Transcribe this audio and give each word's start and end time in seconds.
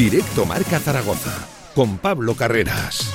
Directo 0.00 0.46
Marca 0.46 0.78
Zaragoza 0.78 1.46
con 1.74 1.98
Pablo 1.98 2.34
Carreras. 2.34 3.12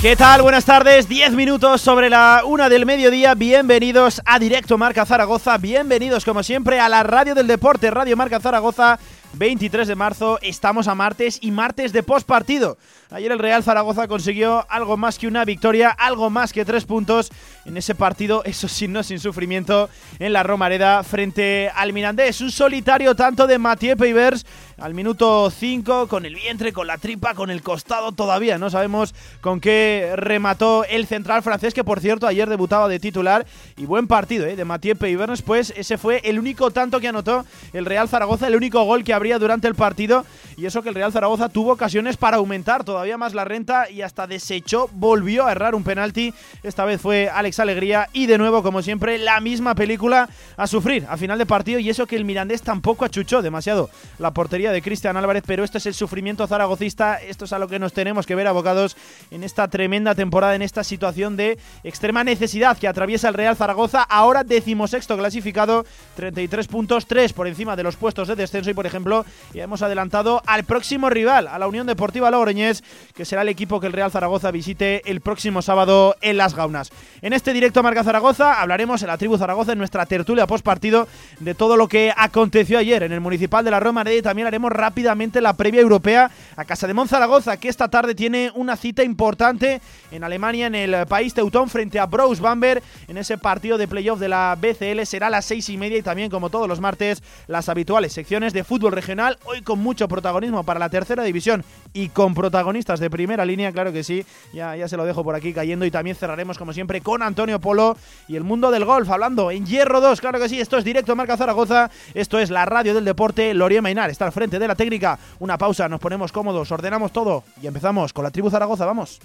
¿Qué 0.00 0.14
tal? 0.14 0.42
Buenas 0.42 0.64
tardes. 0.64 1.08
10 1.08 1.32
minutos 1.32 1.80
sobre 1.80 2.08
la 2.08 2.42
una 2.46 2.68
del 2.68 2.86
mediodía. 2.86 3.34
Bienvenidos 3.34 4.22
a 4.24 4.38
Directo 4.38 4.78
Marca 4.78 5.04
Zaragoza. 5.04 5.58
Bienvenidos, 5.58 6.24
como 6.24 6.44
siempre, 6.44 6.78
a 6.78 6.88
la 6.88 7.02
Radio 7.02 7.34
del 7.34 7.48
Deporte, 7.48 7.90
Radio 7.90 8.16
Marca 8.16 8.38
Zaragoza. 8.38 9.00
23 9.32 9.88
de 9.88 9.96
marzo, 9.96 10.38
estamos 10.40 10.86
a 10.88 10.94
martes 10.94 11.38
y 11.40 11.50
martes 11.50 11.92
de 11.92 12.04
post 12.04 12.26
partido. 12.26 12.78
Ayer 13.10 13.32
el 13.32 13.38
Real 13.38 13.64
Zaragoza 13.64 14.06
consiguió 14.06 14.66
algo 14.68 14.98
más 14.98 15.18
que 15.18 15.26
una 15.26 15.46
victoria, 15.46 15.88
algo 15.88 16.28
más 16.28 16.52
que 16.52 16.66
tres 16.66 16.84
puntos 16.84 17.30
en 17.64 17.78
ese 17.78 17.94
partido, 17.94 18.42
eso 18.44 18.68
sí, 18.68 18.86
no 18.86 19.02
sin 19.02 19.18
sufrimiento, 19.18 19.88
en 20.18 20.34
la 20.34 20.42
Romareda 20.42 21.02
frente 21.04 21.70
al 21.74 21.94
Mirandés. 21.94 22.42
Un 22.42 22.50
solitario 22.50 23.14
tanto 23.14 23.46
de 23.46 23.58
Mathieu 23.58 23.96
Peivers 23.96 24.44
al 24.78 24.92
minuto 24.92 25.50
5, 25.50 26.06
con 26.06 26.26
el 26.26 26.34
vientre, 26.34 26.72
con 26.72 26.86
la 26.86 26.98
tripa, 26.98 27.34
con 27.34 27.50
el 27.50 27.62
costado 27.62 28.12
todavía. 28.12 28.58
No 28.58 28.68
sabemos 28.68 29.14
con 29.40 29.60
qué 29.60 30.12
remató 30.16 30.84
el 30.84 31.06
central 31.06 31.42
francés, 31.42 31.72
que 31.72 31.84
por 31.84 32.00
cierto 32.00 32.26
ayer 32.26 32.48
debutaba 32.48 32.88
de 32.88 33.00
titular. 33.00 33.46
Y 33.78 33.86
buen 33.86 34.06
partido 34.06 34.44
¿eh? 34.46 34.54
de 34.54 34.64
Mathieu 34.66 34.96
Peivers, 34.96 35.40
pues 35.40 35.72
ese 35.76 35.96
fue 35.96 36.20
el 36.24 36.38
único 36.38 36.70
tanto 36.70 37.00
que 37.00 37.08
anotó 37.08 37.46
el 37.72 37.86
Real 37.86 38.08
Zaragoza, 38.08 38.46
el 38.48 38.56
único 38.56 38.82
gol 38.84 39.02
que 39.02 39.14
habría 39.14 39.38
durante 39.38 39.66
el 39.66 39.74
partido. 39.74 40.26
Y 40.56 40.66
eso 40.66 40.82
que 40.82 40.90
el 40.90 40.94
Real 40.94 41.12
Zaragoza 41.12 41.48
tuvo 41.48 41.72
ocasiones 41.72 42.16
para 42.16 42.36
aumentar 42.36 42.84
todavía 42.84 42.97
más 43.16 43.34
la 43.34 43.44
renta 43.44 43.88
y 43.90 44.02
hasta 44.02 44.26
desechó, 44.26 44.88
volvió 44.92 45.46
a 45.46 45.52
errar 45.52 45.74
un 45.74 45.84
penalti. 45.84 46.34
Esta 46.62 46.84
vez 46.84 47.00
fue 47.00 47.30
Alex 47.32 47.60
Alegría 47.60 48.08
y 48.12 48.26
de 48.26 48.38
nuevo, 48.38 48.62
como 48.62 48.82
siempre, 48.82 49.18
la 49.18 49.40
misma 49.40 49.74
película 49.74 50.28
a 50.56 50.66
sufrir 50.66 51.06
a 51.08 51.16
final 51.16 51.38
de 51.38 51.46
partido. 51.46 51.78
Y 51.78 51.90
eso 51.90 52.06
que 52.06 52.16
el 52.16 52.24
Mirandés 52.24 52.62
tampoco 52.62 53.04
achuchó 53.04 53.40
demasiado 53.40 53.88
la 54.18 54.32
portería 54.32 54.72
de 54.72 54.82
Cristian 54.82 55.16
Álvarez, 55.16 55.44
pero 55.46 55.64
esto 55.64 55.78
es 55.78 55.86
el 55.86 55.94
sufrimiento 55.94 56.46
zaragocista. 56.46 57.16
Esto 57.16 57.44
es 57.44 57.52
a 57.52 57.58
lo 57.58 57.68
que 57.68 57.78
nos 57.78 57.92
tenemos 57.92 58.26
que 58.26 58.34
ver 58.34 58.46
abocados 58.46 58.96
en 59.30 59.44
esta 59.44 59.68
tremenda 59.68 60.14
temporada, 60.14 60.54
en 60.54 60.62
esta 60.62 60.84
situación 60.84 61.36
de 61.36 61.58
extrema 61.84 62.24
necesidad 62.24 62.76
que 62.76 62.88
atraviesa 62.88 63.28
el 63.28 63.34
Real 63.34 63.56
Zaragoza. 63.56 64.02
Ahora 64.02 64.44
decimosexto 64.44 65.16
clasificado, 65.16 65.86
33 66.16 66.66
puntos, 66.66 67.06
3 67.06 67.32
por 67.32 67.46
encima 67.46 67.76
de 67.76 67.82
los 67.82 67.96
puestos 67.96 68.28
de 68.28 68.36
descenso 68.36 68.70
y, 68.70 68.74
por 68.74 68.86
ejemplo, 68.86 69.24
ya 69.54 69.64
hemos 69.64 69.82
adelantado 69.82 70.42
al 70.46 70.64
próximo 70.64 71.10
rival, 71.10 71.48
a 71.48 71.58
la 71.58 71.68
Unión 71.68 71.86
Deportiva 71.86 72.30
Logroñés, 72.30 72.82
que 73.14 73.24
será 73.24 73.42
el 73.42 73.48
equipo 73.48 73.80
que 73.80 73.88
el 73.88 73.92
Real 73.92 74.10
Zaragoza 74.10 74.50
visite 74.50 75.02
el 75.10 75.20
próximo 75.20 75.60
sábado 75.60 76.16
en 76.22 76.38
Las 76.38 76.54
Gaunas. 76.54 76.90
En 77.20 77.34
este 77.34 77.52
directo 77.52 77.82
Marca 77.82 78.04
Zaragoza 78.04 78.60
hablaremos 78.60 79.02
en 79.02 79.08
la 79.08 79.18
tribu 79.18 79.36
Zaragoza, 79.36 79.72
en 79.72 79.78
nuestra 79.78 80.06
tertulia 80.06 80.46
post 80.46 80.64
partido, 80.64 81.08
de 81.40 81.54
todo 81.54 81.76
lo 81.76 81.88
que 81.88 82.12
aconteció 82.16 82.78
ayer 82.78 83.02
en 83.02 83.12
el 83.12 83.20
Municipal 83.20 83.64
de 83.64 83.70
la 83.70 83.80
Roma 83.80 83.98
y 84.06 84.22
también 84.22 84.46
haremos 84.46 84.70
rápidamente 84.70 85.40
la 85.40 85.54
previa 85.54 85.80
europea 85.80 86.30
a 86.56 86.64
Casa 86.64 86.86
de 86.86 86.94
Zaragoza, 87.08 87.56
que 87.56 87.68
esta 87.68 87.88
tarde 87.88 88.14
tiene 88.14 88.52
una 88.54 88.76
cita 88.76 89.02
importante 89.02 89.80
en 90.10 90.24
Alemania, 90.24 90.66
en 90.66 90.74
el 90.74 91.06
país 91.06 91.34
teutón, 91.34 91.68
frente 91.68 91.98
a 91.98 92.06
Brous 92.06 92.40
Bamberg, 92.40 92.82
en 93.08 93.18
ese 93.18 93.38
partido 93.38 93.76
de 93.78 93.88
playoff 93.88 94.20
de 94.20 94.28
la 94.28 94.56
BCL. 94.60 95.04
Será 95.04 95.28
a 95.28 95.30
las 95.30 95.44
seis 95.46 95.68
y 95.68 95.76
media 95.76 95.98
y 95.98 96.02
también, 96.02 96.30
como 96.30 96.50
todos 96.50 96.68
los 96.68 96.80
martes, 96.80 97.22
las 97.46 97.68
habituales 97.68 98.12
secciones 98.12 98.52
de 98.52 98.64
fútbol 98.64 98.92
regional, 98.92 99.38
hoy 99.44 99.62
con 99.62 99.78
mucho 99.78 100.06
protagonismo 100.06 100.64
para 100.64 100.78
la 100.78 100.88
tercera 100.88 101.22
división 101.22 101.64
y 101.92 102.08
con 102.10 102.34
protagonistas 102.78 103.00
de 103.00 103.10
primera 103.10 103.44
línea, 103.44 103.72
claro 103.72 103.92
que 103.92 104.04
sí, 104.04 104.24
ya, 104.52 104.76
ya 104.76 104.88
se 104.88 104.96
lo 104.96 105.04
dejo 105.04 105.24
por 105.24 105.34
aquí 105.34 105.52
cayendo 105.52 105.84
y 105.84 105.90
también 105.90 106.16
cerraremos 106.16 106.58
como 106.58 106.72
siempre 106.72 107.00
con 107.00 107.22
Antonio 107.22 107.60
Polo 107.60 107.96
y 108.28 108.36
el 108.36 108.44
mundo 108.44 108.70
del 108.70 108.84
golf, 108.84 109.10
hablando 109.10 109.50
en 109.50 109.66
Hierro 109.66 110.00
2, 110.00 110.20
claro 110.20 110.38
que 110.38 110.48
sí, 110.48 110.60
esto 110.60 110.78
es 110.78 110.84
directo 110.84 111.16
Marca 111.16 111.36
Zaragoza, 111.36 111.90
esto 112.14 112.38
es 112.38 112.50
la 112.50 112.64
radio 112.64 112.94
del 112.94 113.04
deporte, 113.04 113.52
Lorio 113.54 113.82
Mainar 113.82 114.10
está 114.10 114.26
al 114.26 114.32
frente 114.32 114.58
de 114.58 114.68
la 114.68 114.74
técnica, 114.74 115.18
una 115.40 115.58
pausa, 115.58 115.88
nos 115.88 116.00
ponemos 116.00 116.32
cómodos, 116.32 116.70
ordenamos 116.70 117.12
todo 117.12 117.44
y 117.60 117.66
empezamos 117.66 118.12
con 118.12 118.24
la 118.24 118.30
tribu 118.30 118.50
Zaragoza, 118.50 118.86
vamos. 118.86 119.20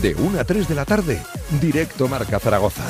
De 0.00 0.14
1 0.14 0.40
a 0.40 0.44
3 0.44 0.68
de 0.68 0.74
la 0.74 0.84
tarde, 0.84 1.20
directo 1.60 2.08
Marca 2.08 2.38
Zaragoza. 2.38 2.84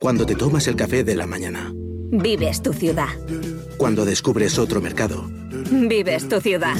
Cuando 0.00 0.26
te 0.26 0.34
tomas 0.34 0.66
el 0.66 0.74
café 0.74 1.04
de 1.04 1.14
la 1.14 1.26
mañana. 1.26 1.72
Vives 2.14 2.62
tu 2.62 2.74
ciudad. 2.74 3.08
Cuando 3.78 4.04
descubres 4.04 4.58
otro 4.58 4.82
mercado. 4.82 5.24
Vives 5.70 6.28
tu 6.28 6.42
ciudad. 6.42 6.76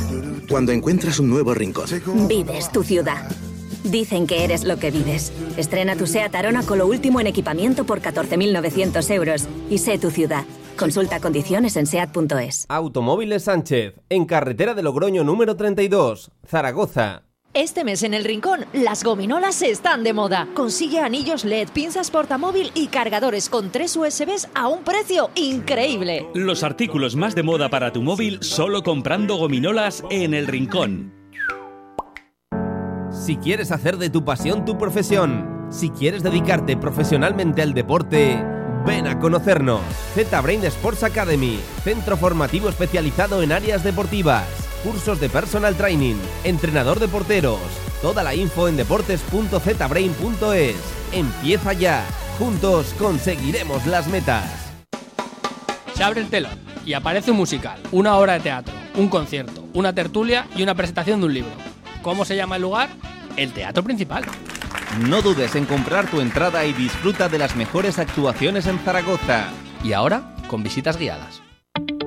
Cuando 0.46 0.72
encuentras 0.72 1.18
un 1.20 1.30
nuevo 1.30 1.54
rincón. 1.54 1.86
Vives 2.28 2.70
tu 2.70 2.82
ciudad. 2.82 3.30
Dicen 3.82 4.26
que 4.26 4.44
eres 4.44 4.64
lo 4.64 4.76
que 4.76 4.90
vives. 4.90 5.32
Estrena 5.56 5.96
tu 5.96 6.06
SEAT 6.06 6.34
Arona 6.34 6.64
con 6.64 6.76
lo 6.76 6.86
último 6.86 7.18
en 7.18 7.28
equipamiento 7.28 7.84
por 7.84 8.02
14.900 8.02 9.10
euros. 9.10 9.48
Y 9.70 9.78
sé 9.78 9.96
tu 9.96 10.10
ciudad. 10.10 10.44
Consulta 10.76 11.18
condiciones 11.18 11.76
en 11.76 11.86
SEAT.es. 11.86 12.66
Automóviles 12.68 13.44
Sánchez, 13.44 13.94
en 14.10 14.26
carretera 14.26 14.74
de 14.74 14.82
Logroño 14.82 15.24
número 15.24 15.56
32, 15.56 16.30
Zaragoza. 16.46 17.22
Este 17.54 17.84
mes 17.84 18.02
en 18.02 18.14
el 18.14 18.24
Rincón, 18.24 18.64
las 18.72 19.04
gominolas 19.04 19.60
están 19.60 20.04
de 20.04 20.14
moda. 20.14 20.48
Consigue 20.54 21.00
anillos 21.00 21.44
LED, 21.44 21.68
pinzas 21.68 22.10
portamóvil 22.10 22.72
y 22.74 22.86
cargadores 22.86 23.50
con 23.50 23.70
tres 23.70 23.94
USBs 23.94 24.48
a 24.54 24.68
un 24.68 24.82
precio 24.84 25.28
increíble. 25.34 26.26
Los 26.32 26.62
artículos 26.62 27.14
más 27.14 27.34
de 27.34 27.42
moda 27.42 27.68
para 27.68 27.92
tu 27.92 28.00
móvil 28.00 28.38
solo 28.42 28.82
comprando 28.82 29.36
gominolas 29.36 30.02
en 30.08 30.32
el 30.32 30.46
Rincón. 30.46 31.12
Si 33.10 33.36
quieres 33.36 33.70
hacer 33.70 33.98
de 33.98 34.08
tu 34.08 34.24
pasión 34.24 34.64
tu 34.64 34.78
profesión, 34.78 35.66
si 35.70 35.90
quieres 35.90 36.22
dedicarte 36.22 36.78
profesionalmente 36.78 37.60
al 37.60 37.74
deporte, 37.74 38.42
ven 38.86 39.06
a 39.06 39.18
conocernos. 39.18 39.82
Z-Brain 40.14 40.64
Sports 40.64 41.02
Academy, 41.02 41.60
centro 41.84 42.16
formativo 42.16 42.70
especializado 42.70 43.42
en 43.42 43.52
áreas 43.52 43.84
deportivas 43.84 44.71
cursos 44.82 45.20
de 45.20 45.28
personal 45.28 45.76
training, 45.76 46.16
entrenador 46.44 47.00
de 47.00 47.08
porteros. 47.08 47.60
Toda 48.00 48.22
la 48.22 48.34
info 48.34 48.68
en 48.68 48.76
deportes.zbrain.es. 48.76 50.76
Empieza 51.12 51.72
ya. 51.72 52.04
Juntos 52.38 52.94
conseguiremos 52.98 53.86
las 53.86 54.08
metas. 54.08 54.72
Se 55.94 56.02
abre 56.02 56.20
el 56.20 56.28
telón 56.28 56.58
y 56.84 56.94
aparece 56.94 57.30
un 57.30 57.36
musical, 57.36 57.80
una 57.92 58.16
obra 58.16 58.34
de 58.34 58.40
teatro, 58.40 58.74
un 58.96 59.08
concierto, 59.08 59.64
una 59.74 59.94
tertulia 59.94 60.46
y 60.56 60.62
una 60.62 60.74
presentación 60.74 61.20
de 61.20 61.26
un 61.26 61.34
libro. 61.34 61.52
¿Cómo 62.02 62.24
se 62.24 62.36
llama 62.36 62.56
el 62.56 62.62
lugar? 62.62 62.88
El 63.36 63.52
teatro 63.52 63.84
principal. 63.84 64.24
No 65.06 65.22
dudes 65.22 65.54
en 65.54 65.64
comprar 65.64 66.10
tu 66.10 66.20
entrada 66.20 66.64
y 66.64 66.72
disfruta 66.72 67.28
de 67.28 67.38
las 67.38 67.56
mejores 67.56 67.98
actuaciones 67.98 68.66
en 68.66 68.78
Zaragoza. 68.80 69.46
Y 69.84 69.92
ahora, 69.92 70.34
con 70.48 70.62
visitas 70.62 70.98
guiadas. 70.98 71.41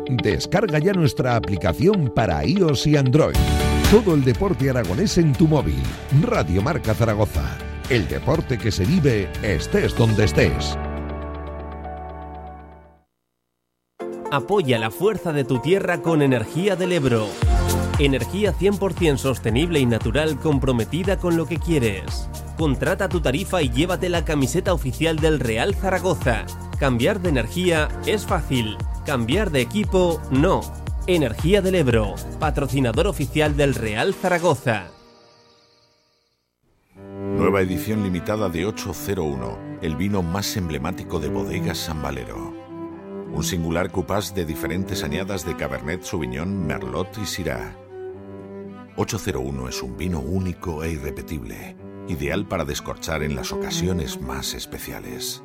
Descarga 0.09 0.77
ya 0.77 0.93
nuestra 0.93 1.35
aplicación 1.35 2.11
para 2.13 2.45
iOS 2.45 2.85
y 2.87 2.95
Android. 2.95 3.35
Todo 3.89 4.13
el 4.13 4.23
deporte 4.23 4.69
aragonés 4.69 5.17
en 5.17 5.33
tu 5.33 5.47
móvil. 5.47 5.81
Radio 6.21 6.61
Marca 6.61 6.93
Zaragoza. 6.93 7.57
El 7.89 8.07
deporte 8.07 8.57
que 8.57 8.71
se 8.71 8.85
vive 8.85 9.29
estés 9.41 9.95
donde 9.97 10.25
estés. 10.25 10.77
Apoya 14.31 14.77
la 14.77 14.91
fuerza 14.91 15.33
de 15.33 15.43
tu 15.43 15.59
tierra 15.59 16.01
con 16.01 16.21
Energía 16.21 16.75
del 16.75 16.91
Ebro. 16.91 17.27
Energía 17.97 18.53
100% 18.53 19.17
sostenible 19.17 19.79
y 19.79 19.85
natural 19.85 20.39
comprometida 20.39 21.17
con 21.17 21.37
lo 21.37 21.47
que 21.47 21.57
quieres. 21.57 22.29
Contrata 22.57 23.09
tu 23.09 23.21
tarifa 23.21 23.61
y 23.61 23.69
llévate 23.69 24.09
la 24.09 24.25
camiseta 24.25 24.73
oficial 24.73 25.17
del 25.17 25.39
Real 25.39 25.73
Zaragoza. 25.73 26.45
Cambiar 26.79 27.21
de 27.21 27.29
energía 27.29 27.87
es 28.05 28.25
fácil. 28.25 28.77
Cambiar 29.05 29.51
de 29.51 29.61
equipo, 29.61 30.19
no. 30.31 30.61
Energía 31.05 31.61
del 31.61 31.75
Ebro, 31.75 32.15
patrocinador 32.39 33.05
oficial 33.05 33.55
del 33.55 33.75
Real 33.75 34.15
Zaragoza. 34.15 34.87
Nueva 36.95 37.61
edición 37.61 38.01
limitada 38.01 38.49
de 38.49 38.65
801, 38.65 39.79
el 39.83 39.95
vino 39.95 40.23
más 40.23 40.57
emblemático 40.57 41.19
de 41.19 41.29
bodegas 41.29 41.77
San 41.77 42.01
Valero. 42.01 42.51
Un 43.31 43.43
singular 43.43 43.91
cupás 43.91 44.33
de 44.33 44.43
diferentes 44.43 45.03
añadas 45.03 45.45
de 45.45 45.55
Cabernet 45.55 46.01
Sauvignon, 46.01 46.65
Merlot 46.65 47.15
y 47.21 47.27
Syrah. 47.27 47.75
801 48.95 49.69
es 49.69 49.83
un 49.83 49.97
vino 49.97 50.19
único 50.19 50.83
e 50.83 50.93
irrepetible, 50.93 51.77
ideal 52.07 52.47
para 52.47 52.65
descorchar 52.65 53.21
en 53.21 53.35
las 53.35 53.51
ocasiones 53.51 54.19
más 54.19 54.55
especiales. 54.55 55.44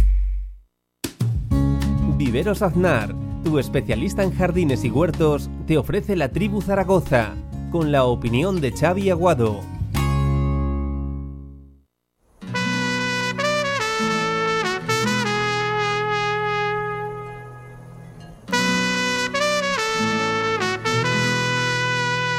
Viveros 2.17 2.61
Aznar, 2.61 3.13
tu 3.43 3.59
especialista 3.59 4.23
en 4.23 4.33
jardines 4.33 4.85
y 4.85 4.89
huertos, 4.89 5.49
te 5.67 5.77
ofrece 5.77 6.15
la 6.15 6.29
tribu 6.29 6.61
Zaragoza, 6.61 7.35
con 7.71 7.91
la 7.91 8.05
opinión 8.05 8.61
de 8.61 8.71
Xavi 8.71 9.09
Aguado. 9.09 9.59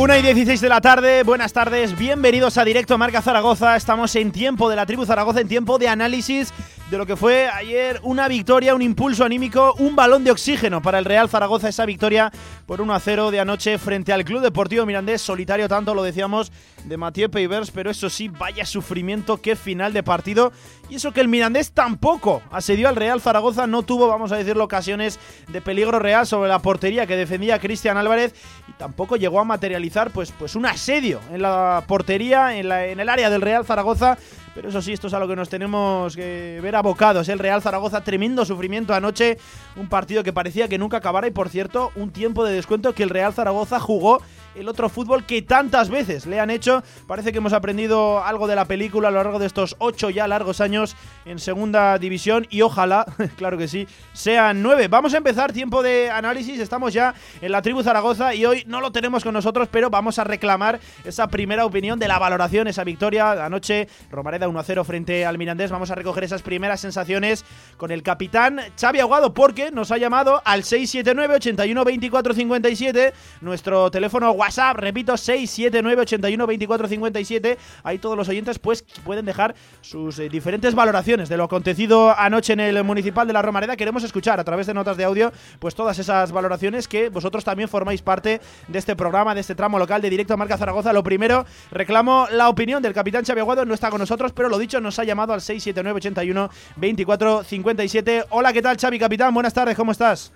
Una 0.00 0.16
y 0.16 0.22
16 0.22 0.62
de 0.62 0.68
la 0.70 0.80
tarde, 0.80 1.24
buenas 1.24 1.52
tardes, 1.52 1.94
bienvenidos 1.94 2.56
a 2.56 2.64
Directo 2.64 2.96
Marca 2.96 3.20
Zaragoza. 3.20 3.76
Estamos 3.76 4.16
en 4.16 4.32
tiempo 4.32 4.70
de 4.70 4.76
la 4.76 4.86
tribu 4.86 5.04
Zaragoza, 5.04 5.42
en 5.42 5.48
tiempo 5.48 5.78
de 5.78 5.88
análisis 5.88 6.54
de 6.90 6.98
lo 6.98 7.06
que 7.06 7.14
fue 7.14 7.48
ayer 7.48 8.00
una 8.02 8.26
victoria, 8.26 8.74
un 8.74 8.82
impulso 8.82 9.24
anímico, 9.24 9.74
un 9.78 9.94
balón 9.94 10.24
de 10.24 10.32
oxígeno 10.32 10.82
para 10.82 10.98
el 10.98 11.04
Real 11.04 11.28
Zaragoza, 11.28 11.68
esa 11.68 11.86
victoria 11.86 12.32
por 12.66 12.80
1 12.80 12.92
a 12.92 12.98
0 12.98 13.30
de 13.30 13.38
anoche 13.38 13.78
frente 13.78 14.12
al 14.12 14.24
Club 14.24 14.42
Deportivo 14.42 14.84
Mirandés, 14.84 15.22
solitario 15.22 15.68
tanto, 15.68 15.94
lo 15.94 16.02
decíamos, 16.02 16.50
de 16.84 16.96
Mathieu 16.96 17.30
Peivers, 17.30 17.70
pero 17.70 17.92
eso 17.92 18.10
sí, 18.10 18.26
vaya 18.26 18.66
sufrimiento, 18.66 19.40
qué 19.40 19.54
final 19.54 19.92
de 19.92 20.02
partido. 20.02 20.52
Y 20.88 20.96
eso 20.96 21.12
que 21.12 21.20
el 21.20 21.28
Mirandés 21.28 21.70
tampoco 21.70 22.42
asedió 22.50 22.88
al 22.88 22.96
Real 22.96 23.20
Zaragoza, 23.20 23.68
no 23.68 23.84
tuvo, 23.84 24.08
vamos 24.08 24.32
a 24.32 24.36
decirlo, 24.36 24.64
ocasiones 24.64 25.20
de 25.46 25.60
peligro 25.60 26.00
real 26.00 26.26
sobre 26.26 26.48
la 26.48 26.58
portería 26.58 27.06
que 27.06 27.14
defendía 27.14 27.60
Cristian 27.60 27.98
Álvarez 27.98 28.34
y 28.66 28.72
tampoco 28.72 29.14
llegó 29.14 29.38
a 29.38 29.44
materializar 29.44 30.10
pues, 30.10 30.32
pues 30.32 30.56
un 30.56 30.66
asedio 30.66 31.20
en 31.32 31.42
la 31.42 31.84
portería, 31.86 32.56
en, 32.56 32.68
la, 32.68 32.86
en 32.86 32.98
el 32.98 33.08
área 33.08 33.30
del 33.30 33.42
Real 33.42 33.64
Zaragoza 33.64 34.18
pero 34.54 34.68
eso 34.68 34.82
sí, 34.82 34.92
esto 34.92 35.06
es 35.06 35.14
a 35.14 35.18
lo 35.18 35.28
que 35.28 35.36
nos 35.36 35.48
tenemos 35.48 36.16
que 36.16 36.58
ver 36.62 36.74
abocados. 36.76 37.28
El 37.28 37.38
Real 37.38 37.62
Zaragoza, 37.62 38.02
tremendo 38.02 38.44
sufrimiento 38.44 38.94
anoche. 38.94 39.38
Un 39.76 39.88
partido 39.88 40.24
que 40.24 40.32
parecía 40.32 40.68
que 40.68 40.78
nunca 40.78 40.96
acabara. 40.96 41.26
Y 41.26 41.30
por 41.30 41.48
cierto, 41.48 41.92
un 41.94 42.10
tiempo 42.10 42.44
de 42.44 42.54
descuento 42.54 42.94
que 42.94 43.02
el 43.02 43.10
Real 43.10 43.32
Zaragoza 43.32 43.78
jugó 43.78 44.20
el 44.54 44.68
otro 44.68 44.88
fútbol 44.88 45.24
que 45.24 45.42
tantas 45.42 45.90
veces 45.90 46.26
le 46.26 46.40
han 46.40 46.50
hecho. 46.50 46.82
Parece 47.06 47.32
que 47.32 47.38
hemos 47.38 47.52
aprendido 47.52 48.24
algo 48.24 48.46
de 48.46 48.56
la 48.56 48.64
película 48.64 49.08
a 49.08 49.10
lo 49.10 49.22
largo 49.22 49.38
de 49.38 49.46
estos 49.46 49.76
ocho 49.78 50.10
ya 50.10 50.26
largos 50.26 50.60
años 50.60 50.96
en 51.30 51.38
segunda 51.38 51.96
división 51.98 52.46
y 52.50 52.62
ojalá, 52.62 53.06
claro 53.36 53.56
que 53.56 53.68
sí, 53.68 53.86
sean 54.12 54.62
nueve. 54.62 54.88
Vamos 54.88 55.14
a 55.14 55.18
empezar 55.18 55.52
tiempo 55.52 55.82
de 55.82 56.10
análisis, 56.10 56.58
estamos 56.58 56.92
ya 56.92 57.14
en 57.40 57.52
la 57.52 57.62
tribu 57.62 57.82
Zaragoza 57.82 58.34
y 58.34 58.44
hoy 58.44 58.64
no 58.66 58.80
lo 58.80 58.90
tenemos 58.90 59.22
con 59.22 59.32
nosotros, 59.32 59.68
pero 59.70 59.90
vamos 59.90 60.18
a 60.18 60.24
reclamar 60.24 60.80
esa 61.04 61.28
primera 61.28 61.64
opinión 61.64 61.98
de 61.98 62.08
la 62.08 62.18
valoración, 62.18 62.66
esa 62.66 62.82
victoria 62.82 63.44
anoche, 63.44 63.88
Romareda 64.10 64.48
1-0 64.48 64.84
frente 64.84 65.24
al 65.24 65.38
Mirandés. 65.38 65.70
Vamos 65.70 65.90
a 65.90 65.94
recoger 65.94 66.24
esas 66.24 66.42
primeras 66.42 66.80
sensaciones 66.80 67.44
con 67.76 67.92
el 67.92 68.02
capitán 68.02 68.60
Xavi 68.78 68.98
Aguado 68.98 69.32
porque 69.32 69.70
nos 69.70 69.92
ha 69.92 69.98
llamado 69.98 70.42
al 70.44 70.64
679 70.64 71.36
81 71.36 71.84
24 71.84 72.34
57, 72.34 73.12
nuestro 73.40 73.90
teléfono 73.90 74.32
WhatsApp, 74.32 74.78
repito, 74.78 75.16
679 75.16 76.02
81 76.02 76.46
24 76.46 76.88
57. 76.88 77.58
Ahí 77.84 77.98
todos 77.98 78.16
los 78.16 78.28
oyentes 78.28 78.58
pues 78.58 78.82
pueden 79.04 79.24
dejar 79.24 79.54
sus 79.80 80.18
eh, 80.18 80.28
diferentes 80.28 80.74
valoraciones 80.74 81.19
de 81.28 81.36
lo 81.36 81.44
acontecido 81.44 82.14
anoche 82.16 82.52
en 82.52 82.60
el 82.60 82.82
Municipal 82.84 83.26
de 83.26 83.32
la 83.32 83.42
Romareda. 83.42 83.76
Queremos 83.76 84.04
escuchar 84.04 84.40
a 84.40 84.44
través 84.44 84.66
de 84.66 84.74
notas 84.74 84.96
de 84.96 85.04
audio 85.04 85.32
pues 85.58 85.74
todas 85.74 85.98
esas 85.98 86.32
valoraciones 86.32 86.88
que 86.88 87.08
vosotros 87.10 87.44
también 87.44 87.68
formáis 87.68 88.00
parte 88.00 88.40
de 88.68 88.78
este 88.78 88.96
programa, 88.96 89.34
de 89.34 89.40
este 89.40 89.54
tramo 89.54 89.78
local 89.78 90.00
de 90.00 90.10
Directo 90.10 90.34
a 90.34 90.36
Marca 90.36 90.56
Zaragoza. 90.56 90.92
Lo 90.92 91.02
primero, 91.02 91.44
reclamo 91.70 92.26
la 92.30 92.48
opinión 92.48 92.82
del 92.82 92.94
capitán 92.94 93.24
Xavi 93.24 93.40
Aguado, 93.40 93.64
no 93.64 93.74
está 93.74 93.90
con 93.90 94.00
nosotros, 94.00 94.32
pero 94.32 94.48
lo 94.48 94.58
dicho, 94.58 94.80
nos 94.80 94.98
ha 94.98 95.04
llamado 95.04 95.32
al 95.32 95.40
679 95.40 95.96
81 95.98 96.50
24 96.76 97.44
57. 97.44 98.24
Hola, 98.30 98.52
¿qué 98.52 98.62
tal 98.62 98.76
Xavi, 98.76 98.98
capitán? 98.98 99.34
Buenas 99.34 99.52
tardes, 99.52 99.76
¿cómo 99.76 99.92
estás? 99.92 100.32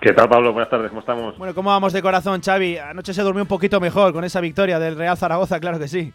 ¿Qué 0.00 0.12
tal, 0.12 0.28
Pablo? 0.28 0.52
Buenas 0.52 0.70
tardes, 0.70 0.88
¿cómo 0.88 1.00
estamos? 1.00 1.36
Bueno, 1.36 1.54
¿cómo 1.54 1.70
vamos 1.70 1.92
de 1.92 2.00
corazón, 2.00 2.40
Xavi? 2.40 2.78
Anoche 2.78 3.12
se 3.12 3.22
durmió 3.22 3.42
un 3.42 3.48
poquito 3.48 3.80
mejor 3.80 4.12
con 4.12 4.24
esa 4.24 4.40
victoria 4.40 4.78
del 4.78 4.96
Real 4.96 5.16
Zaragoza, 5.16 5.60
claro 5.60 5.78
que 5.78 5.88
sí. 5.88 6.12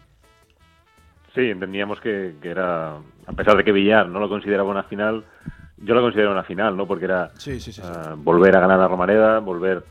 Sí, 1.36 1.42
entendíamos 1.50 2.00
que, 2.00 2.34
era, 2.42 2.94
a 3.26 3.32
pesar 3.32 3.56
de 3.56 3.64
que 3.64 3.72
Villar 3.72 4.08
no 4.08 4.20
lo 4.20 4.28
consideraba 4.28 4.70
una 4.70 4.84
final, 4.84 5.24
yo 5.78 5.94
lo 5.94 6.02
considero 6.02 6.32
una 6.32 6.44
final, 6.44 6.76
¿no? 6.76 6.86
Porque 6.86 7.04
era 7.04 7.30
uh, 7.34 8.16
volver 8.16 8.56
a 8.56 8.60
ganar 8.60 8.80
a 8.80 8.88
Romareda, 8.88 9.38
volver 9.40 9.82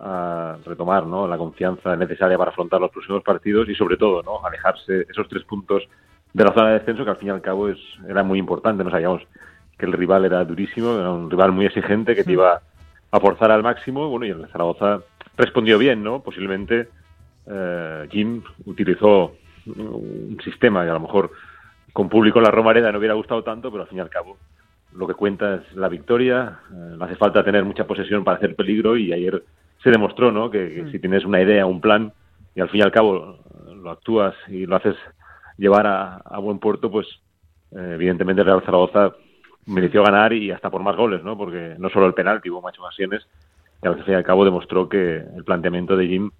a 0.00 0.56
retomar 0.64 1.06
¿no? 1.06 1.28
la 1.28 1.36
confianza 1.36 1.94
necesaria 1.94 2.38
para 2.38 2.50
afrontar 2.50 2.80
los 2.80 2.90
próximos 2.90 3.22
partidos 3.22 3.68
y 3.68 3.74
sobre 3.74 3.98
todo 3.98 4.22
¿no? 4.22 4.44
alejarse 4.44 5.06
esos 5.10 5.28
tres 5.28 5.44
puntos 5.44 5.86
de 6.32 6.44
la 6.44 6.54
zona 6.54 6.68
de 6.68 6.78
descenso 6.78 7.04
que 7.04 7.10
al 7.10 7.16
fin 7.16 7.28
y 7.28 7.32
al 7.32 7.42
cabo 7.42 7.68
es, 7.68 7.78
era 8.08 8.22
muy 8.22 8.38
importante. 8.38 8.82
No 8.82 8.90
sabíamos 8.90 9.22
que 9.76 9.86
el 9.86 9.92
rival 9.92 10.24
era 10.24 10.44
durísimo, 10.44 10.98
era 10.98 11.10
un 11.10 11.30
rival 11.30 11.52
muy 11.52 11.66
exigente 11.66 12.14
que 12.14 12.24
te 12.24 12.32
iba 12.32 12.60
a 13.10 13.20
forzar 13.20 13.50
al 13.50 13.62
máximo. 13.62 14.08
Bueno, 14.08 14.26
y 14.26 14.30
el 14.30 14.48
Zaragoza 14.48 15.00
respondió 15.36 15.78
bien, 15.78 16.02
¿no? 16.02 16.22
Posiblemente 16.22 16.88
eh, 17.46 18.08
Jim 18.10 18.42
utilizó 18.64 19.32
un 19.66 20.38
sistema 20.42 20.84
que 20.84 20.90
a 20.90 20.94
lo 20.94 21.00
mejor 21.00 21.30
con 21.92 22.08
público 22.08 22.38
en 22.38 22.44
la 22.44 22.50
Romareda 22.50 22.92
no 22.92 22.98
hubiera 22.98 23.14
gustado 23.14 23.42
tanto, 23.42 23.70
pero 23.70 23.82
al 23.82 23.88
fin 23.88 23.98
y 23.98 24.00
al 24.00 24.10
cabo 24.10 24.36
lo 24.92 25.06
que 25.06 25.14
cuenta 25.14 25.56
es 25.56 25.76
la 25.76 25.88
victoria. 25.88 26.60
Eh, 26.70 26.94
no 26.96 27.04
hace 27.04 27.16
falta 27.16 27.44
tener 27.44 27.64
mucha 27.64 27.86
posesión 27.86 28.24
para 28.24 28.38
hacer 28.38 28.56
peligro 28.56 28.96
y 28.96 29.12
ayer 29.12 29.42
se 29.82 29.90
demostró, 29.90 30.32
¿no? 30.32 30.50
Que, 30.50 30.88
si 30.90 30.98
tienes 30.98 31.24
una 31.24 31.40
idea, 31.40 31.66
un 31.66 31.80
plan 31.80 32.12
y 32.54 32.60
al 32.60 32.68
fin 32.68 32.80
y 32.80 32.82
al 32.82 32.92
cabo 32.92 33.38
lo 33.74 33.90
actúas 33.90 34.34
y 34.48 34.66
lo 34.66 34.76
haces 34.76 34.96
llevar 35.56 35.86
a, 35.86 36.38
buen 36.38 36.58
puerto, 36.58 36.90
pues 36.90 37.06
eh, 37.72 37.92
evidentemente 37.94 38.42
el 38.42 38.46
Real 38.46 38.62
Zaragoza 38.64 39.12
mereció 39.66 40.02
ganar 40.02 40.32
y 40.32 40.50
hasta 40.50 40.70
por 40.70 40.82
más 40.82 40.96
goles, 40.96 41.22
¿no? 41.22 41.36
Porque 41.36 41.76
no 41.78 41.88
solo 41.90 42.06
el 42.06 42.14
penalti, 42.14 42.50
hubo 42.50 42.62
muchas 42.62 42.80
ocasiones 42.80 43.26
y 43.82 43.86
al 43.86 44.02
fin 44.04 44.14
y 44.14 44.16
al 44.16 44.24
cabo 44.24 44.44
demostró 44.44 44.88
que 44.88 45.16
el 45.18 45.44
planteamiento 45.44 45.96
de 45.96 46.06
Jim 46.06 46.30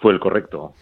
fue 0.00 0.12
el 0.12 0.20
correcto. 0.20 0.74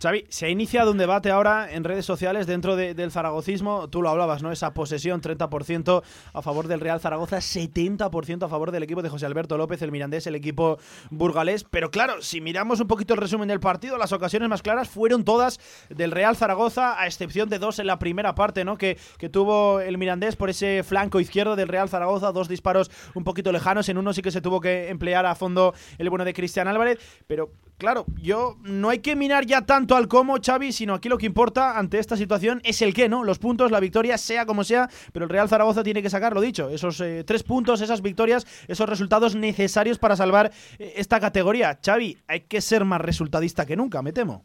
Xavi, 0.00 0.26
se 0.28 0.46
ha 0.46 0.48
iniciado 0.48 0.92
un 0.92 0.98
debate 0.98 1.32
ahora 1.32 1.72
en 1.72 1.82
redes 1.82 2.06
sociales 2.06 2.46
dentro 2.46 2.76
del 2.76 3.10
zaragocismo. 3.10 3.90
Tú 3.90 4.00
lo 4.00 4.08
hablabas, 4.10 4.44
¿no? 4.44 4.52
Esa 4.52 4.72
posesión, 4.72 5.20
30% 5.20 6.04
a 6.34 6.40
favor 6.40 6.68
del 6.68 6.78
Real 6.78 7.00
Zaragoza, 7.00 7.38
70% 7.38 8.44
a 8.44 8.48
favor 8.48 8.70
del 8.70 8.84
equipo 8.84 9.02
de 9.02 9.08
José 9.08 9.26
Alberto 9.26 9.58
López, 9.58 9.82
el 9.82 9.90
mirandés, 9.90 10.28
el 10.28 10.36
equipo 10.36 10.78
burgalés. 11.10 11.64
Pero 11.64 11.90
claro, 11.90 12.22
si 12.22 12.40
miramos 12.40 12.78
un 12.78 12.86
poquito 12.86 13.14
el 13.14 13.20
resumen 13.20 13.48
del 13.48 13.58
partido, 13.58 13.98
las 13.98 14.12
ocasiones 14.12 14.48
más 14.48 14.62
claras 14.62 14.88
fueron 14.88 15.24
todas 15.24 15.58
del 15.88 16.12
Real 16.12 16.36
Zaragoza, 16.36 17.02
a 17.02 17.08
excepción 17.08 17.48
de 17.48 17.58
dos 17.58 17.80
en 17.80 17.88
la 17.88 17.98
primera 17.98 18.36
parte, 18.36 18.64
¿no? 18.64 18.78
Que, 18.78 18.98
que 19.18 19.28
tuvo 19.28 19.80
el 19.80 19.98
mirandés 19.98 20.36
por 20.36 20.48
ese 20.48 20.84
flanco 20.84 21.18
izquierdo 21.18 21.56
del 21.56 21.66
Real 21.66 21.88
Zaragoza, 21.88 22.30
dos 22.30 22.46
disparos 22.46 22.88
un 23.14 23.24
poquito 23.24 23.50
lejanos. 23.50 23.88
En 23.88 23.98
uno 23.98 24.12
sí 24.12 24.22
que 24.22 24.30
se 24.30 24.42
tuvo 24.42 24.60
que 24.60 24.90
emplear 24.90 25.26
a 25.26 25.34
fondo 25.34 25.74
el 25.98 26.08
bueno 26.08 26.24
de 26.24 26.34
Cristian 26.34 26.68
Álvarez. 26.68 27.00
Pero 27.26 27.50
claro, 27.78 28.04
yo 28.20 28.56
no 28.64 28.90
hay 28.90 28.98
que 28.98 29.16
mirar 29.16 29.46
ya 29.46 29.62
tanto 29.62 29.96
al 29.96 30.08
cómo, 30.08 30.36
Xavi, 30.44 30.72
sino 30.72 30.94
aquí 30.94 31.08
lo 31.08 31.16
que 31.16 31.26
importa 31.26 31.78
ante 31.78 31.98
esta 31.98 32.16
situación 32.16 32.60
es 32.64 32.82
el 32.82 32.92
qué, 32.92 33.08
¿no? 33.08 33.24
Los 33.24 33.38
puntos, 33.38 33.70
la 33.70 33.80
victoria, 33.80 34.18
sea 34.18 34.44
como 34.44 34.64
sea, 34.64 34.88
pero 35.12 35.24
el 35.24 35.30
Real 35.30 35.48
Zaragoza 35.48 35.82
tiene 35.82 36.02
que 36.02 36.10
sacar, 36.10 36.34
lo 36.34 36.40
dicho, 36.40 36.68
esos 36.68 37.00
eh, 37.00 37.24
tres 37.24 37.42
puntos, 37.42 37.80
esas 37.80 38.02
victorias, 38.02 38.46
esos 38.68 38.88
resultados 38.88 39.34
necesarios 39.34 39.98
para 39.98 40.16
salvar 40.16 40.50
eh, 40.78 40.94
esta 40.96 41.20
categoría. 41.20 41.78
Xavi, 41.84 42.18
hay 42.26 42.40
que 42.40 42.60
ser 42.60 42.84
más 42.84 43.00
resultadista 43.00 43.64
que 43.64 43.76
nunca, 43.76 44.02
me 44.02 44.12
temo. 44.12 44.44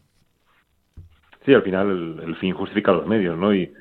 Sí, 1.44 1.52
al 1.52 1.62
final 1.62 2.20
el, 2.24 2.36
fin 2.36 2.54
justifica 2.54 2.92
los 2.92 3.06
medios, 3.06 3.36
¿no? 3.36 3.54
Y, 3.54 3.72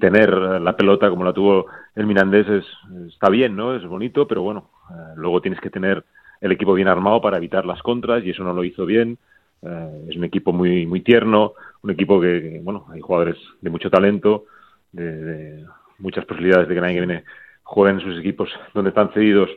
tener 0.00 0.30
la 0.30 0.76
pelota 0.76 1.08
como 1.08 1.24
la 1.24 1.32
tuvo 1.32 1.66
el 1.94 2.06
Mirandés 2.06 2.46
es, 2.48 2.64
está 3.06 3.30
bien, 3.30 3.56
¿no? 3.56 3.74
Es 3.74 3.86
bonito, 3.86 4.26
pero 4.26 4.42
bueno, 4.42 4.70
eh, 4.90 5.14
luego 5.16 5.40
tienes 5.40 5.60
que 5.60 5.70
tener 5.70 6.04
el 6.40 6.52
equipo 6.52 6.74
bien 6.74 6.88
armado 6.88 7.20
para 7.20 7.38
evitar 7.38 7.64
las 7.66 7.82
contras 7.82 8.24
y 8.24 8.30
eso 8.30 8.44
no 8.44 8.52
lo 8.52 8.64
hizo 8.64 8.86
bien. 8.86 9.18
Eh, 9.62 10.06
es 10.10 10.16
un 10.16 10.24
equipo 10.24 10.52
muy 10.52 10.86
muy 10.86 11.00
tierno, 11.00 11.54
un 11.82 11.90
equipo 11.90 12.20
que, 12.20 12.60
bueno, 12.62 12.86
hay 12.92 13.00
jugadores 13.00 13.36
de 13.60 13.70
mucho 13.70 13.90
talento, 13.90 14.44
de, 14.92 15.64
muchas 15.98 16.24
posibilidades 16.24 16.68
de 16.68 16.74
que 16.74 16.80
nadie 16.80 16.94
que 16.94 17.06
viene 17.06 17.24
juegue 17.62 17.94
en 17.94 18.00
sus 18.00 18.18
equipos 18.18 18.50
donde 18.74 18.90
están 18.90 19.12
cedidos 19.12 19.50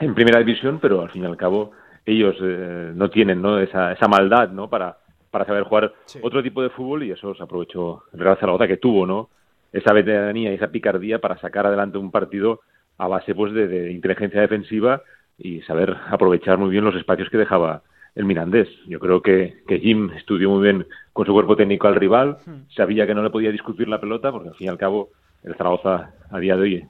en 0.00 0.14
primera 0.14 0.38
división, 0.38 0.78
pero 0.80 1.02
al 1.02 1.10
fin 1.10 1.22
y 1.22 1.26
al 1.26 1.36
cabo 1.36 1.72
ellos 2.04 2.36
eh, 2.40 2.92
no 2.94 3.10
tienen 3.10 3.40
¿no? 3.40 3.58
Esa, 3.58 3.92
esa 3.92 4.08
maldad 4.08 4.50
¿no? 4.50 4.68
para, 4.68 4.98
para 5.30 5.44
saber 5.44 5.64
jugar 5.64 5.92
otro 6.22 6.42
tipo 6.42 6.62
de 6.62 6.70
fútbol 6.70 7.04
y 7.04 7.10
eso 7.10 7.34
se 7.34 7.42
aprovechó 7.42 8.04
el 8.12 8.20
Real 8.20 8.36
Zaragoza 8.38 8.66
que 8.66 8.76
tuvo 8.76 9.06
no 9.06 9.30
esa 9.72 9.92
veteranía 9.92 10.52
y 10.52 10.56
esa 10.56 10.68
picardía 10.68 11.18
para 11.18 11.38
sacar 11.38 11.66
adelante 11.66 11.98
un 11.98 12.10
partido 12.10 12.60
a 12.98 13.08
base 13.08 13.34
pues 13.34 13.52
de, 13.54 13.90
inteligencia 13.90 14.40
defensiva 14.40 15.02
y 15.38 15.60
saber 15.62 15.96
aprovechar 16.08 16.58
muy 16.58 16.70
bien 16.70 16.84
los 16.84 16.94
espacios 16.94 17.28
que 17.30 17.38
dejaba 17.38 17.82
el 18.14 18.24
Mirandés. 18.24 18.68
Yo 18.86 18.98
creo 18.98 19.22
que, 19.22 19.62
que 19.66 19.80
Jim 19.80 20.10
estudió 20.16 20.50
muy 20.50 20.62
bien 20.62 20.86
con 21.12 21.26
su 21.26 21.32
cuerpo 21.32 21.56
técnico 21.56 21.88
al 21.88 21.94
rival, 21.94 22.38
sabía 22.74 23.06
que 23.06 23.14
no 23.14 23.22
le 23.22 23.30
podía 23.30 23.50
discutir 23.50 23.88
la 23.88 24.00
pelota, 24.00 24.30
porque 24.30 24.48
al 24.48 24.54
fin 24.54 24.66
y 24.66 24.70
al 24.70 24.78
cabo 24.78 25.10
el 25.42 25.54
Zaragoza 25.56 26.12
a 26.30 26.38
día 26.38 26.56
de 26.56 26.62
hoy, 26.62 26.84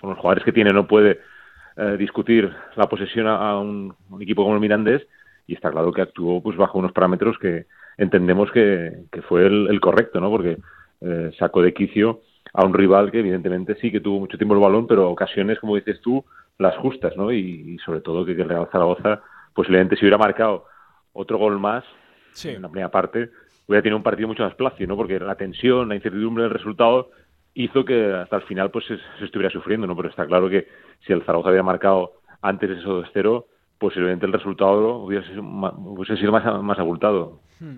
con 0.00 0.10
los 0.10 0.18
jugadores 0.18 0.44
que 0.44 0.52
tiene, 0.52 0.72
no 0.72 0.86
puede 0.86 1.20
eh, 1.76 1.96
discutir 1.98 2.50
la 2.76 2.88
posesión 2.88 3.26
a, 3.26 3.58
un, 3.58 3.94
equipo 4.20 4.42
como 4.42 4.54
el 4.54 4.60
Mirandés, 4.60 5.02
y 5.46 5.54
está 5.54 5.70
claro 5.70 5.92
que 5.92 6.02
actuó 6.02 6.42
pues 6.42 6.56
bajo 6.56 6.78
unos 6.78 6.92
parámetros 6.92 7.38
que 7.38 7.66
entendemos 7.98 8.50
que, 8.50 9.04
que 9.12 9.22
fue 9.22 9.46
el, 9.46 9.80
correcto, 9.80 10.20
¿no? 10.20 10.30
Porque 10.30 10.58
eh, 11.00 11.30
sacó 11.38 11.62
de 11.62 11.74
quicio 11.74 12.22
a 12.52 12.64
un 12.64 12.72
rival 12.72 13.10
que 13.10 13.18
evidentemente 13.18 13.76
sí 13.80 13.90
que 13.90 14.00
tuvo 14.00 14.20
mucho 14.20 14.38
tiempo 14.38 14.54
el 14.54 14.60
balón, 14.60 14.86
pero 14.86 15.10
ocasiones, 15.10 15.58
como 15.58 15.76
dices 15.76 16.00
tú, 16.00 16.24
las 16.58 16.76
justas, 16.76 17.16
¿no? 17.16 17.32
Y, 17.32 17.78
sobre 17.84 18.00
todo 18.00 18.24
que 18.24 18.32
el 18.32 18.48
Real 18.48 18.68
Zaragoza 18.70 19.22
posiblemente 19.52 19.96
si 19.96 20.02
hubiera 20.02 20.18
marcado 20.18 20.64
otro 21.12 21.38
gol 21.38 21.58
más 21.60 21.84
en 22.42 22.62
la 22.62 22.68
primera 22.68 22.90
parte, 22.90 23.30
hubiera 23.66 23.82
tenido 23.82 23.96
un 23.96 24.02
partido 24.02 24.28
mucho 24.28 24.42
más 24.42 24.54
plácido, 24.54 24.88
¿no? 24.88 24.96
Porque 24.96 25.20
la 25.20 25.36
tensión, 25.36 25.88
la 25.88 25.94
incertidumbre 25.94 26.44
del 26.44 26.52
resultado 26.52 27.10
hizo 27.54 27.84
que 27.84 28.12
hasta 28.12 28.36
el 28.36 28.42
final 28.42 28.70
pues 28.72 28.86
se, 28.86 28.98
estuviera 29.24 29.52
sufriendo, 29.52 29.86
¿no? 29.86 29.96
Pero 29.96 30.08
está 30.08 30.26
claro 30.26 30.48
que 30.50 30.66
si 31.06 31.12
el 31.12 31.22
Zaragoza 31.22 31.50
había 31.50 31.62
marcado 31.62 32.14
antes 32.42 32.68
de 32.68 32.78
eso 32.78 33.04
2-0, 33.04 33.44
posiblemente 33.78 34.26
el 34.26 34.32
resultado 34.32 34.96
hubiese 34.96 35.28
sido 35.28 35.42
más, 35.42 35.72
hubiese 35.76 36.16
sido 36.16 36.32
más, 36.32 36.62
más 36.62 36.78
abultado. 36.78 37.40
Hmm 37.60 37.76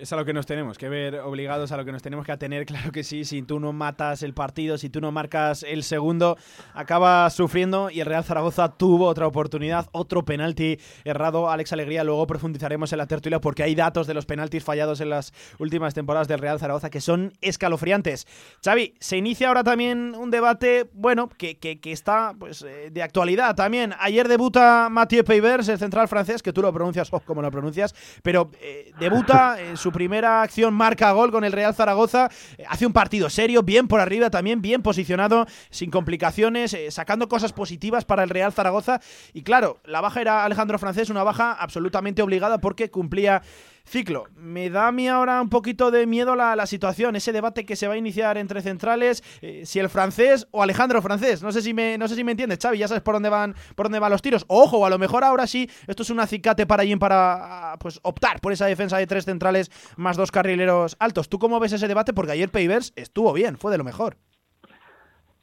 es 0.00 0.12
a 0.12 0.16
lo 0.16 0.24
que 0.24 0.32
nos 0.32 0.46
tenemos 0.46 0.78
que 0.78 0.88
ver 0.88 1.16
obligados, 1.20 1.72
a 1.72 1.76
lo 1.76 1.84
que 1.84 1.92
nos 1.92 2.02
tenemos 2.02 2.24
que 2.24 2.32
atener, 2.32 2.66
claro 2.66 2.92
que 2.92 3.04
sí, 3.04 3.24
si 3.24 3.42
tú 3.42 3.60
no 3.60 3.72
matas 3.72 4.22
el 4.22 4.34
partido, 4.34 4.78
si 4.78 4.90
tú 4.90 5.00
no 5.00 5.12
marcas 5.12 5.62
el 5.62 5.82
segundo, 5.82 6.36
acaba 6.74 7.28
sufriendo 7.30 7.90
y 7.90 8.00
el 8.00 8.06
Real 8.06 8.24
Zaragoza 8.24 8.68
tuvo 8.76 9.06
otra 9.06 9.26
oportunidad, 9.26 9.88
otro 9.92 10.24
penalti 10.24 10.78
errado, 11.04 11.50
Alex 11.50 11.72
Alegría, 11.72 12.04
luego 12.04 12.26
profundizaremos 12.26 12.92
en 12.92 12.98
la 12.98 13.06
tertulia 13.06 13.40
porque 13.40 13.62
hay 13.62 13.74
datos 13.74 14.06
de 14.06 14.14
los 14.14 14.26
penaltis 14.26 14.64
fallados 14.64 15.00
en 15.00 15.10
las 15.10 15.32
últimas 15.58 15.94
temporadas 15.94 16.28
del 16.28 16.40
Real 16.40 16.58
Zaragoza 16.58 16.90
que 16.90 17.00
son 17.00 17.32
escalofriantes. 17.40 18.26
Xavi, 18.64 18.94
se 19.00 19.16
inicia 19.16 19.48
ahora 19.48 19.64
también 19.64 20.14
un 20.14 20.30
debate, 20.30 20.88
bueno, 20.92 21.28
que, 21.28 21.58
que, 21.58 21.78
está 21.92 22.34
pues 22.38 22.62
eh, 22.62 22.90
de 22.92 23.02
actualidad 23.02 23.54
también. 23.54 23.94
Ayer 23.98 24.28
debuta 24.28 24.88
Mathieu 24.90 25.24
Peivers, 25.24 25.68
el 25.68 25.78
central 25.78 26.08
francés, 26.08 26.42
que 26.42 26.52
tú 26.52 26.62
lo 26.62 26.72
pronuncias 26.72 27.08
oh, 27.12 27.20
como 27.20 27.42
lo 27.42 27.50
pronuncias, 27.50 27.94
pero 28.22 28.50
eh, 28.60 28.92
debuta 28.98 29.56
su 29.78 29.92
primera 29.92 30.42
acción 30.42 30.74
marca 30.74 31.12
gol 31.12 31.30
con 31.30 31.44
el 31.44 31.52
Real 31.52 31.74
Zaragoza. 31.74 32.28
Eh, 32.58 32.64
hace 32.68 32.84
un 32.84 32.92
partido 32.92 33.30
serio, 33.30 33.62
bien 33.62 33.88
por 33.88 34.00
arriba 34.00 34.28
también, 34.28 34.60
bien 34.60 34.82
posicionado, 34.82 35.46
sin 35.70 35.90
complicaciones, 35.90 36.74
eh, 36.74 36.90
sacando 36.90 37.28
cosas 37.28 37.52
positivas 37.52 38.04
para 38.04 38.24
el 38.24 38.30
Real 38.30 38.52
Zaragoza. 38.52 39.00
Y 39.32 39.42
claro, 39.42 39.80
la 39.84 40.00
baja 40.00 40.20
era 40.20 40.44
Alejandro 40.44 40.78
Francés, 40.78 41.10
una 41.10 41.22
baja 41.22 41.52
absolutamente 41.52 42.22
obligada 42.22 42.58
porque 42.58 42.90
cumplía 42.90 43.42
Ciclo, 43.88 44.26
me 44.36 44.68
da 44.68 44.88
a 44.88 44.92
mí 44.92 45.08
ahora 45.08 45.40
un 45.40 45.48
poquito 45.48 45.90
de 45.90 46.06
miedo 46.06 46.36
la, 46.36 46.54
la 46.54 46.66
situación, 46.66 47.16
ese 47.16 47.32
debate 47.32 47.64
que 47.64 47.74
se 47.74 47.88
va 47.88 47.94
a 47.94 47.96
iniciar 47.96 48.36
entre 48.36 48.60
centrales, 48.60 49.24
eh, 49.40 49.62
si 49.64 49.78
el 49.78 49.88
francés 49.88 50.46
o 50.50 50.62
Alejandro 50.62 51.00
francés. 51.00 51.42
No 51.42 51.52
sé 51.52 51.62
si 51.62 51.72
me, 51.72 51.96
no 51.96 52.06
sé 52.06 52.14
si 52.14 52.22
me 52.22 52.32
entiendes, 52.32 52.58
Xavi, 52.60 52.76
ya 52.76 52.86
sabes 52.86 53.02
por 53.02 53.14
dónde 53.14 53.30
van, 53.30 53.54
por 53.74 53.86
dónde 53.86 53.98
van 53.98 54.12
los 54.12 54.20
tiros. 54.20 54.44
Ojo, 54.48 54.84
a 54.84 54.90
lo 54.90 54.98
mejor 54.98 55.24
ahora 55.24 55.46
sí, 55.46 55.70
esto 55.86 56.02
es 56.02 56.10
un 56.10 56.20
acicate 56.20 56.66
para 56.66 56.84
Jim 56.84 56.98
para 56.98 57.76
pues 57.80 57.98
optar 58.02 58.40
por 58.40 58.52
esa 58.52 58.66
defensa 58.66 58.98
de 58.98 59.06
tres 59.06 59.24
centrales 59.24 59.70
más 59.96 60.18
dos 60.18 60.30
carrileros 60.30 60.96
altos. 61.00 61.30
¿Tú 61.30 61.38
cómo 61.38 61.58
ves 61.58 61.72
ese 61.72 61.88
debate? 61.88 62.12
Porque 62.12 62.32
ayer 62.32 62.50
Pavers 62.50 62.92
estuvo 62.94 63.32
bien, 63.32 63.56
fue 63.56 63.72
de 63.72 63.78
lo 63.78 63.84
mejor. 63.84 64.16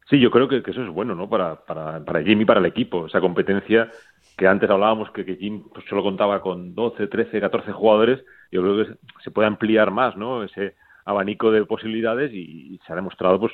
Sí, 0.08 0.20
yo 0.20 0.30
creo 0.30 0.48
que, 0.48 0.58
eso 0.58 0.84
es 0.84 0.90
bueno, 0.90 1.16
¿no? 1.16 1.28
Para, 1.28 1.66
para, 1.66 2.06
para 2.06 2.22
Jim 2.22 2.40
y 2.42 2.46
para 2.46 2.60
el 2.60 2.68
equipo. 2.68 3.08
Esa 3.08 3.20
competencia 3.20 3.90
que 4.38 4.48
antes 4.48 4.70
hablábamos 4.70 5.12
que, 5.12 5.26
que 5.26 5.36
Jim 5.38 5.64
pues, 5.74 5.86
solo 5.88 6.04
contaba 6.04 6.42
con 6.42 6.76
12, 6.76 7.08
13, 7.08 7.40
14 7.40 7.72
jugadores, 7.72 8.24
yo 8.52 8.62
creo 8.62 8.86
que 8.86 8.94
se 9.24 9.32
puede 9.32 9.48
ampliar 9.48 9.92
más, 9.92 10.18
¿no? 10.18 10.44
Ese 10.44 10.76
abanico 11.06 11.52
de 11.52 11.66
posibilidades 11.66 12.32
y, 12.34 12.80
se 12.86 12.94
ha 12.94 12.96
demostrado, 12.96 13.40
pues, 13.40 13.54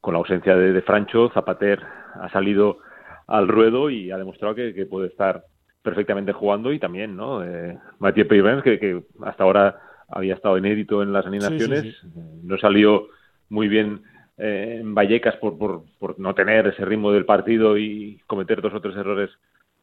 con 0.00 0.14
la 0.14 0.18
ausencia 0.18 0.56
de, 0.56 0.82
Francho, 0.82 1.30
Zapater 1.30 1.82
ha 2.14 2.28
salido 2.30 2.78
al 3.26 3.48
ruedo 3.48 3.90
y 3.90 4.10
ha 4.10 4.18
demostrado 4.18 4.54
que, 4.54 4.86
puede 4.88 5.08
estar 5.08 5.44
perfectamente 5.82 6.32
jugando 6.32 6.72
y 6.72 6.78
también, 6.78 7.16
¿no? 7.16 7.44
Eh, 7.44 7.78
Mathieu 7.98 8.28
que, 8.28 9.02
hasta 9.24 9.44
ahora 9.44 9.78
había 10.08 10.34
estado 10.34 10.58
inédito 10.58 11.02
en 11.02 11.12
las 11.12 11.26
animaciones, 11.26 11.96
no 12.42 12.58
salió 12.58 13.08
muy 13.48 13.68
bien 13.68 14.02
eh, 14.36 14.78
en 14.80 14.94
Vallecas 14.94 15.36
por, 15.36 15.58
por, 15.58 15.84
por 15.98 16.18
no 16.18 16.34
tener 16.34 16.66
ese 16.66 16.84
ritmo 16.84 17.12
del 17.12 17.26
partido 17.26 17.76
y 17.76 18.20
cometer 18.26 18.60
dos 18.60 18.74
o 18.74 18.80
tres 18.80 18.96
errores 18.96 19.30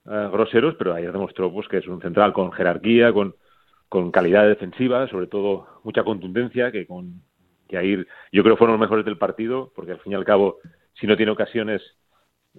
eh, 0.06 0.30
groseros, 0.32 0.76
pero 0.76 0.94
ayer 0.94 1.12
demostró 1.12 1.52
pues 1.52 1.68
que 1.68 1.78
es 1.78 1.88
un 1.88 2.02
central 2.02 2.34
con 2.34 2.52
jerarquía, 2.52 3.12
con, 3.14 3.36
con 3.90 4.12
calidad 4.12 4.48
defensiva, 4.48 5.08
sobre 5.08 5.28
todo 5.28 5.68
mucha 5.84 6.04
contundencia, 6.04 6.72
que 6.72 6.86
con 6.86 7.22
que 7.68 7.78
ahí 7.78 8.06
yo 8.32 8.44
creo 8.44 8.58
fueron 8.58 8.76
los 8.76 8.82
mejores 8.82 9.06
del 9.06 9.18
partido, 9.18 9.72
porque 9.76 9.94
al 9.94 10.00
fin 10.00 10.12
y 10.12 10.16
al 10.16 10.26
cabo, 10.26 10.60
si 10.94 11.08
no 11.08 11.18
tiene 11.18 11.32
ocasiones, 11.32 11.82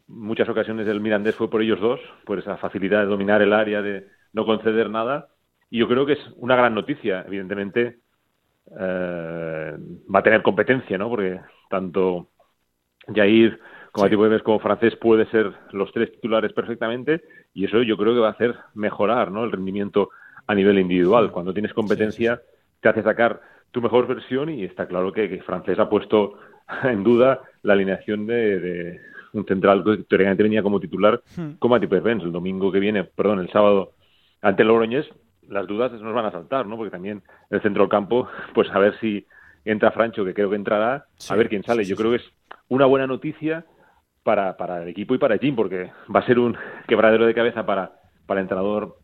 muchas 0.08 0.48
ocasiones 0.48 0.86
del 0.86 1.00
Mirandés 1.00 1.36
fue 1.36 1.48
por 1.48 1.62
ellos 1.62 1.80
dos, 1.80 2.00
por 2.24 2.38
esa 2.38 2.56
facilidad 2.56 3.00
de 3.00 3.06
dominar 3.06 3.40
el 3.42 3.52
área, 3.52 3.82
de 3.82 4.06
no 4.32 4.44
conceder 4.44 4.90
nada, 4.90 5.28
y 5.70 5.78
yo 5.78 5.88
creo 5.88 6.06
que 6.06 6.14
es 6.14 6.30
una 6.36 6.56
gran 6.56 6.74
noticia, 6.74 7.24
evidentemente 7.26 7.98
eh, 8.78 9.76
va 10.12 10.18
a 10.18 10.22
tener 10.22 10.42
competencia, 10.42 10.98
¿no? 10.98 11.08
Porque 11.08 11.40
tanto 11.70 12.30
Jair 13.14 13.60
como 13.96 14.08
sí. 14.08 14.42
como 14.44 14.58
francés 14.58 14.94
puede 14.96 15.26
ser 15.30 15.52
los 15.72 15.90
tres 15.90 16.12
titulares 16.12 16.52
perfectamente 16.52 17.22
y 17.54 17.64
eso 17.64 17.82
yo 17.82 17.96
creo 17.96 18.12
que 18.12 18.20
va 18.20 18.28
a 18.28 18.32
hacer 18.32 18.54
mejorar 18.74 19.32
¿no? 19.32 19.44
el 19.44 19.52
rendimiento 19.52 20.10
a 20.46 20.54
nivel 20.54 20.78
individual. 20.78 21.32
Cuando 21.32 21.54
tienes 21.54 21.72
competencia 21.72 22.40
te 22.80 22.90
hace 22.90 23.02
sacar 23.02 23.40
tu 23.70 23.80
mejor 23.80 24.06
versión 24.06 24.50
y 24.50 24.64
está 24.64 24.86
claro 24.86 25.12
que, 25.12 25.40
francés 25.44 25.78
ha 25.78 25.88
puesto 25.88 26.34
en 26.84 27.02
duda 27.02 27.40
la 27.62 27.72
alineación 27.72 28.26
de, 28.26 29.00
un 29.32 29.46
central 29.46 29.82
que 29.82 30.04
teóricamente 30.04 30.42
venía 30.42 30.62
como 30.62 30.78
titular 30.78 31.22
hmm. 31.36 31.52
como 31.58 31.74
a 31.74 31.78
Benz 31.78 32.22
el 32.22 32.32
domingo 32.32 32.70
que 32.70 32.80
viene, 32.80 33.04
perdón, 33.04 33.40
el 33.40 33.50
sábado 33.50 33.92
ante 34.42 34.62
el 34.62 34.68
Logroñés, 34.68 35.06
las 35.48 35.66
dudas 35.66 35.92
nos 35.92 36.14
van 36.14 36.26
a 36.26 36.30
saltar, 36.32 36.66
¿no? 36.66 36.76
Porque 36.76 36.90
también 36.90 37.22
el 37.50 37.62
centro 37.62 37.84
del 37.84 37.90
campo, 37.90 38.28
pues 38.54 38.68
a 38.70 38.78
ver 38.78 38.98
si 39.00 39.26
entra 39.64 39.90
Francho, 39.90 40.24
que 40.24 40.34
creo 40.34 40.50
que 40.50 40.56
entrará, 40.56 41.06
a 41.28 41.34
ver 41.34 41.48
quién 41.48 41.64
sale. 41.64 41.84
Yo 41.84 41.96
creo 41.96 42.10
que 42.10 42.18
es 42.18 42.32
una 42.68 42.86
buena 42.86 43.06
noticia 43.06 43.64
para, 44.26 44.56
para 44.56 44.82
el 44.82 44.88
equipo 44.88 45.14
y 45.14 45.18
para 45.18 45.38
Jim, 45.38 45.54
porque 45.54 45.92
va 46.14 46.18
a 46.18 46.26
ser 46.26 46.40
un 46.40 46.56
quebradero 46.88 47.26
de 47.26 47.32
cabeza 47.32 47.64
para, 47.64 47.92
para 48.26 48.40
el 48.40 48.46
entrenador 48.46 48.96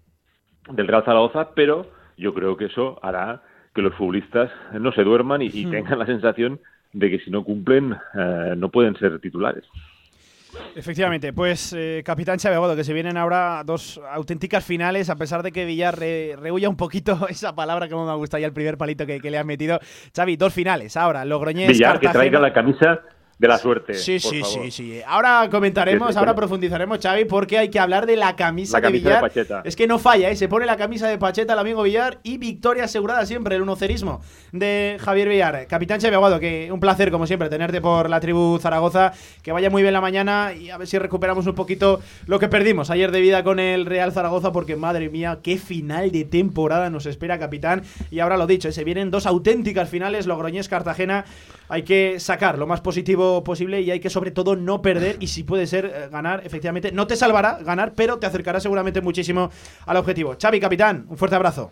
del 0.68 0.88
Real 0.88 1.04
Zaragoza, 1.04 1.50
pero 1.54 1.86
yo 2.16 2.34
creo 2.34 2.56
que 2.56 2.64
eso 2.64 2.98
hará 3.02 3.40
que 3.72 3.82
los 3.82 3.94
futbolistas 3.94 4.50
no 4.72 4.90
se 4.90 5.04
duerman 5.04 5.40
y, 5.40 5.50
tengan 5.70 6.00
la 6.00 6.06
sensación 6.06 6.58
de 6.92 7.08
que 7.08 7.20
si 7.20 7.30
no 7.30 7.44
cumplen 7.44 7.94
eh, 8.18 8.54
no 8.56 8.68
pueden 8.70 8.96
ser 8.96 9.20
titulares. 9.20 9.64
Efectivamente, 10.74 11.32
pues 11.32 11.72
eh, 11.72 12.02
capitán 12.04 12.38
Chávez 12.38 12.76
que 12.76 12.84
se 12.84 12.92
vienen 12.92 13.16
ahora 13.16 13.62
dos 13.64 14.00
auténticas 14.10 14.64
finales, 14.64 15.08
a 15.08 15.14
pesar 15.14 15.44
de 15.44 15.52
que 15.52 15.64
Villar 15.64 15.96
re, 15.96 16.34
rehuya 16.36 16.68
un 16.68 16.76
poquito 16.76 17.26
esa 17.30 17.54
palabra 17.54 17.88
como 17.88 18.06
me 18.06 18.16
gusta 18.16 18.40
ya 18.40 18.48
el 18.48 18.52
primer 18.52 18.76
palito 18.76 19.06
que, 19.06 19.20
le 19.20 19.38
han 19.38 19.46
metido. 19.46 19.78
Xavi, 20.14 20.34
dos 20.34 20.52
finales 20.52 20.96
ahora, 20.96 21.24
Logroñés, 21.24 21.68
Villar, 21.68 22.00
que 22.00 22.08
traiga 22.08 22.40
la 22.40 22.52
camisa 22.52 23.02
de 23.42 23.48
la 23.48 23.58
suerte. 23.58 23.94
Sí, 23.94 24.20
sí, 24.20 24.40
sí, 24.44 24.70
sí. 24.70 25.00
Ahora 25.04 25.48
comentaremos, 25.50 26.16
ahora 26.16 26.32
profundizaremos, 26.32 27.00
Xavi, 27.02 27.24
porque 27.24 27.58
hay 27.58 27.70
que 27.70 27.80
hablar 27.80 28.06
de 28.06 28.14
la 28.14 28.36
camisa, 28.36 28.80
de 28.80 28.88
Villar. 28.88 29.32
es 29.64 29.74
que 29.74 29.88
no 29.88 29.98
falla, 29.98 30.30
¿eh? 30.30 30.36
Se 30.36 30.46
pone 30.46 30.64
la 30.64 30.76
camisa 30.76 31.08
de 31.08 31.18
Pacheta 31.18 31.54
el 31.54 31.58
amigo 31.58 31.82
Villar 31.82 32.20
y 32.22 32.38
victoria 32.38 32.84
asegurada 32.84 33.26
siempre, 33.26 33.56
el 33.56 33.62
unocerismo 33.62 34.20
de 34.52 34.96
Javier 35.00 35.28
Villar. 35.28 35.66
Capitán 35.66 36.00
Xavi 36.00 36.14
Aguado, 36.14 36.38
que 36.38 36.70
un 36.70 36.78
placer, 36.78 37.10
como 37.10 37.26
siempre, 37.26 37.48
tenerte 37.48 37.80
por 37.80 38.08
la 38.08 38.20
tribu 38.20 38.60
Zaragoza. 38.60 39.12
Que 39.42 39.50
vaya 39.50 39.70
muy 39.70 39.82
bien 39.82 39.92
la 39.92 40.00
mañana 40.00 40.52
y 40.54 40.70
a 40.70 40.78
ver 40.78 40.86
si 40.86 40.96
recuperamos 41.00 41.44
un 41.48 41.56
poquito 41.56 42.00
lo 42.26 42.38
que 42.38 42.46
perdimos 42.46 42.90
ayer 42.90 43.10
de 43.10 43.20
vida 43.20 43.42
con 43.42 43.58
el 43.58 43.86
Real 43.86 44.12
Zaragoza, 44.12 44.52
porque 44.52 44.76
madre 44.76 45.10
mía, 45.10 45.40
qué 45.42 45.58
final 45.58 46.12
de 46.12 46.24
temporada 46.24 46.90
nos 46.90 47.06
espera, 47.06 47.40
capitán. 47.40 47.82
Y 48.12 48.20
ahora 48.20 48.36
lo 48.36 48.46
dicho, 48.46 48.68
¿eh? 48.68 48.72
se 48.72 48.84
vienen 48.84 49.10
dos 49.10 49.26
auténticas 49.26 49.88
finales, 49.88 50.28
Logroñés-Cartagena. 50.28 51.24
Hay 51.72 51.84
que 51.84 52.20
sacar 52.20 52.58
lo 52.58 52.66
más 52.66 52.82
positivo 52.82 53.42
posible 53.42 53.80
y 53.80 53.90
hay 53.90 53.98
que 53.98 54.10
sobre 54.10 54.30
todo 54.30 54.56
no 54.56 54.82
perder 54.82 55.16
y 55.20 55.28
si 55.28 55.42
puede 55.42 55.66
ser 55.66 55.86
eh, 55.86 56.08
ganar, 56.12 56.42
efectivamente, 56.44 56.92
no 56.92 57.06
te 57.06 57.16
salvará 57.16 57.60
ganar, 57.62 57.94
pero 57.94 58.18
te 58.18 58.26
acercará 58.26 58.60
seguramente 58.60 59.00
muchísimo 59.00 59.50
al 59.86 59.96
objetivo. 59.96 60.36
Xavi, 60.38 60.60
capitán, 60.60 61.06
un 61.08 61.16
fuerte 61.16 61.34
abrazo. 61.34 61.70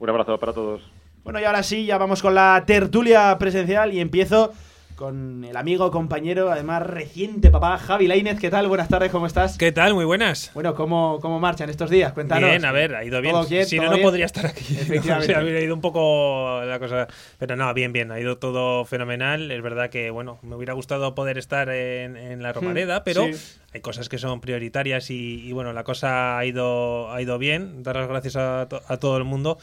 Un 0.00 0.10
abrazo 0.10 0.36
para 0.40 0.52
todos. 0.52 0.82
Bueno, 1.22 1.38
y 1.38 1.44
ahora 1.44 1.62
sí, 1.62 1.86
ya 1.86 1.98
vamos 1.98 2.20
con 2.20 2.34
la 2.34 2.64
tertulia 2.66 3.38
presencial 3.38 3.94
y 3.94 4.00
empiezo 4.00 4.52
con 5.00 5.44
el 5.44 5.56
amigo, 5.56 5.90
compañero, 5.90 6.52
además 6.52 6.86
reciente 6.86 7.50
papá, 7.50 7.78
Javi 7.78 8.06
Lainez. 8.06 8.38
¿Qué 8.38 8.50
tal? 8.50 8.68
Buenas 8.68 8.90
tardes, 8.90 9.10
¿cómo 9.10 9.26
estás? 9.26 9.56
¿Qué 9.56 9.72
tal? 9.72 9.94
Muy 9.94 10.04
buenas. 10.04 10.50
Bueno, 10.52 10.74
¿cómo, 10.74 11.18
cómo 11.22 11.40
marchan 11.40 11.70
estos 11.70 11.88
días? 11.88 12.12
Cuéntanos. 12.12 12.50
Bien, 12.50 12.62
a 12.66 12.70
ver, 12.70 12.94
ha 12.94 13.02
ido 13.02 13.22
bien. 13.22 13.64
si 13.64 13.78
no, 13.78 13.90
no 13.90 13.96
podría 14.02 14.26
estar 14.26 14.44
aquí. 14.44 14.62
Efectivamente. 14.78 15.34
ha 15.34 15.60
ido 15.62 15.74
un 15.74 15.80
poco 15.80 16.60
la 16.66 16.78
cosa. 16.78 17.08
Pero 17.38 17.56
no, 17.56 17.72
bien, 17.72 17.94
bien. 17.94 18.12
Ha 18.12 18.20
ido 18.20 18.36
todo 18.36 18.84
fenomenal. 18.84 19.50
Es 19.50 19.62
verdad 19.62 19.88
que, 19.88 20.10
bueno, 20.10 20.38
me 20.42 20.54
hubiera 20.54 20.74
gustado 20.74 21.14
poder 21.14 21.38
estar 21.38 21.70
en, 21.70 22.42
la 22.42 22.50
hmm, 22.50 22.54
Romareda, 22.56 23.02
pero 23.02 23.26
hay 23.72 23.80
cosas 23.80 24.10
que 24.10 24.18
son 24.18 24.42
prioritarias 24.42 25.10
y, 25.10 25.50
bueno, 25.52 25.72
la 25.72 25.82
cosa 25.82 26.36
ha 26.36 26.44
ido, 26.44 27.10
ha 27.10 27.22
ido 27.22 27.38
bien. 27.38 27.82
Dar 27.82 27.96
las 27.96 28.08
gracias 28.08 28.36
a, 28.36 28.60
a 28.60 28.96
todo 28.98 29.16
el 29.16 29.24
mundo 29.24 29.56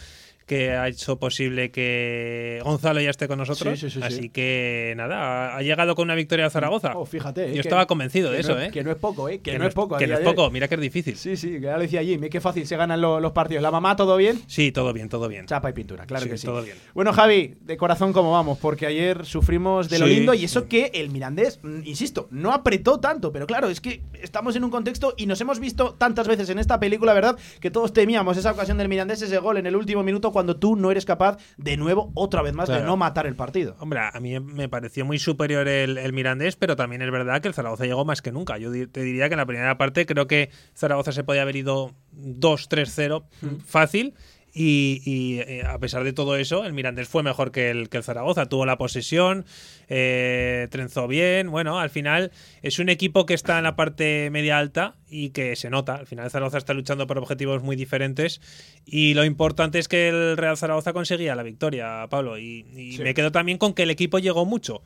que 0.47 0.71
ha 0.71 0.87
hecho 0.87 1.19
posible 1.19 1.71
que 1.71 2.61
Gonzalo 2.63 3.01
ya 3.01 3.09
esté 3.09 3.27
con 3.27 3.37
nosotros. 3.37 3.83
así 4.01 4.29
que 4.29 4.93
nada, 4.95 5.55
ha 5.55 5.61
llegado 5.61 5.93
con 5.93 6.05
una 6.05 6.15
victoria 6.15 6.45
a 6.45 6.49
Zaragoza. 6.49 6.93
Oh, 6.95 7.05
fíjate. 7.05 7.53
Yo 7.53 7.59
estaba 7.59 7.85
convencido 7.85 8.31
de 8.31 8.39
eso, 8.39 8.59
¿eh? 8.59 8.71
Que 8.71 8.81
no 8.81 8.89
es 8.89 8.97
poco, 8.97 9.27
¿eh? 9.27 9.39
Que, 9.39 9.59
no, 9.59 9.67
es 9.67 9.73
poco. 9.73 9.97
Que 9.97 10.07
no 10.07 10.15
es 10.15 10.21
poco, 10.21 10.49
mira 10.49 10.69
que 10.69 10.75
es 10.75 10.81
difícil. 10.81 11.17
Sí, 11.17 11.35
sí, 11.35 11.51
que 11.51 11.61
ya 11.61 11.73
lo 11.73 11.81
decía 11.81 12.01
Jimmy, 12.01 12.29
qué 12.29 12.39
fácil 12.39 12.65
se 12.65 12.77
ganan 12.77 13.01
los, 13.01 13.31
partidos. 13.33 13.61
¿La 13.61 13.71
mamá 13.71 13.97
todo 13.97 14.15
bien? 14.15 14.41
Sí, 14.47 14.71
todo 14.71 14.93
bien, 14.93 15.09
todo 15.09 15.27
bien. 15.27 15.45
Chapa 15.47 15.69
y 15.69 15.73
pintura, 15.73 16.05
claro 16.05 16.25
que 16.27 16.37
sí. 16.37 16.47
Todo 16.47 16.63
bien. 16.63 16.77
Bueno, 16.93 17.11
Javi, 17.11 17.55
de 17.59 17.75
corazón, 17.75 18.13
¿cómo 18.13 18.31
vamos? 18.31 18.57
Porque 18.57 18.85
ayer 18.85 19.25
sufrimos 19.25 19.89
de 19.89 19.99
lo 19.99 20.07
lindo 20.07 20.33
y 20.33 20.45
eso 20.45 20.69
que 20.69 20.91
el 20.93 21.09
Mirandés, 21.09 21.59
mm, 21.61 21.81
insisto, 21.83 22.29
no 22.31 22.53
apretó 22.53 23.01
tanto, 23.01 23.33
pero 23.33 23.47
claro, 23.47 23.67
es 23.69 23.81
que 23.81 24.01
estamos 24.21 24.55
en 24.55 24.63
un 24.63 24.71
contexto 24.71 25.13
y 25.17 25.25
nos 25.25 25.41
hemos 25.41 25.59
visto 25.59 25.95
tantas 25.95 26.25
veces 26.25 26.49
en 26.49 26.59
esta 26.59 26.79
película, 26.79 27.13
¿verdad? 27.13 27.37
Que 27.59 27.69
todos 27.69 27.91
temíamos 27.91 28.37
esa 28.37 28.51
ocasión 28.51 28.77
del 28.77 28.87
Mirandés, 28.87 29.21
ese 29.21 29.39
gol 29.39 29.57
en 29.57 29.65
el 29.65 29.75
último 29.75 30.03
minuto 30.03 30.31
cuando 30.37 30.57
tú 30.57 30.75
no 30.75 30.91
eres 30.91 31.03
capaz 31.03 31.37
de 31.57 31.77
nuevo, 31.77 32.11
otra 32.13 32.43
vez 32.43 32.53
más, 32.53 32.69
de 32.69 32.83
no 32.83 32.95
matar 32.95 33.25
el 33.25 33.35
partido. 33.35 33.75
Hombre, 33.79 34.01
a 34.01 34.19
mí 34.19 34.39
me 34.39 34.69
pareció 34.69 35.03
muy 35.03 35.17
superior 35.17 35.67
el, 35.67 36.13
Mirandés, 36.13 36.55
pero 36.55 36.75
también 36.75 37.01
es 37.01 37.09
verdad 37.09 37.41
que 37.41 37.47
el 37.47 37.55
Zaragoza 37.55 37.85
llegó 37.85 38.05
más 38.05 38.21
que 38.21 38.31
nunca. 38.31 38.59
Yo 38.59 38.69
te 38.71 39.01
diría 39.01 39.29
que 39.29 39.33
en 39.33 39.39
la 39.39 39.47
primera 39.47 39.79
parte 39.79 40.05
creo 40.05 40.27
que 40.27 40.51
Zaragoza 40.75 41.11
se 41.11 41.23
podía 41.23 41.41
haber 41.41 41.55
ido 41.55 41.95
2-3-0 42.15 43.23
fácil 43.65 44.13
y, 44.59 45.39
eh, 45.39 45.63
a 45.65 45.77
pesar 45.77 46.03
de 46.03 46.13
todo 46.13 46.35
eso, 46.35 46.65
el 46.65 46.73
Mirandés 46.73 47.07
fue 47.07 47.21
mejor 47.21 47.51
que 47.51 47.69
el, 47.69 47.89
que 47.89 47.97
el 47.97 48.03
Zaragoza. 48.03 48.47
Tuvo 48.47 48.65
la 48.65 48.77
posesión, 48.77 49.45
eh, 49.87 50.67
trenzó 50.71 51.07
bien. 51.07 51.51
Bueno, 51.51 51.79
al 51.79 51.91
final 51.91 52.31
es 52.63 52.79
un 52.79 52.89
equipo 52.89 53.25
que 53.27 53.35
está 53.35 53.57
en 53.59 53.65
la 53.65 53.75
parte 53.75 54.29
media 54.31 54.57
alta 54.57 54.95
y 55.09 55.29
que 55.29 55.55
se 55.55 55.69
nota. 55.69 55.95
Al 55.95 56.07
final 56.07 56.25
el 56.25 56.31
Zaragoza 56.31 56.57
está 56.57 56.73
luchando 56.73 57.05
por 57.05 57.19
objetivos 57.19 57.61
muy 57.61 57.75
diferentes. 57.75 58.41
Y 58.85 59.13
lo 59.13 59.25
importante 59.25 59.77
es 59.77 59.87
que 59.87 60.09
el 60.09 60.37
Real 60.37 60.57
Zaragoza 60.57 60.91
conseguía 60.91 61.35
la 61.35 61.43
victoria, 61.43 62.07
Pablo. 62.09 62.39
Y, 62.39 62.65
me 62.99 63.13
quedo 63.13 63.31
también 63.31 63.59
con 63.59 63.73
que 63.73 63.83
el 63.83 63.91
equipo 63.91 64.17
llegó 64.17 64.45
mucho. 64.45 64.81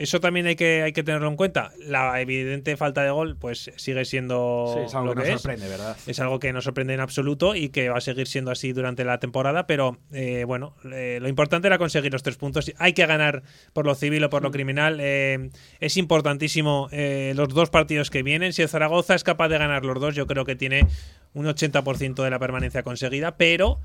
Eso 0.00 0.18
también 0.18 0.46
hay 0.46 0.56
que, 0.56 0.82
hay 0.82 0.94
que 0.94 1.02
tenerlo 1.02 1.28
en 1.28 1.36
cuenta. 1.36 1.72
La 1.78 2.18
evidente 2.22 2.78
falta 2.78 3.04
de 3.04 3.10
gol, 3.10 3.36
pues 3.36 3.70
sigue 3.76 4.06
siendo. 4.06 4.82
es 4.82 4.94
algo 4.94 5.14
que, 5.14 5.28
nos 5.28 5.42
sorprende, 5.42 5.68
¿verdad? 5.68 5.94
Es 6.06 6.20
algo 6.20 6.38
que 6.38 6.54
nos 6.54 6.64
sorprende 6.64 6.94
en 6.94 7.00
absoluto 7.00 7.54
y 7.54 7.68
que 7.68 7.90
va 7.90 7.98
a 7.98 8.00
seguir 8.00 8.26
siendo 8.26 8.50
así 8.50 8.72
durante 8.72 9.04
la 9.04 9.20
temporada. 9.20 9.66
Pero 9.66 9.98
eh, 10.10 10.44
bueno, 10.46 10.74
eh, 10.90 11.18
lo 11.20 11.28
importante 11.28 11.66
era 11.66 11.76
conseguir 11.76 12.10
los 12.14 12.22
tres 12.22 12.36
puntos. 12.36 12.72
Hay 12.78 12.94
que 12.94 13.04
ganar 13.04 13.42
por 13.74 13.84
lo 13.84 13.94
civil 13.94 14.24
o 14.24 14.30
por 14.30 14.42
lo 14.42 14.48
mm. 14.48 14.52
criminal. 14.52 14.98
Eh, 15.02 15.50
es 15.80 15.98
importantísimo 15.98 16.88
los 16.90 17.48
dos 17.50 17.68
partidos 17.68 18.08
que 18.08 18.22
vienen. 18.22 18.54
Si 18.54 18.62
el 18.62 18.70
Zaragoza 18.70 19.14
es 19.14 19.22
capaz 19.22 19.48
de 19.48 19.58
ganar 19.58 19.84
los 19.84 20.00
dos, 20.00 20.14
yo 20.14 20.26
creo 20.26 20.46
que 20.46 20.56
tiene 20.56 20.86
un 21.34 21.44
80% 21.44 22.24
de 22.24 22.30
la 22.30 22.38
permanencia 22.38 22.82
conseguida. 22.82 23.36
Pero 23.36 23.80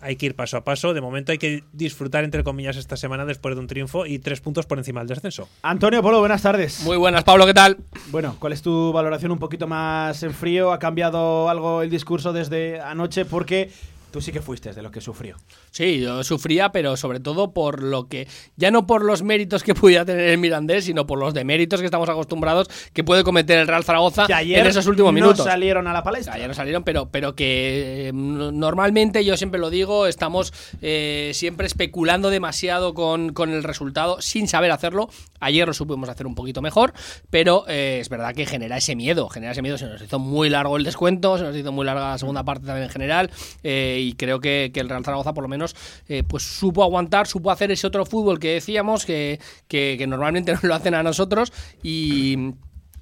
hay 0.00 0.16
que 0.16 0.26
ir 0.26 0.34
paso 0.34 0.56
a 0.56 0.64
paso. 0.64 0.94
De 0.94 1.00
momento 1.00 1.32
hay 1.32 1.38
que 1.38 1.64
disfrutar, 1.72 2.24
entre 2.24 2.42
comillas, 2.44 2.76
esta 2.76 2.96
semana 2.96 3.24
después 3.24 3.54
de 3.54 3.60
un 3.60 3.66
triunfo 3.66 4.06
y 4.06 4.18
tres 4.18 4.40
puntos 4.40 4.66
por 4.66 4.78
encima 4.78 5.00
del 5.00 5.08
descenso. 5.08 5.48
Antonio 5.62 6.02
Polo, 6.02 6.20
buenas 6.20 6.42
tardes. 6.42 6.82
Muy 6.84 6.96
buenas, 6.96 7.24
Pablo, 7.24 7.46
¿qué 7.46 7.54
tal? 7.54 7.78
Bueno, 8.10 8.36
¿cuál 8.38 8.52
es 8.52 8.62
tu 8.62 8.92
valoración 8.92 9.32
un 9.32 9.38
poquito 9.38 9.66
más 9.66 10.22
en 10.22 10.32
frío? 10.32 10.72
¿Ha 10.72 10.78
cambiado 10.78 11.48
algo 11.48 11.82
el 11.82 11.90
discurso 11.90 12.32
desde 12.32 12.80
anoche? 12.80 13.24
Porque 13.24 13.70
Tú 14.10 14.20
sí 14.20 14.32
que 14.32 14.40
fuiste 14.40 14.72
de 14.72 14.82
lo 14.82 14.90
que 14.90 15.00
sufrió. 15.00 15.36
Sí, 15.70 16.00
yo 16.00 16.24
sufría, 16.24 16.72
pero 16.72 16.96
sobre 16.96 17.20
todo 17.20 17.52
por 17.52 17.82
lo 17.82 18.08
que, 18.08 18.26
ya 18.56 18.70
no 18.70 18.86
por 18.86 19.04
los 19.04 19.22
méritos 19.22 19.62
que 19.62 19.74
pudiera 19.74 20.04
tener 20.04 20.28
el 20.30 20.38
Mirandés, 20.38 20.84
sino 20.84 21.06
por 21.06 21.18
los 21.18 21.32
deméritos 21.32 21.80
que 21.80 21.86
estamos 21.86 22.08
acostumbrados 22.08 22.68
que 22.92 23.04
puede 23.04 23.22
cometer 23.22 23.58
el 23.58 23.68
Real 23.68 23.84
Zaragoza 23.84 24.26
en 24.28 24.66
esos 24.66 24.86
últimos 24.86 25.12
minutos. 25.12 25.38
No 25.38 25.44
salieron 25.44 25.86
a 25.86 25.92
la 25.92 26.02
palestra. 26.02 26.34
ayer 26.34 26.48
no 26.48 26.54
salieron, 26.54 26.82
pero, 26.82 27.08
pero 27.10 27.34
que 27.34 28.08
eh, 28.08 28.12
normalmente, 28.12 29.24
yo 29.24 29.36
siempre 29.36 29.60
lo 29.60 29.70
digo, 29.70 30.06
estamos 30.06 30.52
eh, 30.82 31.30
siempre 31.34 31.66
especulando 31.66 32.30
demasiado 32.30 32.94
con, 32.94 33.32
con, 33.32 33.50
el 33.50 33.62
resultado 33.62 34.20
sin 34.20 34.48
saber 34.48 34.72
hacerlo. 34.72 35.08
Ayer 35.38 35.66
lo 35.66 35.74
supimos 35.74 36.08
hacer 36.08 36.26
un 36.26 36.34
poquito 36.34 36.62
mejor, 36.62 36.92
pero 37.30 37.64
eh, 37.68 37.98
es 38.00 38.08
verdad 38.08 38.34
que 38.34 38.46
genera 38.46 38.76
ese 38.76 38.96
miedo, 38.96 39.28
genera 39.28 39.52
ese 39.52 39.62
miedo. 39.62 39.78
Se 39.78 39.86
nos 39.86 40.02
hizo 40.02 40.18
muy 40.18 40.50
largo 40.50 40.76
el 40.76 40.84
descuento, 40.84 41.38
se 41.38 41.44
nos 41.44 41.56
hizo 41.56 41.72
muy 41.72 41.86
larga 41.86 42.10
la 42.10 42.18
segunda 42.18 42.44
parte 42.44 42.66
también 42.66 42.84
en 42.84 42.90
general 42.90 43.30
y 44.00 44.14
creo 44.14 44.40
que, 44.40 44.72
el 44.74 44.88
Real 44.88 45.04
Zaragoza 45.04 45.34
por 45.34 45.42
lo 45.42 45.48
menos 45.48 45.76
eh, 46.08 46.22
pues 46.26 46.42
supo 46.42 46.82
aguantar, 46.82 47.26
supo 47.26 47.50
hacer 47.50 47.70
ese 47.70 47.86
otro 47.86 48.06
fútbol 48.06 48.38
que 48.38 48.54
decíamos 48.54 49.04
que, 49.04 49.40
que, 49.68 49.96
que 49.98 50.06
normalmente 50.06 50.52
no 50.54 50.60
lo 50.62 50.74
hacen 50.74 50.94
a 50.94 51.02
nosotros 51.02 51.52
y 51.82 52.54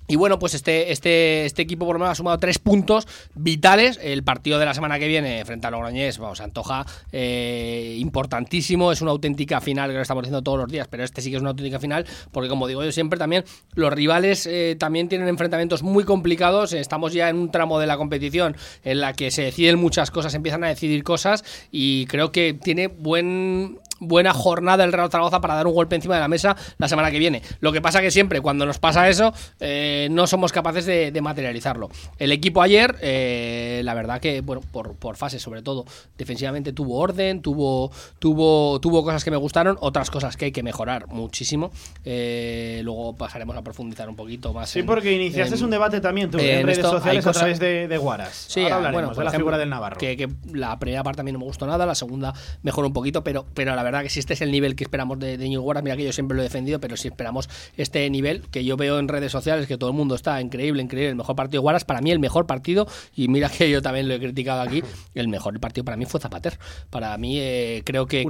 y 0.09 0.17
bueno, 0.17 0.39
pues 0.39 0.55
este, 0.55 0.91
este, 0.91 1.45
este 1.45 1.63
equipo 1.63 1.85
por 1.85 1.95
lo 1.95 2.01
menos 2.01 2.13
ha 2.13 2.15
sumado 2.15 2.39
tres 2.39 2.59
puntos 2.59 3.07
vitales. 3.35 4.01
El 4.03 4.25
partido 4.25 4.59
de 4.59 4.65
la 4.65 4.73
semana 4.73 4.99
que 4.99 5.07
viene 5.07 5.45
frente 5.45 5.67
a 5.67 5.71
Logroñés, 5.71 6.19
vamos, 6.19 6.41
antoja 6.41 6.87
eh, 7.13 7.97
importantísimo. 7.99 8.91
Es 8.91 9.03
una 9.03 9.11
auténtica 9.11 9.61
final 9.61 9.91
que 9.91 9.97
lo 9.97 10.03
estamos 10.03 10.23
diciendo 10.23 10.43
todos 10.43 10.59
los 10.59 10.69
días, 10.69 10.89
pero 10.89 11.05
este 11.05 11.21
sí 11.21 11.31
que 11.31 11.37
es 11.37 11.43
una 11.43 11.51
auténtica 11.51 11.79
final, 11.79 12.07
porque 12.33 12.49
como 12.49 12.67
digo 12.67 12.83
yo 12.83 12.91
siempre 12.91 13.19
también, 13.19 13.45
los 13.75 13.93
rivales 13.93 14.47
eh, 14.47 14.77
también 14.79 15.11
tienen 15.11 15.29
enfrentamientos 15.29 15.83
muy 15.83 16.05
complicados. 16.05 16.73
Estamos 16.73 17.13
ya 17.13 17.29
en 17.29 17.37
un 17.37 17.51
tramo 17.51 17.79
de 17.79 17.87
la 17.87 17.99
competición 17.99 18.57
en 18.85 19.01
la 19.01 19.13
que 19.13 19.31
se 19.31 19.43
deciden 19.43 19.79
muchas 19.79 20.11
cosas, 20.11 20.35
empiezan 20.35 20.65
a 20.65 20.69
decidir 20.69 21.05
cosas, 21.05 21.45
y 21.71 22.07
creo 22.07 22.33
que 22.33 22.55
tiene 22.55 22.87
buen 22.87 23.79
buena 24.01 24.33
jornada 24.33 24.85
el 24.85 24.93
Real 24.93 25.11
Zaragoza 25.11 25.41
para 25.41 25.55
dar 25.55 25.67
un 25.67 25.75
golpe 25.75 25.97
encima 25.97 26.15
de 26.15 26.21
la 26.21 26.29
mesa 26.29 26.57
la 26.79 26.89
semana 26.89 27.11
que 27.11 27.19
viene. 27.19 27.43
Lo 27.61 27.73
que 27.73 27.81
pasa 27.81 28.01
que 28.01 28.11
siempre 28.11 28.41
cuando 28.41 28.67
nos 28.67 28.79
pasa 28.79 29.09
eso 29.09 29.33
eh, 29.61 30.09
no 30.11 30.27
somos 30.27 30.53
capaces 30.53 30.87
de, 30.87 31.19
materializarlo. 31.19 31.91
El 32.19 32.31
equipo 32.31 32.63
ayer, 32.63 32.95
eh, 33.03 33.81
la 33.85 33.93
verdad 33.93 34.21
que, 34.21 34.41
bueno, 34.41 34.63
por, 34.71 34.95
por 34.95 35.17
fase 35.17 35.41
sobre 35.41 35.63
todo, 35.63 35.85
defensivamente 36.17 36.73
tuvo 36.73 36.99
orden, 36.99 37.43
tuvo, 37.43 37.91
tuvo, 38.19 38.81
tuvo 38.81 39.03
cosas 39.03 39.25
que 39.25 39.31
me 39.33 39.37
gustaron, 39.37 39.77
otras 39.81 40.11
cosas 40.11 40.37
que 40.37 40.47
hay 40.47 40.53
que 40.53 40.63
mejorar 40.63 41.09
muchísimo. 41.09 41.73
Eh, 42.05 42.81
luego 42.85 43.17
pasaremos 43.17 43.57
a 43.57 43.63
profundizar 43.63 44.09
un 44.09 44.17
poquito 44.17 44.53
más. 44.53 44.71
Sí, 44.71 44.83
porque 44.83 45.13
iniciaste 45.13 45.63
un 45.63 45.71
debate 45.71 46.01
también 46.01 46.31
tú 46.31 46.39
en, 46.39 46.67
redes 46.67 46.87
sociales 46.87 47.27
a 47.27 47.33
través 47.33 47.59
de, 47.59 47.89
de 47.89 47.99
Guaras. 47.99 48.47
Sí, 48.49 48.65
hablaremos 48.67 49.17
de 49.17 49.25
la 49.25 49.31
figura 49.31 49.59
del 49.59 49.69
Navarro. 49.69 49.99
Que, 49.99 50.29
la 50.53 50.79
primera 50.79 51.03
parte 51.03 51.21
a 51.21 51.25
mí 51.25 51.33
no 51.33 51.39
me 51.39 51.45
gustó 51.45 51.67
nada, 51.67 51.85
la 51.85 51.95
segunda 51.95 52.33
mejoró 52.63 52.87
un 52.87 52.93
poquito, 52.93 53.25
pero, 53.25 53.45
pero 53.55 53.75
la 53.75 53.83
verdad 53.89 54.03
que 54.03 54.11
si 54.11 54.21
este 54.21 54.35
es 54.35 54.41
el 54.41 54.51
nivel 54.51 54.77
que 54.77 54.85
esperamos 54.85 55.19
de, 55.19 55.37
de 55.37 55.49
New 55.49 55.65
mira 55.83 55.97
que 55.97 56.05
yo 56.05 56.13
siempre 56.13 56.37
lo 56.37 56.43
he 56.43 56.45
defendido, 56.45 56.81
pero 56.81 56.97
si 56.97 57.09
esperamos 57.09 57.49
este 57.77 58.09
nivel, 58.11 58.43
que 58.51 58.65
yo 58.65 58.77
veo 58.77 58.99
en 58.99 59.09
redes 59.09 59.33
sociales 59.33 59.67
que 59.67 59.77
todo 59.77 59.91
el 59.91 59.97
mundo 59.97 60.15
está 60.15 60.41
increíble, 60.41 60.83
increíble, 60.83 61.11
el 61.11 61.17
mejor 61.17 61.37
partido 61.37 61.61
de 61.61 61.63
Guaras, 61.63 61.85
para 61.85 62.01
mí 62.01 62.11
el 62.11 62.19
mejor 62.19 62.47
partido, 62.47 62.87
y 63.15 63.29
mira 63.29 63.49
que 63.49 63.71
yo 63.71 63.83
también 63.83 64.09
lo 64.09 64.15
he 64.15 64.19
criticado 64.19 64.63
aquí, 64.63 64.83
el 65.15 65.29
mejor 65.29 65.59
partido 65.61 65.85
para 65.85 65.97
mí 65.97 66.05
fue 66.05 66.21
Zapater. 66.21 66.59
Para 66.91 67.17
mí 67.19 67.39
eh, 67.39 67.83
creo 67.85 68.07
que, 68.07 68.25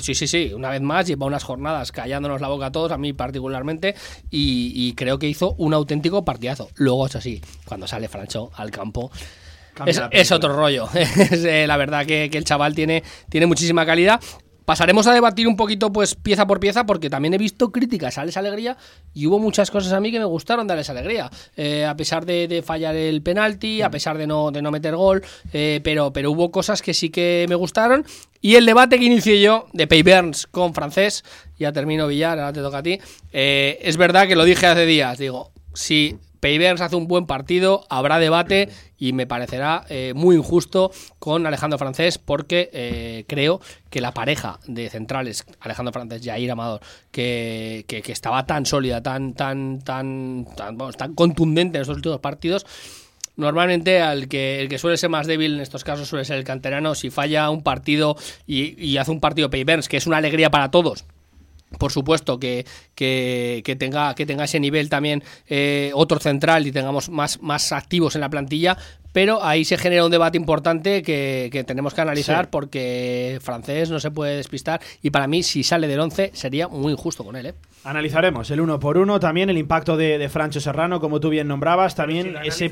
sí, 0.00 0.14
sí, 0.14 0.26
sí, 0.26 0.52
una 0.54 0.70
vez 0.70 0.80
más 0.80 1.06
lleva 1.06 1.26
unas 1.26 1.44
jornadas 1.44 1.92
callándonos 1.92 2.40
la 2.40 2.48
boca 2.48 2.66
a 2.66 2.72
todos, 2.72 2.92
a 2.92 2.98
mí 2.98 3.12
particularmente, 3.12 3.94
y, 4.30 4.92
creo 4.94 5.18
que 5.18 5.28
hizo 5.28 5.54
un 5.58 5.74
auténtico 5.74 6.24
partidazo. 6.24 6.68
Luego, 6.76 7.06
eso 7.06 7.20
sí, 7.20 7.40
cuando 7.64 7.86
sale 7.86 8.08
Francho 8.08 8.50
al 8.54 8.70
campo, 8.70 9.10
es, 9.86 10.32
otro 10.32 10.54
rollo. 10.54 10.88
Eh, 10.94 11.66
la 11.66 11.76
verdad 11.76 12.06
que, 12.06 12.30
que, 12.30 12.38
el 12.38 12.44
chaval 12.44 12.74
tiene, 12.74 13.02
tiene 13.28 13.46
muchísima 13.46 13.84
calidad. 13.84 14.20
Pasaremos 14.64 15.06
a 15.06 15.12
debatir 15.12 15.46
un 15.46 15.56
poquito, 15.56 15.92
pues, 15.92 16.14
pieza 16.14 16.46
por 16.46 16.58
pieza, 16.58 16.86
porque 16.86 17.10
también 17.10 17.34
he 17.34 17.38
visto 17.38 17.70
críticas 17.70 18.16
a 18.16 18.22
Alex 18.22 18.36
Alegría 18.38 18.76
y 19.12 19.26
hubo 19.26 19.38
muchas 19.38 19.70
cosas 19.70 19.92
a 19.92 20.00
mí 20.00 20.10
que 20.10 20.18
me 20.18 20.24
gustaron 20.24 20.66
de 20.66 20.72
Alex 20.72 20.90
Alegría. 20.90 21.30
Eh, 21.56 21.84
a 21.84 21.96
pesar 21.96 22.24
de, 22.24 22.62
fallar 22.64 22.96
el 22.96 23.22
penalti, 23.22 23.82
a 23.82 23.90
pesar 23.90 24.16
de 24.16 24.26
no, 24.26 24.50
de 24.50 24.62
no 24.62 24.70
meter 24.70 24.96
gol, 24.96 25.22
eh, 25.52 25.80
pero, 25.84 26.12
pero 26.12 26.30
hubo 26.30 26.50
cosas 26.50 26.80
que 26.80 26.94
sí 26.94 27.10
que 27.10 27.44
me 27.48 27.54
gustaron. 27.54 28.06
Y 28.40 28.56
el 28.56 28.66
debate 28.66 28.98
que 28.98 29.04
inicié 29.04 29.40
yo 29.40 29.66
de 29.72 29.86
Pay 29.86 30.02
Burns 30.02 30.46
con 30.46 30.74
francés, 30.74 31.24
ya 31.58 31.72
termino 31.72 32.06
Villar, 32.06 32.38
ahora 32.38 32.52
te 32.52 32.60
toca 32.60 32.78
a 32.78 32.82
ti. 32.82 32.98
Eh, 33.32 33.78
es 33.82 33.96
verdad 33.96 34.26
que 34.26 34.36
lo 34.36 34.44
dije 34.44 34.66
hace 34.66 34.86
días, 34.86 35.18
digo, 35.18 35.50
si 35.74 36.18
Peivers 36.44 36.82
hace 36.82 36.94
un 36.94 37.08
buen 37.08 37.24
partido, 37.24 37.86
habrá 37.88 38.18
debate 38.18 38.68
y 38.98 39.14
me 39.14 39.26
parecerá 39.26 39.86
eh, 39.88 40.12
muy 40.14 40.36
injusto 40.36 40.90
con 41.18 41.46
Alejandro 41.46 41.78
Francés 41.78 42.18
porque 42.18 42.68
eh, 42.74 43.24
creo 43.26 43.62
que 43.88 44.02
la 44.02 44.12
pareja 44.12 44.60
de 44.66 44.90
centrales, 44.90 45.46
Alejandro 45.58 45.94
Francés, 45.94 46.20
Jair 46.22 46.50
Amador, 46.50 46.82
que, 47.10 47.86
que, 47.88 48.12
estaba 48.12 48.44
tan 48.44 48.66
sólida, 48.66 49.02
tan, 49.02 49.32
tan, 49.32 49.80
tan, 49.80 50.46
tan, 50.54 50.76
tan 50.76 51.14
contundente 51.14 51.78
en 51.78 51.80
estos 51.80 51.96
últimos 51.96 52.20
partidos, 52.20 52.66
Normalmente 53.36 54.00
al 54.00 54.28
que, 54.28 54.60
el 54.60 54.68
que 54.68 54.78
suele 54.78 54.96
ser 54.96 55.10
más 55.10 55.26
débil 55.26 55.54
en 55.54 55.60
estos 55.60 55.82
casos 55.82 56.06
suele 56.06 56.24
ser 56.24 56.36
el 56.36 56.44
canterano. 56.44 56.94
Si 56.94 57.10
falla 57.10 57.50
un 57.50 57.62
partido 57.64 58.16
y, 58.46 58.96
hace 58.96 59.10
un 59.10 59.18
partido 59.18 59.50
Peivers, 59.50 59.88
que 59.88 59.96
es 59.96 60.06
una 60.06 60.18
alegría 60.18 60.50
para 60.50 60.70
todos, 60.70 61.04
por 61.78 61.92
supuesto 61.92 62.38
que, 62.38 62.66
que, 62.94 63.76
tenga, 63.78 64.14
que 64.14 64.26
tenga 64.26 64.44
ese 64.44 64.60
nivel 64.60 64.88
también 64.88 65.22
eh, 65.46 65.90
otro 65.94 66.18
central 66.18 66.66
y 66.66 66.72
tengamos 66.72 67.08
más, 67.08 67.40
más 67.42 67.72
activos 67.72 68.14
en 68.14 68.20
la 68.20 68.30
plantilla, 68.30 68.76
pero 69.14 69.42
ahí 69.42 69.64
se 69.64 69.78
genera 69.78 70.04
un 70.04 70.10
debate 70.10 70.36
importante 70.36 71.02
que, 71.02 71.48
que 71.50 71.64
tenemos 71.64 71.94
que 71.94 72.02
analizar 72.02 72.44
Sí. 72.44 72.48
porque 72.50 73.38
francés 73.40 73.88
no 73.90 74.00
se 74.00 74.10
puede 74.10 74.36
despistar 74.36 74.80
y 75.02 75.10
para 75.10 75.26
mí 75.28 75.42
si 75.44 75.62
sale 75.62 75.86
del 75.88 76.00
11 76.00 76.32
sería 76.34 76.68
muy 76.68 76.92
injusto 76.92 77.24
con 77.24 77.36
él. 77.36 77.46
¿eh? 77.46 77.54
Analizaremos 77.84 78.50
el 78.50 78.60
uno 78.60 78.80
por 78.80 78.98
uno, 78.98 79.20
también 79.20 79.50
el 79.50 79.58
impacto 79.58 79.96
de, 79.96 80.18
de 80.18 80.28
Francho 80.28 80.58
Serrano, 80.58 81.00
como 81.00 81.20
tú 81.20 81.28
bien 81.30 81.46
nombrabas, 81.46 81.94
también 81.94 82.34
ese, 82.44 82.68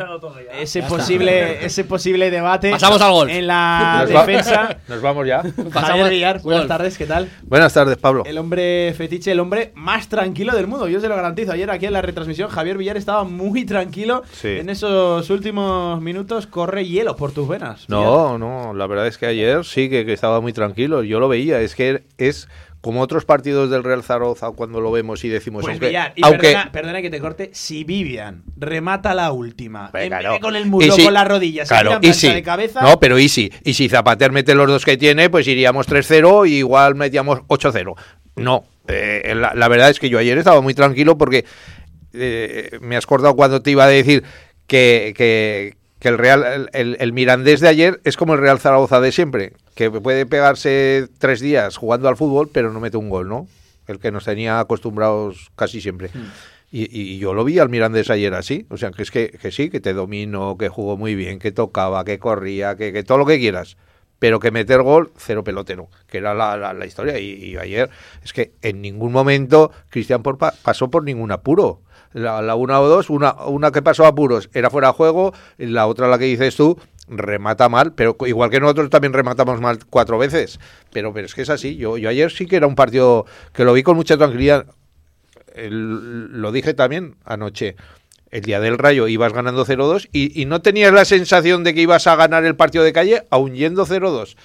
ese 0.61 0.83
posible 0.83 1.65
ese 1.65 1.85
posible 1.85 2.31
debate 2.31 2.71
Pasamos 2.73 3.01
al 3.01 3.13
golf. 3.13 3.31
en 3.31 3.47
la 3.47 4.01
Nos 4.07 4.17
va- 4.17 4.27
defensa. 4.27 4.79
Nos 4.89 5.01
vamos 5.01 5.27
ya. 5.27 5.43
Javier 5.71 6.11
Villar, 6.11 6.43
buenas 6.43 6.67
tardes, 6.67 6.99
¿qué 6.99 7.07
tal? 7.07 7.29
Buenas 7.45 7.73
tardes, 7.73 7.99
Pablo. 7.99 8.25
El 8.27 8.37
hombre 8.39 8.93
fetiche, 8.97 9.31
el 9.31 9.39
hombre 9.41 9.71
más 9.77 10.09
tranquilo 10.09 10.57
del 10.57 10.67
mundo, 10.67 10.89
yo 10.89 10.99
se 11.01 11.09
lo 11.09 11.15
garantizo. 11.15 11.53
Ayer 11.53 11.71
aquí 11.71 11.87
en 11.87 11.93
la 11.93 12.03
retransmisión 12.03 12.49
Javier 12.49 12.79
Villar 12.79 12.97
estaba 12.97 13.23
muy 13.23 13.65
tranquilo. 13.65 14.23
Sí. 14.33 14.49
En 14.49 14.71
esos 14.71 15.29
últimos 15.31 16.01
minutos 16.01 16.32
corre 16.47 16.87
hielo 16.87 17.17
por 17.17 17.33
tus 17.33 17.47
venas. 17.49 17.89
No, 17.89 18.39
no, 18.39 18.75
la 18.75 18.87
verdad 18.87 19.07
es 19.07 19.19
que 19.19 19.27
ayer 19.27 19.65
sí 19.65 19.89
que, 19.91 20.05
que 20.07 20.13
estaba 20.13 20.41
muy 20.41 20.53
tranquilo. 20.53 21.03
Yo 21.03 21.21
lo 21.21 21.29
veía, 21.29 21.61
es 21.61 21.75
que 21.75 22.05
es 22.19 22.49
como 22.81 23.01
otros 23.01 23.25
partidos 23.25 23.71
del 23.71 23.85
Real 23.85 24.03
Zaragoza 24.03 24.51
cuando 24.51 24.81
lo 24.81 24.91
vemos 24.91 25.23
y 25.25 25.29
decimos, 25.29 25.63
Pues 25.63 25.75
aunque, 25.75 25.87
Villar, 25.87 26.13
y 26.17 26.25
aunque 26.25 26.39
perdona, 26.49 26.73
perdona 26.73 27.01
que 27.03 27.11
te 27.11 27.21
corte, 27.21 27.51
si 27.53 27.85
Vivian 27.85 28.43
remata 28.57 29.15
la 29.15 29.31
última, 29.31 29.87
en 29.95 30.11
Venga, 30.11 30.21
no. 30.23 30.41
con 30.41 30.57
el 30.57 30.67
muslo, 30.67 30.93
si- 30.95 31.05
con 31.05 31.15
las 31.15 31.29
rodillas, 31.29 31.69
Claro, 31.69 31.99
y 32.03 32.13
si, 32.13 32.29
de 32.33 32.43
cabeza. 32.43 32.83
no, 32.83 32.99
pero 32.99 33.21
y 33.21 33.29
si, 33.29 33.53
y 33.63 33.75
si 33.75 33.89
Zapater 33.89 34.33
mete 34.33 34.57
los 34.57 34.67
dos 34.67 34.85
que 34.85 34.97
tiene, 34.97 35.31
pues 35.31 35.47
iríamos 35.47 35.87
3-0 35.87 36.49
y 36.49 36.55
igual 36.57 36.97
metíamos 36.97 37.43
8-0. 37.47 37.95
No, 38.35 38.65
eh, 38.89 39.33
la, 39.37 39.55
la 39.55 39.69
verdad 39.69 39.89
es 39.91 40.01
que 40.01 40.09
yo 40.09 40.19
ayer 40.19 40.37
estaba 40.37 40.61
muy 40.61 40.75
tranquilo 40.75 41.17
porque 41.17 41.45
eh, 42.15 42.79
me 42.81 42.97
has 42.97 43.05
acordado 43.05 43.37
cuando 43.37 43.63
te 43.63 43.71
iba 43.71 43.85
a 43.85 43.89
decir 43.89 44.25
que, 44.67 45.15
que, 45.17 45.77
que 46.03 46.09
el 46.09 46.19
Real, 46.19 46.69
el, 46.73 46.97
el- 46.99 47.13
Mirandés 47.13 47.61
de 47.61 47.69
ayer 47.69 48.01
es 48.03 48.17
como 48.17 48.35
el 48.35 48.41
Real 48.41 48.59
Zaragoza 48.59 49.01
de 49.01 49.13
siempre, 49.13 49.53
que 49.77 49.89
puede 49.89 50.27
pegarse 50.27 51.07
tres 51.19 51.39
días 51.39 51.77
jugando 51.77 52.09
al 52.09 52.17
fútbol, 52.17 52.51
pero 52.53 52.73
no 52.73 52.81
mete 52.81 52.97
un 52.97 53.09
gol, 53.09 53.29
¿no? 53.29 53.47
El 53.87 54.01
que 54.01 54.11
nos 54.11 54.25
tenía 54.25 54.59
acostumbrados 54.59 55.53
casi 55.55 55.81
siempre. 55.81 56.11
Y, 56.73 56.89
y 56.99 57.19
yo 57.19 57.35
lo 57.35 57.45
vi 57.45 57.61
al 57.61 57.69
Mirandés 57.69 58.11
ayer 58.11 58.35
así. 58.35 58.67
O 58.69 58.79
sea, 58.79 58.91
que 58.91 59.03
es 59.05 59.13
que, 59.13 59.31
que 59.31 59.53
sí, 59.53 59.71
que 59.71 59.79
te 59.81 59.93
dominó, 59.93 60.57
que 60.59 60.69
jugó 60.69 60.97
muy 60.97 61.15
bien, 61.15 61.39
que 61.39 61.53
tocaba, 61.53 62.05
que 62.05 62.19
corría, 62.19 62.75
que, 62.77 62.93
que 62.93 63.05
todo 63.05 63.19
lo 63.19 63.27
que 63.27 63.39
quieras. 63.39 63.77
Pero 64.19 64.41
que 64.41 64.51
meter 64.51 64.83
gol, 64.83 65.13
cero 65.17 65.45
pelotero, 65.45 65.89
que 66.09 66.19
era 66.19 66.35
la, 66.35 66.57
la- 66.57 66.73
la 66.73 66.85
historia. 66.87 67.17
Y, 67.21 67.31
y 67.45 67.57
ayer 67.59 67.91
es 68.25 68.33
que 68.33 68.53
en 68.63 68.83
ningún 68.83 69.13
momento 69.13 69.71
Cristian 69.89 70.25
Porpa 70.25 70.53
pasó 70.65 70.91
por 70.91 71.05
ningún 71.05 71.31
apuro. 71.31 71.81
La, 72.13 72.43
la 72.43 72.55
una 72.55 72.81
o 72.81 72.89
dos, 72.89 73.11
una, 73.11 73.33
una 73.47 73.71
que 73.71 73.83
pasó 73.83 74.05
a 74.05 74.09
apuros 74.09 74.51
era 74.53 74.71
fuera 74.71 74.89
de 74.89 74.95
juego, 74.95 75.33
y 75.59 75.67
la 75.67 75.87
otra, 75.87 76.09
la 76.09 76.19
que 76.19 76.27
dices 76.27 76.57
tú, 76.57 76.79
remata 77.09 77.69
mal, 77.69 77.95
pero 77.95 78.17
igual 78.27 78.51
que 78.51 78.61
nosotros 78.61 78.91
también 78.91 79.13
rematamos 79.13 79.61
mal 79.61 79.79
cuatro 79.89 80.19
veces. 80.19 80.61
Pero, 80.93 81.13
pero 81.13 81.27
es 81.27 81.35
que 81.35 81.43
es 81.43 81.51
así. 81.51 81.77
Yo, 81.77 81.97
yo 81.97 82.09
ayer 82.09 82.31
sí 82.31 82.47
que 82.47 82.57
era 82.57 82.67
un 82.67 82.75
partido 82.75 83.27
que 83.53 83.65
lo 83.65 83.73
vi 83.73 83.83
con 83.83 83.97
mucha 83.97 84.17
tranquilidad 84.17 84.67
lo 85.55 86.53
dije 86.53 86.75
también 86.75 87.17
anoche. 87.25 87.77
El 88.31 88.43
día 88.43 88.61
del 88.61 88.79
Rayo 88.79 89.09
ibas 89.09 89.35
ganando 89.35 89.67
0-2 89.67 90.09
y, 90.11 90.41
y 90.41 90.47
no 90.47 90.63
tenías 90.63 90.93
la 90.93 91.05
sensación 91.05 91.65
de 91.65 91.75
que 91.75 91.83
ibas 91.83 92.07
a 92.07 92.17
ganar 92.17 92.45
el 92.47 92.57
partido 92.57 92.83
de 92.83 92.93
calle 92.93 93.25
aún 93.31 93.55
yendo 93.55 93.85
0-2. 93.85 94.37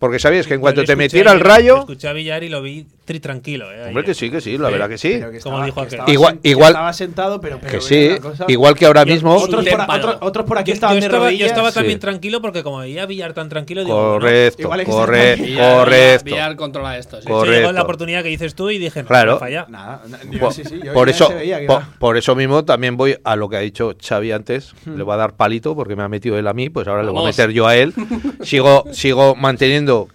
Porque 0.00 0.18
sabías 0.18 0.46
que 0.46 0.54
en 0.54 0.60
cuanto 0.62 0.82
te 0.82 0.96
metiera 0.96 1.30
el 1.30 1.40
Rayo... 1.40 1.80
Escuché 1.80 2.08
a 2.08 2.12
Villar 2.14 2.42
y 2.42 2.48
lo 2.48 2.62
vi 2.62 2.86
tri 3.04 3.20
tranquilo. 3.20 3.70
Eh, 3.70 3.88
Hombre, 3.88 4.02
que 4.02 4.14
sí, 4.14 4.30
que 4.30 4.40
sí, 4.40 4.56
la 4.56 4.70
verdad 4.70 4.88
que 4.88 4.96
sí. 4.96 5.10
Pero 5.18 5.30
que 5.30 5.40
Como 5.40 5.62
dijo 5.62 5.74
que 5.82 5.96
aquel. 5.96 5.98
estaba 5.98 6.10
Igual- 6.10 6.34
sen- 6.36 6.40
igual- 6.44 6.70
estaba 6.72 6.92
sentado, 6.94 7.40
pero, 7.42 7.58
pero 7.60 7.70
que 7.72 7.80
sí, 7.82 8.18
cosa. 8.18 8.46
igual 8.48 8.74
que 8.76 8.86
ahora 8.86 9.04
mismo... 9.04 9.34
Otros 9.36 9.62
por, 9.68 9.86
Paro. 9.86 9.92
otros, 10.08 10.16
otros 10.22 10.46
por 10.46 10.56
aquí 10.58 10.70
Yo- 10.70 10.74
estaban 10.74 10.96
yo 10.96 11.00
de 11.00 11.06
estaba, 11.06 11.30
yo 11.32 11.44
estaba 11.46 11.68
Sí. 11.70 11.74
también 11.74 11.98
tranquilo 11.98 12.40
porque 12.40 12.62
como 12.62 12.78
veía 12.78 13.02
a 13.02 13.06
Villar 13.06 13.34
tan 13.34 13.50
tranquilo, 13.50 13.84
digo, 13.84 13.94
bueno, 13.94 14.12
Correcto, 14.20 14.70
Villar- 14.70 14.84
correcto. 14.86 16.24
Villar 16.24 16.56
controla 16.56 16.96
esto. 16.96 17.16
sí. 17.16 17.22
se 17.24 17.28
llegó 17.28 17.40
Correcto. 17.40 17.72
la 17.72 17.82
oportunidad 17.82 18.22
que 18.22 18.28
dices 18.30 18.54
tú 18.54 18.70
y 18.70 18.78
dije, 18.78 19.02
no, 19.02 19.08
Claro. 19.08 19.32
no 19.32 19.38
falla. 19.38 19.66
Nada, 19.68 20.00
yo 20.30 20.38
Por, 20.40 20.54
sí, 20.54 20.62
sí, 20.64 20.80
yo 20.82 20.94
por 20.94 21.08
ya 21.10 21.14
eso, 21.14 21.30
por, 21.66 21.82
por 21.98 22.16
eso 22.16 22.34
mismo 22.34 22.64
también 22.64 22.96
voy 22.96 23.18
a 23.22 23.36
lo 23.36 23.50
que 23.50 23.56
ha 23.56 23.60
dicho 23.60 23.94
Xavi 24.02 24.32
antes. 24.32 24.72
Le 24.86 25.02
va 25.04 25.14
a 25.14 25.18
dar 25.18 25.36
palito 25.36 25.74
porque 25.76 25.94
me 25.94 26.04
ha 26.04 26.08
metido 26.08 26.38
él 26.38 26.46
a 26.46 26.54
mí, 26.54 26.70
pues 26.70 26.88
ahora 26.88 27.02
le 27.02 27.10
voy 27.10 27.22
a 27.22 27.26
meter 27.26 27.50
yo 27.50 27.66
a 27.66 27.76
él. 27.76 27.92
sigo, 28.42 28.84
sigo 28.92 29.34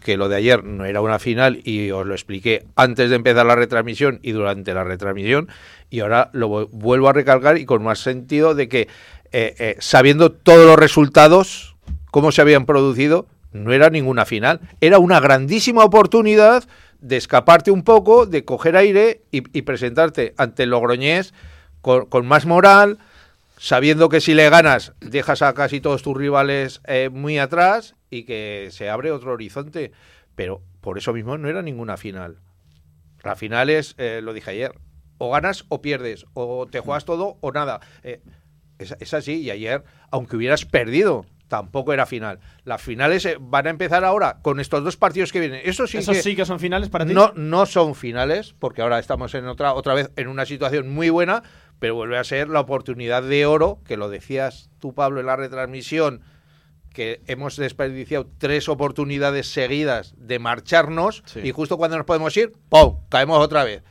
que 0.04 0.18
lo 0.18 0.30
de 0.30 0.36
ayer 0.38 0.64
no 0.64 0.86
era 0.86 1.02
una 1.02 1.20
final 1.20 1.60
y 1.64 1.92
os 1.92 2.06
lo 2.06 2.14
expliqué 2.14 2.66
antes 2.76 3.10
de 3.10 3.16
empezar 3.16 3.46
la 3.46 3.56
retransmisión 3.56 4.20
y 4.22 4.32
durante 4.32 4.74
la 4.74 4.84
retransmisión. 4.84 5.50
Y 5.90 6.00
ahora 6.02 6.30
lo 6.34 6.50
vu- 6.50 6.70
vuelvo 6.72 7.10
a 7.10 7.14
recalcar 7.14 7.58
y 7.58 7.66
con 7.66 7.84
más 7.84 8.00
sentido 8.00 8.56
de 8.56 8.68
que 8.70 8.88
eh, 9.32 9.56
eh, 9.60 9.76
sabiendo 9.80 10.32
todos 10.32 10.66
los 10.66 10.78
resultados, 10.78 11.76
cómo 12.12 12.32
se 12.32 12.42
habían 12.42 12.66
producido, 12.66 13.28
no 13.52 13.74
era 13.74 13.90
ninguna 13.90 14.26
final. 14.26 14.62
Era 14.82 15.00
una 15.00 15.20
grandísima 15.20 15.84
oportunidad 15.84 16.64
de 17.02 17.18
escaparte 17.18 17.72
un 17.72 17.84
poco, 17.84 18.26
de 18.26 18.46
coger 18.46 18.78
aire 18.78 19.22
y, 19.32 19.42
presentarte 19.64 20.34
ante 20.38 20.64
el 20.64 20.70
Logroñés 20.70 21.34
con, 21.82 22.06
con 22.06 22.26
más 22.26 22.46
moral, 22.46 22.98
sabiendo 23.58 24.10
que 24.10 24.22
si 24.22 24.34
le 24.34 24.50
ganas 24.50 24.94
dejas 25.02 25.42
a 25.42 25.54
casi 25.54 25.82
todos 25.82 26.02
tus 26.02 26.18
rivales 26.18 26.82
eh, 26.88 27.10
muy 27.12 27.38
atrás 27.38 27.96
y 28.10 28.24
que 28.24 28.70
se 28.72 28.90
abre 28.90 29.12
otro 29.12 29.34
horizonte. 29.34 29.92
Pero 30.36 30.62
por 30.82 30.98
eso 30.98 31.14
mismo 31.14 31.38
no 31.38 31.50
era 31.50 31.62
ninguna 31.62 31.98
final. 31.98 32.40
La 33.24 33.36
final 33.36 33.70
es, 33.70 33.96
eh, 33.98 34.22
lo 34.22 34.34
dije 34.34 34.52
ayer, 34.52 34.78
o 35.18 35.32
ganas 35.32 35.66
o 35.70 35.82
pierdes, 35.82 36.26
o 36.34 36.68
te 36.68 36.80
juegas 36.80 37.06
todo 37.06 37.38
o 37.42 37.52
nada. 37.52 37.80
Eh, 38.04 38.22
es, 38.78 38.96
es 39.00 39.14
así, 39.14 39.42
y 39.42 39.50
ayer, 39.50 39.84
aunque 40.12 40.36
hubieras 40.36 40.66
perdido, 40.66 41.26
tampoco 41.48 41.94
era 41.94 42.06
final. 42.06 42.40
Las 42.64 42.82
finales 42.82 43.26
eh, 43.26 43.38
van 43.40 43.68
a 43.68 43.70
empezar 43.70 44.04
ahora 44.04 44.40
con 44.42 44.60
estos 44.60 44.84
dos 44.84 44.98
partidos 44.98 45.32
que 45.32 45.40
vienen. 45.40 45.62
Eso 45.64 45.88
sí, 45.88 45.98
Esos 45.98 46.18
que, 46.18 46.24
sí 46.24 46.36
que 46.36 46.46
son 46.46 46.60
finales 46.60 46.90
para 46.90 47.06
ti. 47.06 47.14
no, 47.14 47.32
no 47.36 47.66
son 47.66 47.96
finales, 47.96 48.54
porque 48.60 48.82
ahora 48.82 49.00
estamos 49.00 49.34
en 49.36 49.48
otra, 49.48 49.74
otra 49.74 49.94
vez 49.94 50.12
en 50.16 50.28
una 50.28 50.46
situación 50.46 50.90
muy 50.90 51.10
buena, 51.10 51.44
pero 51.80 51.96
vuelve 51.96 52.18
a 52.18 52.24
ser 52.24 52.50
la 52.50 52.60
oportunidad 52.60 53.24
de 53.24 53.46
oro, 53.46 53.80
que 53.86 53.98
lo 53.98 54.10
decías 54.10 54.70
tú, 54.80 54.94
Pablo, 54.94 55.20
en 55.20 55.28
la 55.28 55.36
retransmisión, 55.36 56.22
que 56.96 57.22
hemos 57.28 57.58
desperdiciado 57.58 58.28
tres 58.40 58.68
oportunidades 58.70 59.52
seguidas 59.52 60.16
de 60.18 60.40
marcharnos 60.40 61.24
y 61.44 61.52
justo 61.52 61.78
cuando 61.78 61.98
nos 61.98 62.06
podemos 62.06 62.36
ir, 62.38 62.54
¡pum! 62.70 63.02
caemos 63.10 63.38
otra 63.40 63.64
vez. 63.64 63.84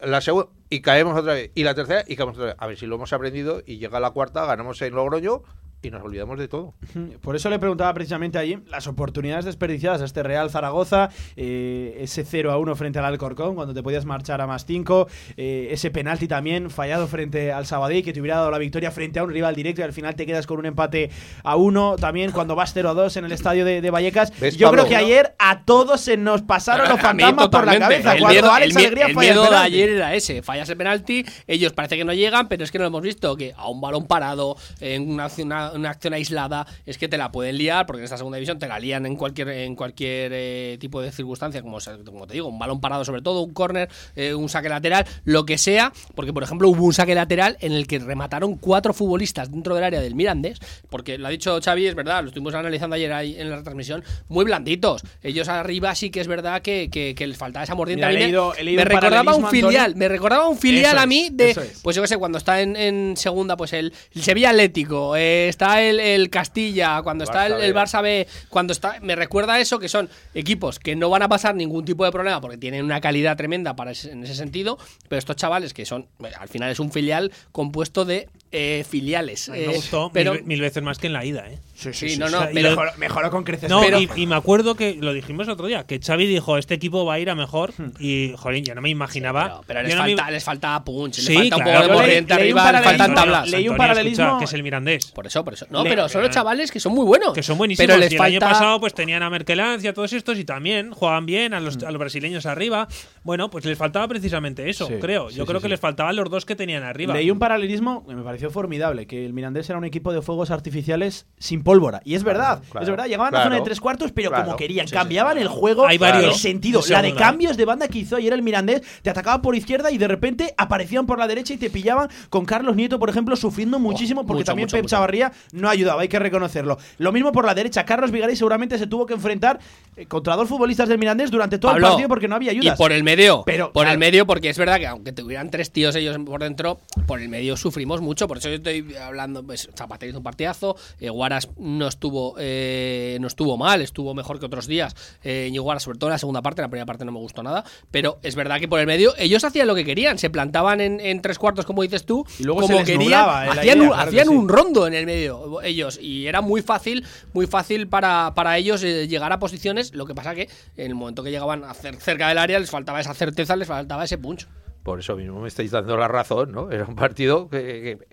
La 0.00 0.20
segunda 0.20 0.50
y 0.68 0.80
caemos 0.80 1.18
otra 1.18 1.34
vez. 1.34 1.50
Y 1.54 1.62
la 1.62 1.74
tercera 1.74 2.04
y 2.06 2.16
caemos 2.16 2.36
otra 2.36 2.48
vez. 2.48 2.56
A 2.58 2.66
ver 2.66 2.76
si 2.76 2.86
lo 2.86 2.96
hemos 2.96 3.12
aprendido 3.12 3.62
y 3.64 3.78
llega 3.78 4.00
la 4.00 4.10
cuarta, 4.10 4.44
ganamos 4.44 4.82
en 4.82 4.94
Logroño 4.94 5.42
y 5.80 5.90
nos 5.90 6.02
olvidamos 6.02 6.38
de 6.38 6.48
todo. 6.48 6.74
Por 7.20 7.36
eso 7.36 7.48
le 7.50 7.58
preguntaba 7.60 7.94
precisamente 7.94 8.36
allí 8.36 8.58
las 8.66 8.88
oportunidades 8.88 9.44
desperdiciadas 9.44 10.02
a 10.02 10.06
este 10.06 10.24
Real 10.24 10.50
Zaragoza, 10.50 11.08
eh, 11.36 11.98
ese 12.00 12.24
0 12.24 12.50
a 12.50 12.58
1 12.58 12.74
frente 12.74 12.98
al 12.98 13.04
Alcorcón, 13.04 13.54
cuando 13.54 13.72
te 13.74 13.82
podías 13.82 14.04
marchar 14.04 14.40
a 14.40 14.46
más 14.48 14.64
5, 14.66 15.06
eh, 15.36 15.68
ese 15.70 15.90
penalti 15.92 16.26
también 16.26 16.70
fallado 16.70 17.06
frente 17.06 17.52
al 17.52 17.64
Sabadell, 17.66 18.02
que 18.02 18.12
te 18.12 18.20
hubiera 18.20 18.38
dado 18.38 18.50
la 18.50 18.58
victoria 18.58 18.90
frente 18.90 19.20
a 19.20 19.24
un 19.24 19.30
rival 19.30 19.54
directo 19.54 19.80
y 19.80 19.84
al 19.84 19.92
final 19.92 20.16
te 20.16 20.26
quedas 20.26 20.46
con 20.48 20.58
un 20.58 20.66
empate 20.66 21.10
a 21.44 21.54
1, 21.54 21.96
también 22.00 22.32
cuando 22.32 22.56
vas 22.56 22.72
0 22.74 22.90
a 22.90 22.94
2 22.94 23.16
en 23.18 23.24
el 23.26 23.32
estadio 23.32 23.64
de, 23.64 23.80
de 23.80 23.90
Vallecas. 23.90 24.32
¿Ves, 24.40 24.56
Yo 24.56 24.66
Pablo? 24.68 24.82
creo 24.84 24.88
que 24.90 24.96
ayer 25.04 25.34
a 25.38 25.64
todos 25.64 26.00
se 26.00 26.16
nos 26.16 26.42
pasaron 26.42 26.88
los 26.88 27.00
fantasmas 27.00 27.48
por 27.48 27.64
la 27.66 27.78
cabeza. 27.78 28.14
El 28.14 28.18
cuando 28.20 28.40
miedo, 28.40 28.52
Alex 28.52 28.70
el 28.74 28.78
Alegría 28.78 29.06
el 29.06 29.14
falla 29.14 29.32
el 29.32 29.40
de 29.50 29.56
ayer 29.56 29.88
era 29.90 30.14
ese, 30.14 30.42
fallas 30.42 30.68
el 30.68 30.76
penalti, 30.76 31.24
ellos 31.46 31.72
parece 31.72 31.96
que 31.96 32.04
no 32.04 32.12
llegan, 32.14 32.48
pero 32.48 32.64
es 32.64 32.72
que 32.72 32.78
no 32.78 32.82
lo 32.84 32.88
hemos 32.88 33.02
visto, 33.02 33.36
que 33.36 33.52
a 33.56 33.68
un 33.68 33.80
balón 33.80 34.06
parado, 34.06 34.56
en 34.80 35.08
una, 35.10 35.26
acción- 35.26 35.48
una- 35.70 35.78
una 35.78 35.90
acción 35.90 36.14
aislada, 36.14 36.66
es 36.86 36.98
que 36.98 37.08
te 37.08 37.16
la 37.18 37.30
pueden 37.32 37.56
liar, 37.58 37.86
porque 37.86 38.00
en 38.00 38.04
esta 38.04 38.16
segunda 38.16 38.36
división 38.36 38.58
te 38.58 38.68
la 38.68 38.78
lían 38.78 39.06
en 39.06 39.16
cualquier 39.16 39.48
en 39.48 39.74
cualquier 39.76 40.32
eh, 40.34 40.76
tipo 40.80 41.00
de 41.00 41.10
circunstancia, 41.12 41.62
como, 41.62 41.78
como 42.04 42.26
te 42.26 42.34
digo, 42.34 42.48
un 42.48 42.58
balón 42.58 42.80
parado 42.80 43.04
sobre 43.04 43.22
todo, 43.22 43.40
un 43.42 43.52
córner, 43.52 43.88
eh, 44.16 44.34
un 44.34 44.48
saque 44.48 44.68
lateral, 44.68 45.06
lo 45.24 45.44
que 45.46 45.58
sea, 45.58 45.92
porque 46.14 46.32
por 46.32 46.42
ejemplo 46.42 46.68
hubo 46.68 46.84
un 46.84 46.92
saque 46.92 47.14
lateral 47.14 47.56
en 47.60 47.72
el 47.72 47.86
que 47.86 47.98
remataron 47.98 48.56
cuatro 48.56 48.92
futbolistas 48.92 49.50
dentro 49.50 49.74
del 49.74 49.84
área 49.84 50.00
del 50.00 50.14
Mirandés, 50.14 50.58
porque 50.90 51.18
lo 51.18 51.26
ha 51.26 51.30
dicho 51.30 51.58
Xavi, 51.62 51.86
es 51.86 51.94
verdad, 51.94 52.22
lo 52.22 52.28
estuvimos 52.28 52.54
analizando 52.54 52.96
ayer 52.96 53.12
ahí 53.12 53.36
en 53.38 53.50
la 53.50 53.62
transmisión, 53.62 54.04
muy 54.28 54.44
blanditos. 54.44 55.02
Ellos 55.22 55.48
arriba 55.48 55.94
sí 55.94 56.10
que 56.10 56.20
es 56.20 56.26
verdad 56.28 56.62
que, 56.62 56.88
que- 56.90 57.14
que 57.14 57.26
les 57.26 57.36
faltaba 57.36 57.64
esa 57.64 57.74
mordiente. 57.74 58.04
Me- 58.06 58.84
recordaba 58.84 59.34
un 59.34 59.48
filial, 59.48 59.76
Antonio. 59.76 59.96
me 59.98 60.08
recordaba 60.08 60.48
un 60.48 60.58
filial 60.58 60.94
Eso 60.96 61.02
a 61.02 61.06
mí 61.06 61.28
de, 61.32 61.50
es. 61.50 61.80
pues 61.82 61.96
yo 61.96 62.02
qué 62.02 62.08
sé, 62.08 62.16
cuando 62.16 62.38
está 62.38 62.60
en, 62.60 62.76
en 62.76 63.16
segunda, 63.16 63.56
pues 63.56 63.72
el, 63.72 63.92
el 64.14 64.22
Sevilla 64.22 64.50
Atlético, 64.50 65.16
eh, 65.16 65.48
está 65.58 65.82
el, 65.82 65.98
el 65.98 66.30
Castilla, 66.30 67.02
cuando 67.02 67.24
está 67.24 67.46
el, 67.46 67.52
Barça 67.54 67.62
el. 67.64 67.74
Barça 67.74 68.02
B, 68.02 68.28
cuando 68.48 68.72
está, 68.72 69.00
me 69.00 69.16
recuerda 69.16 69.54
a 69.54 69.60
eso 69.60 69.80
que 69.80 69.88
son 69.88 70.08
equipos 70.34 70.78
que 70.78 70.94
no 70.94 71.10
van 71.10 71.22
a 71.22 71.28
pasar 71.28 71.56
ningún 71.56 71.84
tipo 71.84 72.04
de 72.04 72.12
problema 72.12 72.40
porque 72.40 72.56
tienen 72.56 72.84
una 72.84 73.00
calidad 73.00 73.36
tremenda 73.36 73.74
para 73.74 73.90
ese- 73.90 74.12
en 74.12 74.22
ese 74.22 74.36
sentido, 74.36 74.78
pero 75.08 75.18
estos 75.18 75.34
chavales 75.34 75.74
que 75.74 75.84
son, 75.84 76.06
al 76.38 76.48
final 76.48 76.70
es 76.70 76.78
un 76.78 76.92
filial 76.92 77.32
compuesto 77.50 78.04
de 78.04 78.28
eh, 78.50 78.84
filiales. 78.88 79.48
me 79.50 79.64
Eh, 79.64 79.68
gustó 79.74 80.10
pero 80.12 80.32
mil, 80.34 80.44
mil 80.44 80.60
veces 80.60 80.82
más 80.82 80.98
que 80.98 81.06
en 81.08 81.12
la 81.12 81.24
ida, 81.24 81.46
¿eh? 81.48 81.58
Sí, 81.74 81.92
sí, 81.92 82.16
no, 82.16 82.28
no, 82.28 82.38
O 82.38 82.40
sea, 82.42 82.50
y 82.50 82.54
pero- 82.54 82.74
lo- 82.74 82.92
mejoró 82.96 83.30
con 83.30 83.44
creces. 83.44 83.70
No, 83.70 83.80
Pero- 83.80 84.00
y, 84.00 84.08
y 84.16 84.26
me 84.26 84.34
acuerdo 84.34 84.74
que 84.74 84.96
lo 85.00 85.12
dijimos 85.12 85.46
el 85.46 85.52
otro 85.52 85.66
día, 85.68 85.84
que 85.86 86.00
Xavi 86.00 86.26
dijo, 86.26 86.58
este 86.58 86.74
equipo 86.74 87.04
va 87.04 87.14
a 87.14 87.18
ir 87.20 87.30
a 87.30 87.36
mejor. 87.36 87.72
Y, 88.00 88.32
jolín, 88.36 88.64
yo 88.64 88.74
no 88.74 88.80
me 88.80 88.88
imaginaba. 88.90 89.60
Pero 89.66 89.82
les 89.82 89.94
no 89.94 90.02
me- 90.02 90.08
falta, 90.16 90.30
les 90.32 90.42
falta 90.42 90.84
punch, 90.84 91.14
Sí, 91.14 91.28
les 91.28 91.38
falta 91.38 91.56
un 91.56 91.62
claro. 91.62 91.78
poco 91.78 91.82
de 91.82 91.88
Yo 91.88 91.92
leí- 91.94 92.00
corriente 92.00 92.34
leí 92.34 92.52
un 92.52 92.58
arriba, 92.58 92.72
les 92.72 92.82
faltan 92.82 93.10
paralelismo- 93.10 93.14
tablas. 93.14 93.50
leí 93.50 93.68
un 93.68 93.76
paralelismo- 93.76 94.24
escucha, 94.24 94.38
que 94.40 94.44
es 94.46 94.52
el 94.54 94.62
mirandés. 94.64 95.06
Por 95.12 95.26
eso, 95.28 95.44
por 95.44 95.54
eso. 95.54 95.66
No, 95.70 95.84
Le- 95.84 95.90
pero 95.90 96.08
son 96.08 96.22
los 96.22 96.30
eh, 96.30 96.34
chavales 96.34 96.72
que 96.72 96.80
son 96.80 96.94
muy 96.94 97.04
buenos. 97.04 97.32
Que 97.32 97.42
son 97.44 97.56
buenísimos. 97.58 97.86
Pero 97.86 97.98
les 98.00 98.10
y 98.10 98.14
el 98.14 98.18
falta... 98.18 98.28
año 98.28 98.40
pasado 98.40 98.80
pues 98.80 98.92
tenían 98.94 99.22
a 99.22 99.30
Merkelans 99.30 99.84
y 99.84 99.86
a 99.88 99.94
todos 99.94 100.12
estos 100.12 100.36
y 100.38 100.44
también 100.44 100.90
jugaban 100.90 101.26
bien 101.26 101.54
a 101.54 101.60
los, 101.60 101.80
a 101.84 101.90
los 101.92 101.98
brasileños 102.00 102.44
arriba. 102.46 102.88
Bueno, 103.22 103.50
pues 103.50 103.64
les 103.66 103.78
faltaba 103.78 104.08
precisamente 104.08 104.68
eso, 104.68 104.88
Sí, 104.88 104.94
creo. 105.00 105.30
sí, 105.30 105.36
Yo 105.36 105.44
sí, 105.44 105.48
creo 105.48 105.60
que 105.60 105.66
sí. 105.66 105.70
les 105.70 105.80
faltaban 105.80 106.16
los 106.16 106.28
dos 106.28 106.44
que 106.44 106.56
tenían 106.56 106.82
arriba. 106.82 107.14
Leí 107.14 107.30
un 107.30 107.38
paralelismo 107.38 108.04
que 108.06 108.14
me 108.16 108.22
pareció 108.38 108.50
formidable, 108.52 109.08
que 109.08 109.26
el 109.26 109.32
Mirandés 109.32 109.68
era 109.68 109.78
un 109.78 109.84
equipo 109.84 110.12
de 110.12 110.22
fuegos 110.22 110.52
artificiales 110.52 111.26
sin 111.38 111.64
pólvora. 111.64 112.00
Y 112.04 112.14
es 112.14 112.22
verdad, 112.22 112.62
claro, 112.70 112.84
es 112.84 112.90
verdad. 112.90 113.06
Llegaban 113.06 113.28
a 113.28 113.30
claro. 113.30 113.44
la 113.44 113.50
zona 113.50 113.56
de 113.56 113.64
tres 113.64 113.80
cuartos, 113.80 114.12
pero 114.12 114.30
Claro. 114.30 114.44
como 114.44 114.56
querían. 114.56 114.86
Sí, 114.86 114.94
cambiaban 114.94 115.38
el 115.38 115.48
juego, 115.48 115.86
Hay 115.86 115.98
varios 115.98 116.34
el 116.34 116.40
sentido. 116.40 116.80
La 116.88 117.02
de 117.02 117.14
cambios 117.14 117.56
de 117.56 117.64
banda 117.64 117.88
que 117.88 117.98
hizo 117.98 118.14
ayer 118.14 118.32
el 118.32 118.42
Mirandés, 118.42 118.82
te 119.02 119.10
atacaba 119.10 119.42
por 119.42 119.56
izquierda 119.56 119.90
y 119.90 119.98
de 119.98 120.06
repente 120.06 120.54
aparecían 120.56 121.04
por 121.04 121.18
la 121.18 121.26
derecha 121.26 121.52
y 121.52 121.56
te 121.56 121.68
pillaban 121.68 122.08
con 122.30 122.44
Carlos 122.44 122.76
Nieto, 122.76 123.00
por 123.00 123.10
ejemplo, 123.10 123.34
sufriendo 123.34 123.80
muchísimo 123.80 124.24
porque 124.24 124.42
mucho, 124.42 124.46
también 124.46 124.66
mucho, 124.66 124.76
Pep 124.76 124.84
mucho. 124.84 124.90
Chavarría 124.94 125.32
no 125.50 125.68
ayudaba, 125.68 126.02
hay 126.02 126.08
que 126.08 126.20
reconocerlo. 126.20 126.78
Lo 126.98 127.10
mismo 127.10 127.32
por 127.32 127.44
la 127.44 127.56
derecha. 127.56 127.84
Carlos 127.84 128.12
Vigaray 128.12 128.36
seguramente 128.36 128.78
se 128.78 128.86
tuvo 128.86 129.04
que 129.04 129.14
enfrentar 129.14 129.58
eh, 129.96 130.06
contra 130.06 130.36
dos 130.36 130.48
futbolistas 130.48 130.88
del 130.88 130.98
Mirandés 130.98 131.32
durante 131.32 131.58
todo 131.58 131.72
Pablo, 131.72 131.86
el 131.88 131.90
partido 131.90 132.08
porque 132.08 132.28
no 132.28 132.36
había 132.36 132.52
ayudas. 132.52 132.76
Y 132.76 132.78
por 132.78 132.92
el 132.92 133.02
medio. 133.02 133.42
Pero, 133.44 133.72
por 133.72 133.82
claro. 133.82 133.94
el 133.94 133.98
medio, 133.98 134.26
porque 134.26 134.48
es 134.48 134.58
verdad 134.58 134.78
que 134.78 134.86
aunque 134.86 135.10
tuvieran 135.10 135.50
tres 135.50 135.72
tíos 135.72 135.96
ellos 135.96 136.16
por 136.24 136.40
dentro, 136.40 136.78
por 137.08 137.20
el 137.20 137.28
medio 137.28 137.56
sufrimos 137.56 138.00
mucho. 138.00 138.27
Por 138.28 138.38
eso 138.38 138.48
yo 138.48 138.56
estoy 138.56 138.94
hablando. 138.96 139.42
Pues, 139.42 139.68
Zapatero 139.76 140.10
hizo 140.10 140.18
un 140.18 140.24
partidazo. 140.24 140.76
eh, 141.00 141.10
Guaras 141.10 141.48
no 141.56 141.88
estuvo 141.88 142.34
eh, 142.38 143.18
no 143.20 143.26
estuvo 143.26 143.56
mal, 143.56 143.82
estuvo 143.82 144.14
mejor 144.14 144.38
que 144.38 144.46
otros 144.46 144.66
días. 144.66 144.94
Eh, 145.24 145.50
Guaras, 145.58 145.82
sobre 145.82 145.98
todo 145.98 146.10
en 146.10 146.12
la 146.12 146.18
segunda 146.18 146.42
parte, 146.42 146.60
en 146.60 146.64
la 146.66 146.68
primera 146.70 146.86
parte 146.86 147.04
no 147.04 147.10
me 147.12 147.18
gustó 147.18 147.42
nada. 147.42 147.64
Pero 147.90 148.18
es 148.22 148.34
verdad 148.36 148.60
que 148.60 148.68
por 148.68 148.78
el 148.78 148.86
medio 148.86 149.14
ellos 149.18 149.42
hacían 149.42 149.66
lo 149.66 149.74
que 149.74 149.84
querían. 149.84 150.18
Se 150.18 150.30
plantaban 150.30 150.80
en, 150.80 151.00
en 151.00 151.20
tres 151.22 151.38
cuartos, 151.38 151.64
como 151.66 151.82
dices 151.82 152.04
tú. 152.06 152.24
Y 152.38 152.44
luego 152.44 152.60
como 152.60 152.78
querían. 152.78 152.98
nublaba, 153.00 153.46
eh, 153.46 153.50
hacían 153.50 153.78
idea, 153.78 153.82
un, 153.82 153.88
claro 153.88 154.02
que 154.02 154.08
hacían 154.08 154.28
sí. 154.28 154.34
un 154.34 154.48
rondo 154.48 154.86
en 154.86 154.94
el 154.94 155.06
medio 155.06 155.62
ellos. 155.62 155.98
Y 156.00 156.26
era 156.26 156.40
muy 156.40 156.62
fácil, 156.62 157.04
muy 157.32 157.46
fácil 157.46 157.88
para, 157.88 158.32
para 158.34 158.56
ellos 158.58 158.82
eh, 158.84 159.08
llegar 159.08 159.32
a 159.32 159.38
posiciones. 159.38 159.94
Lo 159.94 160.06
que 160.06 160.14
pasa 160.14 160.34
que 160.34 160.48
en 160.76 160.86
el 160.86 160.94
momento 160.94 161.22
que 161.22 161.30
llegaban 161.30 161.64
a 161.64 161.74
cer- 161.74 161.98
cerca 161.98 162.28
del 162.28 162.38
área 162.38 162.58
les 162.58 162.70
faltaba 162.70 163.00
esa 163.00 163.14
certeza, 163.14 163.56
les 163.56 163.66
faltaba 163.66 164.04
ese 164.04 164.18
punch. 164.18 164.46
Por 164.88 165.00
eso 165.00 165.16
mismo 165.16 165.40
me 165.40 165.48
estáis 165.48 165.70
dando 165.70 165.96
la 165.98 166.08
razón, 166.08 166.50
¿no? 166.52 166.70
Era 166.70 166.84
un 166.86 166.96
partido 166.96 167.48
que, 167.50 167.58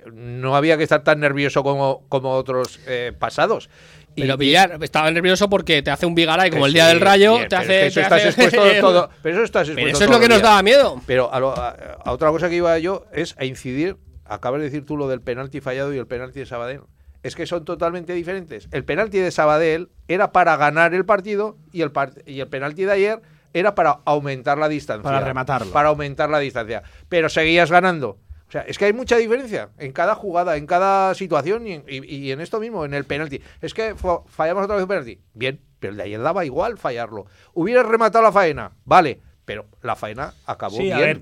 que 0.06 0.12
no 0.12 0.56
había 0.58 0.76
que 0.78 0.84
estar 0.84 1.04
tan 1.06 1.22
nervioso 1.22 1.64
como, 1.64 2.06
como 2.10 2.32
otros 2.32 2.80
eh, 2.86 3.14
pasados. 3.18 3.70
Y- 4.16 4.22
Pero 4.22 4.36
Villar 4.38 4.78
estaba 4.82 5.10
nervioso 5.12 5.50
porque 5.50 5.82
te 5.82 5.92
hace 5.92 6.06
un 6.06 6.16
Vigaray 6.16 6.50
como 6.50 6.64
Que 6.64 6.68
el 6.68 6.74
día 6.74 6.88
sí, 6.88 6.94
del 6.94 7.02
Rayo, 7.02 7.36
bien, 7.36 7.44
te 7.44 7.50
pero 7.50 7.62
hace. 7.62 7.68
te 7.80 7.86
eso 7.88 8.02
estás 8.02 8.26
hace- 8.26 8.28
expuesto 8.44 8.62
todo. 8.82 9.10
Pero 9.24 9.36
eso 9.36 9.44
estás 9.46 9.68
Pero 9.70 9.80
expuesto 9.80 10.04
eso 10.04 10.12
es 10.14 10.18
lo 10.18 10.20
que 10.22 10.30
nos 10.30 10.42
daba 10.42 10.62
miedo. 10.64 11.02
Pero 11.06 11.34
a, 11.34 11.40
lo- 11.40 11.52
a- 11.58 11.70
a 12.04 12.12
otra 12.12 12.30
cosa 12.32 12.50
que 12.50 12.56
iba 12.56 12.78
yo 12.80 13.06
es 13.14 13.36
a 13.38 13.46
incidir. 13.46 13.96
Acabas 14.26 14.60
de 14.60 14.66
decir 14.66 14.86
tú 14.86 14.98
lo 14.98 15.08
del 15.08 15.22
penalti 15.22 15.62
fallado 15.62 15.94
y 15.94 15.98
el 15.98 16.08
penalti 16.08 16.40
de 16.40 16.46
Sabadell. 16.46 16.82
Es 17.24 17.36
que 17.36 17.46
son 17.48 17.64
totalmente 17.66 18.14
diferentes. 18.14 18.68
El 18.72 18.84
penalti 18.86 19.18
de 19.20 19.32
Sabadell 19.32 19.90
era 20.08 20.32
para 20.32 20.58
ganar 20.58 20.94
el 20.94 21.06
partido 21.06 21.58
y 21.72 21.82
el, 21.82 21.92
part- 21.92 22.22
y 22.26 22.40
el 22.40 22.48
penalti 22.48 22.84
de 22.86 22.92
ayer 22.92 23.22
era 23.58 23.74
para 23.74 24.00
aumentar 24.06 24.58
la 24.58 24.68
distancia. 24.70 25.04
Para 25.04 25.22
rematarlo. 25.22 25.72
Para 25.72 25.90
aumentar 25.90 26.30
la 26.30 26.40
distancia. 26.40 26.84
Pero 27.10 27.30
seguías 27.30 27.72
ganando. 27.72 28.20
O 28.48 28.52
sea, 28.52 28.62
es 28.62 28.78
que 28.78 28.86
hay 28.86 28.94
mucha 28.94 29.16
diferencia 29.18 29.70
en 29.80 29.92
cada 29.92 30.14
jugada, 30.14 30.56
en 30.58 30.68
cada 30.68 31.16
situación 31.16 31.66
y 31.66 31.74
en, 31.74 31.84
y- 31.88 32.06
y 32.16 32.32
en 32.32 32.42
esto 32.42 32.60
mismo, 32.60 32.86
en 32.86 32.94
el 32.94 33.06
penalti. 33.06 33.42
Es 33.62 33.74
que 33.74 33.96
fa- 33.96 34.20
fallamos 34.28 34.64
otra 34.66 34.76
vez 34.76 34.84
un 34.84 34.90
penalti. 34.90 35.20
Bien, 35.34 35.60
pero 35.80 35.92
el 35.92 35.98
de 35.98 36.04
ayer 36.04 36.22
daba 36.22 36.46
igual 36.46 36.78
fallarlo. 36.78 37.26
Hubieras 37.54 37.86
rematado 37.88 38.24
la 38.24 38.32
faena, 38.32 38.72
vale, 38.86 39.20
pero 39.46 39.66
la 39.82 39.96
faena 39.96 40.34
acabó 40.46 40.78
Sí, 40.78 40.92
a 40.92 40.98
bien. 40.98 41.08
ver, 41.08 41.22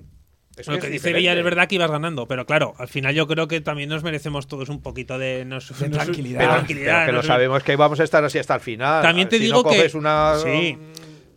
Es 0.58 0.68
lo 0.68 0.74
que 0.76 0.82
dice 0.82 0.92
diferente. 0.94 1.20
Villar 1.20 1.38
es 1.38 1.44
verdad 1.46 1.68
que 1.68 1.76
ibas 1.76 1.90
ganando, 1.90 2.28
pero 2.28 2.46
claro, 2.46 2.74
al 2.78 2.88
final 2.90 3.16
yo 3.16 3.26
creo 3.26 3.48
que 3.48 3.62
también 3.62 3.90
nos 3.90 4.04
merecemos 4.04 4.48
todos 4.48 4.70
un 4.70 4.82
poquito 4.82 5.18
de, 5.18 5.46
nos- 5.46 5.72
nos- 5.72 5.92
tranquilidad. 5.92 6.40
de 6.40 6.46
Pero, 6.46 6.54
tranquilidad, 6.56 7.06
pero 7.06 7.22
que 7.22 7.28
lo 7.28 7.34
sabemos 7.34 7.64
que 7.64 7.76
vamos 7.78 8.00
a 8.02 8.04
estar 8.04 8.24
así 8.26 8.38
hasta 8.38 8.56
el 8.56 8.62
final. 8.62 9.02
También 9.02 9.30
te 9.30 9.38
Si 9.38 9.44
digo 9.46 9.64
no 9.64 9.70
que 9.70 9.78
coges 9.78 9.96
una 9.96 10.36
sí. 10.44 10.78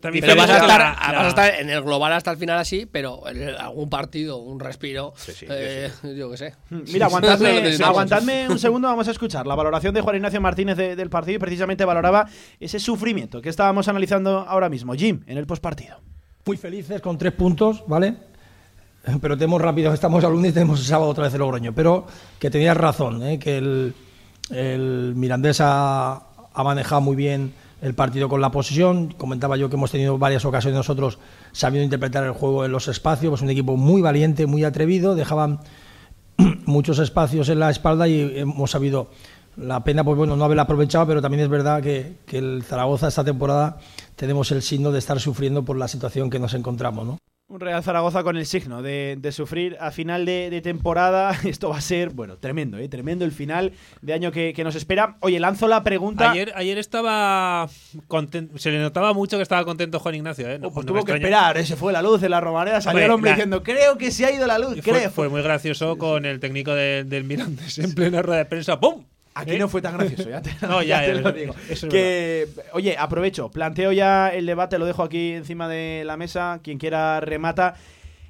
También 0.01 0.25
Pero 0.25 0.37
vas 0.37 0.51
a, 0.51 0.55
estar, 0.59 0.69
la- 0.79 0.95
vas 1.01 1.13
la- 1.13 1.21
a 1.25 1.29
estar 1.29 1.55
en 1.55 1.71
el 1.71 1.83
global 1.83 2.13
hasta 2.13 2.31
el 2.31 2.37
final 2.37 2.59
así, 2.59 2.87
pero 2.87 3.27
en 3.29 3.49
algún 3.49 3.89
partido, 3.89 4.37
un 4.37 4.61
respiro, 4.61 5.15
sí, 5.17 5.47
eh, 5.49 5.91
yo 6.17 6.31
qué 6.31 6.37
sé. 6.37 6.55
Mira, 6.71 6.83
lo 6.83 6.93
que 6.99 7.05
aguantadme, 7.05 7.77
aguantadme 7.85 8.49
un 8.49 8.59
segundo, 8.59 8.89
vamos 8.89 9.09
a 9.09 9.11
escuchar 9.13 9.47
la 9.47 9.55
valoración 9.55 9.95
de 9.95 10.03
Juan 10.03 10.17
Ignacio 10.17 10.41
Martínez 10.41 10.77
de- 10.77 10.97
del 10.97 11.09
partido 11.11 11.37
y 11.37 11.39
precisamente 11.39 11.85
valoraba 11.85 12.27
ese 12.61 12.79
sufrimiento 12.79 13.41
que 13.41 13.49
estábamos 13.49 13.89
analizando 13.89 14.41
ahora 14.47 14.69
mismo. 14.69 14.93
Jim, 14.95 15.23
en 15.27 15.39
el 15.39 15.47
postpartido. 15.47 15.97
Muy 16.45 16.57
felices 16.57 17.01
con 17.01 17.17
tres 17.19 17.33
puntos, 17.33 17.83
¿vale? 17.89 18.15
Pero 19.21 19.37
tenemos 19.37 19.61
rápido, 19.63 19.93
estamos 19.95 20.23
al 20.25 20.33
lunes 20.33 20.51
y 20.51 20.55
tenemos 20.55 20.81
el 20.81 20.87
sábado 20.87 21.11
otra 21.11 21.25
vez 21.25 21.33
el 21.35 21.41
Logroño. 21.41 21.73
Pero 21.75 22.07
que 22.39 22.51
tenías 22.51 22.77
razón, 22.77 23.23
¿eh? 23.23 23.39
que 23.39 23.57
el, 23.59 23.95
el 24.51 25.13
Mirandés 25.17 25.61
ha, 25.61 26.15
ha 26.53 26.63
manejado 26.65 27.01
muy 27.01 27.17
bien 27.17 27.53
el 27.83 27.95
partido 27.95 28.29
con 28.29 28.41
la 28.41 28.51
posesión. 28.51 29.13
Comentaba 29.13 29.57
yo 29.57 29.69
que 29.69 29.77
hemos 29.77 29.91
tenido 29.91 30.19
varias 30.19 30.45
ocasiones 30.45 30.77
nosotros 30.77 31.19
sabiendo 31.53 31.85
interpretar 31.85 32.25
el 32.25 32.33
juego 32.33 32.65
en 32.65 32.73
los 32.73 32.89
espacios. 32.89 33.31
Pues 33.31 33.43
un 33.43 33.51
equipo 33.51 33.77
muy 33.77 34.03
valiente, 34.03 34.47
muy 34.47 34.65
atrevido. 34.65 35.15
Dejaban 35.15 35.61
muchos 36.67 36.99
espacios 36.99 37.49
en 37.49 37.61
la 37.61 37.71
espalda 37.71 38.09
y 38.09 38.39
hemos 38.39 38.71
sabido. 38.71 39.11
La 39.57 39.83
pena, 39.85 40.05
pues 40.05 40.19
bueno, 40.19 40.37
no 40.37 40.45
haberla 40.45 40.65
aprovechado, 40.65 41.07
pero 41.07 41.23
también 41.23 41.43
es 41.43 41.49
verdad 41.49 41.83
que, 41.83 42.19
que 42.27 42.37
el 42.37 42.63
Zaragoza 42.63 43.09
esta 43.09 43.25
temporada 43.25 43.79
tenemos 44.15 44.53
el 44.53 44.61
signo 44.61 44.93
de 44.93 44.99
estar 44.99 45.19
sufriendo 45.19 45.65
por 45.65 45.79
la 45.79 45.89
situación 45.89 46.29
que 46.29 46.39
nos 46.39 46.53
encontramos, 46.53 47.07
¿no? 47.07 47.19
Un 47.49 47.61
Real 47.61 47.81
Zaragoza 47.85 48.25
con 48.25 48.37
el 48.37 48.45
signo 48.45 48.83
de, 48.83 49.15
de 49.21 49.31
sufrir 49.31 49.77
a 49.79 49.93
final 49.93 50.27
de, 50.27 50.51
de 50.51 50.61
temporada. 50.61 51.31
Esto 51.45 51.69
va 51.69 51.77
a 51.77 51.81
ser, 51.81 52.11
bueno, 52.11 52.39
tremendo, 52.39 52.77
¿eh? 52.77 52.89
Tremendo 52.89 53.25
el 53.25 53.31
final 53.31 53.73
de 54.03 54.13
año 54.15 54.33
que, 54.33 54.53
que 54.53 54.65
nos 54.65 54.75
espera. 54.75 55.17
Oye, 55.21 55.39
lanzo 55.39 55.69
la 55.69 55.85
pregunta. 55.85 56.33
Ayer, 56.33 56.53
ayer 56.57 56.77
estaba 56.77 57.69
contento, 58.09 58.59
se 58.59 58.73
le 58.73 58.81
notaba 58.81 59.13
mucho 59.13 59.37
que 59.37 59.45
estaba 59.45 59.65
contento 59.65 60.01
Juan 60.01 60.17
Ignacio, 60.17 60.51
¿eh? 60.51 60.59
No, 60.59 60.73
pues 60.73 60.87
no 60.87 60.93
tuvo 60.93 61.05
que 61.05 61.13
esperar, 61.13 61.57
¿eh? 61.57 61.65
se 61.65 61.77
fue 61.77 61.93
la 61.93 62.03
luz 62.03 62.21
en 62.25 62.33
la 62.33 62.41
romareda, 62.41 62.81
salió 62.81 63.05
el 63.05 63.11
hombre 63.13 63.31
diciendo, 63.31 63.63
creo 63.63 63.97
que 63.97 64.11
se 64.11 64.27
ha 64.27 64.33
ido 64.33 64.45
la 64.49 64.59
luz, 64.59 64.81
fue, 64.83 64.83
creo. 64.83 65.11
fue 65.13 65.29
muy 65.29 65.43
gracioso 65.43 65.97
con 65.99 66.25
el 66.25 66.41
técnico 66.41 66.75
de- 66.75 67.05
del 67.05 67.23
Mirandes 67.23 67.79
en 67.79 67.95
plena 67.95 68.23
rueda 68.23 68.39
de 68.39 68.47
prensa. 68.47 68.81
¡Pum! 68.81 69.05
Aquí 69.39 69.53
¿Eh? 69.53 69.59
no 69.59 69.69
fue 69.69 69.83
tan 69.83 69.99
gracioso, 69.99 70.31
ya 70.31 70.41
te, 70.41 70.51
No, 70.67 70.83
ya, 70.83 71.01
te 71.01 71.07
ya, 71.09 71.13
lo 71.15 71.21
eso- 71.21 71.33
digo. 71.33 71.55
eso 71.69 71.87
es 71.87 71.93
que, 71.93 72.49
oye, 72.73 72.97
aprovecho, 72.99 73.51
planteo 73.51 73.93
ya 73.93 74.29
el 74.31 74.47
debate, 74.47 74.79
lo 74.79 74.87
dejo 74.87 75.03
aquí 75.03 75.33
encima 75.33 75.69
de 75.69 76.05
la 76.07 76.17
mesa, 76.17 76.61
quien 76.63 76.79
quiera 76.79 77.21
remata. 77.21 77.75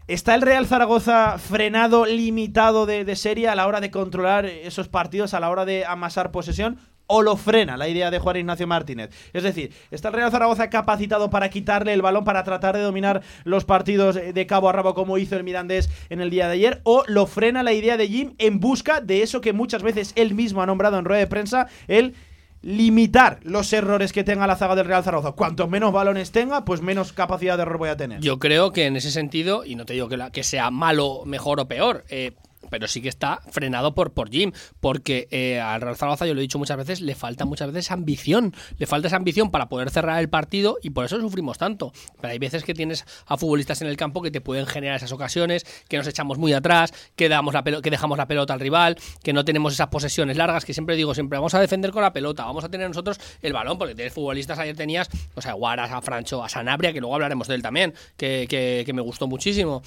¿Está 0.08 0.34
el 0.34 0.42
Real 0.42 0.66
Zaragoza 0.66 1.36
frenado, 1.38 2.06
limitado 2.06 2.86
de, 2.86 3.04
de 3.04 3.16
serie 3.16 3.48
a 3.48 3.54
la 3.54 3.66
hora 3.66 3.80
de 3.80 3.90
controlar 3.90 4.46
esos 4.46 4.88
partidos, 4.88 5.34
a 5.34 5.40
la 5.40 5.50
hora 5.50 5.64
de 5.64 5.84
amasar 5.84 6.30
posesión? 6.30 6.78
¿O 7.08 7.22
lo 7.22 7.36
frena 7.36 7.76
la 7.76 7.88
idea 7.88 8.10
de 8.10 8.18
Juan 8.18 8.36
Ignacio 8.36 8.66
Martínez? 8.66 9.10
Es 9.32 9.42
decir, 9.44 9.72
¿está 9.90 10.08
el 10.08 10.14
Real 10.14 10.30
Zaragoza 10.30 10.70
capacitado 10.70 11.30
para 11.30 11.50
quitarle 11.50 11.92
el 11.92 12.02
balón, 12.02 12.24
para 12.24 12.42
tratar 12.44 12.74
de 12.76 12.82
dominar 12.82 13.22
los 13.44 13.64
partidos 13.64 14.16
de 14.16 14.46
cabo 14.46 14.68
a 14.68 14.72
rabo 14.72 14.94
como 14.94 15.16
hizo 15.18 15.36
el 15.36 15.44
Mirandés 15.44 15.88
en 16.10 16.20
el 16.20 16.30
día 16.30 16.46
de 16.48 16.54
ayer? 16.54 16.80
¿O 16.84 17.04
lo 17.06 17.26
frena 17.26 17.62
la 17.62 17.72
idea 17.72 17.96
de 17.96 18.08
Jim 18.08 18.34
en 18.38 18.58
busca 18.60 19.00
de 19.00 19.22
eso 19.22 19.40
que 19.40 19.52
muchas 19.52 19.82
veces 19.82 20.12
él 20.16 20.34
mismo 20.34 20.62
ha 20.62 20.66
nombrado 20.66 20.98
en 20.98 21.04
rueda 21.04 21.20
de 21.20 21.26
prensa, 21.26 21.68
el 21.86 22.14
limitar 22.62 23.38
los 23.44 23.72
errores 23.72 24.12
que 24.12 24.24
tenga 24.24 24.46
la 24.46 24.56
zaga 24.56 24.74
del 24.74 24.86
Real 24.86 25.04
Zaragoza? 25.04 25.32
Cuanto 25.32 25.68
menos 25.68 25.92
balones 25.92 26.32
tenga, 26.32 26.64
pues 26.64 26.82
menos 26.82 27.12
capacidad 27.12 27.56
de 27.56 27.62
error 27.62 27.78
voy 27.78 27.90
a 27.90 27.96
tener. 27.96 28.20
Yo 28.20 28.38
creo 28.40 28.72
que 28.72 28.86
en 28.86 28.96
ese 28.96 29.10
sentido, 29.12 29.64
y 29.64 29.76
no 29.76 29.84
te 29.86 29.92
digo 29.92 30.08
que, 30.08 30.16
la- 30.16 30.30
sea 30.42 30.70
malo, 30.72 31.22
mejor 31.26 31.60
o 31.60 31.68
peor, 31.68 32.04
eh, 32.08 32.32
pero 32.70 32.88
sí 32.88 33.00
que 33.02 33.08
está 33.08 33.40
frenado 33.50 33.94
por, 33.94 34.12
por 34.12 34.30
Jim, 34.30 34.52
porque 34.80 35.28
eh, 35.30 35.60
al 35.60 35.80
Real 35.80 35.96
Zaragoza, 35.96 36.26
yo 36.26 36.34
lo 36.34 36.40
he 36.40 36.42
dicho 36.42 36.58
muchas 36.58 36.76
veces, 36.76 37.00
le 37.00 37.14
falta 37.14 37.44
muchas 37.44 37.72
veces 37.72 37.90
ambición, 37.90 38.54
le 38.78 38.86
falta 38.86 39.08
esa 39.08 39.16
ambición 39.16 39.50
para 39.50 39.68
poder 39.68 39.90
cerrar 39.90 40.20
el 40.20 40.28
partido 40.28 40.78
y 40.82 40.90
por 40.90 41.04
eso 41.04 41.20
sufrimos 41.20 41.58
tanto. 41.58 41.92
Pero 42.20 42.32
hay 42.32 42.38
veces 42.38 42.64
que 42.64 42.74
tienes 42.74 43.04
a 43.26 43.36
futbolistas 43.36 43.82
en 43.82 43.88
el 43.88 43.96
campo 43.96 44.22
que 44.22 44.30
te 44.30 44.40
pueden 44.40 44.66
generar 44.66 44.96
esas 44.96 45.12
ocasiones, 45.12 45.64
que 45.88 45.96
nos 45.96 46.06
echamos 46.06 46.38
muy 46.38 46.52
atrás, 46.52 46.92
que, 47.16 47.28
damos 47.28 47.54
la 47.54 47.62
pelo- 47.64 47.80
que 47.82 47.90
dejamos 47.90 48.18
la 48.18 48.26
pelota 48.26 48.52
al 48.54 48.60
rival, 48.60 48.96
que 49.22 49.32
no 49.32 49.44
tenemos 49.44 49.72
esas 49.72 49.88
posesiones 49.88 50.36
largas, 50.36 50.64
que 50.64 50.74
siempre 50.74 50.96
digo, 50.96 51.14
siempre 51.14 51.38
vamos 51.38 51.54
a 51.54 51.60
defender 51.60 51.90
con 51.90 52.02
la 52.02 52.12
pelota, 52.12 52.44
vamos 52.44 52.64
a 52.64 52.68
tener 52.68 52.88
nosotros 52.88 53.18
el 53.42 53.52
balón, 53.52 53.78
porque 53.78 53.94
tienes 53.94 54.12
futbolistas, 54.12 54.58
ayer 54.58 54.76
tenías, 54.76 55.08
o 55.34 55.40
sea, 55.42 55.52
Guaras, 55.54 55.90
a 55.92 56.00
Francho, 56.02 56.42
a 56.44 56.48
Sanabria, 56.48 56.92
que 56.92 57.00
luego 57.00 57.14
hablaremos 57.14 57.48
de 57.48 57.54
él 57.54 57.62
también, 57.62 57.94
que, 58.16 58.46
que- 58.48 58.82
que 58.84 58.92
me 58.92 59.02
gustó 59.02 59.26
muchísimo. 59.26 59.82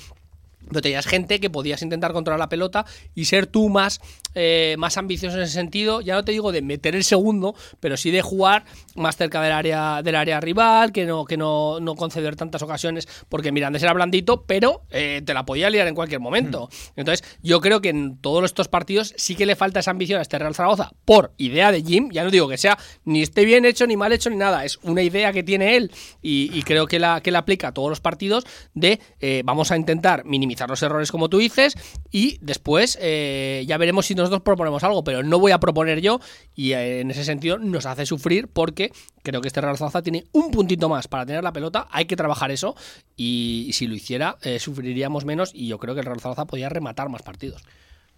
Pero 0.69 0.81
tenías 0.81 1.05
gente 1.05 1.39
que 1.39 1.49
podías 1.49 1.81
intentar 1.81 2.13
controlar 2.13 2.39
la 2.39 2.49
pelota 2.49 2.85
y 3.15 3.25
ser 3.25 3.47
tú 3.47 3.69
más, 3.69 3.99
eh, 4.35 4.75
más 4.77 4.97
ambicioso 4.97 5.37
en 5.37 5.43
ese 5.43 5.53
sentido. 5.53 6.01
Ya 6.01 6.15
no 6.15 6.23
te 6.23 6.31
digo 6.31 6.51
de 6.51 6.61
meter 6.61 6.95
el 6.95 7.03
segundo, 7.03 7.55
pero 7.79 7.97
sí 7.97 8.11
de 8.11 8.21
jugar 8.21 8.65
más 8.95 9.17
cerca 9.17 9.41
del 9.41 9.51
área, 9.51 10.01
del 10.01 10.15
área 10.15 10.39
rival, 10.39 10.91
que 10.91 11.05
no, 11.05 11.25
que 11.25 11.37
no, 11.37 11.79
no 11.79 11.95
conceder 11.95 12.35
tantas 12.35 12.61
ocasiones, 12.61 13.07
porque 13.29 13.51
Mirandés 13.51 13.83
era 13.83 13.93
blandito, 13.93 14.43
pero 14.43 14.81
eh, 14.91 15.21
te 15.25 15.33
la 15.33 15.45
podía 15.45 15.69
liar 15.69 15.87
en 15.87 15.95
cualquier 15.95 16.19
momento. 16.19 16.69
Hmm. 16.71 16.99
Entonces, 16.99 17.27
yo 17.41 17.61
creo 17.61 17.81
que 17.81 17.89
en 17.89 18.17
todos 18.17 18.43
estos 18.45 18.67
partidos 18.67 19.13
sí 19.17 19.35
que 19.35 19.45
le 19.45 19.55
falta 19.55 19.79
esa 19.79 19.91
ambición 19.91 20.19
a 20.19 20.21
este 20.21 20.37
Real 20.37 20.55
Zaragoza 20.55 20.91
por 21.05 21.33
idea 21.37 21.71
de 21.71 21.81
Jim. 21.83 22.09
Ya 22.11 22.23
no 22.23 22.31
digo 22.31 22.47
que 22.47 22.57
sea 22.57 22.77
ni 23.05 23.21
esté 23.21 23.45
bien 23.45 23.65
hecho, 23.65 23.87
ni 23.87 23.97
mal 23.97 24.11
hecho, 24.11 24.29
ni 24.29 24.35
nada. 24.35 24.65
Es 24.65 24.77
una 24.83 25.01
idea 25.01 25.31
que 25.33 25.43
tiene 25.43 25.75
él 25.75 25.91
y, 26.21 26.49
y 26.53 26.63
creo 26.63 26.87
que 26.87 26.99
la, 26.99 27.21
que 27.21 27.31
la 27.31 27.39
aplica 27.39 27.69
a 27.69 27.73
todos 27.73 27.89
los 27.89 27.99
partidos 27.99 28.45
de 28.73 28.99
eh, 29.19 29.41
vamos 29.45 29.71
a 29.71 29.77
intentar 29.77 30.25
minimizar 30.25 30.69
los 30.69 30.81
errores 30.83 31.11
como 31.11 31.29
tú 31.29 31.37
dices 31.37 31.75
y 32.11 32.37
después 32.41 32.97
eh, 33.01 33.63
ya 33.67 33.77
veremos 33.77 34.05
si 34.05 34.15
nosotros 34.21 34.41
proponemos 34.41 34.83
algo, 34.83 35.03
pero 35.03 35.23
no 35.23 35.39
voy 35.39 35.51
a 35.51 35.59
proponer 35.59 36.01
yo 36.01 36.19
y 36.55 36.73
eh, 36.73 37.01
en 37.01 37.11
ese 37.11 37.23
sentido 37.23 37.57
nos 37.57 37.85
hace 37.85 38.05
sufrir 38.05 38.47
porque 38.47 38.91
creo 39.23 39.41
que 39.41 39.47
este 39.47 39.61
Real 39.61 39.77
Zaragoza 39.77 40.01
tiene 40.01 40.25
un 40.31 40.51
puntito 40.51 40.89
más 40.89 41.07
para 41.07 41.25
tener 41.25 41.43
la 41.43 41.53
pelota, 41.53 41.87
hay 41.91 42.05
que 42.05 42.15
trabajar 42.15 42.51
eso 42.51 42.75
y, 43.15 43.71
si 43.73 43.87
lo 43.87 43.95
hiciera 43.95 44.37
eh, 44.41 44.59
sufriríamos 44.59 45.25
menos 45.25 45.51
y 45.53 45.67
yo 45.67 45.77
creo 45.77 45.93
que 45.93 46.01
el 46.01 46.05
Real 46.05 46.19
Zaragoza 46.19 46.45
podría 46.45 46.69
rematar 46.69 47.09
más 47.09 47.21
partidos. 47.21 47.63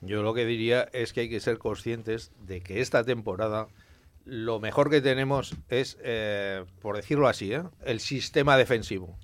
Yo 0.01 0.23
lo 0.23 0.33
que 0.33 0.45
diría 0.45 0.89
es 0.93 1.13
que 1.13 1.21
hay 1.21 1.29
que 1.29 1.39
ser 1.39 1.59
conscientes 1.59 2.31
de 2.45 2.61
que 2.61 2.81
esta 2.81 3.03
temporada 3.03 3.67
lo 4.25 4.59
mejor 4.59 4.89
que 4.89 5.01
tenemos 5.01 5.55
es, 5.69 5.97
eh, 6.01 6.65
por 6.81 6.95
decirlo 6.95 7.27
así, 7.27 7.51
el 7.85 7.99
sistema 7.99 8.57
defensivo. 8.57 9.17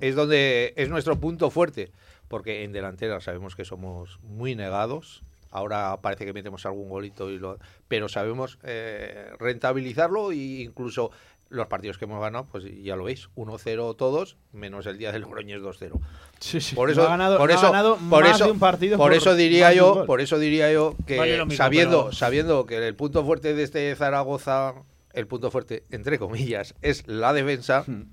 Es 0.00 0.14
donde 0.14 0.74
es 0.76 0.88
nuestro 0.88 1.18
punto 1.18 1.50
fuerte, 1.50 1.90
porque 2.28 2.64
en 2.64 2.72
delantera 2.72 3.20
sabemos 3.20 3.56
que 3.56 3.64
somos 3.64 4.18
muy 4.22 4.54
negados. 4.54 5.22
Ahora 5.60 5.98
parece 6.02 6.26
que 6.26 6.34
metemos 6.34 6.66
algún 6.66 6.90
golito, 6.90 7.30
y 7.30 7.38
lo, 7.38 7.58
pero 7.88 8.10
sabemos 8.10 8.58
eh, 8.62 9.30
rentabilizarlo 9.38 10.30
e 10.32 10.36
incluso 10.60 11.10
los 11.48 11.66
partidos 11.68 11.96
que 11.96 12.04
hemos 12.04 12.20
ganado, 12.20 12.44
pues 12.52 12.64
ya 12.82 12.94
lo 12.94 13.04
veis, 13.04 13.30
1-0 13.36 13.96
todos, 13.96 14.36
menos 14.52 14.84
el 14.84 14.98
día 14.98 15.12
del 15.12 15.22
Logroñés 15.22 15.62
2-0. 15.62 15.98
Sí, 16.40 16.60
sí. 16.60 16.74
Por 16.76 16.90
eso, 16.90 17.04
ha 17.04 17.08
ganado- 17.08 17.38
por 17.38 17.48
no 17.48 17.54
ha 17.54 17.58
eso, 17.58 17.72
ganado 17.72 17.96
por 18.10 18.24
más 18.24 18.34
eso, 18.36 18.44
de 18.46 18.50
un 18.50 18.58
partido 18.58 18.98
por 18.98 19.06
por 19.06 19.16
eso 19.16 19.34
diría 19.34 19.72
yo, 19.72 20.04
por 20.04 20.20
eso 20.20 20.38
diría 20.38 20.70
yo 20.70 20.94
que 21.06 21.16
Vale 21.16 21.38
lo 21.38 21.46
mismo, 21.46 21.56
sabiendo, 21.56 22.00
pero- 22.06 22.12
sabiendo 22.12 22.66
que 22.66 22.86
el 22.86 22.94
punto 22.94 23.24
fuerte 23.24 23.54
de 23.54 23.62
este 23.62 23.94
Zaragoza, 23.96 24.74
el 25.14 25.26
punto 25.26 25.50
fuerte 25.50 25.84
entre 25.90 26.18
comillas, 26.18 26.74
es 26.82 27.06
la 27.06 27.32
defensa, 27.32 27.84
Hmm. 27.86 28.10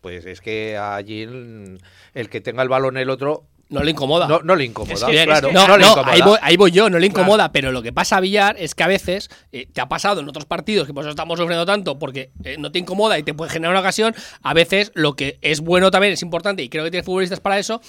pues 0.00 0.24
es 0.24 0.40
que 0.40 0.78
allí 0.78 1.22
el, 1.22 1.78
el 2.14 2.30
que 2.30 2.40
tenga 2.40 2.62
el 2.62 2.68
balón 2.70 2.96
el 2.96 3.10
otro 3.10 3.44
No 3.68 3.82
le 3.82 3.90
incomoda. 3.90 4.28
No, 4.28 4.40
no 4.44 4.54
le 4.54 4.64
incomoda, 4.64 4.94
Es 4.94 5.02
que- 5.04 5.24
claro, 5.24 5.50
no, 5.52 5.66
no 5.66 5.76
le 5.76 5.84
no, 5.84 5.90
incomoda. 5.90 6.12
Ahí, 6.12 6.22
voy, 6.22 6.38
ahí 6.40 6.56
voy 6.56 6.70
yo, 6.70 6.88
no 6.88 6.98
le 7.00 7.08
Claro. 7.08 7.22
incomoda, 7.22 7.50
pero 7.50 7.72
lo 7.72 7.82
que 7.82 7.92
pasa, 7.92 8.20
Villar, 8.20 8.54
es 8.60 8.74
que 8.76 8.84
a 8.84 8.86
veces 8.86 9.28
eh, 9.50 9.66
te 9.72 9.80
ha 9.80 9.88
pasado 9.88 10.20
en 10.20 10.28
otros 10.28 10.44
partidos, 10.44 10.86
que 10.86 10.94
por 10.94 11.02
eso 11.02 11.10
estamos 11.10 11.36
sufriendo 11.38 11.66
tanto, 11.66 11.98
porque 11.98 12.30
eh, 12.44 12.56
no 12.58 12.70
te 12.70 12.78
incomoda 12.78 13.18
y 13.18 13.24
te 13.24 13.34
puede 13.34 13.50
generar 13.50 13.72
una 13.72 13.80
ocasión, 13.80 14.14
a 14.42 14.54
veces 14.54 14.92
lo 14.94 15.14
que 15.16 15.38
es 15.42 15.60
bueno 15.60 15.90
también, 15.90 16.12
es 16.12 16.22
importante, 16.22 16.62
y 16.62 16.68
creo 16.68 16.84
que 16.84 16.92
tienes 16.92 17.06
futbolistas 17.06 17.40
para 17.40 17.58
eso, 17.58 17.80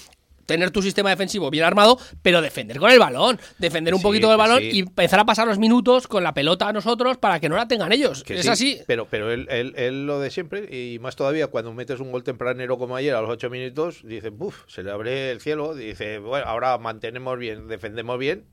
tener 0.48 0.70
tu 0.70 0.80
sistema 0.80 1.10
defensivo 1.10 1.50
bien 1.50 1.64
armado, 1.64 1.98
pero 2.22 2.40
defender 2.40 2.78
con 2.78 2.90
el 2.90 2.98
balón, 2.98 3.38
defender 3.58 3.92
un 3.92 4.00
Sí, 4.00 4.02
poquito 4.02 4.30
del 4.30 4.38
balón 4.38 4.60
sí. 4.60 4.70
y 4.72 4.78
empezar 4.80 5.20
a 5.20 5.26
pasar 5.26 5.46
los 5.46 5.58
minutos 5.58 6.08
con 6.08 6.24
la 6.24 6.32
pelota 6.32 6.66
a 6.68 6.72
nosotros 6.72 7.18
para 7.18 7.38
que 7.38 7.50
no 7.50 7.56
la 7.56 7.68
tengan 7.68 7.92
ellos. 7.92 8.24
Que 8.24 8.36
es 8.36 8.42
sí, 8.44 8.48
así. 8.48 8.80
Pero, 8.86 9.06
pero 9.10 9.30
él, 9.30 9.46
él- 9.50 9.74
él 9.76 10.06
lo 10.06 10.20
de 10.20 10.30
siempre, 10.30 10.74
y 10.74 10.98
más 11.00 11.16
todavía 11.16 11.48
cuando 11.48 11.74
metes 11.74 12.00
un 12.00 12.10
gol 12.10 12.24
tempranero 12.24 12.78
como 12.78 12.96
ayer 12.96 13.14
a 13.14 13.20
los 13.20 13.28
ocho 13.28 13.50
minutos, 13.50 14.00
dice, 14.04 14.30
buf, 14.30 14.62
se 14.68 14.82
le 14.82 14.90
abre 14.90 15.30
el 15.30 15.40
cielo, 15.42 15.74
dice, 15.74 16.18
bueno, 16.18 16.46
ahora 16.46 16.78
mantenemos 16.78 17.38
bien, 17.38 17.68
defendemos 17.68 18.18
bien 18.18 18.46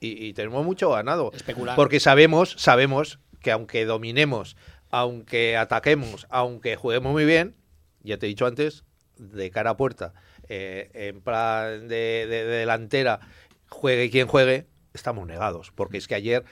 y, 0.00 0.24
y 0.24 0.32
tenemos 0.32 0.64
mucho 0.64 0.88
ganado. 0.90 1.32
Especular. 1.34 1.76
Porque 1.76 2.00
sabemos, 2.00 2.54
sabemos 2.56 3.18
que 3.42 3.50
aunque 3.52 3.84
dominemos, 3.84 4.56
aunque 4.90 5.56
ataquemos, 5.58 6.26
aunque 6.30 6.76
juguemos 6.76 7.12
muy 7.12 7.24
bien, 7.26 7.56
ya 8.02 8.16
te 8.16 8.24
he 8.24 8.28
dicho 8.30 8.46
antes, 8.46 8.84
de 9.18 9.50
cara 9.50 9.70
a 9.70 9.76
puerta, 9.76 10.14
eh, 10.54 10.90
en 11.08 11.20
plan 11.22 11.88
de, 11.88 12.26
de- 12.28 12.44
de 12.44 12.44
delantera, 12.44 13.20
juegue 13.68 14.10
quien 14.10 14.26
juegue, 14.28 14.66
estamos 14.92 15.26
negados. 15.26 15.72
Porque 15.74 15.96
es 15.98 16.06
que 16.06 16.14
ayer 16.14 16.44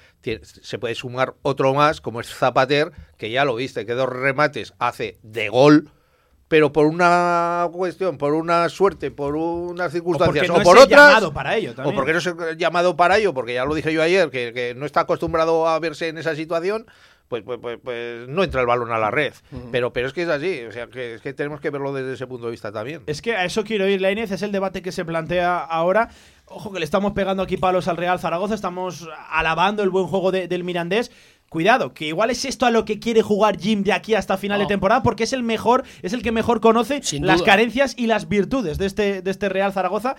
se 0.43 0.79
puede 0.79 0.95
sumar 0.95 1.35
otro 1.43 1.75
más, 1.75 2.01
como 2.01 2.21
es 2.21 2.29
Zapater, 2.35 2.93
que 3.19 3.31
ya 3.31 3.45
lo 3.45 3.55
viste, 3.57 3.85
que 3.85 3.93
dos 3.93 4.09
remates 4.09 4.73
hace 4.79 5.19
de 5.23 5.49
gol. 5.51 5.91
Pero 6.49 6.73
por 6.73 6.87
una 6.87 7.69
cuestión, 7.71 8.19
por 8.19 8.35
una 8.35 8.69
suerte, 8.71 9.13
por 9.13 9.37
unas 9.37 9.93
circunstancias, 9.93 10.49
no 10.49 10.55
o 10.55 10.65
por 10.65 10.79
otras, 10.85 11.09
llamado 11.09 11.33
para 11.33 11.57
ello 11.57 11.75
o 11.91 11.95
porque 11.95 12.13
no 12.13 12.19
es 12.19 12.27
el 12.27 12.57
llamado 12.59 12.97
para 12.97 13.19
ello, 13.19 13.33
porque 13.35 13.55
ya 13.55 13.65
lo 13.65 13.73
dije 13.75 13.93
yo 13.93 14.03
ayer, 14.03 14.31
que, 14.31 14.53
que 14.53 14.75
no 14.75 14.85
está 14.85 15.01
acostumbrado 15.03 15.69
a 15.69 15.79
verse 15.79 16.09
en 16.09 16.19
esa 16.19 16.35
situación, 16.35 16.87
pues, 17.31 17.45
pues, 17.45 17.59
pues, 17.62 17.79
pues 17.83 18.29
no 18.29 18.43
entra 18.43 18.61
el 18.61 18.66
balón 18.66 18.90
a 18.93 18.99
la 18.99 19.11
red. 19.11 19.33
pero, 19.71 19.93
pero 19.93 20.09
es 20.09 20.12
que 20.12 20.25
es 20.25 20.29
así, 20.29 20.62
o 20.69 20.73
sea, 20.73 20.88
que, 20.88 21.14
es 21.14 21.21
que 21.23 21.33
tenemos 21.33 21.61
que 21.61 21.71
verlo 21.71 21.93
desde 21.95 22.12
ese 22.14 22.27
punto 22.27 22.47
de 22.47 22.51
vista 22.51 22.73
también. 22.73 23.03
Es 23.07 23.23
que 23.23 23.37
a 23.37 23.45
eso 23.45 23.62
quiero 23.62 23.88
ir, 23.88 24.01
Lainez, 24.01 24.33
es 24.33 24.43
el 24.43 24.51
debate 24.53 24.83
que 24.83 24.90
se 24.93 25.05
plantea 25.05 25.59
ahora. 25.59 26.11
Ojo 26.47 26.73
que 26.73 26.81
le 26.81 26.85
estamos 26.85 27.12
pegando 27.12 27.45
aquí 27.45 27.57
palos 27.57 27.87
al 27.87 27.97
Real 27.97 28.19
Zaragoza, 28.19 28.55
estamos 28.57 29.09
alabando 29.31 29.85
el 29.85 29.90
buen 29.90 30.07
juego 30.07 30.33
de- 30.33 30.49
del 30.49 30.64
Mirandés. 30.64 31.12
Cuidado, 31.49 31.95
que 31.95 32.07
igual 32.07 32.31
es 32.31 32.45
esto 32.45 32.66
a 32.66 32.71
lo 32.71 32.85
que 32.85 32.99
quiere 33.01 33.23
jugar 33.23 33.59
Jim 33.59 33.83
de 33.83 33.93
aquí 33.93 34.14
hasta 34.14 34.37
final 34.37 34.61
de 34.61 34.66
temporada, 34.66 35.03
porque 35.03 35.25
es 35.25 35.33
el 35.33 35.43
mejor, 35.43 35.83
es 36.03 36.12
el 36.12 36.23
que 36.23 36.31
mejor 36.31 36.61
conoce 36.61 37.03
Sin 37.03 37.27
las 37.27 37.38
duda. 37.38 37.47
carencias 37.47 37.95
y 37.97 38.07
las 38.07 38.29
virtudes 38.29 38.79
de 38.79 38.87
este, 38.87 39.23
de 39.23 39.31
este 39.31 39.49
Real 39.49 39.73
Zaragoza. 39.73 40.14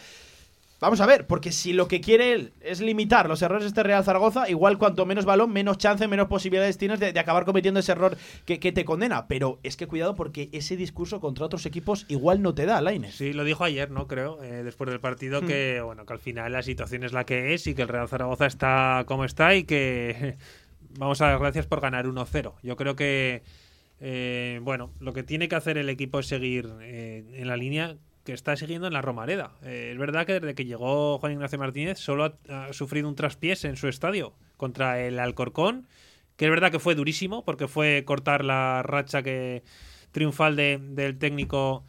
Vamos 0.81 0.99
a 0.99 1.05
ver, 1.05 1.27
porque 1.27 1.51
si 1.51 1.73
lo 1.73 1.87
que 1.87 2.01
quiere 2.01 2.33
él 2.33 2.53
es 2.59 2.81
limitar 2.81 3.29
los 3.29 3.43
errores 3.43 3.63
de 3.63 3.67
este 3.67 3.83
Real 3.83 4.03
Zaragoza, 4.03 4.49
igual 4.49 4.79
cuanto 4.79 5.05
menos 5.05 5.25
balón, 5.25 5.53
menos 5.53 5.77
chance, 5.77 6.07
menos 6.07 6.27
posibilidades 6.27 6.79
tienes 6.79 6.99
de, 6.99 7.13
de 7.13 7.19
acabar 7.19 7.45
cometiendo 7.45 7.79
ese 7.79 7.91
error 7.91 8.17
que, 8.45 8.59
que 8.59 8.71
te 8.71 8.83
condena. 8.83 9.27
Pero 9.27 9.59
es 9.61 9.77
que 9.77 9.85
cuidado 9.85 10.15
porque 10.15 10.49
ese 10.53 10.75
discurso 10.77 11.19
contra 11.19 11.45
otros 11.45 11.67
equipos 11.67 12.05
igual 12.09 12.41
no 12.41 12.55
te 12.55 12.65
da, 12.65 12.81
Lainez. 12.81 13.13
Sí, 13.13 13.31
lo 13.31 13.43
dijo 13.43 13.63
ayer, 13.63 13.91
¿no? 13.91 14.07
Creo, 14.07 14.41
eh, 14.41 14.63
después 14.63 14.89
del 14.89 14.99
partido, 14.99 15.43
Hmm. 15.43 15.45
que 15.45 15.81
bueno, 15.81 16.05
que 16.07 16.13
al 16.13 16.19
final 16.19 16.51
la 16.51 16.63
situación 16.63 17.03
es 17.03 17.13
la 17.13 17.25
que 17.25 17.53
es 17.53 17.67
y 17.67 17.75
que 17.75 17.83
el 17.83 17.87
Real 17.87 18.07
Zaragoza 18.07 18.47
está 18.47 19.03
como 19.05 19.23
está 19.23 19.53
y 19.53 19.65
que 19.65 20.37
vamos 20.97 21.21
a 21.21 21.27
dar 21.27 21.37
gracias 21.37 21.67
por 21.67 21.79
ganar 21.79 22.07
1-0. 22.07 22.55
Yo 22.63 22.75
creo 22.75 22.95
que, 22.95 23.43
eh, 23.99 24.59
bueno, 24.63 24.89
lo 24.99 25.13
que 25.13 25.21
tiene 25.21 25.47
que 25.47 25.55
hacer 25.55 25.77
el 25.77 25.89
equipo 25.89 26.17
es 26.19 26.25
seguir 26.25 26.73
eh, 26.81 27.23
en 27.35 27.47
la 27.47 27.55
línea 27.55 27.97
que 28.31 28.35
está 28.35 28.55
siguiendo 28.55 28.87
en 28.87 28.93
la 28.93 29.01
Romareda. 29.01 29.51
Eh, 29.63 29.89
es 29.91 29.97
verdad 29.99 30.25
que 30.25 30.33
desde 30.39 30.55
que 30.55 30.63
llegó 30.65 31.19
Juan 31.19 31.33
Ignacio 31.33 31.59
Martínez 31.59 31.97
solo 31.99 32.23
ha, 32.49 32.67
ha 32.67 32.73
sufrido 32.73 33.09
un 33.09 33.15
traspiés 33.15 33.65
en 33.65 33.75
su 33.75 33.87
estadio 33.89 34.33
contra 34.55 35.01
el 35.01 35.19
Alcorcón, 35.19 35.85
que 36.37 36.45
es 36.45 36.51
verdad 36.51 36.71
que 36.71 36.79
fue 36.79 36.95
durísimo 36.95 37.43
porque 37.43 37.67
fue 37.67 38.03
cortar 38.05 38.45
la 38.45 38.83
racha 38.83 39.21
que 39.21 39.63
triunfal 40.11 40.55
de- 40.55 40.79
del 40.81 41.17
técnico 41.19 41.83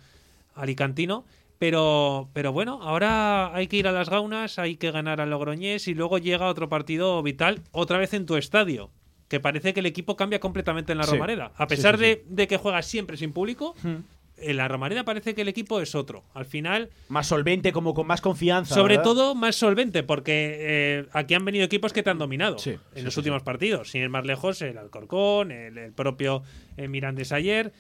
alicantino. 0.55 1.25
Pero, 1.59 2.29
pero 2.33 2.53
bueno, 2.53 2.81
ahora 2.83 3.55
hay 3.55 3.69
que 3.69 3.77
ir 3.77 3.87
a 3.87 3.93
las 3.93 4.11
gaunas, 4.11 4.59
hay 4.59 4.77
que 4.77 4.91
ganar 4.91 5.21
al 5.21 5.31
Logroñés 5.31 5.87
y 5.87 5.95
luego 5.95 6.19
llega 6.19 6.49
otro 6.49 6.69
partido 6.69 7.23
vital 7.23 7.61
otra 7.71 7.99
vez 7.99 8.15
en 8.15 8.27
tu 8.27 8.37
estadio. 8.37 8.91
Que 9.29 9.39
parece 9.39 9.73
que 9.73 9.79
el 9.81 9.87
equipo 9.87 10.17
cambia 10.17 10.41
completamente 10.41 10.91
en 10.91 10.99
la 10.99 11.05
Sí. 11.05 11.13
Romareda. 11.13 11.53
A 11.57 11.69
pesar 11.69 11.97
sí, 11.99 12.03
de, 12.03 12.25
de 12.29 12.49
que 12.49 12.57
juega 12.57 12.83
siempre 12.83 13.17
sin 13.17 13.33
público, 13.33 13.77
Hmm. 13.85 13.99
En 14.43 14.57
la 14.57 14.69
Romareda 14.69 15.05
parece 15.05 15.35
que 15.35 15.43
el 15.43 15.49
equipo 15.49 15.81
es 15.81 15.95
otro. 15.95 16.25
Al 16.35 16.45
final, 16.45 16.91
Más 17.09 17.27
solvente, 17.27 17.73
como 17.73 17.95
con 17.95 18.07
más 18.07 18.21
confianza. 18.21 18.75
sobre 18.75 18.97
¿verdad? 18.97 19.05
todo 19.11 19.35
más 19.35 19.57
solvente, 19.57 20.03
porque 20.03 20.57
eh, 20.61 21.07
aquí 21.13 21.35
han 21.35 21.45
venido 21.45 21.65
equipos 21.65 21.93
que 21.93 22.03
te 22.03 22.11
han 22.11 22.19
dominado 22.19 22.59
Sí, 22.59 22.71
en 22.71 22.79
sí, 22.95 23.03
los 23.03 23.15
sí, 23.15 23.21
últimos 23.21 23.43
partidos. 23.43 23.91
Sin 23.91 24.03
ir 24.03 24.09
más 24.09 24.25
lejos, 24.27 24.61
el 24.63 24.79
Alcorcón, 24.79 25.51
el, 25.53 25.79
el 25.79 25.93
propio 25.93 26.43
eh, 26.77 26.89
Mirandes 26.89 27.33
ayer. 27.33 27.73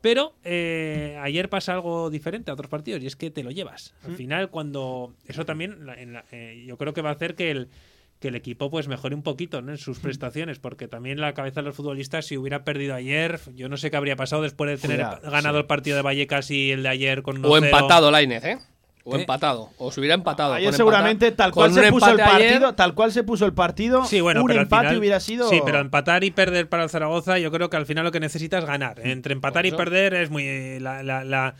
Pero 0.00 0.34
eh, 0.42 1.16
ayer 1.22 1.48
pasa 1.48 1.74
algo 1.74 2.10
diferente 2.10 2.50
a 2.50 2.54
otros 2.54 2.68
partidos 2.68 3.00
y 3.02 3.06
es 3.06 3.14
que 3.14 3.30
te 3.30 3.44
lo 3.44 3.50
llevas. 3.52 3.94
Al 4.02 4.12
Mm. 4.12 4.16
final, 4.16 4.50
cuando. 4.50 5.14
Eso 5.28 5.44
también, 5.44 5.86
la- 5.86 5.94
en 5.94 6.12
la- 6.14 6.24
yo 6.66 6.76
creo 6.76 6.92
que 6.92 7.02
va 7.02 7.10
a 7.10 7.12
hacer 7.12 7.36
que 7.36 7.52
el, 7.52 7.68
que 8.22 8.28
el 8.28 8.34
equipo 8.36 8.70
pues 8.70 8.88
mejore 8.88 9.14
un 9.14 9.22
poquito 9.22 9.60
¿no? 9.60 9.72
en 9.72 9.76
sus 9.78 9.98
prestaciones, 9.98 10.58
porque 10.58 10.88
también 10.88 11.20
la 11.20 11.34
cabeza 11.34 11.60
de 11.60 11.66
los 11.66 11.76
futbolistas, 11.76 12.24
si 12.24 12.38
hubiera 12.38 12.64
perdido 12.64 12.94
ayer, 12.94 13.38
yo 13.54 13.68
no 13.68 13.76
sé 13.76 13.90
qué 13.90 13.98
habría 13.98 14.16
pasado 14.16 14.40
después 14.40 14.70
de 14.70 14.78
tener 14.78 14.96
Cuidado, 15.04 15.30
ganado 15.30 15.56
sí. 15.56 15.60
el 15.60 15.66
partido 15.66 15.96
de 15.96 16.02
Vallecas 16.02 16.50
y 16.50 16.70
el 16.70 16.82
de 16.84 16.88
ayer 16.88 17.22
con 17.22 17.44
O 17.44 17.48
1-0. 17.50 17.64
empatado, 17.66 18.10
Lainez, 18.10 18.44
¿eh? 18.44 18.58
O 19.04 19.16
¿Eh? 19.16 19.20
empatado. 19.22 19.70
O 19.78 19.90
se 19.90 19.98
hubiera 19.98 20.14
empatado. 20.14 20.54
Ayer 20.54 20.72
seguramente 20.72 21.32
tal 21.32 21.50
cual 21.50 21.72
se 21.74 21.90
puso 21.90 22.08
el 22.12 22.20
ayer- 22.20 22.30
partido, 22.50 22.74
tal 22.76 22.94
cual 22.94 23.10
se 23.10 23.24
puso 23.24 23.44
el 23.46 23.52
partido, 23.52 24.04
Sí, 24.04 24.20
bueno, 24.20 24.42
un 24.42 24.46
pero 24.46 24.60
al 24.60 24.66
empate 24.66 24.82
final- 24.86 24.98
hubiera 24.98 25.18
sido 25.18 25.50
Sí, 25.50 25.60
pero 25.64 25.80
empatar 25.80 26.22
y 26.22 26.30
perder 26.30 26.68
para 26.68 26.84
el 26.84 26.88
Zaragoza, 26.88 27.36
yo 27.40 27.50
creo 27.50 27.68
que 27.68 27.76
al 27.76 27.84
final 27.86 28.04
lo 28.04 28.12
que 28.12 28.20
necesita 28.20 28.58
es 28.58 28.64
ganar. 28.64 29.00
Entre 29.04 29.32
empatar 29.32 29.66
y 29.66 29.72
perder 29.72 30.14
es 30.14 30.30
muy. 30.30 30.44
eh, 30.46 30.78
la- 30.80 31.02
la- 31.02 31.24
la- 31.24 31.54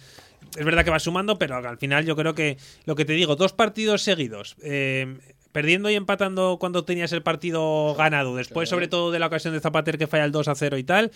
es 0.56 0.64
verdad 0.64 0.84
que 0.84 0.90
va 0.92 1.00
sumando, 1.00 1.36
pero 1.36 1.56
al 1.56 1.78
final 1.78 2.04
yo 2.06 2.14
creo 2.14 2.34
que 2.36 2.58
lo 2.84 2.94
que 2.94 3.04
te 3.04 3.14
digo, 3.14 3.34
dos 3.34 3.52
partidos 3.52 4.02
seguidos. 4.02 4.54
eh, 4.62 5.16
Perdiendo 5.52 5.90
y 5.90 5.94
empatando 5.94 6.56
cuando 6.58 6.84
tenías 6.84 7.12
el 7.12 7.22
partido 7.22 7.94
ganado, 7.94 8.36
después 8.36 8.68
sobre 8.68 8.88
todo 8.88 9.10
de 9.10 9.18
la 9.18 9.26
ocasión 9.26 9.52
de 9.52 9.60
Zapater 9.60 9.98
que 9.98 10.06
falla 10.06 10.24
el 10.24 10.32
2 10.32 10.48
a 10.48 10.54
0 10.54 10.78
y 10.78 10.84
tal, 10.84 11.12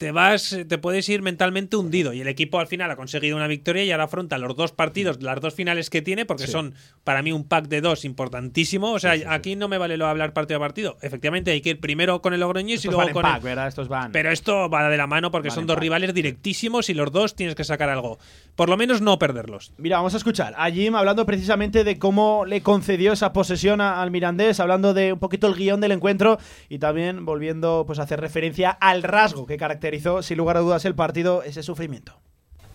te 0.00 0.12
vas, 0.12 0.56
te 0.66 0.78
puedes 0.78 1.06
ir 1.10 1.20
mentalmente 1.20 1.76
hundido. 1.76 2.14
Y 2.14 2.22
el 2.22 2.28
equipo 2.28 2.58
al 2.58 2.66
final 2.66 2.90
ha 2.90 2.96
conseguido 2.96 3.36
una 3.36 3.46
victoria 3.46 3.84
y 3.84 3.92
ahora 3.92 4.04
afronta 4.04 4.38
los 4.38 4.56
dos 4.56 4.72
partidos, 4.72 5.22
las 5.22 5.42
dos 5.42 5.52
finales 5.52 5.90
que 5.90 6.00
tiene, 6.00 6.24
porque 6.24 6.46
son 6.46 6.74
para 7.04 7.22
mí 7.22 7.32
un 7.32 7.44
pack 7.44 7.68
de 7.68 7.82
dos 7.82 8.06
importantísimo. 8.06 8.92
O 8.92 8.98
sea, 8.98 9.12
aquí 9.28 9.56
no 9.56 9.68
me 9.68 9.76
vale 9.76 9.98
lo 9.98 10.06
hablar 10.06 10.32
partido 10.32 10.56
a 10.56 10.60
partido. 10.60 10.96
Efectivamente, 11.02 11.50
hay 11.50 11.60
que 11.60 11.70
ir 11.70 11.80
primero 11.80 12.22
con 12.22 12.32
el 12.32 12.40
Logroñés 12.40 12.82
y 12.86 12.88
luego 12.88 13.12
con 13.12 13.26
el... 13.26 13.40
¿verdad? 13.42 13.68
Estos 13.68 13.88
van. 13.88 14.10
Pero 14.10 14.30
esto 14.30 14.70
va 14.70 14.88
de 14.88 14.96
la 14.96 15.06
mano 15.06 15.30
porque 15.30 15.50
son 15.50 15.66
dos 15.66 15.78
rivales 15.78 16.14
directísimos 16.14 16.88
y 16.88 16.94
los 16.94 17.12
dos 17.12 17.36
tienes 17.36 17.54
que 17.54 17.64
sacar 17.64 17.90
algo. 17.90 18.18
Por 18.56 18.70
lo 18.70 18.78
menos 18.78 19.02
no 19.02 19.18
perderlos. 19.18 19.74
Mira, 19.76 19.98
vamos 19.98 20.14
a 20.14 20.16
escuchar 20.16 20.54
a 20.56 20.70
Jim 20.70 20.94
hablando 20.94 21.26
precisamente 21.26 21.84
de 21.84 21.98
cómo 21.98 22.46
le 22.46 22.62
concedió 22.62 23.12
esa 23.12 23.34
posesión 23.34 23.82
al 23.82 24.10
Mirandés, 24.10 24.60
hablando 24.60 24.94
de 24.94 25.12
un 25.12 25.18
poquito 25.18 25.46
el 25.46 25.56
guion 25.56 25.82
del 25.82 25.92
encuentro 25.92 26.38
y 26.70 26.78
también 26.78 27.26
volviendo 27.26 27.84
pues 27.86 27.98
a 27.98 28.04
hacer 28.04 28.18
referencia 28.18 28.70
al 28.70 29.02
rasgo 29.02 29.44
que 29.44 29.58
caracteriza 29.58 29.89
sin 30.22 30.38
lugar 30.38 30.56
a 30.56 30.60
dudas 30.60 30.84
el 30.84 30.94
partido, 30.94 31.42
ese 31.42 31.62
sufrimiento. 31.62 32.14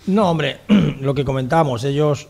No, 0.07 0.30
hombre, 0.30 0.59
lo 1.01 1.13
que 1.16 1.26
comentábamos, 1.26 1.84
ellos 1.84 2.28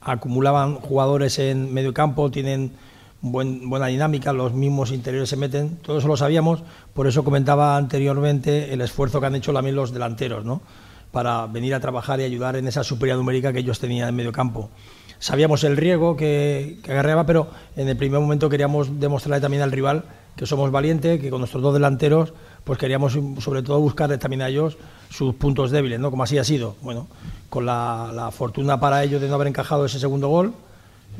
acumulaban 0.00 0.76
jugadores 0.76 1.38
en 1.38 1.72
medio 1.72 1.92
campo, 1.92 2.30
tienen 2.30 2.72
buena 3.20 3.86
dinámica, 3.86 4.32
los 4.32 4.52
mismos 4.52 4.92
interiores 4.92 5.28
se 5.28 5.36
meten, 5.36 5.76
todo 5.78 5.98
eso 5.98 6.06
lo 6.06 6.16
sabíamos, 6.16 6.62
por 6.94 7.08
eso 7.08 7.24
comentaba 7.24 7.76
anteriormente 7.76 8.72
el 8.72 8.80
esfuerzo 8.80 9.20
que 9.20 9.26
han 9.26 9.34
hecho 9.34 9.52
también 9.52 9.74
los 9.74 9.92
delanteros, 9.92 10.44
¿no? 10.44 10.62
para 11.10 11.46
venir 11.46 11.74
a 11.74 11.80
trabajar 11.80 12.20
y 12.20 12.24
ayudar 12.24 12.56
en 12.56 12.68
esa 12.68 12.84
superioridad 12.84 13.18
numérica 13.18 13.52
que 13.52 13.60
ellos 13.60 13.80
tenían 13.80 14.08
en 14.08 14.14
medio 14.14 14.32
campo. 14.32 14.70
Sabíamos 15.18 15.64
el 15.64 15.76
riesgo 15.76 16.16
que, 16.16 16.78
que 16.82 16.92
agarreaba, 16.92 17.26
pero 17.26 17.48
en 17.76 17.88
el 17.88 17.96
primer 17.96 18.20
momento 18.20 18.48
queríamos 18.48 19.00
demostrarle 19.00 19.40
también 19.40 19.62
al 19.62 19.72
rival 19.72 20.04
que 20.36 20.46
somos 20.46 20.70
valientes, 20.70 21.20
que 21.20 21.30
con 21.30 21.40
nuestros 21.40 21.62
dos 21.62 21.74
delanteros 21.74 22.34
pues 22.68 22.78
queríamos 22.78 23.18
sobre 23.38 23.62
todo 23.62 23.80
buscar 23.80 24.14
también 24.18 24.42
a 24.42 24.48
ellos 24.50 24.76
sus 25.08 25.34
puntos 25.36 25.70
débiles, 25.70 25.98
¿no? 25.98 26.10
Como 26.10 26.22
así 26.22 26.36
ha 26.36 26.44
sido. 26.44 26.76
Bueno, 26.82 27.08
con 27.48 27.64
la, 27.64 28.28
fortuna 28.30 28.78
para 28.78 29.02
ellos 29.02 29.22
de 29.22 29.28
no 29.28 29.36
haber 29.36 29.48
encajado 29.48 29.86
ese 29.86 29.98
segundo 29.98 30.28
gol 30.28 30.52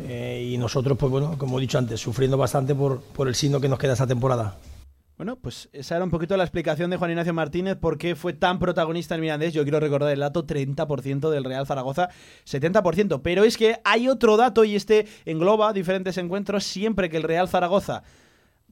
eh, 0.07 0.47
y 0.53 0.59
nosotros, 0.59 0.99
pues 0.99 1.11
bueno, 1.11 1.39
como 1.39 1.57
he 1.57 1.63
dicho 1.63 1.79
antes, 1.79 1.99
sufriendo 2.03 2.37
bastante 2.37 2.75
por, 2.75 3.01
por 3.01 3.29
el 3.29 3.35
signo 3.35 3.63
que 3.63 3.69
nos 3.71 3.79
queda 3.79 3.95
esta 3.95 4.07
temporada. 4.07 4.59
Bueno, 5.17 5.37
pues 5.37 5.71
esa 5.73 5.97
era 5.97 6.05
un 6.05 6.11
poquito 6.11 6.37
la 6.37 6.45
explicación 6.45 6.91
de 6.91 6.99
Juan 6.99 7.13
Ignacio 7.13 7.33
Martínez 7.33 7.79
por 7.79 7.97
qué 7.97 8.15
fue 8.15 8.35
tan 8.35 8.59
protagonista 8.59 9.15
el 9.15 9.23
Mirandés. 9.23 9.55
Yo 9.55 9.63
quiero 9.63 9.81
recordar 9.81 10.13
el 10.13 10.21
dato 10.21 10.47
30% 10.47 11.31
del 11.31 11.45
Real 11.45 11.67
Zaragoza, 11.67 12.11
70%. 12.47 13.23
Pero 13.23 13.45
es 13.45 13.57
que 13.57 13.81
hay 13.85 14.07
otro 14.07 14.37
dato 14.37 14.65
y 14.65 14.77
este 14.77 15.07
engloba 15.25 15.73
diferentes 15.73 16.19
encuentros 16.19 16.65
siempre 16.65 17.09
que 17.09 17.17
el 17.17 17.23
Real 17.23 17.49
Zaragoza 17.49 18.03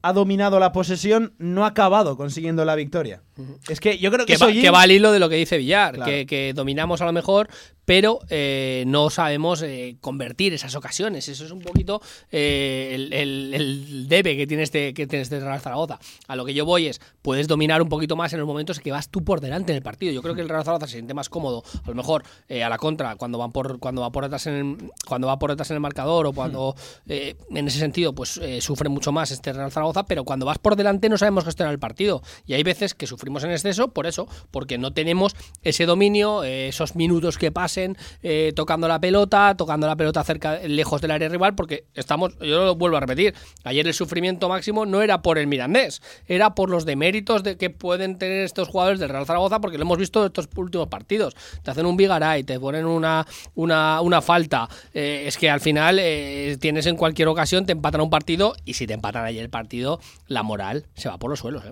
ha 0.07 0.13
dominado 0.13 0.57
la 0.61 0.71
posesión, 0.71 1.33
no 1.37 1.65
ha 1.65 1.67
acabado 1.67 2.15
consiguiendo 2.15 2.63
la 2.63 2.75
victoria. 2.75 3.23
Es 3.67 3.79
que 3.79 3.97
yo 3.97 4.11
creo 4.11 4.25
que, 4.25 4.35
que, 4.35 4.69
va, 4.69 4.81
al 4.81 4.91
hilo 4.91 5.11
de 5.11 5.19
lo 5.19 5.29
que 5.29 5.35
dice 5.35 5.57
Villar, 5.57 6.03
que, 6.03 6.25
que, 6.25 6.53
dominamos 6.53 7.01
a 7.01 7.05
lo 7.05 7.13
mejor, 7.13 7.49
pero 7.87 8.19
eh, 8.29 8.83
no 8.85 9.09
sabemos 9.09 9.61
eh, 9.61 9.95
convertir 10.01 10.53
esas 10.53 10.75
ocasiones. 10.75 11.29
Eso 11.29 11.45
es 11.45 11.51
un 11.51 11.61
poquito 11.61 12.01
eh, 12.29 13.07
el, 13.13 14.07
debe 14.09 14.35
que 14.35 14.45
tiene 14.45 14.63
este 14.63 14.93
que 14.93 15.07
tiene 15.07 15.23
este 15.23 15.39
Real 15.39 15.61
Zaragoza. 15.61 15.97
A 16.27 16.35
lo 16.35 16.43
que 16.43 16.53
yo 16.53 16.65
voy 16.65 16.87
es, 16.87 16.99
puedes 17.21 17.47
dominar 17.47 17.81
un 17.81 17.87
poquito 17.87 18.17
más 18.17 18.33
en 18.33 18.39
los 18.39 18.47
momentos 18.47 18.81
que 18.81 18.91
vas 18.91 19.07
tú 19.07 19.23
por 19.23 19.39
delante 19.39 19.71
en 19.71 19.77
el 19.77 19.83
partido. 19.83 20.11
Yo 20.11 20.21
creo 20.21 20.35
que 20.35 20.41
el 20.41 20.49
Real 20.49 20.65
Zaragoza 20.65 20.87
se 20.87 20.95
siente 20.95 21.13
más 21.13 21.29
cómodo, 21.29 21.63
a 21.85 21.87
lo 21.87 21.95
mejor 21.95 22.25
a 22.49 22.67
la 22.67 22.77
contra, 22.77 23.15
cuando 23.15 23.37
van 23.37 23.53
por 23.53 23.79
cuando 23.79 24.01
va 24.01 24.11
por 24.11 24.25
detrás 24.25 24.47
en 24.47 24.53
el, 24.53 24.91
cuando 25.07 25.27
va 25.27 25.39
por 25.39 25.51
detrás 25.51 25.71
en 25.71 25.75
el 25.75 25.81
marcador 25.81 26.27
o 26.27 26.33
cuando 26.33 26.75
en 27.07 27.67
ese 27.69 27.79
sentido 27.79 28.13
pues 28.13 28.37
sufre 28.59 28.89
mucho 28.89 29.13
más 29.13 29.31
este 29.31 29.53
Real 29.53 29.71
Zaragoza, 29.71 30.03
pero 30.03 30.25
cuando 30.25 30.45
vas 30.45 30.59
por 30.59 30.75
delante 30.75 31.07
no 31.07 31.17
sabemos 31.17 31.45
gestionar 31.45 31.73
el 31.73 31.79
partido. 31.79 32.21
Y 32.45 32.53
hay 32.53 32.63
veces 32.63 32.93
que 32.93 33.07
sufrimos 33.07 33.26
en 33.27 33.51
exceso 33.51 33.89
por 33.89 34.07
eso, 34.07 34.27
porque 34.51 34.77
no 34.77 34.91
tenemos 34.93 35.35
ese 35.63 35.85
dominio, 35.85 36.43
esos 36.43 36.95
minutos 36.95 37.37
que 37.37 37.51
pasan 37.51 37.97
eh, 38.23 38.53
tocando 38.55 38.87
la 38.87 38.99
pelota, 38.99 39.55
tocando 39.55 39.87
la 39.87 39.95
pelota 39.95 40.23
cerca, 40.23 40.59
lejos 40.59 41.01
del 41.01 41.11
área 41.11 41.29
rival, 41.29 41.55
porque 41.55 41.85
estamos, 41.93 42.37
yo 42.39 42.65
lo 42.65 42.75
vuelvo 42.75 42.97
a 42.97 43.01
repetir, 43.01 43.33
ayer 43.63 43.87
el 43.87 43.93
sufrimiento 43.93 44.49
máximo 44.49 44.85
no 44.85 45.01
era 45.01 45.21
por 45.21 45.37
el 45.37 45.47
Mirandés, 45.47 46.01
era 46.27 46.55
por 46.55 46.69
los 46.69 46.85
deméritos 46.85 47.43
de 47.43 47.57
que 47.57 47.69
pueden 47.69 48.17
tener 48.17 48.43
estos 48.43 48.67
jugadores 48.67 48.99
del 48.99 49.09
Real 49.09 49.25
Zaragoza, 49.25 49.59
porque 49.59 49.77
lo 49.77 49.83
hemos 49.83 49.97
visto 49.97 50.21
en 50.21 50.27
estos 50.27 50.47
últimos 50.55 50.87
partidos. 50.87 51.35
Te 51.63 51.71
hacen 51.71 51.85
un 51.85 51.97
Vigaray, 51.97 52.43
te 52.43 52.59
ponen 52.59 52.85
una, 52.85 53.25
una, 53.55 54.01
una 54.01 54.21
falta. 54.21 54.69
Eh, 54.93 55.23
es 55.27 55.37
que 55.37 55.49
al 55.49 55.59
final 55.59 55.99
eh, 55.99 56.57
tienes 56.59 56.85
en 56.85 56.95
cualquier 56.95 57.27
ocasión, 57.27 57.65
te 57.65 57.73
empatan 57.73 58.01
un 58.01 58.09
partido, 58.09 58.55
y 58.65 58.73
si 58.73 58.87
te 58.87 58.93
empatan 58.93 59.25
ayer 59.25 59.43
el 59.43 59.49
partido, 59.49 59.99
la 60.27 60.43
moral 60.43 60.85
se 60.95 61.09
va 61.09 61.17
por 61.17 61.29
los 61.29 61.39
suelos. 61.39 61.63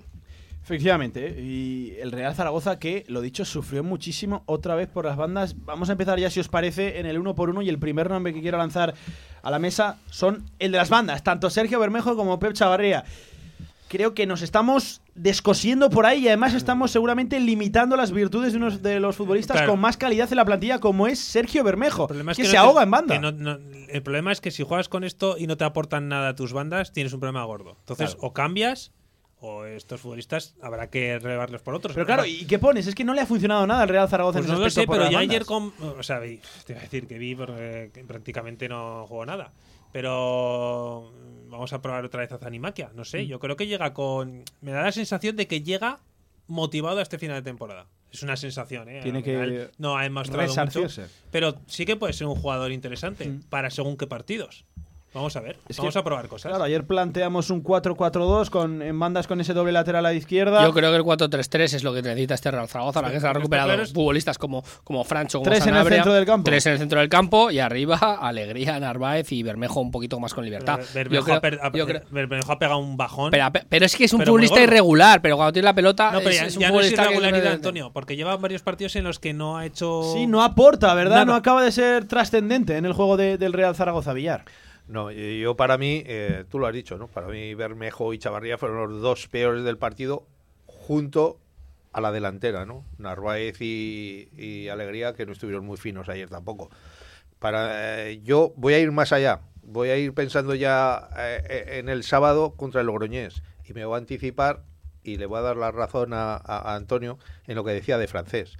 Efectivamente, 0.66 1.40
y 1.40 1.96
el 2.00 2.12
Real 2.12 2.34
Zaragoza 2.34 2.80
que, 2.80 3.06
lo 3.08 3.22
dicho, 3.22 3.46
sufrió 3.46 3.84
muchísimo 3.84 4.42
otra 4.48 4.74
vez 4.74 4.90
por 4.90 5.06
las 5.06 5.16
bandas. 5.16 5.64
Vamos 5.64 5.90
a 5.90 5.92
empezar 5.92 6.18
ya, 6.18 6.32
si 6.32 6.40
os 6.40 6.48
parece, 6.48 7.00
en 7.00 7.06
el 7.06 7.20
uno 7.20 7.36
por 7.36 7.52
uno 7.52 7.62
y 7.62 7.70
el 7.70 7.78
primer 7.78 8.10
nombre 8.10 8.34
que 8.34 8.42
quiero 8.42 8.58
lanzar 8.58 8.96
a 9.44 9.52
la 9.52 9.60
mesa 9.60 10.00
son 10.10 10.44
el 10.58 10.72
de 10.72 10.80
las 10.80 10.90
bandas, 10.90 11.24
tanto 11.24 11.52
Sergio 11.52 11.80
Bermejo 11.80 12.16
como 12.16 12.40
Pep 12.40 12.54
Chavarría. 12.54 13.06
Creo 13.90 14.16
que 14.16 14.26
nos 14.26 14.42
estamos 14.42 15.02
descosiendo 15.14 15.92
por 15.92 16.08
ahí 16.08 16.24
y 16.24 16.30
además 16.30 16.56
estamos 16.56 16.90
seguramente 16.90 17.40
limitando 17.40 17.96
las 17.96 18.12
virtudes 18.12 18.54
de 18.54 18.58
uno 18.58 18.72
de 18.72 19.00
los 19.00 19.16
futbolistas 19.16 19.68
con 19.68 19.80
más 19.80 19.98
calidad 19.98 20.28
en 20.32 20.38
la 20.38 20.46
plantilla 20.46 20.80
como 20.80 21.06
es 21.06 21.20
Sergio 21.20 21.64
Bermejo, 21.64 22.08
que, 22.08 22.44
se 22.44 22.58
ahoga 22.58 22.82
en 22.82 22.90
banda. 22.90 23.16
el 23.88 24.02
problema 24.02 24.32
es 24.32 24.42
que 24.42 24.50
si 24.50 24.64
juegas 24.64 24.90
con 24.90 25.04
esto 25.04 25.38
y 25.38 25.46
no 25.46 25.58
te 25.58 25.64
aportan 25.64 26.10
nada 26.10 26.30
a 26.30 26.36
tus 26.36 26.54
bandas, 26.54 26.92
tienes 26.92 27.14
un 27.14 27.20
problema 27.20 27.46
gordo. 27.46 27.78
Entonces, 27.82 28.18
o 28.20 28.34
cambias 28.34 28.95
o 29.46 29.66
estos 29.66 30.02
futbolistas 30.02 30.56
habrá 30.62 30.90
que 30.90 31.20
relevarlos 31.20 31.62
por 31.62 31.76
otros. 31.76 31.94
Pero 31.94 32.06
claro, 32.06 32.26
¿y 32.26 32.46
qué 32.46 32.60
pones? 32.60 32.88
Es 32.88 32.96
que 32.96 33.04
no 33.04 33.14
le 33.14 33.22
ha 33.22 33.26
funcionado 33.26 33.66
nada 33.68 33.84
al 33.84 33.90
Real 33.90 34.10
Zaragoza 34.10 34.40
pues 34.40 34.50
en 34.50 34.56
no 34.56 34.60
lo 34.60 34.70
sé, 34.70 34.88
pero 34.88 35.10
yo 35.10 35.18
ayer 35.18 35.46
con, 35.46 35.74
o 35.80 36.04
sea, 36.04 36.20
te 36.20 36.40
iba 36.70 36.80
a 36.80 36.84
decir 36.84 37.08
que 37.08 37.18
vi 37.18 37.36
porque 37.36 37.92
prácticamente 38.08 38.68
no 38.68 39.06
jugó 39.08 39.26
nada. 39.26 39.52
Pero 39.92 41.14
vamos 41.48 41.72
a 41.72 41.82
probar 41.82 42.04
otra 42.04 42.20
vez 42.20 42.32
a 42.34 42.38
Zanimaquia. 42.38 42.92
No 42.96 43.06
sé, 43.06 43.24
mm. 43.24 43.28
yo 43.28 43.40
creo 43.40 43.56
que 43.56 43.66
llega 43.66 43.94
con. 43.94 44.44
Me 44.60 44.72
da 44.72 44.84
la 44.84 44.92
sensación 44.92 45.38
de 45.38 45.48
que 45.48 45.62
llega 45.62 46.00
motivado 46.48 47.00
a 47.00 47.02
este 47.02 47.18
final 47.18 47.38
de 47.38 47.50
temporada. 47.50 47.88
Es 48.12 48.22
una 48.22 48.36
sensación, 48.36 48.90
¿eh? 48.90 49.00
Tiene 49.04 49.24
que. 49.24 49.70
No 49.78 49.98
ha 49.98 50.04
demostrado 50.04 50.54
mucho. 50.54 50.88
Pero 51.32 51.56
sí 51.68 51.86
que 51.86 51.96
puede 51.96 52.12
ser 52.12 52.28
un 52.28 52.36
jugador 52.36 52.74
interesante 52.74 53.26
mm. 53.26 53.44
para 53.50 53.70
según 53.70 53.96
qué 53.96 54.06
partidos. 54.06 54.66
Vamos 55.16 55.34
a 55.38 55.40
ver, 55.40 55.56
vamos 55.78 55.96
a 55.96 56.04
probar 56.04 56.28
cosas. 56.28 56.50
Claro, 56.50 56.66
ayer 56.66 56.86
planteamos 56.86 57.50
un 57.50 57.64
4-4-2 57.64 58.50
con, 58.50 58.82
en 58.82 59.00
bandas 59.00 59.28
con 59.28 59.40
ese 59.40 59.54
doble 59.54 59.72
lateral 59.72 60.06
a 60.06 60.10
la 60.10 60.14
izquierda. 60.14 60.62
Yo 60.62 60.74
creo 60.74 60.92
que 60.92 60.98
el 60.98 61.04
4-3-3 61.04 61.74
es 61.74 61.84
lo 61.86 61.94
que 61.94 62.02
necesita 62.02 62.34
este 62.34 62.52
Real 62.52 62.68
Zaragoza, 62.68 63.02
la 63.02 63.12
que 63.12 63.22
se 63.22 63.28
ha 63.28 63.32
recuperado 63.32 63.78
futbolistas 63.86 64.38
como, 64.38 64.62
como 64.84 65.06
Francho, 65.06 65.40
como 65.40 65.50
Tres 65.50 65.66
en 65.68 65.76
el 65.78 65.88
centro 65.88 66.12
del 66.12 66.26
campo. 66.26 66.44
Tres 66.44 66.66
en 66.66 66.74
el 66.74 66.80
centro 66.80 67.00
del 67.00 67.08
campo 67.08 67.50
y 67.50 67.60
arriba 67.60 67.96
Alegría, 68.22 68.78
Narváez 68.78 69.32
y 69.32 69.42
Bermejo 69.42 69.80
un 69.80 69.90
poquito 69.90 70.20
más 70.20 70.34
con 70.34 70.44
libertad. 70.44 70.82
Bermejo, 70.94 71.32
ha, 71.32 71.40
pegado 72.60 72.80
un 72.80 72.98
bajón. 72.98 73.32
Pero, 73.32 73.86
es 73.86 73.96
que 73.96 74.04
es 74.04 74.12
un 74.12 74.22
futbolista 74.22 74.60
irregular, 74.60 75.22
pero 75.22 75.38
cuando 75.38 75.54
tiene 75.54 75.68
la 75.68 75.76
pelota 75.76 76.12
no, 76.12 76.20
es, 76.20 76.36
ya, 76.36 76.46
es 76.48 76.56
un 76.58 76.62
ya 76.62 76.72
no 76.72 76.82
es 76.82 76.92
irregularidad, 76.92 77.54
Antonio, 77.54 77.90
porque 77.94 78.18
lleva 78.18 78.36
varios 78.36 78.64
partidos 78.64 78.98
en 78.98 79.06
los 79.06 79.20
que 79.20 79.32
no 79.32 79.58
ha 79.58 79.66
hecho... 79.66 80.12
Sí, 80.14 80.28
no 80.28 80.44
aporta, 80.44 80.94
¿verdad? 80.94 81.26
No 81.26 81.36
acaba 81.36 81.64
de 81.64 81.72
ser 81.72 82.06
trascendente 82.06 82.76
en 82.76 82.84
el 82.84 82.92
juego 82.92 83.16
del 83.16 83.54
Real 83.54 83.74
Zaragoza-Villar. 83.74 84.44
No, 84.88 85.12
yo 85.12 85.56
para 85.56 85.78
mí, 85.78 86.04
eh, 86.06 86.46
tú 86.50 86.60
lo 86.60 86.68
has 86.68 86.74
dicho, 86.74 86.98
¿no? 86.98 87.08
Para 87.08 87.28
mí 87.28 87.54
Bermejo 87.56 88.14
y 88.14 88.20
Chavarría 88.20 88.58
fueron 88.58 88.90
los 88.90 89.02
dos 89.02 89.28
peores 89.28 89.64
del 89.64 89.78
partido 89.78 90.28
junto 90.68 91.40
a 91.92 92.02
la 92.02 92.12
delantera, 92.12 92.66
¿no? 92.66 92.86
Narváez 92.98 93.62
y, 93.62 94.68
Alegría, 94.70 95.14
que 95.14 95.26
no 95.26 95.32
estuvieron 95.32 95.66
muy 95.66 95.78
finos 95.78 96.10
ayer 96.10 96.30
tampoco. 96.30 96.70
Para 97.40 98.08
eh, 98.08 98.22
Yo 98.22 98.54
voy 98.58 98.74
a 98.74 98.80
ir 98.80 98.92
más 98.92 99.14
allá, 99.14 99.40
voy 99.64 99.90
a 99.90 99.98
ir 99.98 100.14
pensando 100.14 100.56
ya 100.56 101.10
eh, 101.18 101.80
en 101.80 101.90
el 101.90 102.04
sábado 102.04 102.52
contra 102.56 102.82
el 102.82 102.88
Logroñés 102.88 103.42
y 103.64 103.74
me 103.74 103.86
voy 103.86 103.96
a 103.96 103.98
anticipar 103.98 104.64
y 105.04 105.18
le 105.18 105.26
voy 105.26 105.40
a 105.40 105.42
dar 105.42 105.58
la 105.58 105.72
razón 105.72 106.12
a, 106.14 106.36
Antonio 106.76 107.18
en 107.48 107.56
lo 107.56 107.64
que 107.64 107.72
decía 107.72 107.98
de 107.98 108.08
francés. 108.08 108.58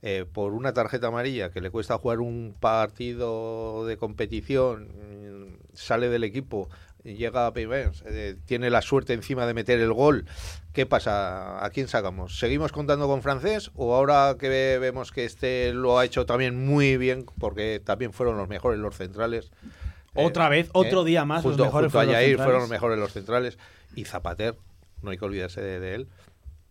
Eh, 0.00 0.24
por 0.32 0.52
una 0.52 0.72
tarjeta 0.72 1.08
amarilla 1.08 1.50
que 1.50 1.60
le 1.60 1.70
cuesta 1.70 1.98
jugar 1.98 2.20
un 2.20 2.54
partido 2.60 3.84
de 3.86 3.96
competición, 3.96 5.47
sale 5.78 6.08
del 6.08 6.24
equipo, 6.24 6.68
llega 7.02 7.46
a 7.46 7.52
Pimens, 7.52 8.02
eh, 8.06 8.36
tiene 8.44 8.70
la 8.70 8.82
suerte 8.82 9.12
encima 9.12 9.46
de 9.46 9.54
meter 9.54 9.80
el 9.80 9.92
gol. 9.92 10.26
¿Qué 10.72 10.86
pasa? 10.86 11.64
¿A 11.64 11.70
quién 11.70 11.88
sacamos? 11.88 12.38
¿Seguimos 12.38 12.72
contando 12.72 13.06
con 13.06 13.22
francés 13.22 13.70
o 13.74 13.94
ahora 13.94 14.36
que 14.38 14.78
vemos 14.78 15.12
que 15.12 15.24
este 15.24 15.72
lo 15.72 15.98
ha 15.98 16.04
hecho 16.04 16.26
también 16.26 16.66
muy 16.66 16.96
bien, 16.96 17.24
porque 17.38 17.80
también 17.84 18.12
fueron 18.12 18.36
los 18.36 18.48
mejores 18.48 18.78
los 18.78 18.96
centrales? 18.96 19.50
Otra 20.14 20.46
eh, 20.46 20.50
vez, 20.50 20.70
otro 20.72 21.04
día 21.04 21.24
más, 21.24 21.44
los 21.44 21.58
mejores 21.58 21.92
fueron, 21.92 22.12
los 22.12 22.36
fueron 22.36 22.60
los 22.60 22.70
mejores 22.70 22.98
los 22.98 23.12
centrales 23.12 23.58
y 23.94 24.04
Zapater, 24.04 24.56
no 25.02 25.10
hay 25.10 25.18
que 25.18 25.24
olvidarse 25.24 25.60
de 25.60 25.94
él, 25.94 26.08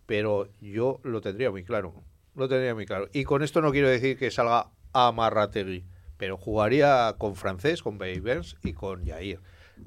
pero 0.06 0.48
yo 0.60 1.00
lo 1.02 1.20
tendría 1.20 1.50
muy 1.50 1.64
claro 1.64 1.94
lo 2.38 2.48
tendría 2.48 2.74
muy 2.74 2.86
claro. 2.86 3.08
Y 3.12 3.24
con 3.24 3.42
esto 3.42 3.60
no 3.60 3.72
quiero 3.72 3.88
decir 3.88 4.16
que 4.16 4.30
salga 4.30 4.70
a 4.92 5.12
Marrategui, 5.12 5.84
pero 6.18 6.36
jugaría 6.36 7.14
con 7.16 7.36
Francés, 7.36 7.82
con 7.82 7.96
Beivens 7.96 8.56
y 8.62 8.74
con 8.74 9.06
Jair, 9.06 9.40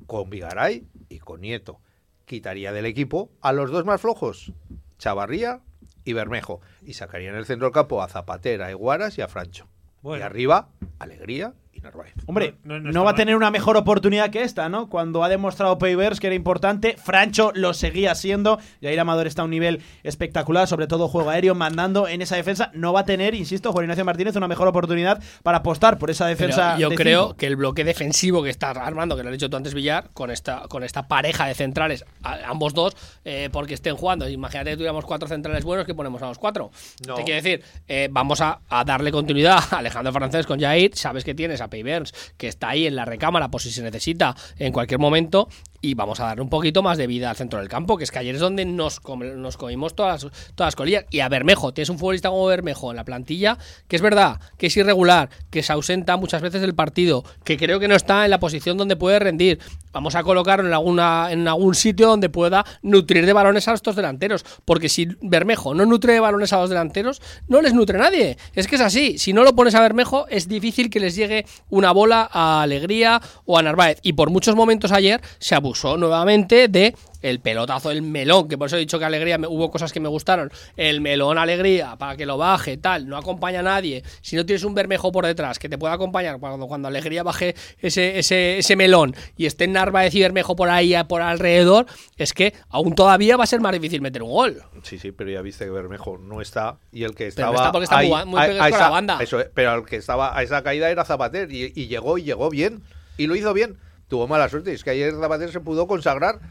con 0.08 0.30
Vigaray 0.30 0.88
y 1.10 1.20
con 1.20 1.42
Nieto. 1.42 1.80
Quitaría 2.26 2.72
del 2.72 2.86
equipo 2.86 3.30
a 3.42 3.52
los 3.52 3.70
dos 3.70 3.86
más 3.86 4.02
flojos, 4.02 4.54
Chavarría 4.98 5.62
y 6.06 6.14
Bermejo. 6.14 6.62
Y 6.82 6.94
sacaría 6.94 7.30
en 7.30 7.36
el 7.36 7.46
centro 7.46 7.68
del 7.68 7.74
campo 7.74 8.02
a 8.02 8.08
Zapatera, 8.08 8.68
a 8.68 8.72
Iguaras 8.72 9.18
y 9.18 9.22
a 9.22 9.28
Francho. 9.28 9.68
Y 10.04 10.22
arriba, 10.22 10.70
Alegría 10.98 11.54
y 11.74 11.80
Narváez. 11.82 12.14
Hombre, 12.26 12.56
No- 12.64 12.76
no, 12.76 12.80
no 12.82 12.90
está 12.90 13.02
va 13.04 13.12
a 13.12 13.16
tener 13.16 13.36
una 13.36 13.50
mejor 13.52 13.78
oportunidad 13.78 14.30
que 14.30 14.44
esta, 14.44 14.70
¿no? 14.70 14.90
Cuando 14.90 15.24
ha 15.24 15.30
demostrado 15.30 15.78
Pavers 15.78 16.20
que 16.20 16.28
era 16.28 16.36
importante, 16.36 16.96
Francho 16.98 17.52
lo 17.56 17.74
seguía 17.74 18.14
siendo. 18.16 18.60
Jair 18.82 19.00
Amador 19.00 19.28
está 19.28 19.42
a 19.42 19.46
un 19.46 19.52
nivel 19.52 19.82
espectacular, 20.04 20.68
sobre 20.68 20.88
todo 20.88 21.08
juego 21.08 21.30
aéreo, 21.30 21.56
mandando 21.56 22.08
en 22.08 22.22
esa 22.22 22.36
defensa. 22.36 22.72
No 22.74 22.94
va 22.94 23.02
a 23.02 23.06
tener, 23.06 23.36
insisto, 23.36 23.72
Juan 23.72 23.86
Ignacio 23.86 24.06
Martínez 24.06 24.36
una 24.36 24.48
mejor 24.48 24.68
oportunidad 24.68 25.22
para 25.44 25.60
apostar 25.60 25.98
por 25.98 26.10
esa 26.10 26.26
Pero 26.26 26.38
defensa. 26.38 26.78
yo 26.78 26.90
de 26.90 26.96
creo 26.96 27.24
cinco. 27.28 27.38
que 27.38 27.48
el 27.48 27.56
bloque 27.56 27.84
defensivo 27.84 28.44
que 28.44 28.50
está 28.50 28.72
armando, 28.72 29.16
que 29.16 29.24
lo 29.24 29.30
has 29.30 29.34
dicho 29.34 29.50
tú 29.50 29.58
antes, 29.58 29.74
Villar, 29.74 30.10
con 30.14 30.32
esta, 30.32 30.64
con 30.68 30.84
esta 30.84 31.08
pareja 31.08 31.46
de 31.48 31.54
centrales, 31.56 32.04
a- 32.24 32.40
ambos 32.50 32.74
dos, 32.74 32.96
eh, 33.26 33.50
porque 33.52 33.74
estén 33.74 33.96
jugando. 33.96 34.28
Imagínate 34.28 34.72
que 34.72 34.76
tuviéramos 34.78 35.06
cuatro 35.06 35.28
centrales 35.28 35.64
buenos 35.64 35.86
que 35.86 35.94
ponemos 35.96 36.22
a 36.22 36.28
los 36.28 36.38
cuatro. 36.38 36.72
No. 37.08 37.16
Te 37.16 37.24
quiero 37.24 37.42
decir, 37.42 37.64
eh, 37.88 38.08
vamos 38.12 38.42
a, 38.42 38.60
a 38.70 38.84
darle 38.84 39.12
continuidad 39.12 39.60
a 39.72 39.78
Alejandro 39.78 40.12
Francés 40.14 40.46
con 40.46 40.60
Jair. 40.60 40.92
Sabes 40.96 41.24
que 41.24 41.34
tienes 41.34 41.61
a 41.62 41.68
Burns, 41.68 42.14
que 42.38 42.48
está 42.48 42.70
ahí 42.70 42.88
en 42.88 42.96
la 42.96 43.06
recámara 43.06 43.50
por 43.50 43.62
si 43.62 43.72
se 43.72 43.82
necesita 43.82 44.36
en 44.58 44.74
cualquier 44.74 45.00
momento. 45.00 45.50
Y 45.84 45.96
vamos 45.96 46.20
a 46.20 46.26
darle 46.26 46.44
un 46.44 46.50
poquito 46.50 46.84
más 46.84 47.00
de 47.00 47.08
vida 47.08 47.32
al 47.32 47.36
centro 47.36 47.58
del 47.58 47.68
campo, 47.68 47.98
que 47.98 48.04
es 48.04 48.12
que 48.12 48.20
ayer 48.20 48.36
es 48.36 48.42
donde 48.42 48.66
nos, 48.66 49.02
nos 49.36 49.58
comimos 49.58 49.96
todas, 49.96 50.22
todas 50.54 50.68
las 50.68 50.76
colillas. 50.76 51.06
Y 51.10 51.22
a 51.22 51.30
Bermejo, 51.30 51.74
tienes 51.74 51.90
un 51.90 51.98
futbolista 51.98 52.30
como 52.30 52.46
Bermejo 52.46 52.92
en 52.92 52.98
la 52.98 53.04
plantilla, 53.04 53.58
que 53.88 53.96
es 53.96 54.02
verdad, 54.04 54.40
que 54.60 54.68
es 54.68 54.78
irregular, 54.78 55.32
que 55.50 55.64
se 55.64 55.74
ausenta 55.74 56.18
muchas 56.18 56.44
veces 56.44 56.62
del 56.62 56.76
partido, 56.76 57.24
que 57.44 57.58
creo 57.58 57.80
que 57.80 57.88
no 57.88 57.96
está 57.96 58.26
en 58.26 58.30
la 58.30 58.40
posición 58.40 58.78
donde 58.78 58.96
puede 58.96 59.18
rendir. 59.18 59.60
Vamos 59.92 60.14
a 60.14 60.22
colocarlo 60.24 60.68
en, 60.68 60.74
alguna, 60.74 61.32
en 61.32 61.48
algún 61.48 61.74
sitio 61.74 62.08
donde 62.08 62.30
pueda 62.30 62.64
nutrir 62.84 63.26
de 63.26 63.34
balones 63.34 63.68
a 63.68 63.74
estos 63.74 63.96
delanteros. 63.96 64.46
Porque 64.66 64.88
si 64.88 65.08
Bermejo 65.22 65.74
no 65.74 65.88
nutre 65.88 66.14
de 66.14 66.20
balones 66.20 66.54
a 66.54 66.60
los 66.60 66.70
delanteros, 66.70 67.22
no 67.48 67.60
les 67.60 67.74
nutre 67.74 67.98
nadie. 67.98 68.38
Es 68.54 68.68
que 68.68 68.76
es 68.76 68.82
así. 68.82 69.18
Si 69.18 69.34
no 69.34 69.44
lo 69.44 69.56
pones 69.56 69.74
a 69.74 69.82
Bermejo, 69.82 70.28
es 70.30 70.48
difícil 70.48 70.92
que 70.92 71.00
les 71.00 71.16
llegue 71.16 71.46
una 71.70 71.92
bola 71.92 72.30
a 72.32 72.62
Alegría 72.62 73.20
o 73.46 73.58
a 73.58 73.64
Narváez. 73.64 73.98
Y 74.04 74.14
por 74.14 74.30
muchos 74.30 74.56
momentos 74.56 74.92
ayer 74.92 75.20
se 75.40 75.56
abusó 75.56 75.71
nuevamente 75.98 76.68
de 76.68 76.96
el 77.22 77.40
pelotazo, 77.40 77.92
el 77.92 78.02
melón, 78.02 78.48
que 78.48 78.58
por 78.58 78.66
eso 78.66 78.78
he 78.78 78.80
dicho 78.80 78.98
que 78.98 79.06
alegría, 79.06 79.38
me- 79.38 79.46
hubo 79.46 79.70
cosas 79.70 79.94
que 79.94 80.00
me 80.00 80.10
gustaron. 80.10 80.52
El 80.76 81.02
melón 81.02 81.38
alegría, 81.38 81.96
para 81.98 82.18
que 82.18 82.26
lo 82.26 82.36
baje, 82.38 82.78
tal, 82.78 83.08
no 83.08 83.16
acompaña 83.16 83.60
a 83.60 83.64
nadie. 83.64 84.04
Si 84.22 84.36
no 84.36 84.44
tienes 84.46 84.64
un 84.64 84.74
bermejo 84.74 85.12
por 85.12 85.28
detrás 85.28 85.60
que 85.60 85.70
te 85.70 85.78
pueda 85.78 85.94
acompañar 85.94 86.40
cuando, 86.40 86.66
cuando 86.68 86.88
alegría 86.88 87.22
baje 87.22 87.56
ese, 87.80 88.18
ese, 88.18 88.58
ese 88.58 88.76
melón 88.76 89.16
y 89.38 89.46
esté 89.46 89.68
Narváez 89.68 90.16
y 90.16 90.22
Bermejo 90.22 90.56
por 90.56 90.70
ahí, 90.70 90.96
por 91.08 91.22
alrededor, 91.22 91.86
es 92.18 92.34
que 92.34 92.54
aún 92.70 92.96
todavía 92.96 93.38
va 93.38 93.44
a 93.44 93.48
ser 93.48 93.60
más 93.60 93.72
difícil 93.74 94.02
meter 94.02 94.24
un 94.24 94.32
gol. 94.32 94.64
Sí, 94.82 94.98
sí, 94.98 95.12
pero 95.12 95.30
ya 95.30 95.42
viste 95.44 95.66
que 95.66 95.72
Bermejo 95.72 96.18
no 96.18 96.42
está 96.42 96.78
y 96.92 97.04
el 97.04 97.14
que 97.14 97.32
Pero 97.36 97.48
no 97.50 97.54
estaba 97.54 97.56
está 97.56 97.72
porque 97.72 97.84
está 97.84 97.98
ahí- 98.00 98.10
muy- 98.10 98.26
muy 98.26 98.40
a- 98.42 98.46
pegado 98.48 98.64
a 98.64 98.70
con 98.72 98.80
la 98.80 98.90
banda. 98.90 99.18
eso 99.22 99.40
es, 99.40 99.48
pero 99.54 99.76
el 99.76 99.86
que 99.86 99.98
estaba 99.98 100.36
a 100.36 100.42
esa 100.42 100.64
caída 100.64 100.90
era 100.90 101.06
Zapater 101.06 101.52
y, 101.52 101.72
y 101.76 101.86
llegó 101.88 102.18
y 102.18 102.24
llegó 102.24 102.50
bien 102.50 102.82
y 103.18 103.28
lo 103.28 103.36
hizo 103.36 103.54
bien. 103.54 103.78
Tuvo 104.12 104.28
mala 104.28 104.50
suerte, 104.50 104.74
es 104.74 104.84
que 104.84 104.90
ayer 104.90 105.14
Zapater 105.14 105.54
se 105.54 105.62
pudo 105.62 105.88
consagrar 105.88 106.42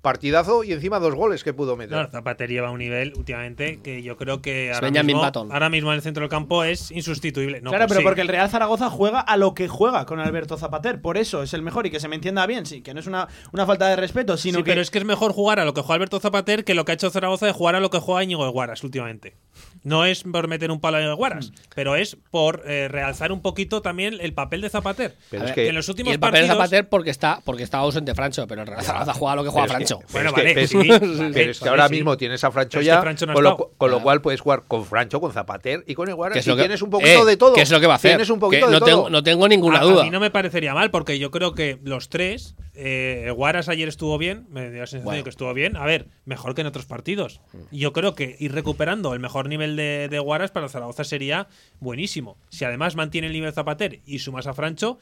partidazo 0.00 0.64
y 0.64 0.72
encima 0.72 0.98
dos 0.98 1.14
goles 1.14 1.44
que 1.44 1.52
pudo 1.52 1.76
meter. 1.76 1.94
No, 1.94 2.08
Zapater 2.10 2.48
lleva 2.48 2.70
un 2.70 2.78
nivel 2.78 3.12
últimamente 3.18 3.80
que 3.82 4.02
yo 4.02 4.16
creo 4.16 4.40
que 4.40 4.72
ahora 4.72 4.90
mismo, 4.90 5.22
ahora 5.22 5.68
mismo 5.68 5.90
en 5.90 5.96
el 5.96 6.02
centro 6.02 6.22
del 6.22 6.30
campo 6.30 6.64
es 6.64 6.90
insustituible. 6.90 7.60
No, 7.60 7.68
claro, 7.68 7.84
pues 7.84 7.90
pero 7.90 8.00
sí. 8.00 8.04
porque 8.06 8.22
el 8.22 8.28
Real 8.28 8.48
Zaragoza 8.48 8.88
juega 8.88 9.20
a 9.20 9.36
lo 9.36 9.52
que 9.52 9.68
juega 9.68 10.06
con 10.06 10.20
Alberto 10.20 10.56
Zapater. 10.56 11.02
Por 11.02 11.18
eso 11.18 11.42
es 11.42 11.52
el 11.52 11.60
mejor 11.60 11.86
y 11.86 11.90
que 11.90 12.00
se 12.00 12.08
me 12.08 12.14
entienda 12.14 12.46
bien, 12.46 12.64
sí, 12.64 12.80
que 12.80 12.94
no 12.94 13.00
es 13.00 13.06
una, 13.06 13.28
una 13.52 13.66
falta 13.66 13.88
de 13.88 13.96
respeto, 13.96 14.38
sino 14.38 14.60
Sí, 14.60 14.64
que. 14.64 14.70
pero 14.70 14.80
es 14.80 14.90
que 14.90 14.96
es 14.96 15.04
mejor 15.04 15.34
jugar 15.34 15.60
a 15.60 15.66
lo 15.66 15.74
que 15.74 15.82
juega 15.82 15.96
Alberto 15.96 16.18
Zapater 16.18 16.64
que 16.64 16.74
lo 16.74 16.86
que 16.86 16.92
ha 16.92 16.94
hecho 16.94 17.10
Zaragoza 17.10 17.44
de 17.44 17.52
jugar 17.52 17.74
a 17.74 17.80
lo 17.80 17.90
que 17.90 17.98
juega 17.98 18.24
Íñigo 18.24 18.50
Guaras 18.50 18.82
últimamente. 18.84 19.36
No 19.84 20.04
es 20.04 20.22
por 20.22 20.46
meter 20.46 20.70
un 20.70 20.80
palo 20.80 20.98
a 20.98 21.00
Íñigo 21.00 21.16
Guaras, 21.16 21.50
Mm. 21.50 21.54
pero 21.74 21.96
es 21.96 22.16
por 22.30 22.62
eh, 22.66 22.86
realzar 22.88 23.32
un 23.32 23.42
poquito 23.42 23.82
también 23.82 24.16
el 24.20 24.32
papel 24.32 24.60
de 24.60 24.70
Zapater. 24.70 25.16
Pero 25.28 25.44
es 25.46 25.52
que, 25.52 25.68
en 25.68 25.74
los 25.74 25.88
Y 25.88 25.90
últimos 25.90 26.14
el 26.14 26.20
papel 26.20 26.42
de 26.42 26.48
partidos 26.48 26.56
Zapater 26.70 26.88
porque 26.88 27.10
está, 27.10 27.40
porque 27.44 27.64
está 27.64 27.78
ausente 27.78 28.14
Francho, 28.14 28.46
pero 28.46 28.60
el 28.62 28.68
Real 28.68 28.82
Zaragoza 28.84 29.12
juega 29.14 29.32
a 29.32 29.36
lo 29.36 29.42
que 29.44 29.50
juega 29.50 29.66
pero 29.66 29.78
es 29.80 29.88
que- 29.90 29.94
Francho. 29.96 30.06
pero 30.12 30.12
Bueno, 30.12 30.28
es 30.28 30.34
que- 30.34 30.42
vale, 30.42 30.54
pero- 31.00 31.12
sí, 31.28 31.30
pero 31.34 31.50
es 31.50 31.58
que 31.60 31.68
ahora 31.68 31.88
sí. 31.88 31.94
mismo 31.94 32.16
tienes 32.16 32.44
a 32.44 32.50
Francho 32.52 32.70
Pero 32.78 32.80
es 32.82 32.86
ya, 32.86 32.94
que 32.96 33.02
Francho 33.02 33.26
no 33.26 33.32
ha 33.32 33.34
con, 33.34 33.42
lo, 33.44 33.56
con 33.76 33.90
lo 33.90 33.96
Ya. 33.96 34.02
cual 34.04 34.20
puedes 34.22 34.40
jugar 34.40 34.62
con 34.68 34.84
Francho, 34.86 35.20
con 35.20 35.32
Zapater 35.32 35.82
y 35.86 35.94
con. 35.94 36.06
Que 36.06 36.12
y 36.12 36.42
lo 36.44 36.54
que- 36.56 36.62
tienes 36.62 36.82
un 36.82 36.90
poquito 36.90 37.22
eh, 37.22 37.24
de 37.24 37.36
todo. 37.36 37.54
que 37.54 37.62
es 37.62 37.70
lo 37.72 37.80
que 37.80 37.86
va 37.88 37.94
a 37.94 37.96
hacer. 37.96 38.12
Tienes 38.12 38.30
un 38.30 38.36
Que 38.36 38.40
poquito 38.40 38.66
de 38.66 38.72
no 38.72 38.78
todo. 38.78 38.88
tengo, 38.88 39.10
no 39.10 39.22
tengo 39.24 39.48
ninguna 39.48 39.80
a, 39.80 39.82
duda. 39.82 40.02
a 40.02 40.04
mí 40.04 40.10
no 40.10 40.20
me 40.20 40.30
parecería 40.30 40.74
mal, 40.74 40.92
porque 40.92 41.18
yo 41.18 41.32
creo 41.32 41.54
que 41.56 41.78
los 41.82 42.08
tres, 42.08 42.54
eh, 42.74 43.30
Guaras 43.34 43.68
ayer 43.68 43.88
estuvo 43.88 44.16
bien, 44.18 44.46
me 44.50 44.70
dio 44.70 44.80
la 44.80 44.86
sensación 44.86 45.04
Bueno. 45.04 45.16
de 45.18 45.24
que 45.24 45.30
estuvo 45.30 45.52
bien. 45.54 45.76
A 45.76 45.84
ver, 45.84 46.08
mejor 46.24 46.54
que 46.54 46.60
en 46.62 46.66
otros 46.66 46.86
partidos. 46.86 47.40
Y 47.70 47.78
Yo 47.80 47.92
creo 47.92 48.14
que 48.14 48.36
ir 48.38 48.52
recuperando 48.52 49.12
el 49.14 49.20
mejor 49.20 49.48
nivel 49.48 49.76
de, 49.76 50.08
de 50.10 50.18
Guaras 50.18 50.50
para 50.50 50.68
Zaragoza 50.68 51.04
sería 51.04 51.48
buenísimo. 51.80 52.36
Si 52.50 52.64
además 52.64 52.96
mantiene 52.96 53.26
el 53.26 53.32
nivel 53.32 53.52
Zapater 53.52 54.00
y 54.06 54.18
sumas 54.20 54.46
a 54.46 54.54
Francho, 54.54 54.98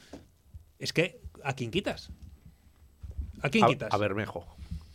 es 0.79 0.93
que 0.93 1.19
¿a 1.43 1.53
quién 1.53 1.71
quitas? 1.71 2.11
¿A 3.41 3.49
quién 3.49 3.63
a, 3.63 3.67
quitas? 3.67 3.93
a 3.93 3.97
Bermejo. 3.97 4.45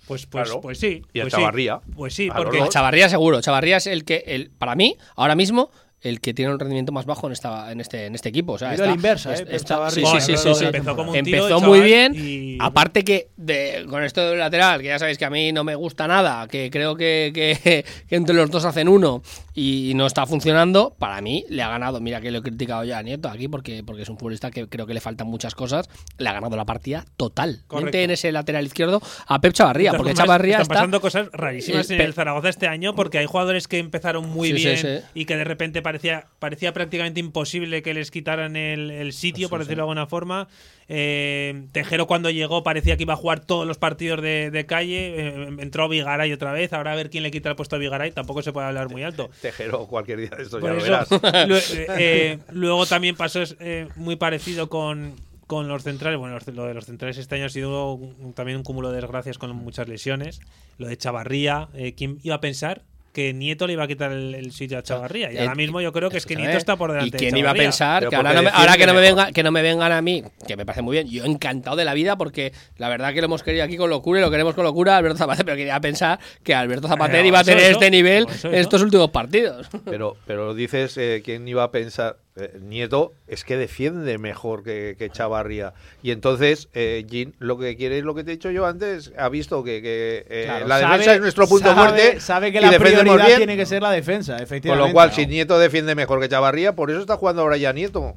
Pues, 0.07 0.25
pues, 0.27 0.45
Claro. 0.49 0.61
pues 0.61 0.79
sí. 0.79 1.03
Y 1.13 1.19
a 1.21 1.25
pues 1.25 1.33
sí. 1.35 1.41
Chavarría. 1.41 1.81
Pues 1.97 2.15
sí, 2.15 2.29
A 2.31 2.35
los 2.35 2.45
porque 2.45 2.61
A 2.61 2.69
Chavarría 2.69 3.09
seguro. 3.09 3.41
Chavarría 3.41 3.79
es 3.79 3.87
el 3.89 4.05
que, 4.05 4.23
el, 4.27 4.51
para 4.51 4.77
mí, 4.77 4.97
ahora 5.17 5.35
mismo, 5.35 5.71
el 6.03 6.21
que 6.21 6.35
tiene 6.35 6.53
un 6.53 6.59
rendimiento 6.61 6.93
más 6.93 7.07
bajo 7.07 7.27
en 7.27 7.33
esta 7.33 7.73
en 7.73 7.81
este 7.81 8.07
en 8.07 8.15
este 8.15 8.29
equipo. 8.29 8.53
O 8.53 8.59
sea, 8.59 8.73
está- 8.75 8.87
la 8.87 8.93
inversa, 8.93 9.33
es- 9.35 9.41
¿eh? 9.41 9.45
Pero 9.47 9.57
está- 9.57 9.75
Chavarría, 9.75 10.07
sí, 10.07 10.21
sí, 10.21 10.37
sí, 10.37 10.49
¿no? 10.49 10.55
sí, 10.55 10.61
sí. 10.61 10.65
Empezó 10.67 10.97
como 10.97 11.11
un 11.11 11.17
Empezó 11.17 11.61
muy 11.61 11.81
bien. 11.81 12.13
y- 12.15 12.59
Aparte 12.61 13.03
que 13.05 13.29
de- 13.37 13.87
con 13.89 14.03
esto 14.05 14.29
del 14.31 14.39
lateral, 14.39 14.81
que 14.81 14.89
ya 14.89 14.99
sabéis 14.99 15.19
que 15.19 15.25
a 15.25 15.31
mí 15.31 15.53
no 15.53 15.65
me 15.65 15.75
gusta 15.75 16.07
nada, 16.07 16.47
que 16.49 16.71
creo 16.71 16.97
que, 16.97 17.33
que- 17.35 17.85
que 18.09 18.15
entre 18.17 18.35
los 18.35 18.51
dos 18.51 18.65
hacen 18.65 18.89
uno 18.89 19.23
y 19.55 19.93
no 19.97 20.07
está 20.07 20.27
funcionando, 20.27 20.95
para 20.99 21.21
mí 21.21 21.45
le 21.49 21.63
ha 21.63 21.69
ganado. 21.69 22.01
Mira 22.01 22.21
que 22.21 22.31
lo 22.31 22.39
he 22.39 22.43
criticado 22.43 22.85
ya 22.85 22.99
a 22.99 23.03
Nieto 23.03 23.29
aquí 23.29 23.49
porque, 23.49 23.83
porque 23.85 24.03
es 24.03 24.09
un 24.09 24.19
futbolista 24.19 24.51
que 24.51 24.69
creo 24.69 24.87
que 24.87 24.95
le 24.95 25.01
faltan 25.01 25.27
muchas 25.27 25.55
cosas. 25.55 25.89
Le 26.19 26.29
ha 26.29 26.33
ganado 26.33 26.57
la 26.57 26.65
partida 26.67 27.05
total. 27.17 27.63
En 27.71 28.11
ese 28.11 28.31
lateral 28.33 28.65
izquierdo 28.67 29.01
a 29.27 29.41
Pep 29.41 29.53
Chavarría, 29.55 29.93
porque 29.93 30.11
formas, 30.13 30.25
Chavarría 30.25 30.53
están 30.59 30.63
está 30.63 30.75
pasando 30.75 31.01
cosas 31.01 31.29
rarísimas 31.33 31.91
Eh, 31.91 31.95
en 31.95 32.01
el 32.03 32.15
Zaragoza 32.15 32.49
este 32.49 32.67
año 32.69 32.95
porque 32.95 33.19
hay 33.19 33.27
jugadores 33.27 33.67
que 33.69 33.79
empezaron 33.79 34.29
muy 34.29 34.53
bien 34.53 35.03
y 35.15 35.25
que 35.25 35.37
de 35.37 35.45
repente 35.45 35.83
parecía 35.87 36.27
parecía 36.41 36.73
prácticamente 36.73 37.21
imposible 37.21 37.81
que 37.81 37.95
les 37.95 38.11
quitaran 38.11 38.57
el, 38.57 38.91
el 38.91 39.13
sitio, 39.13 39.49
por 39.49 39.61
decirlo 39.61 39.83
de 39.85 39.89
alguna 39.91 40.07
forma. 40.09 40.49
Eh, 40.89 41.67
Tejero 41.73 42.07
cuando 42.09 42.31
llegó 42.31 42.63
parecía 42.65 42.97
que 42.97 43.05
iba 43.05 43.13
a 43.15 43.17
jugar 43.17 43.39
todos 43.41 43.67
los 43.67 43.79
partidos 43.79 44.21
de, 44.21 44.51
de 44.51 44.67
calle. 44.67 45.15
Eh, 45.17 45.49
entró 45.61 45.89
Vigaray 45.89 46.33
otra 46.33 46.53
vez. 46.53 46.73
Ahora 46.73 46.93
a 46.93 46.97
ver 46.97 47.09
quién 47.11 47.23
le 47.23 47.31
quita 47.31 47.51
el 47.51 47.57
puesto 47.57 47.77
a 47.77 47.79
Vigaray. 47.79 48.11
Tampoco 48.11 48.43
se 48.43 48.53
puede 48.53 48.67
hablar 48.67 48.89
muy 48.91 49.05
alto. 49.05 49.31
Tejero 49.41 49.87
cualquier 49.87 50.19
día 50.19 50.31
de 50.37 50.43
estos, 50.43 50.61
ya 50.63 50.69
lo 50.71 50.77
eso, 50.79 51.21
verás. 51.21 51.49
lue- 51.49 51.87
eh, 51.99 52.39
luego 52.51 52.85
también 52.87 53.15
pasó 53.17 53.43
eh, 53.61 53.89
muy 53.97 54.17
parecido 54.17 54.69
con, 54.69 55.15
con 55.47 55.69
los 55.69 55.83
centrales. 55.85 56.19
Bueno, 56.19 56.37
lo 56.53 56.65
de 56.67 56.75
los 56.75 56.87
centrales 56.87 57.17
este 57.19 57.37
año 57.37 57.45
ha 57.47 57.51
sido 57.51 57.93
un- 57.93 58.33
también 58.35 58.59
un 58.59 58.65
cúmulo 58.65 58.91
de 58.91 59.01
desgracias 59.01 59.39
con 59.39 59.55
muchas 59.55 59.89
lesiones. 59.89 60.41
Lo 60.79 60.89
de 60.89 60.97
Chavarría, 60.97 61.69
eh, 61.75 61.95
¿quién 61.97 62.19
iba 62.23 62.35
a 62.35 62.41
pensar? 62.41 62.83
Que 63.17 63.33
Nieto 63.33 63.67
le 63.67 63.73
iba 63.73 63.85
a 63.85 63.87
quitar 63.87 64.13
el, 64.13 64.35
el 64.35 64.53
sitio 64.53 64.77
a 64.77 64.83
Chavarría. 64.83 65.33
Y 65.33 65.37
Eh, 65.37 65.41
ahora 65.41 65.55
mismo 65.55 65.81
yo 65.81 65.91
creo 65.91 66.11
que 66.11 66.19
es 66.19 66.27
que 66.27 66.37
Nieto 66.37 66.59
está 66.59 66.77
por 66.77 66.93
delante 66.93 67.09
¿Y 67.09 67.11
de 67.13 67.17
quién 67.17 67.35
iba 67.35 67.51
a 67.51 67.55
pensar 67.55 68.07
que 68.11 68.15
ahora, 68.15 68.29
porque 68.29 68.37
no 68.37 68.43
me, 68.43 68.51
defiende 68.51 68.61
ahora 68.61 68.77
que 68.77 68.87
no 68.87 68.93
me 68.93 69.01
venga, 69.01 69.33
que 69.33 69.43
no 69.43 69.53
me 69.53 69.63
vengan 69.63 69.93
a 69.93 70.03
mí, 70.03 70.23
que 70.47 70.55
me 70.55 70.67
parece 70.67 70.83
muy 70.83 70.97
bien, 70.97 71.09
yo 71.09 71.25
encantado 71.25 71.77
de 71.77 71.87
la 71.87 71.95
vida 71.95 72.19
porque 72.19 72.53
la 72.77 72.91
verdad 72.91 73.15
que 73.15 73.23
lo 73.23 73.25
hemos 73.25 73.43
querido 73.43 73.65
aquí 73.65 73.79
con 73.79 73.89
locura 73.89 74.21
y 74.21 74.23
lo 74.23 74.31
queremos 74.31 74.55
con 74.55 74.65
locura 74.65 74.97
a 74.97 74.99
Alberto 74.99 75.17
Zapater, 75.17 75.47
pero 75.47 75.57
quería 75.57 75.81
pensar 75.81 76.19
que 76.43 76.55
Alberto 76.55 76.89
Zapater 76.89 77.25
Eh, 77.25 77.29
iba 77.29 77.39
a 77.39 77.45
tener 77.45 77.73
este 77.73 77.91
nivel 77.91 78.27
en 78.43 78.55
estos 78.55 78.83
últimos 78.83 79.09
partidos. 79.09 79.67
Pero, 79.87 80.19
pero 80.27 80.53
dices, 80.53 80.95
eh, 80.99 81.23
¿quién 81.25 81.49
iba 81.49 81.63
a 81.63 81.71
pensar? 81.71 82.19
Eh, 82.39 82.59
Nieto 82.61 83.13
es 83.27 83.45
que 83.45 83.57
defiende 83.57 84.19
mejor 84.19 84.63
que, 84.63 84.95
que 84.99 85.09
Chavarría. 85.09 85.73
Y 86.03 86.11
entonces, 86.11 86.69
eh, 86.75 87.07
Gin 87.09 87.35
lo 87.39 87.57
que 87.57 87.77
quiere 87.77 87.99
es 87.99 88.05
lo 88.05 88.15
que 88.15 88.25
te 88.25 88.33
he 88.33 88.37
dicho 88.37 88.51
yo 88.51 88.67
antes. 88.67 89.13
Ha 89.19 89.29
visto 89.31 89.65
que, 89.65 89.81
que, 89.81 90.27
eh, 90.29 90.45
Claro, 90.45 90.67
la 90.69 90.81
sabe- 90.81 90.93
defensa 90.93 91.15
es 91.15 91.21
nuestro 91.23 91.47
punto 91.49 91.75
sabe- 91.75 91.89
fuerte. 91.91 92.21
Sabe 92.21 92.53
que 92.53 92.59
y 92.59 92.61
la 92.61 92.79
prioridad 92.79 93.27
bien. 93.27 93.39
tiene 93.39 93.57
que 93.57 93.65
ser 93.65 93.81
la 93.83 93.91
defensa, 93.91 94.35
Con 94.35 94.43
efectivamente. 94.43 94.89
lo 94.89 94.93
cual, 94.93 95.09
¿no? 95.09 95.15
si 95.15 95.27
Nieto 95.27 95.59
defiende 95.59 95.95
mejor 95.95 96.21
que 96.21 96.29
Chavarría, 96.29 96.75
por 96.77 96.91
eso 96.91 97.01
está 97.01 97.17
jugando 97.17 97.41
ahora 97.43 97.57
ya 97.57 97.73
Nieto. 97.73 98.15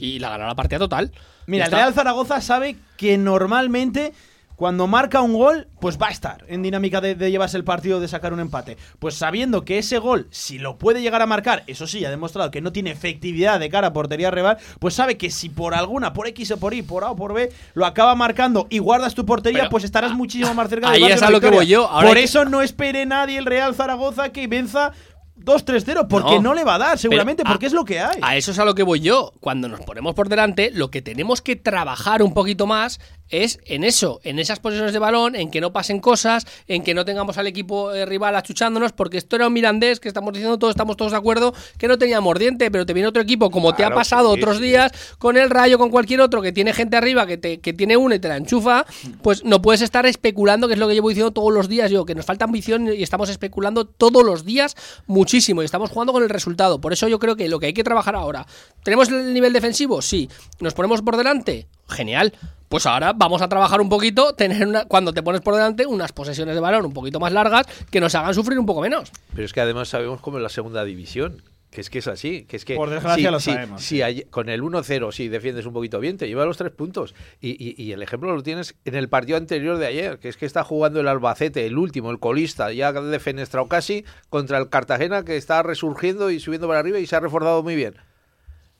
Y 0.00 0.18
la 0.18 0.30
ganó 0.30 0.46
la 0.46 0.54
partida 0.54 0.78
total. 0.78 1.12
Mira, 1.46 1.66
el. 1.66 1.72
Real 1.72 1.94
Zaragoza 1.94 2.40
sabe 2.40 2.76
que 2.96 3.18
normalmente 3.18 4.12
cuando 4.56 4.86
marca 4.86 5.20
un 5.20 5.32
gol, 5.34 5.66
pues 5.80 5.98
va 6.00 6.08
a 6.08 6.10
estar 6.10 6.44
en 6.48 6.62
dinámica 6.62 7.00
de, 7.00 7.14
de 7.14 7.30
llevarse 7.30 7.56
el 7.56 7.64
partido, 7.64 8.00
de 8.00 8.08
sacar 8.08 8.32
un 8.32 8.40
empate. 8.40 8.76
Pues 8.98 9.16
sabiendo 9.16 9.64
que 9.64 9.78
ese 9.78 9.98
gol, 9.98 10.28
si 10.30 10.58
lo 10.58 10.78
puede 10.78 11.02
llegar 11.02 11.22
a 11.22 11.26
marcar, 11.26 11.64
eso 11.66 11.86
sí, 11.86 12.04
ha 12.04 12.10
demostrado 12.10 12.50
que 12.50 12.60
no 12.60 12.72
tiene 12.72 12.90
efectividad 12.92 13.58
de 13.58 13.68
cara 13.68 13.88
a 13.88 13.92
portería 13.92 14.30
rival, 14.30 14.58
pues 14.78 14.94
sabe 14.94 15.16
que 15.16 15.30
si 15.30 15.48
por 15.48 15.74
alguna, 15.74 16.12
por 16.12 16.28
X 16.28 16.52
o 16.52 16.56
por 16.58 16.72
Y, 16.74 16.82
por 16.82 17.04
A 17.04 17.10
o 17.10 17.16
por 17.16 17.32
B, 17.34 17.52
lo 17.74 17.84
acaba 17.86 18.14
marcando 18.14 18.66
y 18.70 18.78
guardas 18.78 19.14
tu 19.14 19.26
portería, 19.26 19.60
Pero, 19.62 19.70
pues 19.70 19.84
estarás 19.84 20.12
muchísimo 20.14 20.54
más 20.54 20.68
cerca 20.68 20.90
de 20.90 20.96
ahí 20.96 21.04
es 21.12 21.22
a 21.22 21.30
lo 21.30 21.40
que 21.40 21.50
voy 21.50 21.66
yo. 21.66 21.86
Ahora 21.88 22.08
por 22.08 22.16
que- 22.16 22.22
eso 22.24 22.44
no 22.44 22.62
espere 22.62 23.06
nadie 23.06 23.38
el 23.38 23.46
Real 23.46 23.74
Zaragoza 23.74 24.30
que 24.30 24.46
venza 24.46 24.92
2-3-0, 25.38 26.06
porque 26.08 26.36
no. 26.36 26.42
No. 26.42 26.54
le 26.54 26.64
va 26.64 26.76
a 26.76 26.78
dar, 26.78 26.98
seguramente, 26.98 27.42
Pero 27.42 27.50
a- 27.50 27.54
porque 27.54 27.66
es 27.66 27.72
lo 27.72 27.84
que 27.84 28.00
hay. 28.00 28.18
A 28.22 28.36
eso 28.36 28.52
es 28.52 28.58
a 28.58 28.64
lo 28.64 28.74
que 28.74 28.82
voy 28.82 29.00
yo. 29.00 29.32
Cuando 29.40 29.68
nos 29.68 29.80
ponemos 29.80 30.14
por 30.14 30.28
delante, 30.28 30.70
lo 30.72 30.90
que 30.90 31.02
tenemos 31.02 31.42
que 31.42 31.56
trabajar 31.56 32.22
un 32.22 32.32
poquito 32.34 32.66
más 32.66 33.00
es 33.30 33.58
en 33.64 33.82
eso, 33.84 34.20
en 34.22 34.38
esas 34.38 34.60
posiciones 34.60 34.92
de 34.92 34.98
balón, 34.98 35.34
en 35.34 35.50
que 35.50 35.60
no 35.60 35.72
pasen 35.72 35.98
cosas, 35.98 36.46
en 36.68 36.84
que 36.84 36.92
no 36.94 37.04
tengamos 37.06 37.38
al 37.38 37.46
equipo 37.46 37.92
eh, 37.92 38.04
rival 38.06 38.36
achuchándonos, 38.36 38.92
porque 38.92 39.16
esto 39.16 39.34
era 39.36 39.46
un 39.48 39.52
Mirandés 39.54 39.98
que 39.98 40.08
estamos 40.08 40.32
diciendo 40.34 40.58
todos, 40.58 40.72
estamos 40.72 40.96
todos 40.96 41.12
de 41.12 41.18
acuerdo, 41.18 41.54
que 41.78 41.88
no 41.88 41.98
tenía 41.98 42.20
mordiente, 42.20 42.70
pero 42.70 42.84
te 42.86 42.92
viene 42.92 43.08
otro 43.08 43.22
equipo, 43.22 43.50
como 43.50 43.74
te 43.74 43.82
ha 43.84 43.90
pasado 43.92 44.32
sí, 44.34 44.40
otros 44.40 44.58
sí. 44.58 44.64
días, 44.64 44.92
con 45.18 45.36
el 45.38 45.48
Rayo, 45.50 45.78
con 45.78 45.90
cualquier 45.90 46.20
otro, 46.20 46.42
que 46.42 46.52
tiene 46.52 46.72
gente 46.74 46.96
arriba, 46.98 47.26
que, 47.26 47.38
te, 47.38 47.60
que 47.60 47.72
tiene 47.72 47.96
una 47.96 48.14
y 48.16 48.18
te 48.18 48.28
la 48.28 48.36
enchufa, 48.36 48.84
pues 49.22 49.42
no 49.42 49.60
puedes 49.62 49.80
estar 49.80 50.04
especulando, 50.06 50.68
que 50.68 50.74
es 50.74 50.78
lo 50.78 50.86
que 50.86 50.94
llevo 50.94 51.08
diciendo 51.08 51.32
todos 51.32 51.52
los 51.52 51.66
días 51.68 51.90
yo, 51.90 52.04
que 52.04 52.14
nos 52.14 52.26
falta 52.26 52.44
ambición 52.44 52.92
y 52.92 53.02
estamos 53.02 53.30
especulando 53.30 53.86
todos 53.86 54.22
los 54.22 54.44
días 54.44 54.76
muchísimo 55.24 55.62
y 55.62 55.64
estamos 55.64 55.88
jugando 55.88 56.12
con 56.12 56.22
el 56.22 56.28
resultado. 56.28 56.82
Por 56.82 56.92
eso 56.92 57.08
yo 57.08 57.18
creo 57.18 57.34
que 57.34 57.48
lo 57.48 57.58
que 57.58 57.64
hay 57.64 57.72
que 57.72 57.82
trabajar 57.82 58.14
ahora, 58.14 58.46
¿tenemos 58.82 59.08
el 59.08 59.32
nivel 59.32 59.54
defensivo? 59.54 60.02
Sí. 60.02 60.28
¿Nos 60.60 60.74
ponemos 60.74 61.00
por 61.00 61.16
delante? 61.16 61.66
Genial. 61.88 62.34
Pues 62.68 62.84
ahora 62.84 63.14
vamos 63.14 63.40
a 63.40 63.48
trabajar 63.48 63.80
un 63.80 63.88
poquito, 63.88 64.34
tener 64.34 64.66
una, 64.66 64.84
cuando 64.84 65.14
te 65.14 65.22
pones 65.22 65.40
por 65.40 65.54
delante 65.54 65.86
unas 65.86 66.12
posesiones 66.12 66.54
de 66.54 66.60
balón 66.60 66.84
un 66.84 66.92
poquito 66.92 67.20
más 67.20 67.32
largas 67.32 67.66
que 67.90 68.00
nos 68.00 68.14
hagan 68.14 68.34
sufrir 68.34 68.58
un 68.58 68.66
poco 68.66 68.82
menos. 68.82 69.10
Pero 69.34 69.46
es 69.46 69.54
que 69.54 69.62
además 69.62 69.88
sabemos 69.88 70.20
cómo 70.20 70.36
es 70.36 70.42
la 70.42 70.50
segunda 70.50 70.84
división. 70.84 71.40
Que 71.74 71.80
es 71.80 71.90
que 71.90 71.98
es 71.98 72.06
así, 72.06 72.44
que 72.44 72.54
es 72.56 72.64
que 72.64 72.76
Por 72.76 72.88
desgracia 72.88 73.26
si- 73.26 73.32
lo 73.32 73.40
si- 73.40 73.50
sabemos, 73.50 73.92
hay- 73.92 74.22
con 74.30 74.48
el 74.48 74.62
1-0 74.62 75.10
si 75.10 75.26
defiendes 75.26 75.66
un 75.66 75.72
poquito 75.72 75.98
bien 75.98 76.16
te 76.16 76.28
lleva 76.28 76.44
los 76.44 76.56
tres 76.56 76.70
puntos 76.70 77.16
y, 77.40 77.50
y- 77.50 77.74
y 77.82 77.90
el 77.90 78.00
ejemplo 78.00 78.32
lo 78.32 78.44
tienes 78.44 78.76
en 78.84 78.94
el 78.94 79.08
partido 79.08 79.36
anterior 79.38 79.76
de 79.78 79.86
ayer, 79.86 80.20
que 80.20 80.28
es 80.28 80.36
que 80.36 80.46
está 80.46 80.62
jugando 80.62 81.00
el 81.00 81.08
Albacete, 81.08 81.66
el 81.66 81.76
último, 81.76 82.12
el 82.12 82.20
colista, 82.20 82.72
ya 82.72 82.92
defenestrado 82.92 83.66
casi 83.66 84.04
contra 84.30 84.58
el 84.58 84.68
Cartagena 84.68 85.24
que 85.24 85.36
está 85.36 85.64
resurgiendo 85.64 86.30
y 86.30 86.38
subiendo 86.38 86.68
para 86.68 86.78
arriba 86.78 87.00
y 87.00 87.06
se 87.06 87.16
ha 87.16 87.20
reforzado 87.20 87.64
muy 87.64 87.74
bien. 87.74 87.94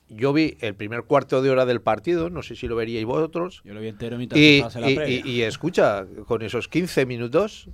Yo 0.07 0.31
vi 0.31 0.55
el 0.61 0.73
primer 0.75 1.03
cuarto 1.03 1.41
de 1.41 1.49
hora 1.49 1.65
del 1.65 1.81
partido, 1.81 2.29
no 2.29 2.43
sé 2.43 2.55
si 2.55 2.67
lo 2.69 2.77
veríais 2.77 3.05
vosotros. 3.05 3.61
Yo 3.65 3.73
lo 3.73 3.81
vi 3.81 3.89
entero 3.89 4.15
mientras 4.17 4.39
Y, 4.39 4.61
la 4.79 4.89
y- 4.91 4.95
previa. 4.95 5.21
y- 5.25 5.29
y 5.29 5.41
escucha, 5.41 6.05
con 6.27 6.43
esos 6.43 6.69
15 6.69 7.05
minutos, 7.05 7.67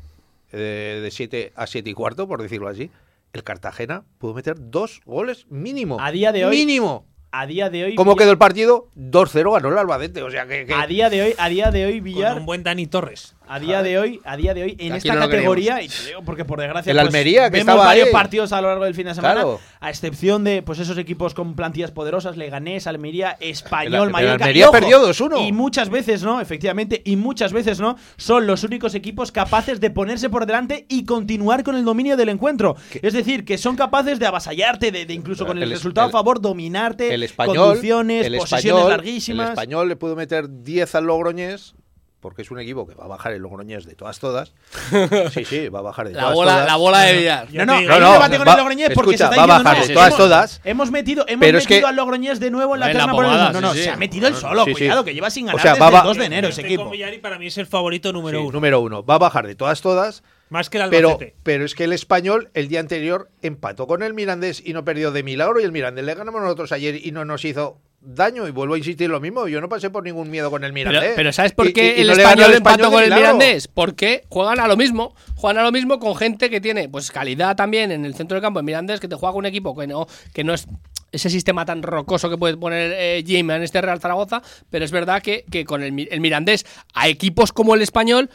eh, 0.51 0.99
de 1.03 1.11
7 1.11 1.51
a 1.55 1.67
7 1.67 1.91
y 1.91 1.93
cuarto, 1.93 2.27
por 2.27 2.41
decirlo 2.41 2.67
así, 2.69 2.89
el 3.33 3.43
Cartagena 3.43 4.03
pudo 4.17 4.33
meter 4.33 4.55
dos 4.59 5.01
goles 5.05 5.45
mínimo. 5.49 5.97
A 5.99 6.11
día 6.11 6.31
de 6.31 6.45
hoy. 6.45 6.55
Mínimo. 6.57 7.05
A 7.33 7.45
día 7.47 7.69
de 7.69 7.85
hoy. 7.85 7.95
¿Cómo 7.95 8.11
Villar- 8.11 8.17
quedó 8.19 8.31
el 8.31 8.37
partido? 8.37 8.89
2-0 8.95 9.53
ganó 9.53 9.69
el 9.69 9.77
Albacete. 9.77 10.21
O 10.21 10.29
sea 10.29 10.45
que. 10.47 10.65
que- 10.65 10.73
A 10.73 10.85
día 10.85 11.09
de 11.09 11.21
hoy, 11.21 11.33
a 11.37 11.47
día 11.47 11.71
de 11.71 11.85
hoy, 11.85 12.01
Villar. 12.01 12.37
un 12.37 12.45
buen 12.45 12.61
Dani 12.63 12.87
Torres. 12.87 13.35
A 13.53 13.59
día 13.59 13.83
de 13.83 13.99
hoy, 13.99 14.21
a 14.23 14.37
día 14.37 14.53
de 14.53 14.63
hoy, 14.63 14.77
en 14.79 14.93
Aquí 14.93 15.09
esta 15.09 15.15
no 15.19 15.27
categoría, 15.27 15.81
y 15.81 15.89
te 15.89 16.05
digo 16.07 16.21
porque 16.23 16.45
por 16.45 16.61
desgracia 16.61 16.89
El 16.91 16.95
pues, 16.97 17.07
Almería, 17.07 17.43
que 17.49 17.57
vemos 17.57 17.67
estaba 17.73 17.83
varios 17.85 18.07
ahí. 18.07 18.13
partidos 18.13 18.53
a 18.53 18.61
lo 18.61 18.69
largo 18.69 18.85
del 18.85 18.95
fin 18.95 19.07
de 19.07 19.13
semana, 19.13 19.33
Claro. 19.33 19.59
a 19.81 19.89
excepción 19.89 20.45
de 20.45 20.61
pues 20.61 20.79
esos 20.79 20.97
equipos 20.97 21.33
con 21.33 21.53
plantillas 21.53 21.91
poderosas, 21.91 22.37
Leganés, 22.37 22.87
Almería, 22.87 23.35
Español, 23.41 23.93
El- 23.93 24.01
el 24.03 24.09
Mallorca. 24.11 24.45
Almería 24.45 24.61
y, 24.61 24.63
ojo, 24.63 24.71
perdió 24.71 24.99
2-1. 25.01 25.45
Y 25.45 25.51
muchas 25.51 25.89
veces 25.89 26.23
no, 26.23 26.39
efectivamente, 26.39 27.01
y 27.03 27.17
muchas 27.17 27.51
veces 27.51 27.81
no, 27.81 27.97
son 28.15 28.47
los 28.47 28.63
únicos 28.63 28.95
equipos 28.95 29.33
capaces 29.33 29.81
de 29.81 29.89
ponerse 29.91 30.29
por 30.29 30.45
delante 30.45 30.85
y 30.87 31.03
continuar 31.03 31.63
con 31.63 31.75
el 31.75 31.83
dominio 31.83 32.15
del 32.15 32.29
encuentro. 32.29 32.77
Es 33.01 33.11
decir, 33.11 33.43
que 33.43 33.57
son 33.57 33.75
capaces 33.75 34.17
de 34.17 34.27
avasallarte, 34.27 34.93
de, 34.93 35.05
de 35.05 35.13
incluso 35.13 35.45
con 35.45 35.57
el, 35.57 35.63
El 35.63 35.71
es- 35.73 35.79
resultado 35.79 36.07
el- 36.07 36.11
a 36.11 36.13
favor, 36.13 36.39
dominarte, 36.39 37.13
el 37.13 37.23
español, 37.23 37.57
conducciones, 37.57 38.27
el 38.27 38.37
posesiones 38.37 38.65
español, 38.79 38.89
larguísimas. 38.91 39.45
El 39.47 39.51
español 39.55 39.89
le 39.89 39.97
pudo 39.97 40.15
meter 40.15 40.45
10 40.63 40.95
al 40.95 41.03
Logroñés, 41.03 41.75
porque 42.21 42.43
es 42.43 42.51
un 42.51 42.59
equipo 42.59 42.87
que 42.87 42.93
va 42.95 43.05
a 43.05 43.07
bajar 43.07 43.33
el 43.33 43.41
Logroñés 43.41 43.85
de 43.85 43.95
todas, 43.95 44.19
todas. 44.19 44.53
Sí, 45.33 45.43
sí, 45.43 45.67
va 45.69 45.79
a 45.79 45.81
bajar 45.81 46.07
de 46.07 46.13
La 46.13 46.21
todas, 46.21 46.35
bola- 46.35 46.51
todas. 46.53 46.67
la 46.67 46.75
bola 46.77 46.99
de 47.01 47.17
Villar. 47.17 47.47
No, 47.51 47.65
no, 47.65 47.81
No, 47.81 47.99
no, 47.99 48.07
un 48.07 48.13
debate 48.13 48.37
con 48.37 48.47
va- 48.47 48.51
el 48.53 48.57
Logroñés 48.59 48.89
porque 48.93 49.11
escucha, 49.15 49.27
se 49.29 49.33
está 49.35 49.45
va 49.47 49.55
a 49.55 49.63
bajar 49.63 49.87
de 49.87 49.93
todas, 49.93 50.07
hemos- 50.09 50.17
todas. 50.17 50.61
Hemos 50.63 50.91
metido, 50.91 51.25
hemos 51.27 51.41
Pero 51.45 51.57
es 51.57 51.63
metido 51.65 51.81
que- 51.81 51.87
al 51.87 51.95
Logroñés 51.95 52.39
de 52.39 52.51
nuevo 52.51 52.75
en 52.75 52.79
la 52.79 52.91
En 52.91 52.93
la 52.97 52.99
terna 52.99 53.13
por 53.13 53.25
el- 53.25 53.31
No, 53.53 53.61
no, 53.61 53.71
sí, 53.73 53.77
se 53.79 53.83
sí. 53.85 53.89
ha 53.89 53.97
metido 53.97 54.27
el 54.27 54.35
solo, 54.35 54.63
Sí, 54.65 54.71
sí. 54.71 54.77
cuidado, 54.77 55.03
que 55.03 55.13
lleva 55.13 55.29
sin 55.29 55.47
ganar 55.47 55.59
O 55.59 55.61
sea, 55.61 55.71
desde 55.71 55.81
va- 55.81 55.87
el 55.89 55.95
va- 55.95 56.01
2 56.03 56.17
de 56.17 56.25
enero 56.25 56.47
ese 56.47 56.61
equipo. 56.61 56.83
con 56.83 56.91
Villar 56.91 57.13
y 57.13 57.17
para 57.17 57.39
mí 57.39 57.47
es 57.47 57.57
el 57.57 57.65
favorito 57.65 58.13
número 58.13 58.37
Sí, 58.39 58.43
uno. 58.45 58.53
número 58.53 58.79
uno. 58.81 59.03
Va 59.03 59.15
a 59.15 59.19
bajar 59.19 59.47
de 59.47 59.55
todas, 59.55 59.81
todas. 59.81 60.23
Más 60.51 60.69
que 60.69 60.77
el 60.79 60.89
Pero, 60.89 61.11
Albacete. 61.11 61.35
pero 61.43 61.63
es 61.65 61.73
que 61.75 61.85
el 61.85 61.93
español 61.93 62.49
el 62.53 62.67
día 62.67 62.81
anterior 62.81 63.29
empató 63.41 63.87
con 63.87 64.03
el 64.03 64.13
Mirandés 64.13 64.61
y 64.63 64.73
no 64.73 64.83
perdió 64.85 65.11
de 65.11 65.23
milagro. 65.23 65.61
Y 65.61 65.63
el 65.63 65.71
Mirandés 65.71 66.03
le 66.03 66.13
ganamos 66.13 66.41
nosotros 66.41 66.71
ayer 66.73 66.95
y 67.03 67.11
no 67.13 67.23
nos 67.23 67.45
hizo 67.45 67.79
daño. 68.01 68.45
Y 68.47 68.51
vuelvo 68.51 68.73
a 68.73 68.77
insistir 68.77 69.09
lo 69.09 69.21
mismo. 69.21 69.47
Yo 69.47 69.61
no 69.61 69.69
pasé 69.69 69.89
por 69.89 70.03
ningún 70.03 70.29
miedo 70.29 70.51
con 70.51 70.65
el 70.65 70.73
Mirandés. 70.73 71.13
pero 71.15 71.31
¿sabes 71.31 71.53
por 71.53 71.71
qué 71.71 71.95
y- 71.95 71.99
y 71.99 72.01
el 72.01 72.07
no 72.07 72.13
español 72.13 72.53
empató 72.53 72.91
con 72.91 73.01
el. 73.01 73.13
Mirandés? 73.13 73.69
Porque 73.69 74.23
juegan 74.27 74.59
a 74.59 74.67
lo 74.67 74.75
mismo. 74.75 75.15
Juegan 75.35 75.59
a 75.59 75.63
lo 75.63 75.71
mismo 75.71 75.99
con 75.99 76.17
gente 76.17 76.49
que 76.49 76.59
tiene 76.59 76.89
pues 76.89 77.11
calidad 77.11 77.55
también 77.55 77.89
en 77.93 78.03
el 78.03 78.13
centro 78.13 78.35
del 78.35 78.41
campo 78.41 78.59
en 78.59 78.65
Mirandés, 78.65 78.99
que 78.99 79.07
te 79.07 79.15
juega 79.15 79.31
con 79.31 79.39
un 79.39 79.45
equipo 79.45 79.73
que 79.73 79.87
no, 79.87 80.05
que 80.33 80.43
no 80.43 80.53
es 80.53 80.67
ese 81.13 81.29
sistema 81.29 81.65
tan 81.65 81.81
rocoso 81.81 82.29
que 82.29 82.37
puede 82.37 82.57
poner 82.57 82.91
eh, 82.95 83.23
Jim 83.25 83.49
en 83.51 83.63
este 83.63 83.81
Real 83.81 83.99
Zaragoza, 83.99 84.41
pero 84.69 84.83
es 84.85 84.91
verdad 84.91 85.21
que, 85.21 85.43
que 85.49 85.65
con 85.65 85.81
el, 85.83 86.07
el 86.09 86.19
Mirandés 86.21 86.65
a 86.93 87.07
equipos 87.09 87.51
como 87.51 87.75
el 87.75 87.81
español, 87.81 88.29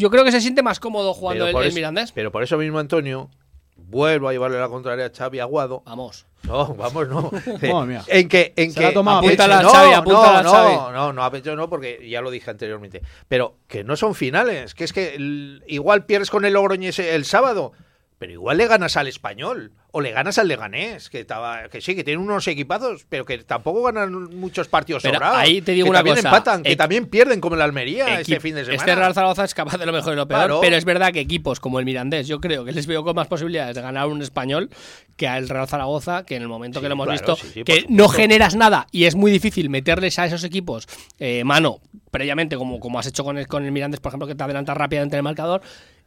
yo 0.00 0.10
creo 0.10 0.24
que 0.24 0.32
se 0.32 0.40
siente 0.40 0.62
más 0.62 0.80
cómodo 0.80 1.14
jugando 1.14 1.46
el, 1.46 1.56
el 1.56 1.72
Mirandés. 1.72 2.12
pero 2.12 2.32
por 2.32 2.42
eso 2.42 2.56
mismo, 2.58 2.78
Antonio, 2.78 3.30
vuelvo 3.76 4.28
a 4.28 4.32
llevarle 4.32 4.58
la 4.58 4.68
contraria 4.68 5.06
a 5.06 5.10
Xavi 5.16 5.40
Aguado. 5.40 5.82
Vamos. 5.86 6.26
No, 6.44 6.74
vamos, 6.74 7.06
no. 7.08 7.30
Mía. 7.86 8.02
en 8.06 8.28
que, 8.28 8.54
en 8.56 8.72
Se 8.72 8.80
que 8.80 8.86
Apúntala, 8.86 9.62
no, 9.62 9.68
Xavi, 9.70 9.92
apúntala, 9.92 10.42
no, 10.42 10.50
Xavi. 10.50 10.74
no, 10.74 10.92
no, 10.92 11.12
no, 11.12 11.24
a 11.24 11.30
pecho 11.30 11.54
no, 11.54 11.68
porque 11.68 12.08
ya 12.08 12.22
lo 12.22 12.30
dije 12.30 12.50
anteriormente. 12.50 13.02
Pero 13.28 13.56
que 13.68 13.84
no 13.84 13.94
son 13.96 14.14
finales, 14.14 14.74
que 14.74 14.84
es 14.84 14.92
que 14.94 15.14
el- 15.14 15.62
igual 15.66 16.06
pierdes 16.06 16.30
con 16.30 16.44
el 16.46 16.54
Logroñés 16.54 16.98
el 16.98 17.24
sábado, 17.26 17.72
pero 18.18 18.32
igual 18.32 18.56
le 18.56 18.66
ganas 18.68 18.96
al 18.96 19.06
español 19.06 19.72
o 19.92 20.00
le 20.00 20.12
ganas 20.12 20.38
al 20.38 20.48
Leganés, 20.48 21.10
que 21.10 21.20
estaba, 21.20 21.68
que 21.68 21.80
sí, 21.80 21.94
que 21.94 22.04
tienen 22.04 22.22
unos 22.24 22.46
equipazos, 22.48 23.04
pero 23.08 23.24
que 23.24 23.38
tampoco 23.38 23.82
ganan 23.82 24.12
muchos 24.36 24.68
partidos 24.68 25.02
Pero 25.02 25.14
sobrados. 25.14 25.38
ahí 25.38 25.60
te 25.62 25.72
digo 25.72 25.86
que 25.86 25.90
una 25.90 25.98
también 25.98 26.16
cosa, 26.16 26.28
empatan, 26.28 26.62
que 26.62 26.76
también 26.76 27.06
pierden 27.06 27.40
como 27.40 27.56
el 27.56 27.62
Almería 27.62 28.20
este 28.20 28.38
fin 28.40 28.54
de 28.54 28.64
semana. 28.64 28.76
Este 28.82 28.94
Real 28.94 29.14
Zaragoza 29.14 29.44
es 29.44 29.54
capaz 29.54 29.78
de 29.78 29.86
lo 29.86 29.92
mejor 29.92 30.12
y 30.12 30.16
lo 30.16 30.28
peor, 30.28 30.40
Claro. 30.40 30.60
pero 30.60 30.76
es 30.76 30.84
verdad 30.84 31.12
que 31.12 31.20
equipos 31.20 31.60
como 31.60 31.78
el 31.78 31.84
Mirandés, 31.84 32.28
yo 32.28 32.40
creo 32.40 32.64
que 32.64 32.72
les 32.72 32.86
veo 32.86 33.02
con 33.04 33.14
más 33.16 33.26
posibilidades 33.26 33.74
de 33.74 33.82
ganar 33.82 34.06
un 34.08 34.22
español 34.22 34.70
que 35.16 35.26
al 35.28 35.48
Real 35.48 35.66
Zaragoza, 35.68 36.24
que 36.24 36.36
en 36.36 36.42
el 36.42 36.48
momento 36.48 36.78
Sí, 36.78 36.82
que 36.84 36.88
lo 36.88 36.94
hemos 36.94 37.06
claro, 37.06 37.20
visto, 37.20 37.36
sí, 37.36 37.50
sí, 37.52 37.64
por 37.64 37.74
que 37.74 37.86
no 37.88 38.08
generas 38.08 38.54
nada 38.56 38.86
y 38.92 39.04
es 39.04 39.14
muy 39.16 39.30
difícil 39.32 39.70
meterles 39.70 40.18
a 40.18 40.26
esos 40.26 40.44
equipos 40.44 40.86
eh, 41.18 41.42
mano 41.44 41.80
previamente, 42.10 42.56
como, 42.56 42.80
como 42.80 42.98
has 42.98 43.06
hecho 43.06 43.22
con 43.24 43.38
el, 43.38 43.46
con 43.46 43.64
el 43.64 43.72
Mirandés, 43.72 44.00
por 44.00 44.10
ejemplo, 44.10 44.26
que 44.26 44.34
te 44.34 44.42
adelanta 44.42 44.74
rápidamente 44.74 45.16
el 45.16 45.22
marcador. 45.22 45.60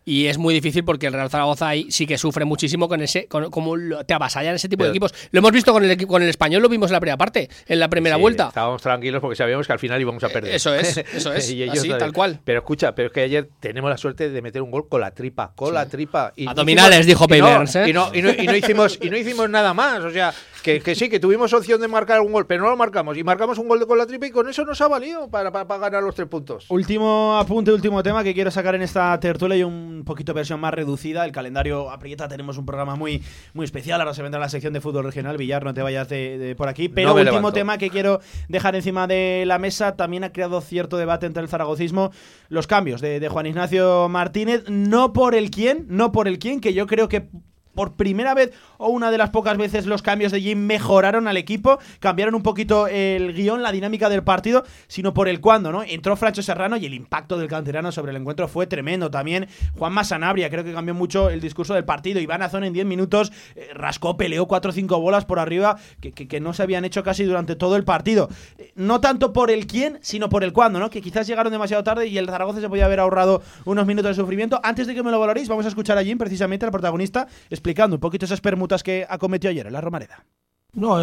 Y 0.06 0.28
es 0.28 0.38
muy 0.38 0.54
difícil 0.54 0.84
porque 0.84 1.08
el 1.08 1.14
Real 1.14 1.30
Zaragoza 1.30 1.68
ahí 1.70 1.88
sí 1.90 2.06
que 2.06 2.18
sufre 2.18 2.44
muchísimo 2.46 2.90
con 2.90 3.02
ese, 3.02 3.28
con, 3.28 3.50
como 3.50 3.74
te 4.06 4.14
avasallan 4.14 4.56
ese 4.56 4.68
tipo 4.68 4.80
Pero- 4.80 4.88
de 4.92 4.98
equipos. 4.98 5.14
Lo 5.32 5.40
hemos 5.40 5.52
visto 5.52 5.72
con 5.72 5.84
el 5.86 6.08
con 6.08 6.22
el 6.22 6.30
español, 6.30 6.62
lo 6.62 6.70
vimos 6.70 6.90
en 6.90 6.94
la 6.94 7.00
primera 7.00 7.18
parte, 7.18 7.50
en 7.68 7.80
la 7.80 7.90
primera 7.90 8.16
Sí, 8.18 8.22
vuelta. 8.22 8.48
Estábamos 8.50 8.82
tranquilos 8.82 9.22
porque 9.22 9.36
sabíamos 9.36 9.66
que 9.66 9.74
al 9.74 9.80
final 9.80 10.02
íbamos 10.02 10.24
a 10.24 10.30
perder. 10.30 10.52
Eh, 10.52 10.56
eso 10.58 10.74
es, 10.76 10.98
eso 11.14 11.34
es, 11.34 11.50
Y 11.52 11.64
ellos 11.64 11.74
así, 11.80 11.82
también. 11.88 12.00
tal 12.00 12.12
cual. 12.14 12.40
Pero 12.44 12.60
escucha, 12.60 12.94
pero 12.96 13.08
es 13.08 13.14
que 13.14 13.22
ayer 13.22 13.50
tenemos 13.60 13.90
la 13.90 13.98
suerte 13.98 14.30
de 14.30 14.42
meter 14.42 14.62
un 14.62 14.72
gol 14.72 14.88
con 14.90 15.00
la 15.02 15.12
tripa, 15.12 15.54
con 15.56 15.74
la 15.74 15.86
tripa. 15.88 16.34
Y 16.36 16.46
no 16.46 16.52
Abdominales, 16.52 17.00
hicimos- 17.02 17.08
dijo 17.08 17.24
y 17.36 17.40
no- 17.40 17.46
Payverns, 17.46 17.76
¿eh? 17.78 17.90
Y 17.90 17.94
no, 17.94 18.10
y, 18.14 18.22
no, 18.22 18.30
y 18.32 18.46
no 18.46 18.56
hicimos, 18.56 19.00
y 19.02 19.10
no 19.10 19.18
hicimos 19.18 19.50
nada 19.50 19.74
más. 19.74 20.00
O 20.02 20.12
sea, 20.12 20.34
que, 20.64 20.80
que 20.80 20.96
sí, 20.96 21.10
que 21.10 21.20
tuvimos 21.20 21.54
opción 21.54 21.80
de 21.82 21.88
marcar 21.88 22.22
un 22.22 22.32
gol, 22.32 22.48
pero 22.48 22.64
no 22.64 22.70
lo 22.70 22.78
marcamos. 22.78 23.18
Y 23.18 23.24
marcamos 23.24 23.58
un 23.60 23.68
gol 23.68 23.86
con 23.86 23.98
la 23.98 24.08
tripa 24.08 24.26
y 24.26 24.32
con 24.32 24.50
eso 24.50 24.64
nos 24.66 24.80
ha 24.82 24.88
valido 24.88 25.30
para, 25.30 25.52
para, 25.52 25.68
para 25.68 25.80
ganar 25.82 26.04
los 26.04 26.16
tres 26.16 26.28
puntos. 26.28 26.66
Último 26.70 27.38
apunte, 27.38 27.72
último 27.72 28.02
tema 28.02 28.24
que 28.24 28.34
quiero 28.34 28.50
sacar 28.50 28.74
en 28.74 28.82
esta 28.82 29.20
tertulia 29.20 29.58
y 29.58 29.64
un 29.64 30.04
poquito 30.06 30.34
versión 30.34 30.60
más 30.60 30.74
reducida. 30.74 31.26
El 31.26 31.32
calendario 31.34 31.92
aprieta, 31.92 32.28
tenemos 32.28 32.58
un 32.58 32.66
programa 32.66 32.96
muy, 32.96 33.22
muy 33.54 33.66
especial. 33.66 34.00
Ahora 34.00 34.14
se 34.14 34.24
vendrá 34.24 34.40
la 34.40 34.50
sección 34.50 34.74
de 34.74 34.82
fútbol 34.82 35.04
regional. 35.04 35.38
Villar, 35.38 35.64
no 35.66 35.74
te 35.74 35.82
vayas 35.82 36.08
de, 36.08 36.38
de 36.38 36.56
por 36.56 36.70
aquí. 36.70 36.88
Pero 36.88 37.10
No 37.10 37.16
último 37.16 37.30
levanto. 37.32 37.52
tema 37.54 37.78
que 37.78 37.90
quiero 37.90 38.22
dejar 38.48 38.76
encima 38.76 39.06
de 39.06 39.44
la 39.46 39.60
mesa. 39.60 39.98
También 39.98 40.24
ha 40.24 40.32
creado 40.32 40.62
cierto 40.62 40.98
debate 40.98 41.26
entre 41.26 41.44
el 41.44 41.50
zaragocismo. 41.50 42.12
Los 42.48 42.68
cambios 42.68 43.02
de, 43.02 43.20
de 43.20 43.28
Juan 43.28 43.48
Ignacio 43.48 44.08
Martínez. 44.08 44.64
No 44.70 45.12
por 45.12 45.36
el 45.36 45.52
quién, 45.52 45.86
no 45.90 46.12
por 46.14 46.30
el 46.30 46.40
quién, 46.40 46.62
que 46.62 46.74
yo 46.74 46.88
creo 46.88 47.10
que 47.10 47.28
por 47.74 47.94
primera 47.96 48.34
vez 48.34 48.52
o 48.78 48.90
una 48.90 49.12
de 49.12 49.18
las 49.18 49.30
pocas 49.32 49.58
veces 49.58 49.86
los 49.86 50.02
cambios 50.02 50.32
de 50.32 50.42
Jim 50.42 50.60
mejoraron 50.60 51.28
al 51.28 51.38
equipo, 51.38 51.80
cambiaron 52.00 52.36
un 52.36 52.44
poquito 52.44 52.88
el 52.88 53.34
guion, 53.34 53.62
la 53.62 53.72
dinámica 53.72 54.10
del 54.10 54.24
partido, 54.24 54.64
sino 54.88 55.14
por 55.14 55.28
el 55.28 55.40
cuándo, 55.42 55.72
¿no? 55.72 55.84
Entró 55.84 56.16
Francho 56.16 56.44
Serrano 56.44 56.78
y 56.78 56.86
el 56.86 56.94
impacto 56.94 57.38
del 57.38 57.48
canterano 57.48 57.92
sobre 57.92 58.12
el 58.12 58.18
encuentro 58.18 58.48
fue 58.48 58.68
tremendo. 58.68 59.10
También 59.10 59.48
Juan 59.78 59.94
Sanabria, 60.06 60.50
creo 60.50 60.64
que 60.64 60.74
cambió 60.74 60.94
mucho 60.94 61.30
el 61.30 61.40
discurso 61.42 61.74
del 61.74 61.86
partido. 61.86 62.20
Iván 62.20 62.42
Azón 62.42 62.64
en 62.64 62.74
10 62.74 62.86
minutos 62.86 63.32
eh, 63.56 63.70
rascó, 63.74 64.18
peleó 64.18 64.48
4 64.48 64.70
o 64.70 64.74
5 64.74 65.00
bolas 65.00 65.26
por 65.26 65.40
arriba 65.40 65.78
que, 66.02 66.12
que- 66.12 66.28
que 66.28 66.40
no 66.40 66.54
se 66.54 66.64
habían 66.64 66.84
hecho 66.86 67.04
casi 67.04 67.24
durante 67.24 67.56
todo 67.56 67.76
el 67.76 67.84
partido. 67.84 68.30
Eh, 68.58 68.72
No 68.76 69.00
tanto 69.02 69.34
por 69.34 69.50
el 69.52 69.68
quién, 69.68 70.00
sino 70.02 70.30
por 70.30 70.44
el 70.44 70.52
cuándo, 70.54 70.80
¿no? 70.80 70.90
Que 70.90 71.02
quizás 71.02 71.28
llegaron 71.28 71.52
demasiado 71.52 71.84
tarde 71.84 72.08
y 72.08 72.18
el 72.18 72.28
Zaragoza 72.28 72.60
se 72.62 72.70
podía 72.70 72.86
haber 72.86 73.00
ahorrado 73.00 73.42
unos 73.66 73.86
minutos 73.86 74.16
de 74.16 74.22
sufrimiento. 74.22 74.60
Antes 74.64 74.88
de 74.88 74.96
que 74.96 75.04
me 75.04 75.12
lo 75.12 75.20
valoréis, 75.20 75.48
vamos 75.48 75.66
a 75.66 75.70
escuchar 75.70 75.98
a 75.98 76.04
Jim, 76.04 76.18
precisamente, 76.18 76.66
al 76.66 76.72
protagonista, 76.72 77.28
explicando 77.64 77.96
un 77.96 78.02
poquito 78.02 78.26
esas 78.26 78.42
permutas 78.42 78.84
que 78.84 79.06
acometió 79.10 79.50
ayer 79.50 79.66
en 79.68 79.72
la 79.74 79.80
Romareda. 79.80 80.26
No, 80.74 80.98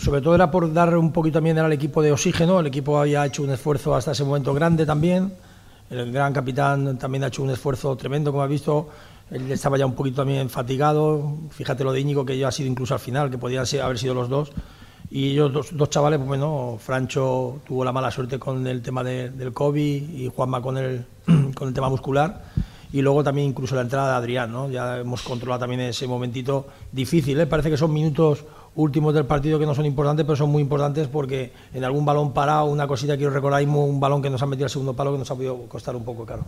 sobre 0.00 0.20
todo 0.20 0.34
era 0.34 0.50
por 0.50 0.72
dar 0.72 0.96
un 0.96 1.12
poquito 1.12 1.34
también 1.34 1.58
al 1.58 1.72
equipo 1.72 2.02
de 2.02 2.10
oxígeno. 2.10 2.58
El 2.58 2.66
equipo 2.66 2.98
había 2.98 3.24
hecho 3.24 3.44
un 3.44 3.50
esfuerzo 3.50 3.94
hasta 3.94 4.10
ese 4.12 4.24
momento 4.24 4.52
grande 4.52 4.84
también. 4.84 5.32
El 5.88 6.10
gran 6.10 6.32
capitán 6.32 6.98
también 6.98 7.22
ha 7.22 7.28
hecho 7.28 7.44
un 7.44 7.50
esfuerzo 7.50 7.94
tremendo, 7.96 8.32
como 8.32 8.42
has 8.42 8.50
visto. 8.50 8.88
Él 9.30 9.48
estaba 9.52 9.78
ya 9.78 9.86
un 9.86 9.94
poquito 9.94 10.16
también 10.22 10.50
fatigado. 10.50 11.34
Fíjate 11.50 11.84
lo 11.84 11.92
de 11.92 12.00
Íñigo, 12.00 12.24
que 12.26 12.36
ya 12.36 12.48
ha 12.48 12.52
sido 12.52 12.68
incluso 12.68 12.94
al 12.94 13.00
final, 13.00 13.30
que 13.30 13.38
podían 13.38 13.64
haber 13.80 13.98
sido 13.98 14.14
los 14.14 14.28
dos. 14.28 14.50
Y 15.08 15.32
ellos 15.32 15.52
dos, 15.52 15.68
dos 15.76 15.88
chavales, 15.90 16.18
pues 16.18 16.26
bueno, 16.26 16.78
Francho 16.80 17.60
tuvo 17.64 17.84
la 17.84 17.92
mala 17.92 18.10
suerte 18.10 18.40
con 18.40 18.66
el 18.66 18.82
tema 18.82 19.04
de- 19.04 19.30
del 19.30 19.52
COVID 19.52 20.02
y 20.18 20.28
Juanma 20.34 20.60
con 20.60 20.78
el, 20.78 21.04
con 21.54 21.68
el 21.68 21.74
tema 21.74 21.88
muscular. 21.88 22.42
Y 22.92 23.02
luego 23.02 23.24
también 23.24 23.48
incluso 23.48 23.74
la 23.74 23.82
entrada 23.82 24.10
de 24.12 24.16
Adrián, 24.16 24.52
¿no? 24.52 24.70
Ya 24.70 24.98
hemos 24.98 25.22
controlado 25.22 25.60
también 25.60 25.80
ese 25.80 26.06
momentito 26.06 26.66
difícil, 26.92 27.38
¿eh? 27.40 27.46
Parece 27.46 27.70
que 27.70 27.76
son 27.76 27.92
minutos 27.92 28.44
últimos 28.76 29.14
del 29.14 29.24
partido 29.24 29.58
que 29.58 29.66
no 29.66 29.74
son 29.74 29.86
importantes, 29.86 30.24
pero 30.24 30.36
son 30.36 30.50
muy 30.50 30.62
importantes 30.62 31.08
porque 31.08 31.52
en 31.74 31.84
algún 31.84 32.04
balón 32.04 32.32
parado, 32.32 32.66
una 32.66 32.86
cosita 32.86 33.16
que 33.16 33.26
os 33.26 33.32
recordáis, 33.32 33.68
un 33.68 34.00
balón 34.00 34.22
que 34.22 34.30
nos 34.30 34.42
ha 34.42 34.46
metido 34.46 34.66
al 34.66 34.70
segundo 34.70 34.94
palo 34.94 35.12
que 35.12 35.18
nos 35.18 35.30
ha 35.30 35.34
podido 35.34 35.56
costar 35.68 35.96
un 35.96 36.04
poco 36.04 36.24
caro. 36.24 36.44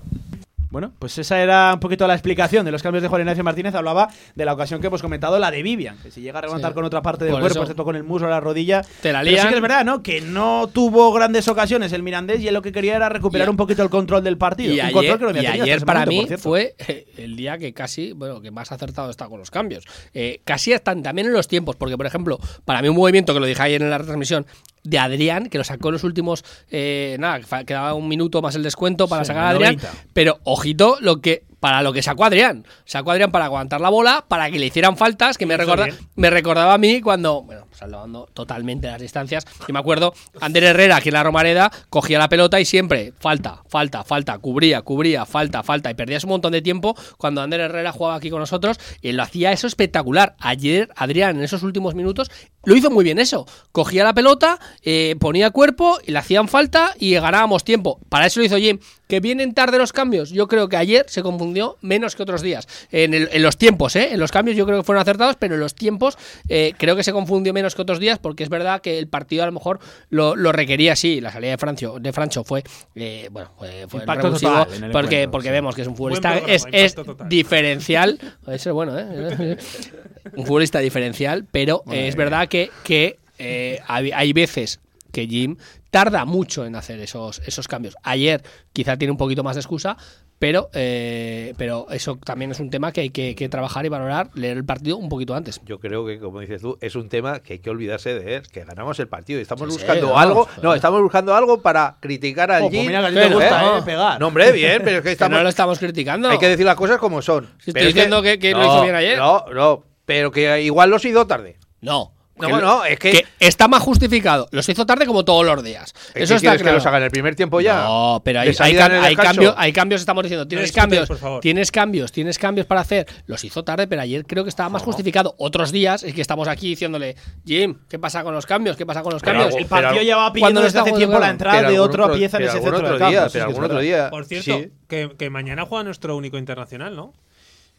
Bueno, 0.71 0.93
pues 0.99 1.17
esa 1.17 1.41
era 1.41 1.73
un 1.75 1.81
poquito 1.81 2.07
la 2.07 2.13
explicación 2.15 2.65
de 2.67 2.71
los 2.71 2.83
cambios 2.83 3.01
de 3.03 3.09
Juan 3.09 3.23
Ignacio 3.23 3.43
Martínez. 3.43 3.75
Hablaba 3.75 4.09
de 4.35 4.45
la 4.45 4.53
ocasión 4.53 4.81
que 4.83 4.89
hemos 4.89 5.01
comentado, 5.01 5.39
la 5.39 5.51
de 5.51 5.63
Vivian, 5.63 5.97
que 6.03 6.11
si 6.11 6.21
llega 6.21 6.41
a 6.41 6.43
remontar 6.43 6.73
Sí. 6.73 6.75
con 6.75 6.85
otra 6.85 7.01
parte 7.01 7.25
del 7.25 7.33
Por 7.33 7.41
cuerpo, 7.41 7.61
excepto 7.63 7.85
con 7.85 7.97
el 7.97 8.05
muslo 8.05 8.27
o 8.27 8.31
la 8.31 8.39
rodilla. 8.41 8.83
Te 9.01 9.13
la 9.13 9.23
Pero 9.23 9.41
sí 9.43 9.49
que 9.49 9.55
es 9.55 9.61
verdad, 9.63 9.85
¿no? 9.85 10.03
Que 10.03 10.21
no 10.21 10.69
tuvo 10.71 11.11
grandes 11.13 11.49
ocasiones 11.49 11.93
el 11.95 12.03
Mirandés 12.03 12.41
y 12.41 12.49
él 12.49 12.55
lo 12.55 12.61
que 12.61 12.73
quería 12.73 12.97
era 12.97 13.09
recuperar 13.09 13.49
un 13.49 13.57
poquito 13.57 13.83
el 13.83 13.89
control 13.89 14.23
del 14.23 14.37
partido. 14.37 14.75
Y 14.75 14.81
un 14.81 14.87
ayer, 14.87 14.93
control 14.93 15.19
que 15.19 15.25
no 15.25 15.31
había 15.31 15.57
y 15.57 15.61
ayer 15.63 15.85
para 15.87 16.05
momento, 16.05 16.33
mí 16.35 16.37
fue 16.37 16.75
eh, 16.87 17.07
el 17.17 17.35
día 17.37 17.57
que 17.57 17.73
casi, 17.73 18.13
bueno, 18.13 18.43
que 18.43 18.51
más 18.51 18.71
acertado 18.71 19.09
está 19.11 19.27
con 19.27 19.39
los 19.39 19.51
cambios. 19.51 19.85
Eh, 20.13 20.43
casi 20.45 20.73
están 20.73 21.03
también 21.03 21.29
en 21.29 21.33
los 21.33 21.49
tiempos, 21.49 21.77
porque 21.77 21.97
por 21.97 22.05
ejemplo, 22.05 22.39
para 22.67 22.83
mí 22.83 22.89
un 22.89 22.97
movimiento 22.97 23.33
que 23.33 23.41
lo 23.41 23.47
dije 23.47 23.63
ayer 23.63 23.81
en 23.83 23.89
la 23.89 23.97
retransmisión 23.97 24.45
de 24.85 24.99
Adrián, 24.99 25.49
que 25.49 25.59
lo 25.59 25.65
sacó 25.65 25.89
en 25.89 25.95
los 25.95 26.05
últimos, 26.05 26.45
eh, 26.71 27.17
nada, 27.19 27.41
quedaba 27.65 27.95
un 27.95 28.09
minuto 28.09 28.43
más 28.43 28.55
el 28.55 28.63
descuento 28.63 29.09
para 29.09 29.25
Sí, 29.25 29.29
sacar 29.29 29.45
a 29.45 29.49
Adrián, 29.51 29.77
90. 29.77 30.05
pero 30.13 30.39
ojito 30.45 30.97
lo 31.01 31.21
que 31.21 31.45
para 31.61 31.83
lo 31.83 31.93
que 31.93 32.03
sacó 32.03 32.25
Adrián. 32.25 32.65
Sacó 32.85 33.11
Adrián 33.11 33.33
para 33.33 33.47
aguantar 33.47 33.81
la 33.81 33.89
bola, 33.89 34.25
para 34.29 34.51
que 34.51 34.59
le 34.59 34.67
hicieran 34.67 34.97
faltas, 34.97 35.37
que 35.37 35.47
me, 35.47 35.57
recorda, 35.57 35.89
me 36.15 36.31
recordaba 36.31 36.75
a 36.75 36.79
mí 36.79 37.01
cuando, 37.01 37.43
bueno, 37.43 37.67
salvando 37.73 38.29
totalmente 38.33 38.87
las 38.87 39.01
distancias, 39.01 39.45
y 39.67 39.73
me 39.73 39.79
acuerdo, 39.81 40.15
Ander 40.41 40.63
Herrera, 40.65 40.97
aquí 40.97 41.09
en 41.09 41.15
la 41.15 41.25
Romareda, 41.25 41.73
cogía 41.91 42.19
la 42.19 42.29
pelota 42.29 42.61
y 42.61 42.65
siempre, 42.65 43.13
falta, 43.19 43.63
falta, 43.69 44.05
falta, 44.05 44.39
cubría, 44.39 44.83
cubría, 44.83 45.27
falta, 45.27 45.63
falta, 45.63 45.91
y 45.91 45.95
perdías 45.95 46.25
un 46.25 46.31
montón 46.31 46.53
de 46.53 46.63
tiempo 46.63 46.95
cuando 47.17 47.41
Ander 47.41 47.61
Herrera 47.61 47.91
jugaba 47.93 48.17
aquí 48.17 48.31
con 48.31 48.39
nosotros, 48.41 48.79
y 49.03 49.09
él 49.09 49.17
lo 49.17 49.25
hacía 49.25 49.51
eso 49.53 49.67
espectacular. 49.67 50.37
Ayer, 50.39 50.91
Adrián, 50.95 51.39
en 51.39 51.43
esos 51.43 51.65
últimos 51.65 51.97
minutos, 51.97 52.31
lo 52.69 52.77
hizo 52.77 52.91
muy 52.91 53.03
bien 53.03 53.19
eso. 53.19 53.47
Cogía 53.73 54.05
la 54.05 54.13
pelota, 54.13 54.59
eh, 54.83 55.17
ponía 55.19 55.51
cuerpo, 55.51 55.99
y 56.07 56.13
le 56.13 56.19
hacían 56.19 56.49
falta, 56.49 56.95
y 56.99 57.15
ganábamos 57.15 57.65
tiempo. 57.65 57.99
Para 58.09 58.27
eso 58.27 58.41
lo 58.41 58.47
hizo 58.47 58.59
Jim. 58.59 58.79
Que 59.09 59.21
vienen 59.21 59.55
tarde 59.55 59.79
los 59.79 59.95
cambios. 59.95 60.29
Yo 60.29 60.49
creo 60.49 60.69
que 60.69 60.77
ayer 60.77 61.07
se 61.09 61.23
confundió 61.23 61.79
menos 61.81 62.15
que 62.15 62.23
otros 62.23 62.43
días. 62.43 62.69
En, 62.93 63.15
el- 63.15 63.31
en 63.33 63.43
los 63.43 63.57
tiempos, 63.57 63.97
¿eh? 63.97 64.11
En 64.13 64.21
los 64.21 64.31
cambios 64.31 64.55
yo 64.55 64.67
creo 64.67 64.77
que 64.77 64.85
fueron 64.85 65.01
acertados, 65.01 65.37
pero 65.39 65.55
en 65.55 65.61
los 65.61 65.75
tiempos 65.75 66.19
eh, 66.51 66.75
creo 66.77 66.95
que 66.95 67.03
se 67.03 67.15
confundió 67.15 67.55
menos 67.55 67.75
que 67.75 67.81
otros 67.81 68.01
días 68.01 68.19
porque 68.19 68.43
es 68.43 68.51
verdad 68.51 68.83
que 68.83 68.99
el 68.99 69.09
partido 69.09 69.45
a 69.45 69.47
lo 69.47 69.53
mejor 69.53 69.79
lo, 70.11 70.37
lo 70.37 70.53
requería 70.53 70.93
así. 70.93 71.23
La 71.23 71.33
salida 71.33 71.53
de 71.53 71.57
Francho, 71.57 71.97
de 71.99 72.13
Francho 72.13 72.45
fue, 72.45 72.63
eh, 72.97 73.31
bueno, 73.33 73.51
fue, 73.57 73.87
total 73.89 74.19
porque, 74.21 75.23
encuentro, 75.23 75.31
porque 75.31 75.49
sí. 75.49 75.53
vemos 75.53 75.75
que 75.75 75.81
es 75.83 75.89
un 75.89 75.97
futbolista, 75.97 76.33
programa, 76.33 76.53
es, 76.73 76.95
diferencial. 77.31 78.19
Eso 78.47 78.71
es 78.71 78.75
bueno, 78.75 78.99
¿eh? 78.99 79.57
un 80.37 80.45
futbolista 80.45 80.81
diferencial, 80.81 81.47
pero 81.51 81.83
es 81.91 82.15
verdad 82.15 82.49
que, 82.49 82.58
que 82.85 83.19
eh, 83.39 83.81
hay, 83.87 84.11
hay 84.13 84.33
veces 84.33 84.81
que 85.13 85.27
Jim 85.27 85.57
tarda 85.91 86.25
mucho 86.25 86.67
en 86.67 86.77
hacer 86.77 87.01
esos, 87.01 87.41
esos 87.47 87.67
cambios. 87.69 87.97
Ayer 88.03 88.43
quizá 88.73 88.97
tiene 88.97 89.13
un 89.13 89.17
poquito 89.19 89.43
más 89.43 89.57
de 89.57 89.61
excusa, 89.61 89.97
pero, 90.39 90.69
eh, 90.75 91.55
pero 91.57 91.87
eso 91.91 92.17
también 92.25 92.51
es 92.53 92.61
un 92.61 92.71
tema 92.71 92.93
que 92.93 93.01
hay 93.01 93.11
que, 93.11 93.35
que 93.35 93.49
trabajar 93.49 93.85
y 93.87 93.89
valorar, 93.89 94.31
leer 94.35 94.57
el 94.59 94.65
partido 94.65 94.97
un 94.99 95.09
poquito 95.09 95.35
antes. 95.35 95.61
Yo 95.65 95.81
creo 95.81 96.05
que, 96.07 96.21
como 96.21 96.39
dices 96.41 96.61
tú, 96.63 96.77
es 96.81 96.95
un 96.95 97.09
tema 97.09 97.41
que 97.41 97.55
hay 97.55 97.59
que 97.59 97.71
olvidarse 97.71 98.15
de 98.15 98.37
él, 98.37 98.43
que 98.49 98.63
ganamos 98.65 99.01
el 99.01 99.09
partido 99.09 99.39
y 99.41 99.43
estamos 99.43 99.67
Sí, 99.67 99.73
sí, 99.73 99.79
buscando 99.79 100.13
vamos, 100.13 100.23
algo. 100.23 100.49
No, 100.63 100.75
estamos 100.75 101.01
buscando 101.03 101.35
algo 101.35 101.61
para 101.63 101.97
criticar 102.01 102.53
al 102.53 102.63
Oh, 102.65 102.69
pues 102.69 102.79
Jim. 102.79 102.87
mira 102.87 103.01
que 103.01 103.07
a 103.07 103.09
ti 103.23 103.29
te 103.29 103.35
gusta. 103.35 103.85
Pegar. 103.85 104.21
No, 104.21 104.29
hombre, 104.29 104.53
bien, 104.53 104.83
pero 104.85 104.99
es 104.99 105.03
que 105.03 105.09
Que 105.09 105.13
estamos. 105.13 105.39
no 105.39 105.43
lo 105.43 105.49
estamos 105.49 105.79
criticando. 105.79 106.29
Hay 106.29 106.39
que 106.39 106.49
decir 106.49 106.67
las 106.67 106.77
cosas 106.77 106.99
como 106.99 107.21
son. 107.23 107.47
Si 107.59 107.73
Pero 107.73 107.87
estoy 107.87 107.89
es 107.89 107.95
diciendo 107.95 108.23
que- 108.23 108.39
que 108.39 108.53
lo 108.53 108.59
no, 108.59 108.65
hizo 108.67 108.83
bien 108.83 108.95
ayer. 108.95 109.19
No, 109.19 109.45
no, 109.53 109.85
pero 110.05 110.31
que 110.31 110.63
igual 110.63 110.91
los 110.91 111.05
hizo 111.05 111.27
tarde. 111.27 111.57
No. 111.81 112.13
No, 112.41 112.47
que- 112.49 112.63
no, 112.63 112.85
es 112.85 112.99
que- 112.99 113.25
está 113.41 113.69
más 113.69 113.83
justificado. 113.83 114.49
Los 114.53 114.69
hizo 114.69 114.87
tarde 114.87 115.07
como 115.07 115.25
todos 115.25 115.45
los 115.45 115.63
días. 115.63 115.93
¿Qué 116.15 116.23
Eso 116.23 116.35
está 116.37 116.53
claro. 116.57 116.65
que 116.65 116.73
los 116.73 116.87
haga 116.87 116.99
en 116.99 117.05
el 117.05 117.11
primer 117.11 117.35
tiempo 117.35 117.61
ya? 117.61 117.83
No, 117.85 118.21
pero 118.25 118.41
¿De 118.41 118.49
hay, 118.49 118.55
hay, 118.59 118.77
hay 118.79 119.17
hay 119.57 119.73
cambios, 119.73 120.01
estamos 120.01 120.23
diciendo, 120.23 120.47
tienes 120.47 120.73
cambios, 120.73 121.09
por 121.09 121.19
favor. 121.19 121.41
tienes 121.41 121.71
cambios, 121.73 122.13
tienes 122.13 122.39
cambios 122.39 122.67
para 122.67 122.81
hacer. 122.83 123.07
Los 123.27 123.45
hizo 123.45 123.65
tarde, 123.65 123.87
pero 123.87 124.03
ayer 124.03 124.25
creo 124.27 124.45
que 124.45 124.51
estaba 124.51 124.69
más 124.69 124.83
justificado. 124.83 125.35
Otros 125.39 125.73
días 125.73 126.03
es 126.03 126.15
que 126.15 126.21
estamos 126.21 126.49
aquí 126.49 126.69
diciéndole, 126.69 127.17
Jim, 127.45 127.79
¿qué 127.89 127.99
pasa 127.99 128.23
con 128.23 128.35
los 128.35 128.47
cambios? 128.47 128.77
¿qué 128.77 128.87
pasa 128.87 129.03
con 129.03 129.13
los 129.13 129.23
Pero 129.23 129.33
cambios? 129.39 129.49
algo- 129.49 129.59
El 129.59 129.67
partido 129.67 130.03
llevaba 130.03 130.33
pidiendo 130.33 130.61
desde 130.63 130.79
hace 130.79 130.93
tiempo 130.93 131.19
la 131.19 131.31
entrada 131.31 131.63
de 131.71 131.79
otra 131.81 132.05
otro- 132.05 132.17
pieza 132.17 132.37
en 132.39 132.43
ese 132.45 132.53
algún 132.53 132.65
centro 132.65 132.79
otro 132.79 132.89
del 132.89 132.99
campo. 132.99 134.11
Por 134.11 134.25
cierto, 134.25 134.61
que 134.89 135.31
mañana 135.31 135.65
juega 135.67 135.85
nuestro 135.85 136.17
único 136.17 136.39
internacional, 136.39 136.95
¿no? 136.95 137.13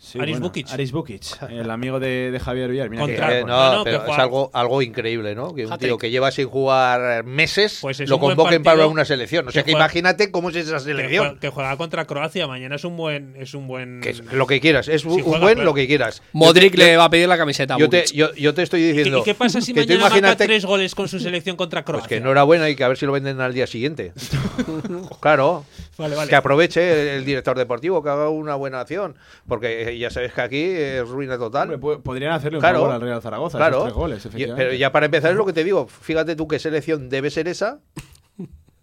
Sí, 0.02 0.18
Aris 0.18 0.36
bueno, 0.36 0.46
Bukic. 0.48 0.72
Aris 0.72 0.92
Bukic. 0.94 1.24
El 1.50 1.70
amigo 1.70 2.00
de, 2.00 2.32
de 2.32 2.40
Javier 2.40 2.70
Villar. 2.72 2.90
Mira 2.90 3.06
que- 3.06 3.12
Contra- 3.18 3.40
Eh, 3.40 3.44
no, 3.44 3.84
pero 3.84 4.06
es 4.08 4.18
algo, 4.18 4.50
algo 4.54 4.82
increíble, 4.82 5.36
¿no? 5.36 5.54
Que 5.54 5.66
un 5.66 5.78
tío 5.78 5.98
que 5.98 6.10
lleva 6.10 6.32
sin 6.32 6.48
jugar 6.48 7.26
meses 7.26 7.80
Pues 7.82 8.00
es 8.00 8.10
lo 8.10 8.18
convoquen 8.18 8.64
para 8.64 8.88
una 8.88 9.04
selección. 9.04 9.50
O 9.50 9.52
sea 9.52 9.62
que 9.62 9.66
que 9.68 9.72
juega- 9.74 9.86
imagínate 9.88 10.32
cómo 10.32 10.52
es 10.52 10.56
esa 10.56 10.76
Que 10.76 10.80
selección. 10.80 11.26
juega, 11.26 11.40
que 11.42 11.50
juega 11.50 11.76
contra 11.76 12.06
Croacia. 12.06 12.48
Mañana 12.48 12.76
es 12.78 12.86
un 12.86 12.96
buen. 12.96 13.36
Es 13.36 13.54
un 13.54 13.68
buen 13.68 14.00
Que 14.00 14.12
es 14.12 14.24
lo 14.32 14.48
que 14.48 14.62
quieras, 14.62 14.88
es 14.88 15.04
un 15.04 15.22
juega, 15.22 15.40
buen 15.44 15.66
lo 15.66 15.74
que 15.74 15.86
quieras. 15.86 16.24
Modric 16.32 16.72
te- 16.72 16.78
le 16.78 16.96
va 16.98 17.04
a 17.04 17.10
pedir 17.10 17.28
la 17.28 17.38
camiseta. 17.38 17.78
yo 17.78 17.90
te, 17.90 18.06
yo, 18.14 18.34
yo 18.36 18.54
te 18.54 18.64
estoy 18.64 18.80
¿Y 18.80 18.84
qué, 18.84 18.94
diciendo. 18.94 19.20
y 19.20 19.24
qué 19.24 19.36
pasa 19.36 19.60
si 19.60 19.74
mañana 19.74 19.96
marca 20.00 20.08
imagínate 20.18 20.46
tres 20.46 20.64
goles 20.64 20.96
con 20.96 21.10
su 21.10 21.20
selección 21.20 21.58
contra 21.58 21.84
Pues 21.84 21.98
Croacia? 21.98 22.08
que 22.08 22.16
enhorabuena 22.24 22.70
y 22.70 22.78
que 22.78 22.86
a 22.86 22.88
ver 22.88 22.96
si 22.98 23.06
lo 23.06 23.12
venden 23.12 23.42
al 23.42 23.54
día 23.54 23.68
siguiente. 23.68 24.14
claro. 25.20 25.66
Vale, 26.00 26.16
vale. 26.16 26.30
Que 26.30 26.36
aproveche 26.36 27.18
el 27.18 27.26
director 27.26 27.58
deportivo, 27.58 28.02
que 28.02 28.10
haga 28.10 28.30
una 28.30 28.56
buena 28.56 28.80
acción. 28.80 29.16
Porque 29.48 29.90
eh, 29.90 29.98
ya 30.00 30.10
sabes 30.10 30.34
que 30.34 30.42
aquí 30.42 30.64
es 30.64 31.08
ruina 31.08 31.38
total. 31.38 31.64
Hombre, 31.64 31.78
po- 31.78 32.02
podrían 32.02 32.32
hacerle 32.32 32.58
un 32.58 32.62
Claro. 32.62 32.80
favor 32.80 32.94
al 32.96 33.02
Real 33.02 33.22
Zaragoza. 33.22 33.58
Claro. 33.58 33.76
esos 33.78 33.84
tres 33.90 33.96
goles, 33.96 34.26
Y- 34.26 34.28
efectivamente. 34.30 34.64
pero 34.66 34.76
ya 34.78 34.92
para 34.92 35.06
empezar 35.06 35.32
es 35.32 35.38
lo 35.38 35.46
que 35.46 35.54
te 35.54 35.64
digo. 35.64 35.88
Fíjate 35.88 36.36
tú 36.36 36.48
qué 36.48 36.58
selección 36.58 37.10
debe 37.10 37.30
ser 37.30 37.48
esa. 37.48 37.80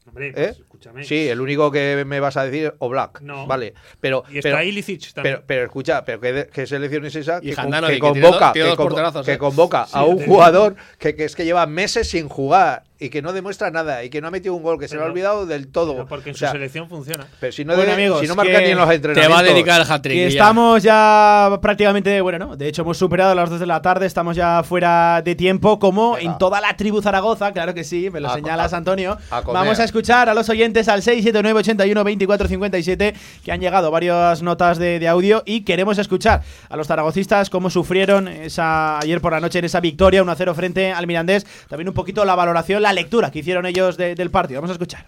Hombre, 0.07 0.33
¿eh? 0.37 0.55
Escúchame. 0.77 1.05
Sí, 1.05 1.29
el 1.29 1.41
único 1.41 1.71
que 1.71 2.05
me 2.07 2.21
vas 2.21 2.37
a 2.37 2.45
decir 2.45 2.75
o 2.79 2.89
Black. 2.89 3.21
No. 3.23 3.47
Vale. 3.47 3.75
Pero, 4.01 4.25
Y 4.31 4.39
está 4.39 4.51
pero, 4.51 4.63
Ilicic 4.63 5.13
también. 5.13 5.37
pero, 5.37 5.45
pero 5.47 5.65
escucha, 5.65 6.05
pero 6.05 6.21
¿qué, 6.21 6.49
qué 6.53 6.67
selección 6.67 7.05
es 7.07 7.17
esa? 7.17 7.39
Y 7.43 7.55
que, 7.55 7.61
Handanovic, 7.61 7.97
que 7.97 8.01
que 8.07 8.13
tiene 8.13 8.27
convoca, 8.27 8.45
dos- 8.47 8.53
tiene 8.53 8.67
que, 8.67 8.71
dos 8.71 8.79
convo- 8.79 8.89
porterazos, 8.89 9.27
que 9.27 9.33
¿eh? 9.33 9.39
convoca 9.39 9.87
a 9.93 10.05
un 10.05 10.19
te- 10.19 10.27
jugador 10.27 10.77
que, 10.99 11.15
que 11.15 11.25
es 11.25 11.35
que 11.37 11.45
lleva 11.45 11.67
meses 11.67 12.09
sin 12.11 12.29
jugar 12.29 12.85
y 12.99 13.11
que 13.11 13.21
no 13.21 13.35
demuestra 13.35 13.71
nada 13.71 14.05
y 14.05 14.09
que 14.09 14.23
no 14.23 14.29
ha 14.29 14.31
metido 14.31 14.55
un 14.55 14.63
gol, 14.63 14.79
que 14.81 14.89
se 14.89 14.97
le 14.97 15.03
ha 15.03 15.05
olvidado 15.05 15.45
del 15.45 15.69
todo. 15.69 15.93
Pero 15.93 16.07
porque 16.07 16.31
en 16.31 16.35
O 16.35 16.39
sea, 16.39 16.49
su 16.49 16.55
selección 16.55 16.89
funciona. 16.89 17.27
pero 17.41 17.53
si 17.53 17.63
no, 17.65 17.75
Bueno, 17.75 17.91
debe- 17.91 18.03
amigos, 18.05 18.21
si 18.23 18.27
no 18.27 18.35
marca 18.35 18.59
ni 18.61 18.71
en 18.71 18.79
los 18.79 18.89
Te 18.89 18.95
entrenamientos. 18.95 19.37
va 19.37 19.41
a 19.41 19.43
dedicar 19.43 19.81
el 19.83 19.91
hat-trick. 19.93 20.17
Ya. 20.23 20.29
estamos 20.29 20.83
ya 20.83 21.59
prácticamente, 21.61 22.21
bueno, 22.23 22.39
no, 22.39 22.57
de 22.57 22.69
hecho 22.69 22.83
hemos 22.83 22.97
superado 22.97 23.35
las 23.35 23.51
2 23.51 23.61
de 23.61 23.67
la 23.67 23.83
tarde, 23.83 24.07
estamos 24.07 24.35
ya 24.35 24.63
fuera 24.63 25.21
de 25.23 25.35
tiempo, 25.35 25.79
como 25.79 26.15
Venga. 26.17 26.33
en 26.33 26.39
toda 26.39 26.59
la 26.63 26.75
tribu 26.77 27.03
Zaragoza, 27.03 27.53
claro 27.53 27.75
que 27.75 27.85
sí, 27.85 28.09
me 28.11 28.21
lo 28.21 28.29
A 28.31 28.35
señalas 28.35 28.73
Antonio. 28.73 29.19
a. 29.31 29.41
Vamos 29.43 29.79
a 29.79 29.85
escuchar 29.85 30.31
a 30.31 30.35
los 30.35 30.49
oyentes 30.49 30.76
al 30.77 31.03
679 31.03 31.61
81 31.61 32.05
24 32.05 32.49
57 32.49 33.15
que 33.45 33.53
han 33.53 33.61
llegado 33.61 33.91
varias 33.91 34.43
notas 34.43 34.79
de, 34.79 35.07
audio 35.09 35.43
y 35.47 35.63
queremos 35.63 35.99
escuchar 35.99 36.43
a 36.69 36.77
los 36.77 36.87
zaragocistas 36.87 37.49
cómo 37.49 37.71
sufrieron 37.71 38.29
esa 38.29 38.99
ayer 38.99 39.21
por 39.21 39.33
la 39.33 39.41
noche 39.41 39.59
en 39.61 39.65
esa 39.65 39.81
victoria 39.81 40.23
1-0 40.23 40.55
frente 40.55 40.93
al 40.93 41.07
Mirandés, 41.07 41.47
también 41.69 41.89
un 41.89 41.95
poquito 41.95 42.25
la 42.25 42.35
valoración, 42.35 42.83
la 42.83 42.93
lectura 42.93 43.31
que 43.31 43.39
hicieron 43.39 43.67
ellos 43.67 43.97
de- 43.97 44.15
del 44.15 44.31
partido. 44.31 44.61
Vamos 44.61 44.71
a 44.71 44.75
escuchar. 44.75 45.07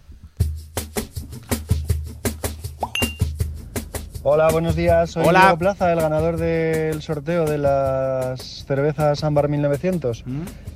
Hola, 4.31 4.51
buenos 4.53 4.77
días. 4.77 5.13
Soy 5.13 5.27
Hola. 5.27 5.41
Diego 5.41 5.57
Plaza, 5.57 5.91
el 5.91 6.03
ganador 6.03 6.37
del 6.37 7.01
sorteo 7.01 7.47
de 7.47 7.57
las 7.57 8.63
cervezas 8.67 9.25
Ámbar 9.25 9.49
1900. 9.49 10.23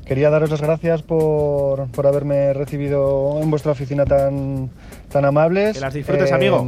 Quería 0.07 0.31
daros 0.31 0.49
las 0.51 0.63
gracias 0.63 1.03
por, 1.03 1.91
por 1.91 2.07
haberme 2.07 2.55
recibido 2.55 3.39
en 3.43 3.51
vuestra 3.51 3.73
oficina 3.73 4.07
tan, 4.07 4.71
tan 5.11 5.27
amables. 5.27 5.75
Que 5.75 5.81
las 5.81 5.93
disfrutes, 5.93 6.33
amigo. 6.33 6.65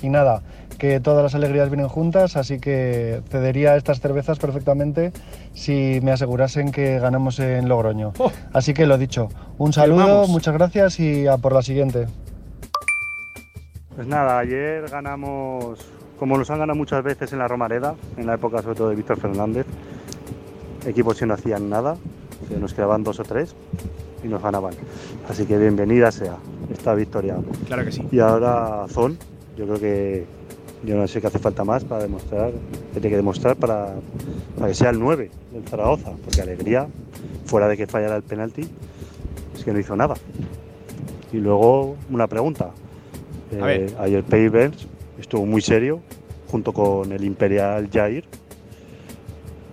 Y 0.00 0.08
nada, 0.10 0.42
que 0.78 1.00
todas 1.00 1.24
las 1.24 1.34
alegrías 1.34 1.70
vienen 1.70 1.88
juntas, 1.88 2.36
así 2.36 2.60
que 2.60 3.20
cedería 3.30 3.74
estas 3.74 3.98
cervezas 3.98 4.38
perfectamente 4.38 5.10
si 5.54 5.98
me 6.04 6.12
asegurasen 6.12 6.70
que 6.70 7.00
ganamos 7.00 7.40
en 7.40 7.68
Logroño. 7.68 8.12
Oh. 8.16 8.30
Así 8.52 8.74
que 8.74 8.86
lo 8.86 8.96
dicho, 8.96 9.28
un 9.58 9.72
saludo, 9.72 10.28
muchas 10.28 10.54
gracias 10.54 11.00
y 11.00 11.26
a 11.26 11.36
por 11.36 11.52
la 11.52 11.62
siguiente. 11.62 12.06
Pues 13.98 14.06
nada, 14.06 14.38
ayer 14.38 14.88
ganamos, 14.88 15.80
como 16.18 16.36
nos 16.36 16.50
han 16.50 16.58
ganado 16.58 16.76
muchas 16.76 17.02
veces 17.02 17.32
en 17.32 17.38
la 17.38 17.48
Romareda, 17.48 17.94
en 18.16 18.26
la 18.26 18.34
época 18.34 18.62
sobre 18.62 18.76
todo 18.76 18.88
de 18.90 18.96
Víctor 18.96 19.20
Fernández, 19.20 19.66
equipos 20.86 21.18
que 21.18 21.26
no 21.26 21.34
hacían 21.34 21.70
nada, 21.70 21.96
que 22.48 22.56
nos 22.56 22.74
quedaban 22.74 23.04
dos 23.04 23.20
o 23.20 23.22
tres 23.22 23.54
y 24.24 24.28
nos 24.28 24.42
ganaban. 24.42 24.74
Así 25.28 25.46
que 25.46 25.56
bienvenida 25.56 26.10
sea 26.10 26.36
esta 26.72 26.94
victoria. 26.94 27.36
Claro 27.66 27.84
que 27.84 27.92
sí. 27.92 28.06
Y 28.10 28.18
ahora 28.18 28.86
Zon, 28.88 29.16
yo 29.56 29.64
creo 29.66 29.78
que 29.78 30.26
Yo 30.84 30.96
no 30.96 31.08
sé 31.08 31.20
qué 31.20 31.26
hace 31.26 31.40
falta 31.40 31.64
más 31.64 31.84
para 31.84 32.02
demostrar, 32.02 32.52
que 32.52 33.00
tiene 33.00 33.10
que 33.10 33.16
demostrar 33.16 33.56
para, 33.56 33.94
para 34.56 34.68
que 34.68 34.74
sea 34.74 34.90
el 34.90 35.00
9 35.00 35.30
del 35.52 35.64
Zaragoza, 35.64 36.12
porque 36.24 36.40
Alegría, 36.40 36.86
fuera 37.46 37.66
de 37.66 37.76
que 37.76 37.86
fallara 37.88 38.14
el 38.16 38.22
penalti, 38.22 38.68
es 39.56 39.64
que 39.64 39.72
no 39.72 39.80
hizo 39.80 39.96
nada. 39.96 40.14
Y 41.32 41.38
luego 41.38 41.96
una 42.10 42.28
pregunta. 42.28 42.70
A 43.60 43.64
ver. 43.64 43.80
Eh, 43.80 43.94
ayer 43.98 44.22
Pavers 44.22 44.86
estuvo 45.18 45.44
muy 45.46 45.60
serio, 45.60 46.00
junto 46.50 46.72
con 46.72 47.12
el 47.12 47.24
Imperial 47.24 47.88
Jair. 47.92 48.24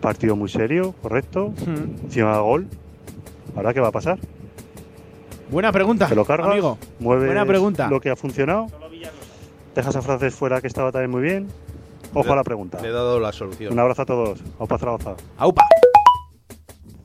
Partido 0.02 0.36
muy 0.36 0.50
serio, 0.50 0.94
correcto. 1.02 1.54
Encima 2.04 2.34
del 2.34 2.42
gol. 2.42 2.68
¿Ahora 3.56 3.74
qué 3.74 3.80
va 3.80 3.88
a 3.88 3.92
pasar? 3.92 4.20
Buena 5.50 5.72
pregunta, 5.72 6.08
¿Te 6.08 6.16
lo 6.16 6.26
cargas? 6.26 6.52
amigo. 6.52 6.78
¿Mueves 7.00 7.28
Buena 7.28 7.46
pregunta. 7.46 7.88
lo 7.90 8.02
que 8.02 8.10
ha 8.10 8.16
funcionado? 8.16 8.68
¿Dejas 9.76 9.96
a 9.96 10.02
Francés 10.02 10.34
fuera 10.34 10.62
que 10.62 10.68
estaba 10.68 10.92
también 10.92 11.12
muy 11.12 11.22
bien? 11.22 11.48
Ojo 12.14 12.32
a 12.32 12.36
la 12.36 12.44
pregunta. 12.44 12.80
Le 12.82 12.88
he 12.90 12.92
dado 12.92 13.20
la 13.20 13.32
solución. 13.34 13.74
Un 13.74 13.80
abrazo 13.80 14.04
a 14.04 14.06
todos. 14.06 14.44
Aupa 14.60 14.78
Zaragoza. 14.78 15.16
Aupa. 15.38 15.64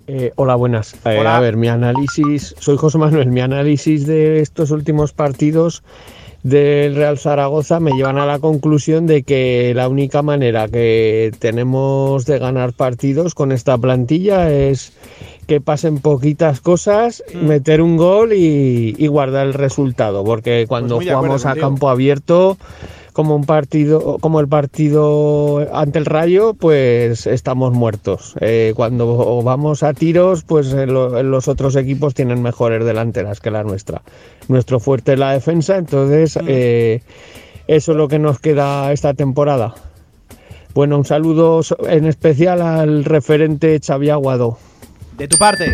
Eh, 0.07 0.32
hola, 0.36 0.55
buenas. 0.57 0.95
Eh, 1.05 1.18
Hola. 1.20 1.36
a 1.36 1.41
ver, 1.41 1.57
mi 1.57 1.68
análisis, 1.68 2.55
soy 2.59 2.76
José 2.76 2.99
Manuel, 2.99 3.28
mi 3.28 3.41
análisis 3.41 4.07
de 4.07 4.41
estos 4.41 4.70
últimos 4.72 5.12
partidos 5.12 5.84
del 6.43 6.97
Real 6.97 7.18
Zaragoza 7.18 7.80
me 7.80 7.93
llevan 7.93 8.18
a 8.18 8.26
la 8.26 8.38
conclusión 8.38 9.07
de 9.07 9.22
que 9.22 9.72
la 9.74 9.88
única 9.88 10.22
manera 10.22 10.68
que 10.68 11.32
tenemos 11.38 12.24
de 12.24 12.38
ganar 12.38 12.72
partidos 12.72 13.34
con 13.34 13.53
esta 13.53 13.76
plantilla 13.76 14.51
es 14.51 14.93
que 15.47 15.61
pasen 15.61 15.99
poquitas 15.99 16.61
cosas, 16.61 17.22
Mm. 17.34 17.47
meter 17.47 17.82
un 17.82 17.97
gol 17.97 18.32
y, 18.32 18.95
y 18.97 19.07
guardar 19.09 19.47
el 19.49 19.55
resultado, 19.55 20.24
porque 20.24 20.64
cuando 20.68 20.97
Pues 20.97 21.09
jugamos 21.09 21.45
a 21.45 21.57
campo 21.57 21.88
abierto 21.91 22.57
como 23.12 23.34
un 23.36 23.44
partido 23.44 24.18
como 24.20 24.40
el 24.40 24.48
partido 24.48 25.66
ante 25.72 25.98
el 25.98 26.06
Rayo 26.06 26.54
pues 26.54 27.26
estamos 27.26 27.72
muertos. 27.72 28.34
Eh, 28.40 28.72
cuando 28.76 29.42
vamos 29.42 29.82
a 29.82 29.92
tiros 29.94 30.42
pues 30.44 30.72
lo- 30.72 31.18
en 31.18 31.30
los 31.30 31.48
otros 31.48 31.76
equipos 31.76 32.14
tienen 32.14 32.42
mejores 32.42 32.84
delanteras 32.84 33.40
que 33.40 33.50
la 33.50 33.62
nuestra. 33.64 34.02
Nuestro 34.48 34.80
fuerte 34.80 35.12
es 35.14 35.18
la 35.18 35.32
defensa 35.32 35.76
entonces 35.76 36.38
eh, 36.46 37.02
eso 37.66 37.92
es 37.92 37.98
lo 37.98 38.08
que 38.08 38.18
nos 38.18 38.38
queda 38.40 38.92
esta 38.92 39.14
temporada. 39.14 39.74
Bueno 40.74 40.96
un 40.98 41.04
saludo 41.04 41.61
en 41.88 42.06
especial 42.06 42.62
al 42.62 43.04
referente 43.04 43.80
Xavi 43.84 44.11
Aguado. 44.11 44.58
De 45.18 45.26
tu 45.28 45.36
parte. 45.36 45.66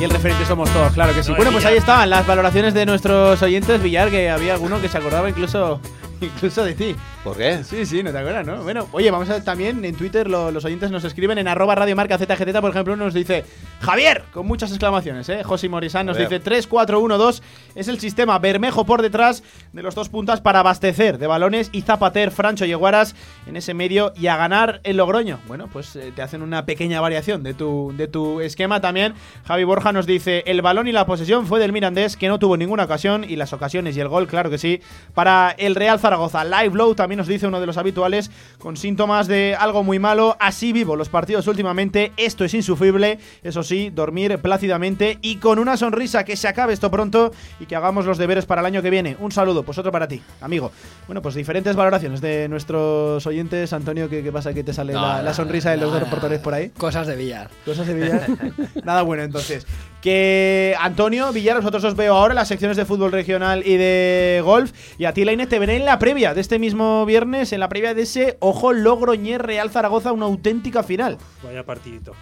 Aquí 0.00 0.06
el 0.06 0.12
referente 0.12 0.46
somos 0.46 0.72
todos, 0.72 0.94
claro 0.94 1.12
que 1.12 1.22
sí. 1.22 1.30
No, 1.30 1.36
bueno, 1.36 1.50
es 1.50 1.56
pues 1.56 1.66
ahí 1.66 1.76
estaban 1.76 2.08
las 2.08 2.26
valoraciones 2.26 2.72
de 2.72 2.86
nuestros 2.86 3.42
oyentes, 3.42 3.82
Villar, 3.82 4.08
que 4.08 4.30
había 4.30 4.54
alguno 4.54 4.80
que 4.80 4.88
se 4.88 4.96
acordaba 4.96 5.28
incluso, 5.28 5.78
incluso 6.20 6.64
de 6.64 6.74
ti. 6.74 6.96
¿Por 7.24 7.36
qué? 7.36 7.62
Sí, 7.64 7.84
sí, 7.86 8.02
no 8.02 8.10
te 8.12 8.18
acuerdas, 8.18 8.46
¿no? 8.46 8.62
Bueno, 8.62 8.88
oye, 8.92 9.10
vamos 9.10 9.28
a 9.30 9.34
ver 9.34 9.44
también 9.44 9.84
en 9.84 9.94
Twitter 9.94 10.28
lo- 10.28 10.50
los 10.50 10.64
oyentes 10.64 10.90
nos 10.90 11.04
escriben 11.04 11.38
en 11.38 11.48
arroba 11.48 11.74
radiomarca 11.74 12.18
ZGZ, 12.18 12.60
por 12.60 12.70
ejemplo, 12.70 12.96
nos 12.96 13.14
dice 13.14 13.44
Javier, 13.80 14.24
con 14.32 14.46
muchas 14.46 14.70
exclamaciones, 14.70 15.28
¿eh? 15.28 15.42
José 15.42 15.68
Morisán 15.68 16.06
nos 16.06 16.16
dice 16.24 16.40
3-4-1-2 16.42 17.42
es 17.74 17.88
el 17.88 17.98
sistema 18.00 18.38
Bermejo 18.38 18.84
por 18.84 19.02
detrás 19.02 19.42
de 19.72 19.82
los 19.82 19.94
dos 19.94 20.08
puntas 20.08 20.40
para 20.40 20.60
abastecer 20.60 21.18
de 21.18 21.26
balones 21.26 21.70
y 21.72 21.82
Zapater, 21.82 22.30
Francho 22.30 22.64
y 22.64 22.72
Eguaras 22.72 23.14
en 23.46 23.56
ese 23.56 23.74
medio 23.74 24.12
y 24.16 24.26
a 24.26 24.36
ganar 24.36 24.80
el 24.84 24.96
Logroño. 24.98 25.38
Bueno, 25.48 25.68
pues 25.72 25.96
eh, 25.96 26.12
te 26.14 26.22
hacen 26.22 26.42
una 26.42 26.66
pequeña 26.66 27.00
variación 27.00 27.42
de 27.42 27.54
tu, 27.54 27.92
de 27.96 28.08
tu 28.08 28.40
esquema 28.40 28.80
también. 28.80 29.14
Javi 29.46 29.64
Borja 29.64 29.92
nos 29.92 30.06
dice 30.06 30.42
el 30.46 30.60
balón 30.62 30.88
y 30.88 30.92
la 30.92 31.06
posesión 31.06 31.46
fue 31.46 31.60
del 31.60 31.72
Mirandés 31.72 32.16
que 32.16 32.28
no 32.28 32.38
tuvo 32.38 32.56
ninguna 32.56 32.84
ocasión 32.84 33.24
y 33.28 33.36
las 33.36 33.52
ocasiones 33.52 33.96
y 33.96 34.00
el 34.00 34.08
gol, 34.08 34.26
claro 34.26 34.50
que 34.50 34.58
sí, 34.58 34.80
para 35.14 35.54
el 35.58 35.74
Real 35.74 35.98
Zaragoza. 35.98 36.09
Live 36.18 36.76
Low 36.76 36.94
también 36.94 37.18
nos 37.18 37.26
dice 37.26 37.46
uno 37.46 37.60
de 37.60 37.66
los 37.66 37.76
habituales 37.76 38.30
con 38.58 38.76
síntomas 38.76 39.26
de 39.26 39.56
algo 39.58 39.82
muy 39.82 39.98
malo. 39.98 40.36
Así 40.38 40.72
vivo 40.72 40.96
los 40.96 41.08
partidos 41.08 41.46
últimamente. 41.46 42.12
Esto 42.16 42.44
es 42.44 42.52
insufrible. 42.54 43.18
Eso 43.42 43.62
sí, 43.62 43.90
dormir 43.90 44.38
plácidamente 44.38 45.18
y 45.22 45.36
con 45.36 45.58
una 45.58 45.76
sonrisa 45.76 46.24
que 46.24 46.36
se 46.36 46.48
acabe 46.48 46.72
esto 46.72 46.90
pronto 46.90 47.32
y 47.58 47.66
que 47.66 47.76
hagamos 47.76 48.04
los 48.04 48.18
deberes 48.18 48.46
para 48.46 48.60
el 48.60 48.66
año 48.66 48.82
que 48.82 48.90
viene. 48.90 49.16
Un 49.20 49.32
saludo, 49.32 49.62
pues 49.62 49.78
otro 49.78 49.90
para 49.90 50.06
ti, 50.06 50.20
amigo. 50.40 50.70
Bueno, 51.06 51.22
pues 51.22 51.34
diferentes 51.34 51.76
valoraciones 51.76 52.20
de 52.20 52.48
nuestros 52.48 53.26
oyentes. 53.26 53.72
Antonio, 53.72 54.08
¿qué, 54.08 54.22
qué 54.22 54.30
pasa? 54.30 54.50
que 54.54 54.64
te 54.64 54.72
sale 54.72 54.92
No, 54.92 55.22
la, 55.22 55.34
sonrisa 55.34 55.70
de 55.70 55.76
los 55.76 55.92
reporteros 55.92 56.40
por 56.40 56.54
ahí? 56.54 56.70
Cosas 56.70 57.06
de 57.06 57.16
billar. 57.16 57.50
Cosas 57.64 57.86
de 57.86 57.94
Villar. 57.94 58.26
Nada 58.84 59.02
bueno, 59.02 59.22
entonces. 59.22 59.66
Que 60.00 60.74
Antonio, 60.80 61.30
Villar, 61.32 61.56
vosotros 61.58 61.84
os 61.84 61.94
veo 61.94 62.14
ahora 62.14 62.32
en 62.32 62.36
las 62.36 62.48
secciones 62.48 62.76
de 62.76 62.86
fútbol 62.86 63.12
regional 63.12 63.62
y 63.66 63.76
de 63.76 64.40
golf. 64.42 64.72
Y 64.98 65.04
a 65.04 65.12
ti, 65.12 65.24
Lainez, 65.24 65.48
te 65.48 65.58
veré 65.58 65.76
en 65.76 65.84
la 65.84 65.98
previa 66.00 66.34
de 66.34 66.40
este 66.40 66.58
mismo 66.58 67.06
viernes, 67.06 67.52
en 67.52 67.60
la 67.60 67.68
previa 67.68 67.94
de 67.94 68.02
ese 68.02 68.38
Ojo 68.40 68.72
Logroñez 68.72 69.38
Real 69.38 69.70
Zaragoza, 69.70 70.12
una 70.12 70.24
auténtica 70.24 70.82
final. 70.82 71.18
Vaya 71.44 71.64
partidito. 71.64 72.12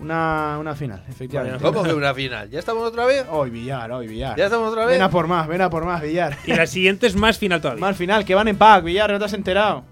Una, 0.00 0.58
una 0.60 0.74
final, 0.74 1.02
efectivamente. 1.08 1.62
¿Cómo 1.62 1.84
que 1.84 1.94
una 1.94 2.12
final? 2.12 2.50
¿Ya 2.50 2.58
estamos 2.58 2.82
otra 2.82 3.06
vez? 3.06 3.24
Hoy, 3.30 3.48
Villar, 3.50 3.90
hoy, 3.92 4.08
Villar. 4.08 4.36
¿Ya 4.36 4.46
estamos 4.46 4.70
otra 4.70 4.84
vez? 4.84 4.96
Ven 4.96 5.02
a 5.02 5.08
por 5.08 5.28
más, 5.28 5.46
ven 5.46 5.62
a 5.62 5.70
por 5.70 5.84
más, 5.86 6.02
Villar. 6.02 6.36
Y 6.44 6.54
la 6.54 6.66
siguiente 6.66 7.06
es 7.06 7.14
más 7.14 7.38
final 7.38 7.62
todavía. 7.62 7.80
Más 7.80 7.96
final, 7.96 8.24
que 8.24 8.34
van 8.34 8.48
en 8.48 8.58
pack, 8.58 8.84
Villar, 8.84 9.10
no 9.12 9.18
te 9.18 9.24
has 9.24 9.32
enterado. 9.32 9.84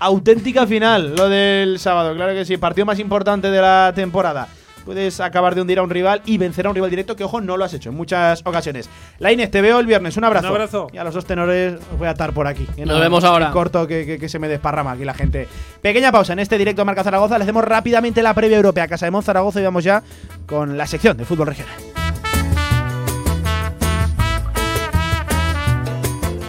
Auténtica 0.00 0.66
final, 0.66 1.14
lo 1.14 1.28
del 1.28 1.78
sábado, 1.78 2.14
claro 2.14 2.32
que 2.32 2.46
sí. 2.46 2.56
Partido 2.56 2.86
más 2.86 2.98
importante 2.98 3.50
de 3.50 3.60
la 3.60 3.92
temporada. 3.94 4.48
Puedes 4.84 5.20
acabar 5.20 5.54
de 5.54 5.60
hundir 5.62 5.78
a 5.78 5.82
un 5.82 5.90
rival 5.90 6.22
y 6.26 6.38
vencer 6.38 6.66
a 6.66 6.70
un 6.70 6.74
rival 6.74 6.90
directo 6.90 7.14
que, 7.16 7.24
ojo, 7.24 7.40
no 7.40 7.56
lo 7.56 7.64
has 7.64 7.72
hecho 7.74 7.90
en 7.90 7.96
muchas 7.96 8.42
ocasiones. 8.44 8.88
Lainez, 9.18 9.50
te 9.50 9.60
veo 9.62 9.78
el 9.80 9.86
viernes. 9.86 10.16
Un 10.16 10.24
abrazo. 10.24 10.46
Un 10.48 10.52
abrazo. 10.54 10.86
Y 10.92 10.98
a 10.98 11.04
los 11.04 11.14
dos 11.14 11.24
tenores 11.24 11.74
os 11.92 11.98
voy 11.98 12.08
a 12.08 12.10
atar 12.10 12.32
por 12.32 12.46
aquí. 12.46 12.66
Nos 12.84 13.00
vemos 13.00 13.24
ahora. 13.24 13.50
Corto 13.52 13.86
que, 13.86 14.04
que- 14.06 14.18
que 14.18 14.28
se 14.28 14.38
me 14.38 14.48
desparrama 14.48 14.92
aquí 14.92 15.04
la 15.04 15.14
gente. 15.14 15.48
Pequeña 15.80 16.10
pausa 16.12 16.32
en 16.32 16.38
este 16.40 16.58
directo 16.58 16.84
Marca 16.84 17.04
Zaragoza. 17.04 17.38
Le 17.38 17.44
hacemos 17.44 17.64
rápidamente 17.64 18.22
la 18.22 18.34
previa 18.34 18.56
europea. 18.56 18.88
Casa 18.88 19.06
de 19.06 19.10
Mon 19.10 19.22
Zaragoza 19.22 19.60
y 19.60 19.64
vamos 19.64 19.84
ya 19.84 20.02
con 20.46 20.76
la 20.76 20.86
sección 20.86 21.16
de 21.16 21.24
fútbol 21.24 21.46
regional. 21.48 21.74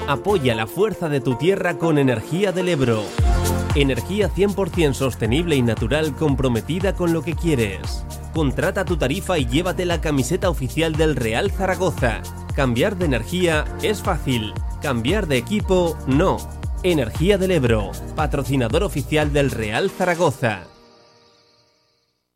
Apoya 0.07 0.53
la 0.53 0.67
fuerza 0.67 1.07
de 1.09 1.21
tu 1.21 1.35
tierra 1.37 1.77
con 1.77 1.97
Energía 1.97 2.51
del 2.51 2.69
Ebro. 2.69 3.03
Energía 3.75 4.29
100% 4.29 4.93
sostenible 4.93 5.55
y 5.55 5.63
natural 5.63 6.15
comprometida 6.15 6.93
con 6.93 7.11
lo 7.11 7.23
que 7.23 7.33
quieres. 7.33 8.05
Contrata 8.31 8.85
tu 8.85 8.97
tarifa 8.97 9.39
y 9.39 9.47
llévate 9.47 9.85
la 9.85 9.99
camiseta 9.99 10.49
oficial 10.51 10.95
del 10.95 11.15
Real 11.15 11.49
Zaragoza. 11.49 12.21
Cambiar 12.55 12.97
de 12.97 13.05
energía 13.05 13.65
es 13.81 14.03
fácil. 14.03 14.53
Cambiar 14.79 15.25
de 15.25 15.37
equipo 15.37 15.97
no. 16.05 16.37
Energía 16.83 17.39
del 17.39 17.49
Ebro, 17.49 17.91
patrocinador 18.15 18.83
oficial 18.83 19.33
del 19.33 19.49
Real 19.49 19.89
Zaragoza. 19.89 20.67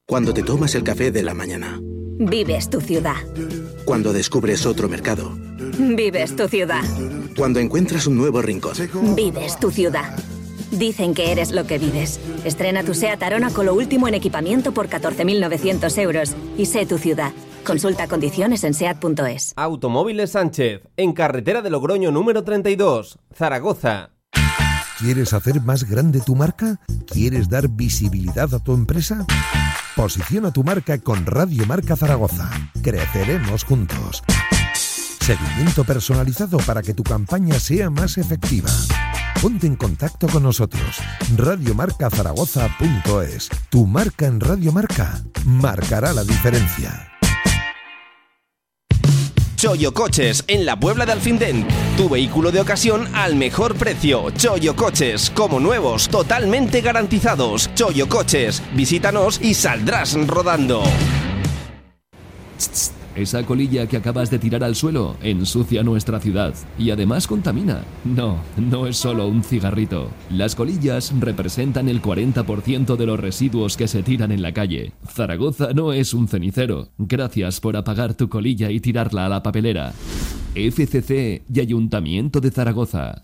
Cuando 0.07 0.33
te 0.33 0.41
tomas 0.41 0.73
el 0.73 0.83
café 0.83 1.11
de 1.11 1.21
la 1.21 1.35
mañana. 1.35 1.79
Vives 2.17 2.67
tu 2.67 2.81
ciudad. 2.81 3.17
Cuando 3.85 4.11
descubres 4.11 4.65
otro 4.65 4.89
mercado. 4.89 5.37
Vives 5.77 6.35
tu 6.35 6.47
ciudad. 6.47 6.81
Cuando 7.37 7.59
encuentras 7.59 8.07
un 8.07 8.17
nuevo 8.17 8.41
rincón. 8.41 8.73
Vives 9.15 9.59
tu 9.59 9.69
ciudad. 9.69 10.17
Dicen 10.71 11.13
que 11.13 11.31
eres 11.31 11.51
lo 11.51 11.65
que 11.65 11.77
vives. 11.77 12.19
Estrena 12.43 12.83
tu 12.83 12.93
SEAT 12.93 13.21
Arona 13.23 13.51
con 13.51 13.65
lo 13.65 13.73
último 13.73 14.07
en 14.07 14.13
equipamiento 14.13 14.73
por 14.73 14.89
14.900 14.89 15.97
euros. 15.99 16.35
Y 16.57 16.65
sé 16.65 16.85
tu 16.85 16.97
ciudad. 16.97 17.31
Consulta 17.65 18.07
condiciones 18.07 18.63
en 18.63 18.73
SEAT.es. 18.73 19.53
Automóviles 19.55 20.31
Sánchez, 20.31 20.81
en 20.95 21.13
carretera 21.13 21.61
de 21.61 21.69
Logroño 21.69 22.11
número 22.11 22.43
32, 22.43 23.19
Zaragoza. 23.33 24.11
¿Quieres 24.99 25.33
hacer 25.33 25.61
más 25.61 25.83
grande 25.83 26.21
tu 26.21 26.35
marca? 26.35 26.79
¿Quieres 27.05 27.49
dar 27.49 27.67
visibilidad 27.67 28.51
a 28.53 28.59
tu 28.59 28.73
empresa? 28.73 29.25
Posiciona 29.95 30.51
tu 30.51 30.63
marca 30.63 30.97
con 30.97 31.25
Radio 31.25 31.65
Marca 31.67 31.95
Zaragoza. 31.95 32.49
Creceremos 32.81 33.63
juntos. 33.63 34.23
Seguimiento 35.19 35.83
personalizado 35.83 36.57
para 36.59 36.81
que 36.81 36.93
tu 36.93 37.03
campaña 37.03 37.59
sea 37.59 37.89
más 37.89 38.17
efectiva. 38.17 38.69
Ponte 39.41 39.65
en 39.67 39.75
contacto 39.75 40.27
con 40.27 40.43
nosotros. 40.43 40.97
Radiomarcazaragoza.es. 41.35 43.49
Tu 43.69 43.85
marca 43.85 44.25
en 44.25 44.39
Radio 44.39 44.71
Marca 44.71 45.21
marcará 45.45 46.13
la 46.13 46.23
diferencia. 46.23 47.11
Choyo 49.57 49.93
Coches, 49.93 50.45
en 50.47 50.65
la 50.65 50.79
Puebla 50.79 51.05
de 51.05 51.11
Alfindén. 51.13 51.67
Tu 51.97 52.09
vehículo 52.09 52.51
de 52.51 52.61
ocasión 52.61 53.07
al 53.15 53.35
mejor 53.35 53.75
precio. 53.75 54.29
Choyo 54.31 54.75
Coches, 54.75 55.31
como 55.31 55.59
nuevos, 55.59 56.09
totalmente 56.09 56.81
garantizados. 56.81 57.73
Choyo 57.73 58.07
Coches, 58.07 58.61
visítanos 58.73 59.41
y 59.41 59.55
saldrás 59.55 60.13
rodando. 60.27 60.83
Esa 63.17 63.43
colilla 63.43 63.87
que 63.87 63.97
acabas 63.97 64.29
de 64.29 64.37
tirar 64.37 64.63
al 64.63 64.75
suelo 64.75 65.17
ensucia 65.23 65.81
nuestra 65.81 66.19
ciudad 66.19 66.53
y 66.77 66.91
además 66.91 67.25
contamina. 67.25 67.81
No, 68.05 68.37
no 68.57 68.85
es 68.85 68.97
solo 68.97 69.27
un 69.27 69.43
cigarrito. 69.43 70.11
Las 70.29 70.53
colillas 70.53 71.11
representan 71.19 71.89
el 71.89 71.99
40% 71.99 72.95
de 72.95 73.05
los 73.07 73.19
residuos 73.19 73.75
que 73.75 73.87
se 73.87 74.03
tiran 74.03 74.31
en 74.31 74.43
la 74.43 74.53
calle. 74.53 74.91
Zaragoza 75.07 75.73
no 75.73 75.93
es 75.93 76.13
un 76.13 76.27
cenicero. 76.27 76.89
Gracias 76.99 77.59
por 77.59 77.75
apagar 77.75 78.13
tu 78.13 78.29
colilla 78.29 78.69
y 78.69 78.79
tirarla 78.79 79.25
a 79.25 79.29
la 79.29 79.41
papelera. 79.41 79.93
FCC 80.53 81.41
y 81.51 81.59
Ayuntamiento 81.59 82.39
de 82.39 82.51
Zaragoza. 82.51 83.23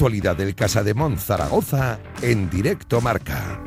Actualidad 0.00 0.34
del 0.34 0.54
Casa 0.54 0.82
de 0.82 0.94
Zaragoza 1.18 1.98
en 2.22 2.48
directo 2.48 3.02
marca. 3.02 3.60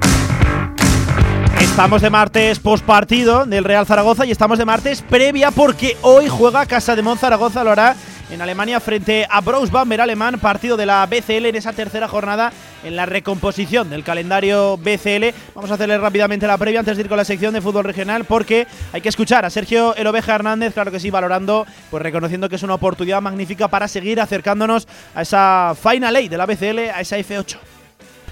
Estamos 1.60 2.02
de 2.02 2.10
martes 2.10 2.60
post 2.60 2.86
partido 2.86 3.46
del 3.46 3.64
Real 3.64 3.86
Zaragoza 3.86 4.26
y 4.26 4.32
estamos 4.32 4.58
de 4.58 4.66
martes 4.66 5.02
previa 5.02 5.52
porque 5.52 5.98
hoy 6.02 6.28
juega 6.28 6.66
Casa 6.66 6.96
de 6.96 7.04
Zaragoza, 7.16 7.64
lo 7.64 7.72
hará 7.72 7.96
en 8.32 8.42
Alemania 8.42 8.80
frente 8.80 9.28
a 9.30 9.42
Brausbammer 9.42 10.02
alemán, 10.02 10.40
partido 10.40 10.78
de 10.78 10.86
la 10.86 11.06
BCL 11.06 11.48
en 11.48 11.56
esa 11.56 11.74
tercera 11.74 12.08
jornada 12.08 12.52
en 12.84 12.96
la 12.96 13.06
recomposición 13.06 13.90
del 13.90 14.04
calendario 14.04 14.78
BCL. 14.78 15.36
Vamos 15.54 15.72
a 15.72 15.76
hacerle 15.76 15.98
rápidamente 15.98 16.48
la 16.48 16.58
previa 16.58 16.80
antes 16.80 16.98
de 16.98 17.04
ir 17.04 17.10
con 17.10 17.18
la 17.18 17.26
sección 17.26 17.54
de 17.54 17.62
fútbol 17.62 17.84
regional 17.84 18.26
porque 18.26 18.68
hay 18.92 19.02
que 19.02 19.10
escuchar 19.10 19.46
a 19.46 19.50
Sergio 19.50 19.96
El 19.96 20.08
Oveja 20.08 20.36
Hernández, 20.36 20.74
claro 20.74 20.92
que 20.92 21.00
sí, 21.00 21.12
valorando, 21.12 21.66
pues 21.92 22.02
reconociendo 22.02 22.50
que 22.50 22.56
es 22.56 22.64
una 22.64 22.76
oportunidad 22.76 23.22
magnífica 23.22 23.68
para 23.68 23.88
seguir 23.88 24.20
acercándonos 24.20 24.88
a 25.14 25.22
esa 25.22 25.76
Final 25.76 26.16
Eight 26.16 26.32
de 26.32 26.38
la 26.38 26.46
BCL, 26.46 26.80
a 26.94 27.02
esa 27.02 27.18
F8. 27.18 27.73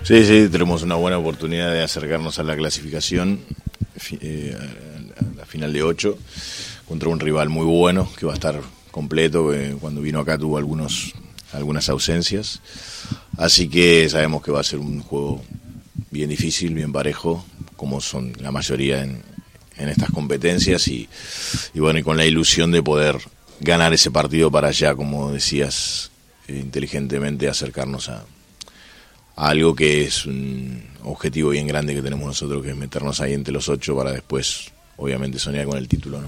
Sí, 0.03 0.25
sí, 0.25 0.49
tenemos 0.49 0.81
una 0.81 0.95
buena 0.95 1.19
oportunidad 1.19 1.71
de 1.71 1.83
acercarnos 1.83 2.39
a 2.39 2.43
la 2.43 2.55
clasificación, 2.55 3.39
eh, 4.19 4.57
a 5.15 5.37
la 5.37 5.45
final 5.45 5.71
de 5.71 5.83
8, 5.83 6.17
contra 6.87 7.09
un 7.09 7.19
rival 7.19 7.49
muy 7.49 7.65
bueno 7.65 8.11
que 8.17 8.25
va 8.25 8.31
a 8.31 8.35
estar 8.35 8.59
completo. 8.89 9.51
cuando 9.79 10.01
vino 10.01 10.19
acá 10.19 10.39
tuvo 10.39 10.57
algunos, 10.57 11.13
algunas 11.53 11.87
ausencias. 11.87 12.61
Así 13.37 13.69
que 13.69 14.09
sabemos 14.09 14.41
que 14.41 14.51
va 14.51 14.61
a 14.61 14.63
ser 14.63 14.79
un 14.79 15.01
juego 15.03 15.43
bien 16.09 16.31
difícil, 16.31 16.73
bien 16.73 16.91
parejo, 16.91 17.45
como 17.77 18.01
son 18.01 18.33
la 18.39 18.51
mayoría 18.51 19.03
en, 19.03 19.21
en 19.77 19.89
estas 19.89 20.09
competencias. 20.09 20.87
Y, 20.87 21.07
y, 21.75 21.79
bueno, 21.79 21.99
y 21.99 22.03
con 22.03 22.17
la 22.17 22.25
ilusión 22.25 22.71
de 22.71 22.81
poder 22.81 23.19
ganar 23.59 23.93
ese 23.93 24.09
partido 24.09 24.49
para 24.49 24.69
allá, 24.69 24.95
como 24.95 25.31
decías, 25.31 26.09
eh, 26.47 26.57
inteligentemente 26.57 27.47
acercarnos 27.47 28.09
a, 28.09 28.25
algo 29.35 29.75
que 29.75 30.03
es 30.03 30.25
un 30.25 30.83
objetivo 31.03 31.49
bien 31.49 31.67
grande 31.67 31.95
que 31.95 32.01
tenemos 32.01 32.25
nosotros, 32.25 32.63
que 32.63 32.71
es 32.71 32.75
meternos 32.75 33.21
ahí 33.21 33.33
entre 33.33 33.53
los 33.53 33.69
ocho 33.69 33.95
para 33.95 34.11
después, 34.11 34.71
obviamente, 34.97 35.39
soñar 35.39 35.65
con 35.65 35.77
el 35.77 35.87
título. 35.87 36.21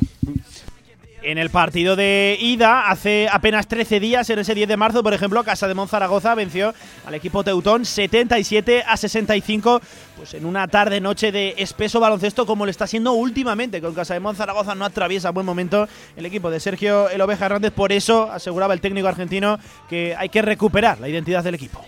En 1.26 1.38
el 1.38 1.49
partido 1.49 1.95
de 1.95 2.38
ida, 2.38 2.89
hace 2.89 3.30
apenas 3.32 3.70
13 3.70 4.01
días, 4.01 4.30
en 4.30 4.39
ese 4.39 4.54
10 4.54 4.68
de 4.68 4.76
marzo, 4.76 5.04
por 5.04 5.14
ejemplo, 5.14 5.41
Casa 5.45 5.70
de 5.70 5.74
Monzaragoza 5.74 6.36
venció 6.36 6.74
al 7.06 7.14
equipo 7.14 7.45
Teutón 7.45 7.86
77 7.86 8.84
a 8.86 8.97
65, 8.97 9.82
pues 10.18 10.34
en 10.34 10.45
una 10.45 10.68
tarde-noche 10.68 11.32
de 11.32 11.56
espeso 11.58 12.01
baloncesto 12.01 12.45
como 12.45 12.66
le 12.66 12.72
está 12.72 12.88
siendo 12.88 13.14
últimamente. 13.14 13.80
Con 13.80 13.93
Casa 13.93 14.16
de 14.16 14.20
Monzaragoza 14.20 14.76
no 14.76 14.84
atraviesa 14.84 15.30
buen 15.30 15.45
momento 15.45 15.88
el 16.18 16.26
equipo 16.26 16.51
de 16.51 16.60
Sergio 16.60 17.10
El 17.10 17.22
Oveja 17.22 17.45
Hernández, 17.45 17.72
por 17.72 17.93
eso 17.93 18.30
aseguraba 18.30 18.74
el 18.74 18.82
técnico 18.82 19.08
argentino 19.08 19.60
que 19.89 20.16
hay 20.18 20.28
que 20.28 20.41
recuperar 20.41 20.99
la 20.99 21.08
identidad 21.08 21.41
del 21.41 21.56
equipo. 21.56 21.86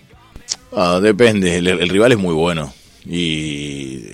Ah, 0.75 0.99
depende, 1.01 1.57
el, 1.57 1.89
rival 1.89 2.11
es 2.11 2.17
muy 2.17 2.33
bueno. 2.33 2.73
Y 3.05 4.13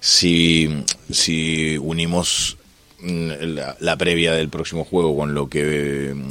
si, 0.00 0.84
si 1.10 1.76
unimos 1.78 2.56
Mm, 3.02 3.30
la, 3.80 3.96
previa 3.96 4.32
del 4.32 4.48
próximo 4.48 4.84
juego 4.84 5.16
con 5.16 5.34
lo 5.34 5.48
que 5.48 6.12
mm, 6.14 6.28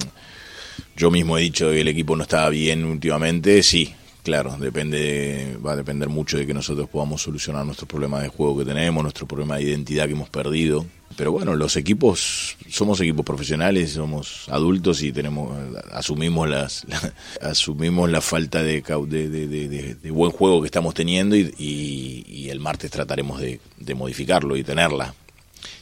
yo 0.95 1.11
mismo 1.11 1.38
he 1.38 1.41
dicho 1.41 1.69
que 1.69 1.82
el 1.82 1.89
equipo 1.89 2.15
no 2.15 2.23
estaba 2.23 2.49
bien 2.49 2.86
últimamente, 2.86 3.61
sí, 3.61 3.93
claro, 4.24 4.55
depende, 4.57 5.57
va 5.65 5.74
a 5.74 5.76
depender 5.76 6.09
mucho 6.09 6.38
de 6.38 6.45
que 6.47 6.53
nosotros 6.53 6.89
podamos 6.89 7.22
solucionar 7.22 7.65
nuestros 7.65 7.88
problemas 7.88 8.24
de 8.24 8.30
juego 8.30 8.59
que 8.59 8.65
tenemos, 8.65 9.03
nuestro 9.03 9.28
problema 9.28 9.57
de 9.57 9.63
identidad 9.63 10.05
que 10.05 10.13
hemos 10.13 10.30
perdido. 10.30 10.86
Pero 11.17 11.32
bueno, 11.32 11.55
los 11.55 11.76
equipos, 11.76 12.55
somos 12.69 13.01
equipos 13.01 13.26
profesionales, 13.26 13.91
somos 13.91 14.47
adultos 14.49 15.03
y 15.03 15.11
tenemos, 15.11 15.51
asumimos 15.91 16.49
las, 16.49 16.86
la, 16.88 17.13
asumimos 17.41 18.09
la 18.09 18.22
falta 18.22 18.63
de, 18.63 18.82
de, 18.82 19.95
de, 19.95 20.11
buen 20.11 20.32
juego 20.32 20.61
que 20.61 20.67
estamos 20.67 20.93
teniendo 20.93 21.36
y, 21.36 21.53
y, 21.57 22.49
el 22.49 22.59
martes 22.59 22.91
trataremos 22.91 23.41
de 23.41 23.95
modificarlo 23.95 24.55
y 24.55 24.63
tenerla 24.63 25.13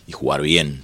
y 0.08 0.12
jugar 0.12 0.42
bien. 0.42 0.84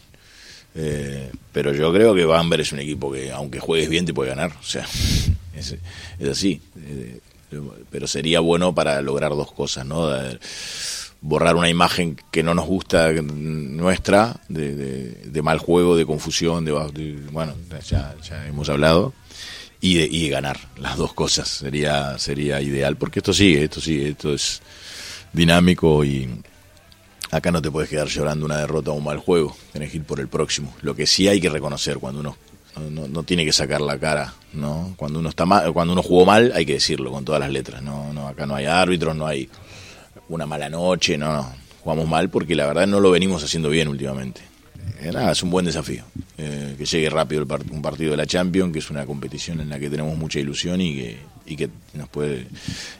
Eh, 0.76 1.32
pero 1.54 1.74
yo 1.74 1.92
creo 1.94 2.14
que 2.14 2.26
Bamber 2.26 2.60
es 2.60 2.74
un 2.74 2.80
equipo 2.80 3.12
que, 3.12 3.32
aunque 3.32 3.60
juegues 3.60 3.90
bien, 3.90 4.06
te 4.06 4.14
puede 4.14 4.30
ganar. 4.30 4.52
O 4.60 4.64
sea, 4.64 4.86
es, 5.56 5.76
así. 6.30 6.62
Eh, 6.78 7.20
pero 7.90 8.08
sería 8.08 8.40
bueno 8.40 8.74
para 8.74 9.02
lograr 9.02 9.32
dos 9.32 9.52
cosas, 9.52 9.86
¿no? 9.86 10.10
borrar 11.22 11.56
una 11.56 11.70
imagen 11.70 12.18
que 12.32 12.44
no 12.44 12.54
nos 12.54 12.66
gusta 12.66 13.12
nuestra, 13.12 14.42
de, 14.48 15.42
mal 15.44 15.58
juego, 15.58 15.96
de 15.96 16.06
confusión, 16.06 16.66
de, 16.66 16.72
bueno, 17.32 17.56
ya, 17.88 18.16
ya, 18.22 18.48
hemos 18.48 18.70
hablado, 18.70 19.14
y 19.82 19.96
de, 19.96 20.06
y 20.06 20.30
ganar 20.30 20.60
las 20.78 20.98
dos 20.98 21.14
cosas. 21.14 21.48
Sería, 21.48 22.20
sería 22.20 22.62
ideal, 22.62 22.96
porque 22.98 23.20
esto 23.20 23.34
sigue, 23.34 23.64
esto 23.64 23.82
sigue, 23.82 24.10
esto 24.10 24.34
es 24.34 24.62
dinámico 25.34 26.06
y, 26.06 26.30
Acá 27.32 27.52
no 27.52 27.62
te 27.62 27.72
puedes 27.72 27.90
quedar 27.90 28.08
llorando 28.08 28.46
una 28.46 28.60
derrota 28.60 28.92
o 28.92 28.94
un 28.94 29.04
mal 29.04 29.18
juego, 29.18 29.58
tenés 29.74 29.92
que 29.92 29.98
ir 29.98 30.04
por 30.04 30.20
el 30.20 30.28
próximo. 30.28 30.74
Lo 30.82 30.96
que 30.96 31.08
sí 31.08 31.28
hay 31.28 31.42
que 31.42 31.50
reconocer 31.50 31.98
cuando 31.98 32.22
uno 32.22 32.38
no, 32.80 33.24
tiene 33.24 33.46
que 33.46 33.54
sacar 33.54 33.82
la 33.82 33.98
cara, 33.98 34.34
¿no? 34.54 34.94
Cuando 34.98 35.20
uno 35.20 35.30
está 35.30 35.46
mal, 35.46 35.72
cuando 35.74 35.94
uno 35.94 36.04
jugó 36.04 36.26
mal, 36.26 36.52
hay 36.56 36.66
que 36.66 36.74
decirlo 36.74 37.12
con 37.12 37.24
todas 37.24 37.40
las 37.40 37.52
letras. 37.52 37.82
No, 37.82 38.12
no, 38.14 38.28
acá 38.28 38.46
no 38.46 38.56
hay 38.56 38.66
árbitros, 38.66 39.16
no 39.16 39.26
hay 39.26 39.50
una 40.30 40.46
mala 40.46 40.70
noche, 40.70 41.18
no, 41.18 41.34
no. 41.34 41.54
Jugamos 41.84 42.08
mal 42.08 42.30
porque 42.30 42.56
la 42.56 42.66
verdad 42.66 42.88
no 42.88 43.00
lo 43.00 43.12
venimos 43.12 43.44
haciendo 43.44 43.70
bien 43.70 43.88
últimamente. 43.88 44.42
Eh, 45.02 45.32
es 45.32 45.44
un 45.44 45.50
buen 45.50 45.66
desafío. 45.66 46.04
Eh, 46.38 46.76
que 46.78 46.86
llegue 46.86 47.10
rápido 47.10 47.42
el 47.42 47.72
un 47.72 47.82
partido 47.82 48.12
de 48.12 48.18
la 48.18 48.26
Champions, 48.26 48.74
que 48.74 48.80
es 48.80 48.90
una 48.90 49.06
competición 49.06 49.62
en 49.62 49.70
la 49.70 49.80
que 49.80 49.90
tenemos 49.90 50.18
mucha 50.18 50.40
ilusión 50.40 50.82
y 50.82 50.96
que, 50.96 51.18
y 51.46 51.56
que 51.56 51.70
nos 51.94 52.10
puede, 52.10 52.48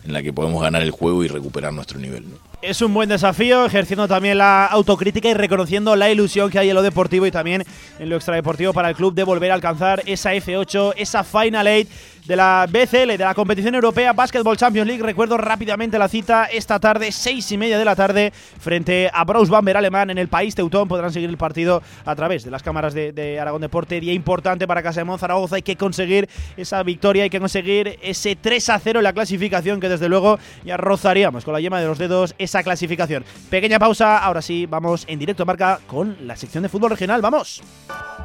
en 0.06 0.14
la 0.14 0.24
que 0.24 0.32
podemos 0.32 0.62
ganar 0.62 0.82
el 0.82 0.92
juego 0.92 1.24
y 1.24 1.28
recuperar 1.28 1.74
nuestro 1.74 2.00
nivel. 2.00 2.24
Es 2.62 2.82
un 2.82 2.94
buen 2.94 3.10
desafío, 3.10 3.66
ejerciendo 3.66 4.08
también 4.08 4.38
la 4.38 4.66
autocrítica 4.68 5.30
y 5.30 5.34
reconociendo 5.34 5.96
la 5.98 6.10
ilusión 6.10 6.50
que 6.50 6.60
hay 6.60 6.70
en 6.70 6.76
lo 6.76 6.82
deportivo 6.82 7.28
y 7.28 7.32
también 7.32 7.64
en 8.00 8.10
lo 8.10 8.16
extradeportivo 8.16 8.72
para 8.72 8.90
el 8.90 8.96
club 8.96 9.14
de 9.14 9.24
volver 9.24 9.52
a 9.52 9.56
alcanzar 9.56 10.02
esa 10.06 10.34
F8, 10.34 10.94
esa 10.96 11.24
Final 11.26 11.68
Eight 11.68 11.90
de 12.26 12.36
la 12.36 12.68
BCL, 12.70 13.18
de 13.18 13.18
la 13.20 13.34
competición 13.34 13.76
europea 13.76 14.14
Basketball 14.14 14.58
Champions 14.58 14.88
League. 14.88 15.04
Recuerdo 15.04 15.38
rápidamente 15.38 16.00
la 16.00 16.08
cita 16.08 16.46
esta 16.46 16.80
tarde, 16.80 17.12
seis 17.12 17.52
y 17.52 17.58
media 17.58 17.78
de 17.78 17.86
la 17.86 17.96
tarde, 17.96 18.32
frente 18.32 19.10
a 19.14 19.24
Braus 19.24 19.50
Bamber 19.50 19.78
alemán 19.78 20.10
en 20.10 20.18
el 20.18 20.28
país 20.28 20.56
Teutón. 20.56 20.88
Podrán 20.88 21.14
seguir 21.14 21.30
el 21.30 21.38
partido 21.38 21.82
a 22.04 22.16
través 22.16 22.44
de 22.44 22.52
las 22.52 22.64
cámaras 22.64 22.94
de, 22.94 23.40
Aragón 23.40 23.62
Deporte. 23.62 24.00
Día 24.00 24.14
importante 24.14 24.68
para 24.68 24.82
Casa 24.82 25.04
de 25.04 25.18
Zaragoza. 25.18 25.58
Hay 25.58 25.62
que 25.62 25.76
conseguir 25.76 26.28
esa 26.58 26.82
victoria, 26.84 27.24
hay 27.24 27.30
que 27.30 27.40
conseguir 27.40 28.00
ese 28.02 28.36
3 28.36 28.70
a 28.70 28.80
0 28.80 29.00
en 29.00 29.04
la 29.04 29.14
clasificación, 29.14 29.80
que 29.80 29.90
desde 29.90 30.10
luego 30.10 30.40
ya 30.64 30.78
rozaríamos 30.78 31.46
con 31.46 31.54
la 31.54 31.60
yema 31.60 31.80
de 31.80 31.88
los 31.88 31.98
dedos 31.98 32.36
esa 32.38 32.64
clasificación. 32.64 33.24
Pequeña 33.50 33.80
pausa, 33.80 34.18
ahora 34.18 34.42
sí, 34.42 34.66
vamos 34.66 35.06
en 35.08 35.20
directo 35.20 35.44
a 35.44 35.46
marca 35.46 35.80
con 35.88 36.18
la 36.22 36.36
sección 36.36 36.64
de 36.64 36.70
fútbol 36.70 36.92
regional. 36.92 37.22
¡Vamos! 37.22 37.62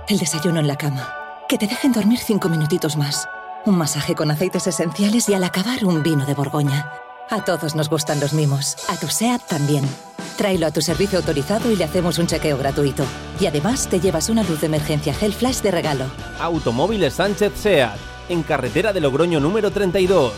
El 0.08 0.18
desayuno 0.18 0.60
en 0.60 0.66
la 0.66 0.76
cama. 0.76 1.14
Que 1.48 1.58
te 1.58 1.66
dejen 1.66 1.92
dormir 1.92 2.18
cinco 2.18 2.48
minutitos 2.48 2.96
más. 2.96 3.28
Un 3.66 3.76
masaje 3.76 4.14
con 4.14 4.30
aceites 4.30 4.66
esenciales 4.66 5.28
y 5.28 5.34
al 5.34 5.44
acabar 5.44 5.84
un 5.84 6.02
vino 6.02 6.24
de 6.24 6.32
Borgoña. 6.32 6.90
A 7.28 7.44
todos 7.44 7.74
nos 7.74 7.90
gustan 7.90 8.18
los 8.18 8.32
mimos. 8.32 8.76
A 8.88 8.96
tu 8.96 9.06
SEAT 9.06 9.46
también. 9.46 9.84
Tráelo 10.38 10.66
a 10.66 10.70
tu 10.70 10.80
servicio 10.80 11.18
autorizado 11.18 11.70
y 11.70 11.76
le 11.76 11.84
hacemos 11.84 12.18
un 12.18 12.26
chequeo 12.26 12.56
gratuito. 12.56 13.04
Y 13.38 13.46
además 13.46 13.86
te 13.88 14.00
llevas 14.00 14.30
una 14.30 14.42
luz 14.44 14.60
de 14.60 14.66
emergencia 14.66 15.14
Hell 15.20 15.34
Flash 15.34 15.60
de 15.60 15.70
regalo. 15.70 16.06
Automóviles 16.40 17.14
Sánchez 17.14 17.52
SEAT. 17.54 17.98
En 18.30 18.42
carretera 18.42 18.94
de 18.94 19.00
Logroño 19.00 19.40
número 19.40 19.70
32. 19.70 20.32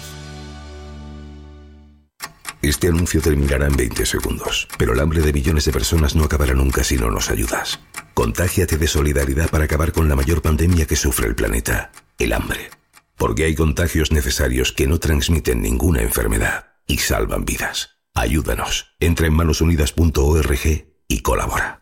Este 2.61 2.89
anuncio 2.89 3.21
terminará 3.21 3.67
en 3.67 3.77
20 3.77 4.05
segundos, 4.05 4.69
pero 4.79 4.95
el 4.95 5.01
hambre 5.01 5.21
de 5.21 5.33
millones 5.33 5.65
de 5.65 5.73
personas 5.73 6.17
no 6.17 6.25
acabará 6.25 6.55
nunca 6.55 6.83
si 6.83 6.97
no 6.97 7.11
nos 7.11 7.31
ayudas. 7.31 7.79
Contágiate 8.15 8.79
de 8.79 8.87
solidaridad 8.89 9.49
para 9.49 9.65
acabar 9.65 9.93
con 9.93 10.09
la 10.09 10.17
mayor 10.17 10.43
pandemia 10.43 10.87
que 10.87 10.97
sufre 10.97 11.29
el 11.29 11.35
planeta, 11.35 11.91
el 12.19 12.33
hambre 12.33 12.82
porque 13.23 13.45
hay 13.45 13.55
contagios 13.55 14.11
necesarios 14.11 14.73
que 14.73 14.89
no 14.89 14.99
transmiten 14.99 15.63
ninguna 15.63 16.03
enfermedad 16.03 16.73
y 16.89 16.99
salvan 16.99 17.45
vidas. 17.45 18.01
Ayúdanos. 18.15 18.97
Entra 18.99 19.29
en 19.29 19.35
manosunidas.org 19.35 20.89
y 21.07 21.21
colabora. 21.21 21.82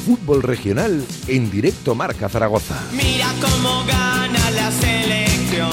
fútbol 0.00 0.42
regional 0.42 1.04
en 1.28 1.50
directo 1.50 1.94
Marca 1.94 2.28
Zaragoza. 2.28 2.76
Mira 2.92 3.26
cómo 3.40 3.84
gana 3.84 4.50
la 4.50 4.70
selección. 4.72 5.70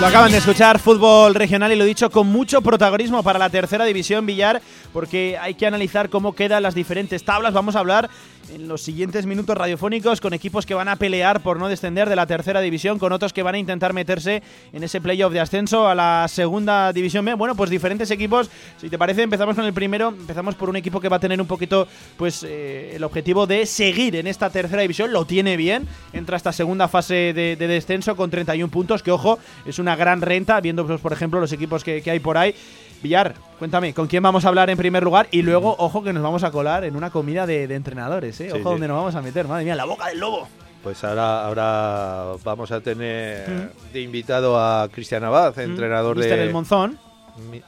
Lo 0.00 0.06
acaban 0.06 0.32
de 0.32 0.38
escuchar, 0.38 0.78
fútbol 0.78 1.34
regional 1.34 1.70
y 1.72 1.76
lo 1.76 1.84
dicho, 1.84 2.10
con 2.10 2.26
mucho 2.26 2.62
protagonismo 2.62 3.22
para 3.22 3.38
la 3.38 3.50
tercera 3.50 3.84
división 3.84 4.24
Villar, 4.24 4.62
porque 4.94 5.36
hay 5.38 5.54
que 5.54 5.66
analizar 5.66 6.08
cómo 6.08 6.34
quedan 6.34 6.62
las 6.62 6.74
diferentes 6.74 7.22
tablas. 7.22 7.52
Vamos 7.52 7.76
a 7.76 7.80
hablar 7.80 8.08
en 8.54 8.68
los 8.68 8.82
siguientes 8.82 9.26
minutos 9.26 9.56
radiofónicos 9.56 10.20
con 10.20 10.34
equipos 10.34 10.66
que 10.66 10.74
van 10.74 10.88
a 10.88 10.96
pelear 10.96 11.42
por 11.42 11.58
no 11.58 11.68
descender 11.68 12.08
de 12.08 12.16
la 12.16 12.26
tercera 12.26 12.60
división, 12.60 12.98
con 12.98 13.12
otros 13.12 13.32
que 13.32 13.42
van 13.42 13.54
a 13.54 13.58
intentar 13.58 13.92
meterse 13.92 14.42
en 14.72 14.82
ese 14.82 15.00
playoff 15.00 15.32
de 15.32 15.40
ascenso 15.40 15.88
a 15.88 15.94
la 15.94 16.26
segunda 16.28 16.92
división 16.92 17.24
B. 17.24 17.34
Bueno, 17.34 17.54
pues 17.54 17.70
diferentes 17.70 18.10
equipos. 18.10 18.50
Si 18.80 18.88
te 18.88 18.98
parece, 18.98 19.22
empezamos 19.22 19.56
con 19.56 19.64
el 19.64 19.72
primero. 19.72 20.08
Empezamos 20.08 20.54
por 20.54 20.68
un 20.68 20.76
equipo 20.76 21.00
que 21.00 21.08
va 21.08 21.16
a 21.16 21.20
tener 21.20 21.40
un 21.40 21.46
poquito, 21.46 21.86
pues, 22.16 22.44
eh, 22.46 22.92
el 22.94 23.04
objetivo 23.04 23.46
de 23.46 23.66
seguir 23.66 24.16
en 24.16 24.26
esta 24.26 24.50
tercera 24.50 24.82
división. 24.82 25.12
Lo 25.12 25.24
tiene 25.24 25.56
bien. 25.56 25.86
Entra 26.12 26.36
esta 26.36 26.52
segunda 26.52 26.88
fase 26.88 27.32
de, 27.34 27.56
descenso 27.56 28.16
con 28.16 28.30
31 28.30 28.70
puntos, 28.70 29.02
que 29.02 29.10
ojo, 29.10 29.38
es 29.64 29.78
una 29.78 29.96
gran 29.96 30.20
renta, 30.20 30.60
viendo, 30.60 30.86
pues, 30.86 31.00
por 31.00 31.12
ejemplo, 31.12 31.40
los 31.40 31.52
equipos 31.52 31.84
que 31.84 32.02
hay 32.06 32.20
por 32.20 32.36
ahí. 32.36 32.54
Villar, 33.02 33.34
cuéntame, 33.58 33.94
¿con 33.94 34.06
quién 34.06 34.22
vamos 34.22 34.44
a 34.44 34.48
hablar 34.48 34.68
en 34.68 34.76
primer 34.76 35.02
lugar? 35.02 35.26
Y 35.30 35.42
luego, 35.42 35.74
ojo, 35.78 36.02
que 36.02 36.12
nos 36.12 36.22
vamos 36.22 36.44
a 36.44 36.50
colar 36.50 36.84
en 36.84 36.96
una 36.96 37.10
comida 37.10 37.46
de, 37.46 37.64
entrenadores, 37.74 38.40
¿eh? 38.40 38.52
Ojo, 38.52 38.70
donde 38.70 38.88
nos 38.88 38.96
vamos 38.96 39.14
a 39.14 39.22
meter, 39.22 39.48
madre 39.48 39.64
mía, 39.64 39.74
la 39.74 39.86
boca 39.86 40.08
del 40.08 40.20
lobo. 40.20 40.46
Pues 40.82 41.02
ahora, 41.04 41.46
ahora 41.46 42.36
vamos 42.42 42.72
a 42.72 42.80
tener 42.80 43.72
de 43.92 44.00
invitado 44.00 44.58
a 44.58 44.88
Cristian 44.90 45.24
Abad, 45.24 45.58
entrenador 45.58 46.16
de. 46.16 46.22
Mister 46.22 46.38
del 46.38 46.52
Monzón. 46.52 46.98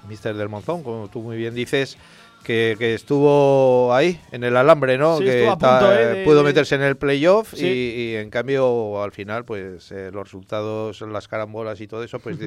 Mister 0.09 0.35
del 0.35 0.49
Monzón, 0.49 0.83
como 0.83 1.09
tú 1.09 1.21
muy 1.21 1.37
bien 1.37 1.55
dices. 1.55 1.97
Que, 2.43 2.77
estuvo 2.95 3.95
ahí, 3.95 4.21
en 4.33 4.43
el 4.43 4.57
alambre, 4.57 4.99
¿no? 4.99 5.21
que 5.21 5.47
¿eh? 5.47 6.23
pudo 6.25 6.43
meterse 6.43 6.75
en 6.75 6.83
el 6.83 6.97
playoff 6.97 7.55
y, 7.55 8.17
en 8.17 8.31
cambio 8.31 9.01
al 9.01 9.13
final, 9.13 9.45
pues 9.45 9.93
eh, 9.93 10.11
los 10.13 10.25
resultados, 10.25 11.03
las 11.03 11.29
carambolas 11.29 11.81
y 11.81 11.87
todo 11.87 12.03
eso, 12.03 12.19
pues 12.19 12.39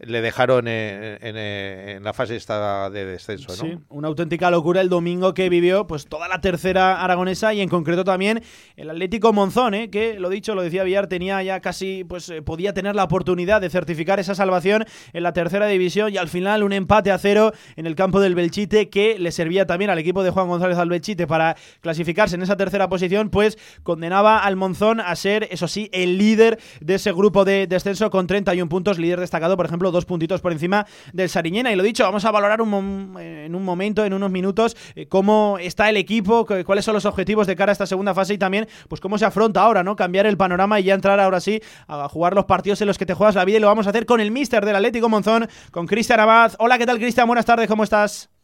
le 0.00 0.20
dejaron 0.20 0.66
en, 0.68 2.02
la 2.02 2.12
fase 2.12 2.36
esta 2.36 2.90
de 2.90 3.04
descenso. 3.04 3.48
¿no? 3.48 3.70
Sí, 3.70 3.78
una 3.88 4.08
auténtica 4.08 4.50
locura 4.50 4.80
el 4.80 4.88
domingo 4.88 5.34
que 5.34 5.48
vivió 5.48 5.86
pues 5.86 6.06
toda 6.06 6.28
la 6.28 6.40
tercera 6.40 7.02
aragonesa 7.02 7.52
y 7.54 7.60
en 7.60 7.68
concreto 7.68 8.04
también 8.04 8.42
el 8.76 8.90
Atlético 8.90 9.32
Monzón, 9.32 9.74
¿eh? 9.74 9.90
que 9.90 10.18
lo 10.18 10.28
dicho, 10.28 10.54
lo 10.54 10.62
decía 10.62 10.84
Villar, 10.84 11.06
tenía 11.06 11.42
ya 11.42 11.60
casi, 11.60 12.04
pues 12.04 12.28
eh, 12.30 12.42
podía 12.42 12.72
tener 12.72 12.94
la 12.94 13.04
oportunidad 13.04 13.60
de 13.60 13.70
certificar 13.70 14.18
esa 14.20 14.34
salvación 14.34 14.84
en 15.12 15.22
la 15.22 15.32
tercera 15.32 15.66
división 15.66 16.12
y 16.12 16.16
al 16.16 16.28
final 16.28 16.62
un 16.62 16.72
empate 16.72 17.10
a 17.10 17.18
cero 17.18 17.52
en 17.76 17.86
el 17.86 17.94
campo 17.94 18.20
del 18.20 18.34
Belchite 18.34 18.88
que 18.88 19.18
le 19.18 19.32
servía 19.32 19.66
también 19.66 19.90
al 19.90 19.98
equipo 19.98 20.22
de 20.22 20.30
Juan 20.30 20.48
González 20.48 20.78
al 20.78 20.88
Belchite 20.88 21.26
para 21.26 21.56
clasificarse 21.80 22.36
en 22.36 22.42
esa 22.42 22.56
tercera 22.56 22.88
posición, 22.88 23.30
pues 23.30 23.58
condenaba 23.82 24.38
al 24.38 24.56
Monzón 24.56 25.00
a 25.00 25.14
ser, 25.16 25.48
eso 25.50 25.68
sí, 25.68 25.88
el 25.92 26.18
líder 26.18 26.58
de 26.80 26.94
ese 26.94 27.12
grupo 27.12 27.44
de 27.44 27.66
descenso 27.66 28.10
con 28.10 28.26
31 28.26 28.68
puntos, 28.68 28.98
líder 28.98 29.20
destacado, 29.20 29.56
por 29.56 29.66
ejemplo, 29.66 29.89
dos 29.90 30.04
puntitos 30.04 30.40
por 30.40 30.52
encima 30.52 30.86
del 31.12 31.28
Sariñena. 31.28 31.72
Y 31.72 31.76
lo 31.76 31.82
dicho, 31.82 32.04
vamos 32.04 32.24
a 32.24 32.30
valorar 32.30 32.60
un 32.62 33.16
en 33.18 33.54
un 33.54 33.64
momento, 33.64 34.04
en 34.04 34.12
unos 34.12 34.30
minutos, 34.30 34.76
eh, 34.94 35.06
cómo 35.06 35.58
está 35.60 35.88
el 35.88 35.96
equipo, 35.96 36.46
cuáles 36.64 36.84
son 36.84 36.94
los 36.94 37.04
objetivos 37.04 37.46
de 37.46 37.56
cara 37.56 37.72
a 37.72 37.74
esta 37.74 37.86
segunda 37.86 38.14
fase 38.14 38.34
y 38.34 38.38
también, 38.38 38.68
pues 38.88 39.00
cómo 39.00 39.18
se 39.18 39.24
afronta 39.24 39.62
ahora, 39.62 39.82
¿no? 39.82 39.96
Cambiar 39.96 40.26
el 40.26 40.36
panorama 40.36 40.80
y 40.80 40.84
ya 40.84 40.94
entrar 40.94 41.18
ahora 41.20 41.40
sí 41.40 41.60
a 41.86 42.08
jugar 42.08 42.34
los 42.34 42.44
partidos 42.44 42.80
en 42.80 42.86
los 42.86 42.98
que 42.98 43.06
te 43.06 43.14
juegas 43.14 43.34
la 43.34 43.44
vida 43.44 43.58
y 43.58 43.60
lo 43.60 43.66
vamos 43.66 43.86
a 43.86 43.90
hacer 43.90 44.06
con 44.06 44.20
el 44.20 44.30
mister 44.30 44.64
del 44.64 44.76
Atlético 44.76 45.08
Monzón, 45.08 45.48
con 45.70 45.86
Cristian 45.86 46.20
Abad. 46.20 46.52
Hola, 46.58 46.78
¿qué 46.78 46.86
tal, 46.86 46.98
Cristian? 46.98 47.26
Buenas 47.26 47.46
tardes, 47.46 47.68
¿cómo 47.68 47.84
estás? 47.84 48.39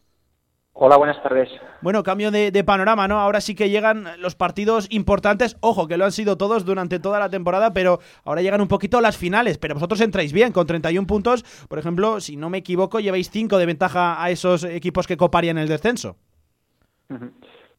Hola, 0.79 0.99
buenas 0.99 1.23
tardes. 1.23 1.49
Bueno, 1.81 2.03
cambio 2.03 2.31
de, 2.31 2.65
panorama, 2.65 3.09
¿no? 3.09 3.19
Ahora 3.19 3.41
sí 3.41 3.55
que 3.55 3.71
llegan 3.71 4.05
los 4.19 4.35
partidos 4.35 4.87
importantes. 4.91 5.57
Ojo, 5.61 5.89
que 5.89 5.97
lo 5.97 6.05
han 6.05 6.13
sido 6.13 6.37
todos 6.37 6.67
durante 6.67 6.99
toda 6.99 7.19
la 7.19 7.31
temporada, 7.31 7.73
pero 7.73 7.99
ahora 8.25 8.43
llegan 8.43 8.61
un 8.61 8.69
poquito 8.69 9.01
las 9.01 9.17
finales. 9.17 9.57
Pero 9.57 9.73
vosotros 9.73 10.03
entráis 10.03 10.35
bien, 10.35 10.53
con 10.53 10.67
31 10.67 11.07
puntos. 11.07 11.45
Por 11.69 11.79
ejemplo, 11.79 12.21
si 12.21 12.37
no 12.37 12.51
me 12.51 12.59
equivoco, 12.59 13.01
lleváis 13.01 13.31
5 13.31 13.57
de 13.57 13.65
ventaja 13.65 14.23
a 14.23 14.29
esos 14.29 14.65
equipos 14.65 15.07
que 15.07 15.17
coparían 15.17 15.57
el 15.57 15.69
descenso. 15.69 16.17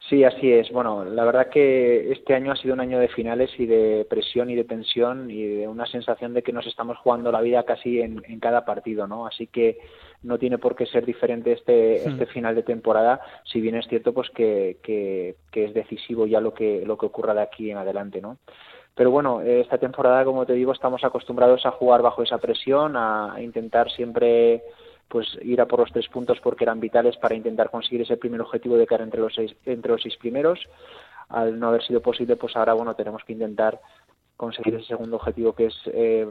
Sí, 0.08 0.24
así 0.24 0.50
es. 0.52 0.70
Bueno, 0.70 1.04
la 1.04 1.24
verdad 1.24 1.50
que 1.50 2.12
este 2.12 2.34
año 2.34 2.52
ha 2.52 2.56
sido 2.56 2.72
un 2.72 2.80
año 2.80 2.98
de 2.98 3.08
finales 3.08 3.50
y 3.58 3.66
de 3.66 4.06
presión 4.08 4.48
y 4.48 4.54
de 4.54 4.64
tensión 4.64 5.30
y 5.30 5.44
de 5.44 5.68
una 5.68 5.86
sensación 5.86 6.32
de 6.32 6.42
que 6.42 6.52
nos 6.52 6.66
estamos 6.66 6.96
jugando 6.98 7.30
la 7.30 7.42
vida 7.42 7.64
casi 7.64 8.00
en, 8.00 8.22
en 8.26 8.40
cada 8.40 8.64
partido, 8.64 9.06
¿no? 9.06 9.26
Así 9.26 9.48
que 9.48 9.78
no 10.22 10.38
tiene 10.38 10.58
por 10.58 10.74
qué 10.74 10.86
ser 10.86 11.04
diferente 11.04 11.52
este, 11.52 12.02
hmm. 12.04 12.10
este 12.10 12.26
final 12.26 12.54
de 12.54 12.62
temporada, 12.62 13.20
si 13.44 13.60
bien 13.60 13.76
es 13.76 13.86
cierto 13.86 14.12
pues 14.12 14.30
que, 14.30 14.78
que, 14.82 15.36
es 15.52 15.74
decisivo 15.74 16.26
ya 16.26 16.40
lo 16.40 16.54
que, 16.54 16.84
lo 16.84 16.96
que 16.96 17.06
ocurra 17.06 17.34
de 17.34 17.42
aquí 17.42 17.70
en 17.70 17.78
adelante, 17.78 18.20
¿no? 18.20 18.38
Pero 18.94 19.12
bueno, 19.12 19.40
esta 19.42 19.78
temporada, 19.78 20.24
como 20.24 20.44
te 20.44 20.54
digo, 20.54 20.72
estamos 20.72 21.04
acostumbrados 21.04 21.64
a 21.66 21.70
jugar 21.70 22.02
bajo 22.02 22.24
esa 22.24 22.38
presión, 22.38 22.96
a, 22.96 23.36
intentar 23.40 23.88
siempre 23.92 24.62
pues 25.08 25.26
ir 25.42 25.60
a 25.60 25.66
por 25.66 25.80
los 25.80 25.92
tres 25.92 26.08
puntos 26.08 26.38
porque 26.40 26.64
eran 26.64 26.80
vitales 26.80 27.16
para 27.16 27.34
intentar 27.34 27.70
conseguir 27.70 28.02
ese 28.02 28.16
primer 28.16 28.40
objetivo 28.40 28.76
de 28.76 28.86
quedar 28.86 29.02
entre 29.02 29.20
los 29.20 29.34
seis, 29.34 29.54
entre 29.64 29.92
los 29.92 30.02
seis 30.02 30.16
primeros. 30.16 30.60
Al 31.28 31.58
no 31.58 31.68
haber 31.68 31.82
sido 31.82 32.00
posible, 32.00 32.36
pues 32.36 32.56
ahora 32.56 32.74
bueno 32.74 32.94
tenemos 32.94 33.22
que 33.24 33.32
intentar 33.32 33.80
conseguir 34.36 34.76
ese 34.76 34.86
segundo 34.86 35.16
objetivo 35.16 35.52
que 35.52 35.66
es 35.66 35.74
eh, 35.86 36.26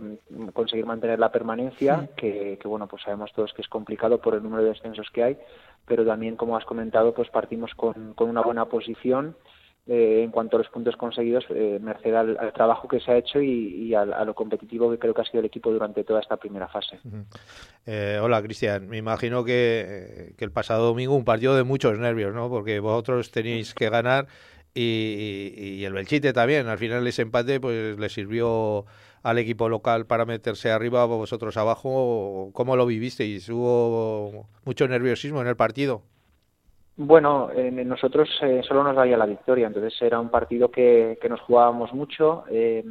conseguir 0.54 0.86
mantener 0.86 1.20
la 1.20 1.32
permanencia, 1.32 2.10
que, 2.16 2.58
bueno, 2.64 2.88
pues 2.88 3.04
sabemos 3.04 3.34
todos 3.34 3.54
que 3.54 3.62
es 3.62 3.68
complicado 3.68 4.22
por 4.22 4.34
el 4.34 4.42
número 4.42 4.64
de 4.64 4.70
descensos 4.70 5.10
que 5.12 5.24
hay, 5.24 5.38
pero 5.86 6.06
también, 6.06 6.38
como 6.38 6.56
has 6.56 6.64
comentado, 6.64 7.14
pues 7.14 7.30
partimos 7.30 7.76
con, 7.76 8.14
con 8.14 8.30
una 8.30 8.42
buena 8.42 8.66
posición 8.66 9.36
eh, 9.88 10.22
en 10.24 10.32
cuanto 10.32 10.58
a 10.58 10.60
los 10.60 10.70
puntos 10.70 10.96
conseguidos, 10.98 11.46
eh, 11.50 11.80
merced 11.82 12.14
al, 12.14 12.54
trabajo 12.54 12.88
que 12.88 13.00
se 13.00 13.12
ha 13.12 13.18
hecho 13.18 13.42
y, 13.42 13.94
a, 13.94 14.06
lo 14.06 14.36
competitivo 14.36 14.92
que 14.92 15.00
creo 15.00 15.14
que 15.14 15.22
ha 15.22 15.26
sido 15.26 15.40
el 15.40 15.46
equipo 15.46 15.72
durante 15.72 16.04
toda 16.04 16.20
esta 16.20 16.38
primera 16.38 16.68
fase. 16.68 17.00
hola, 18.22 18.42
Cristian. 18.42 18.88
Me 18.88 18.98
imagino 18.98 19.44
que, 19.44 20.34
que 20.38 20.46
el 20.46 20.52
pasado 20.52 20.88
domingo 20.88 21.16
un 21.16 21.26
partido 21.26 21.56
de 21.56 21.64
muchos 21.64 21.98
nervios, 22.00 22.34
¿no? 22.34 22.50
Porque 22.50 22.80
vosotros 22.80 23.32
tenéis 23.32 23.74
que 23.74 23.90
ganar 23.90 24.28
y, 24.78 25.84
el 25.84 25.94
Belchite 25.94 26.34
también. 26.34 26.68
Al 26.68 26.78
final 26.78 27.06
ese 27.08 27.24
empate 27.24 27.60
pues 27.60 27.98
le 27.98 28.10
sirvió 28.10 28.86
al 29.24 29.38
equipo 29.40 29.70
local 29.70 30.06
para 30.06 30.26
meterse 30.26 30.72
arriba, 30.72 31.06
vosotros 31.06 31.58
abajo. 31.58 32.52
¿Cómo 32.54 32.76
lo 32.76 32.86
vivisteis? 32.86 33.50
¿Hubo 33.50 34.48
mucho 34.66 34.88
nerviosismo 34.88 35.42
en 35.42 35.48
el 35.48 35.56
partido? 35.56 36.04
Bueno, 37.00 37.52
eh, 37.56 37.70
nosotros 37.70 38.28
eh, 38.42 38.64
solo 38.68 38.84
nos 38.84 38.96
daría 38.96 39.18
la 39.18 39.28
victoria, 39.28 39.68
entonces 39.68 39.94
era 40.02 40.20
un 40.20 40.30
partido 40.30 40.72
que, 40.72 41.20
que 41.22 41.30
nos 41.30 41.40
jugábamos 41.42 41.94
mucho. 41.94 42.44
Eh, 42.50 42.84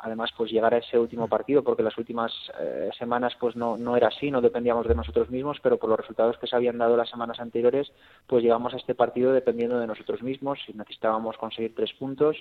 además, 0.00 0.30
pues 0.36 0.52
llegar 0.52 0.74
a 0.74 0.78
ese 0.78 0.98
último 0.98 1.28
partido, 1.28 1.64
porque 1.64 1.82
las 1.82 1.96
últimas 1.96 2.30
eh, 2.60 2.90
semanas 2.98 3.32
pues 3.40 3.56
no, 3.56 3.78
no 3.78 3.96
era 3.96 4.08
así, 4.08 4.30
no 4.30 4.42
dependíamos 4.42 4.86
de 4.86 4.94
nosotros 4.94 5.30
mismos, 5.30 5.60
pero 5.62 5.78
por 5.78 5.88
los 5.88 5.98
resultados 5.98 6.36
que 6.36 6.46
se 6.46 6.54
habían 6.54 6.76
dado 6.76 6.94
las 6.94 7.08
semanas 7.08 7.40
anteriores, 7.40 7.90
pues 8.26 8.42
llegamos 8.42 8.74
a 8.74 8.76
este 8.76 8.94
partido 8.94 9.32
dependiendo 9.32 9.78
de 9.78 9.86
nosotros 9.86 10.22
mismos 10.22 10.58
y 10.68 10.74
necesitábamos 10.74 11.38
conseguir 11.38 11.74
tres 11.74 11.94
puntos. 11.94 12.36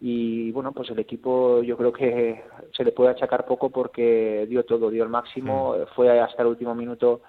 Y 0.00 0.52
bueno, 0.52 0.70
pues 0.70 0.88
el 0.90 0.98
equipo 1.00 1.60
yo 1.64 1.76
creo 1.76 1.92
que 1.92 2.40
se 2.70 2.84
le 2.84 2.92
puede 2.92 3.10
achacar 3.10 3.46
poco 3.46 3.70
porque 3.70 4.46
dio 4.48 4.64
todo, 4.64 4.90
dio 4.90 5.02
el 5.02 5.10
máximo, 5.10 5.74
fue 5.96 6.20
hasta 6.20 6.42
el 6.42 6.48
último 6.48 6.72
minuto 6.72 7.22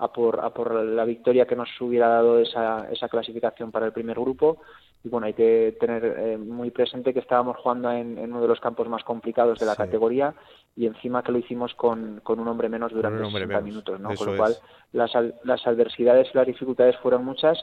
a 0.00 0.08
por, 0.10 0.40
a 0.40 0.50
por 0.50 0.72
la 0.74 1.04
victoria 1.04 1.46
que 1.46 1.54
nos 1.54 1.68
hubiera 1.80 2.08
dado 2.08 2.38
esa, 2.38 2.90
esa 2.90 3.08
clasificación 3.08 3.70
para 3.70 3.86
el 3.86 3.92
primer 3.92 4.18
grupo. 4.18 4.62
Y 5.04 5.08
bueno, 5.08 5.26
hay 5.26 5.34
que 5.34 5.76
tener 5.78 6.04
eh, 6.04 6.38
muy 6.38 6.70
presente 6.70 7.12
que 7.12 7.20
estábamos 7.20 7.58
jugando 7.58 7.90
en, 7.92 8.16
en, 8.18 8.32
uno 8.32 8.40
de 8.40 8.48
los 8.48 8.60
campos 8.60 8.88
más 8.88 9.04
complicados 9.04 9.58
de 9.58 9.66
la 9.66 9.76
categoría 9.76 10.34
y 10.74 10.86
encima 10.86 11.22
que 11.22 11.32
lo 11.32 11.38
hicimos 11.38 11.74
con, 11.74 12.20
con 12.22 12.40
un 12.40 12.48
hombre 12.48 12.68
menos 12.68 12.92
durante 12.92 13.22
hombre 13.22 13.42
60 13.42 13.46
menos, 13.46 13.64
minutos, 13.64 14.00
¿no? 14.00 14.10
eso 14.10 14.24
Con 14.24 14.34
lo 14.34 14.38
cual 14.38 14.56
las, 14.92 15.12
las 15.44 15.66
adversidades 15.66 16.28
y 16.32 16.36
las 16.36 16.46
dificultades 16.46 16.96
fueron 16.98 17.24
muchas, 17.24 17.62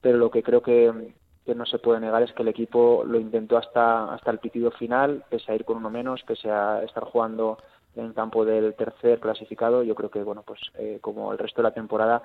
pero 0.00 0.16
lo 0.18 0.30
que 0.30 0.42
creo 0.42 0.62
que, 0.62 1.14
que 1.44 1.54
no 1.54 1.66
se 1.66 1.78
puede 1.78 2.00
negar 2.00 2.22
es 2.22 2.32
que 2.32 2.42
el 2.42 2.48
equipo 2.48 3.04
lo 3.06 3.18
intentó 3.18 3.58
hasta, 3.58 4.12
hasta 4.12 4.30
el 4.30 4.38
pitido 4.38 4.70
final, 4.70 5.24
pese 5.28 5.52
a 5.52 5.54
ir 5.54 5.64
con 5.64 5.76
uno 5.78 5.90
menos, 5.90 6.22
pese 6.22 6.50
a 6.50 6.82
estar 6.82 7.04
jugando 7.04 7.58
en 7.96 8.12
campo 8.12 8.44
del 8.44 8.74
tercer 8.74 9.20
clasificado. 9.20 9.82
Yo 9.82 9.94
creo 9.94 10.10
que, 10.10 10.22
bueno, 10.22 10.42
pues 10.46 10.60
eh, 10.78 10.98
como 11.00 11.32
el 11.32 11.38
resto 11.38 11.62
de 11.62 11.68
la 11.68 11.74
temporada, 11.74 12.22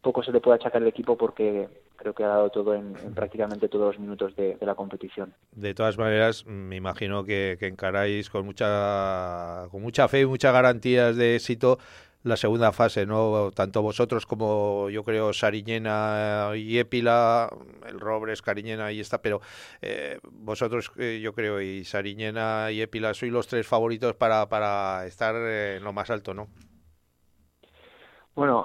poco 0.00 0.22
se 0.22 0.32
le 0.32 0.40
puede 0.40 0.56
achacar 0.56 0.82
al 0.82 0.88
equipo 0.88 1.16
porque 1.16 1.68
creo 1.96 2.14
que 2.14 2.24
ha 2.24 2.28
dado 2.28 2.50
todo 2.50 2.74
en, 2.74 2.94
en 3.04 3.14
prácticamente 3.14 3.68
todos 3.68 3.88
los 3.94 3.98
minutos 3.98 4.34
de, 4.34 4.56
la 4.60 4.74
competición. 4.74 5.34
De 5.52 5.74
todas 5.74 5.98
maneras, 5.98 6.46
me 6.46 6.76
imagino 6.76 7.24
que, 7.24 7.56
que 7.58 7.66
encaráis 7.66 8.30
con 8.30 8.46
mucha, 8.46 9.66
con 9.70 9.82
mucha 9.82 10.08
fe 10.08 10.20
y 10.20 10.26
muchas 10.26 10.52
garantías 10.52 11.16
de 11.16 11.36
éxito 11.36 11.78
la 12.22 12.36
segunda 12.36 12.72
fase, 12.72 13.06
¿no? 13.06 13.50
Tanto 13.52 13.82
vosotros 13.82 14.26
como 14.26 14.90
yo 14.90 15.04
creo 15.04 15.32
Sariñena 15.32 16.50
y 16.56 16.78
Épila, 16.78 17.48
el 17.88 18.00
Robres, 18.00 18.42
Cariñena, 18.42 18.86
ahí 18.86 19.00
está, 19.00 19.22
pero 19.22 19.40
eh, 19.82 20.18
vosotros 20.30 20.92
eh, 20.98 21.20
yo 21.22 21.34
creo 21.34 21.60
y 21.60 21.84
Sariñena 21.84 22.70
y 22.72 22.82
Épila 22.82 23.14
sois 23.14 23.32
los 23.32 23.46
tres 23.48 23.66
favoritos 23.66 24.14
para, 24.16 24.48
para 24.48 25.06
estar 25.06 25.34
en 25.36 25.82
lo 25.84 25.92
más 25.92 26.10
alto, 26.10 26.34
¿no? 26.34 26.48
Bueno, 28.34 28.64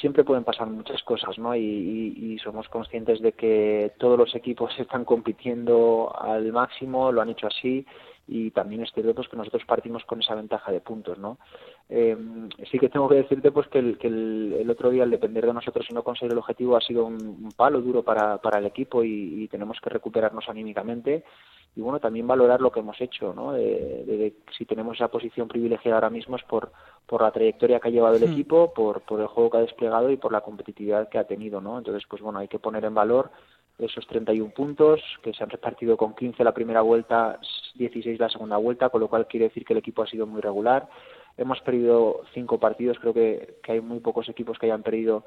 siempre 0.00 0.22
pueden 0.22 0.44
pasar 0.44 0.68
muchas 0.68 1.02
cosas, 1.02 1.38
¿no? 1.38 1.54
Y, 1.56 1.60
y- 1.60 2.34
y 2.34 2.38
somos 2.38 2.68
conscientes 2.68 3.20
de 3.20 3.32
que 3.32 3.92
todos 3.98 4.18
los 4.18 4.34
equipos 4.34 4.70
están 4.78 5.04
compitiendo 5.04 6.12
al 6.20 6.52
máximo, 6.52 7.10
lo 7.10 7.22
han 7.22 7.30
hecho 7.30 7.46
así, 7.46 7.86
y 8.28 8.50
también 8.50 8.82
es 8.82 8.92
cierto 8.92 9.14
pues, 9.14 9.26
que 9.28 9.36
nosotros 9.38 9.64
partimos 9.66 10.04
con 10.04 10.20
esa 10.20 10.34
ventaja 10.34 10.70
de 10.70 10.80
puntos, 10.80 11.18
¿no? 11.18 11.38
Eh, 11.88 12.16
sí 12.70 12.78
que 12.78 12.90
tengo 12.90 13.08
que 13.08 13.14
decirte 13.16 13.50
pues 13.50 13.66
que, 13.68 13.78
el, 13.78 13.96
que 13.98 14.08
el, 14.08 14.54
el 14.60 14.70
otro 14.70 14.90
día, 14.90 15.02
al 15.04 15.10
depender 15.10 15.46
de 15.46 15.54
nosotros 15.54 15.86
y 15.88 15.94
no 15.94 16.02
conseguir 16.04 16.32
el 16.32 16.38
objetivo, 16.38 16.76
ha 16.76 16.80
sido 16.82 17.06
un, 17.06 17.14
un 17.42 17.52
palo 17.54 17.80
duro 17.80 18.02
para, 18.02 18.36
para 18.38 18.58
el 18.58 18.66
equipo 18.66 19.02
y, 19.02 19.42
y 19.44 19.48
tenemos 19.48 19.80
que 19.80 19.90
recuperarnos 19.90 20.48
anímicamente 20.48 21.24
y 21.76 21.80
bueno 21.82 22.00
también 22.00 22.26
valorar 22.26 22.60
lo 22.62 22.72
que 22.72 22.80
hemos 22.80 22.98
hecho 23.00 23.34
no 23.34 23.52
de, 23.52 24.04
de- 24.06 24.16
de 24.16 24.34
si 24.56 24.64
tenemos 24.64 24.96
esa 24.96 25.08
posición 25.08 25.48
privilegiada 25.48 25.98
ahora 25.98 26.08
mismo 26.10 26.36
es 26.36 26.42
por 26.44 26.72
por 27.06 27.20
la 27.20 27.30
trayectoria 27.30 27.78
que 27.78 27.88
ha 27.88 27.90
llevado 27.90 28.16
el 28.16 28.22
Hmm. 28.22 28.32
equipo 28.32 28.72
por 28.72 29.02
por 29.02 29.20
el 29.20 29.26
juego 29.26 29.50
que 29.50 29.56
ha 29.58 29.60
desplegado 29.60 30.10
y 30.10 30.16
por 30.16 30.32
la 30.32 30.40
competitividad 30.40 31.10
que 31.10 31.18
ha 31.18 31.24
tenido 31.24 31.60
no 31.60 31.76
entonces 31.78 32.04
pues 32.08 32.22
bueno 32.22 32.38
hay 32.38 32.48
que 32.48 32.58
poner 32.58 32.86
en 32.86 32.94
valor 32.94 33.30
esos 33.78 34.06
31 34.06 34.50
puntos 34.50 35.00
que 35.22 35.32
se 35.32 35.42
han 35.42 35.50
repartido 35.50 35.96
con 35.96 36.14
15 36.14 36.42
la 36.42 36.52
primera 36.52 36.80
vuelta 36.82 37.38
16 37.74 38.18
la 38.18 38.28
segunda 38.28 38.56
vuelta 38.56 38.88
con 38.88 39.00
lo 39.00 39.08
cual 39.08 39.26
quiere 39.26 39.46
decir 39.46 39.64
que 39.64 39.72
el 39.72 39.78
equipo 39.78 40.02
ha 40.02 40.06
sido 40.06 40.26
muy 40.26 40.40
regular. 40.40 40.88
Hemos 41.36 41.60
perdido 41.60 42.22
cinco 42.34 42.58
partidos 42.58 42.98
creo 42.98 43.14
que, 43.14 43.58
que 43.62 43.72
hay 43.72 43.80
muy 43.80 44.00
pocos 44.00 44.28
equipos 44.28 44.58
que 44.58 44.66
hayan 44.66 44.82
perdido 44.82 45.24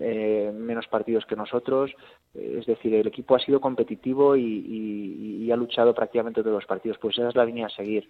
eh, 0.00 0.52
menos 0.54 0.86
partidos 0.88 1.24
que 1.26 1.36
nosotros. 1.36 1.90
Eh, 2.34 2.56
es 2.60 2.66
decir, 2.66 2.94
el 2.94 3.06
equipo 3.06 3.34
ha 3.34 3.38
sido 3.40 3.60
competitivo 3.60 4.36
y, 4.36 4.42
y- 4.42 5.44
y 5.44 5.52
ha 5.52 5.56
luchado 5.56 5.94
prácticamente 5.94 6.42
todos 6.42 6.54
los 6.56 6.66
partidos. 6.66 6.98
Pues 6.98 7.16
esa 7.18 7.28
es 7.28 7.36
la 7.36 7.44
línea 7.44 7.66
a 7.66 7.70
seguir. 7.70 8.08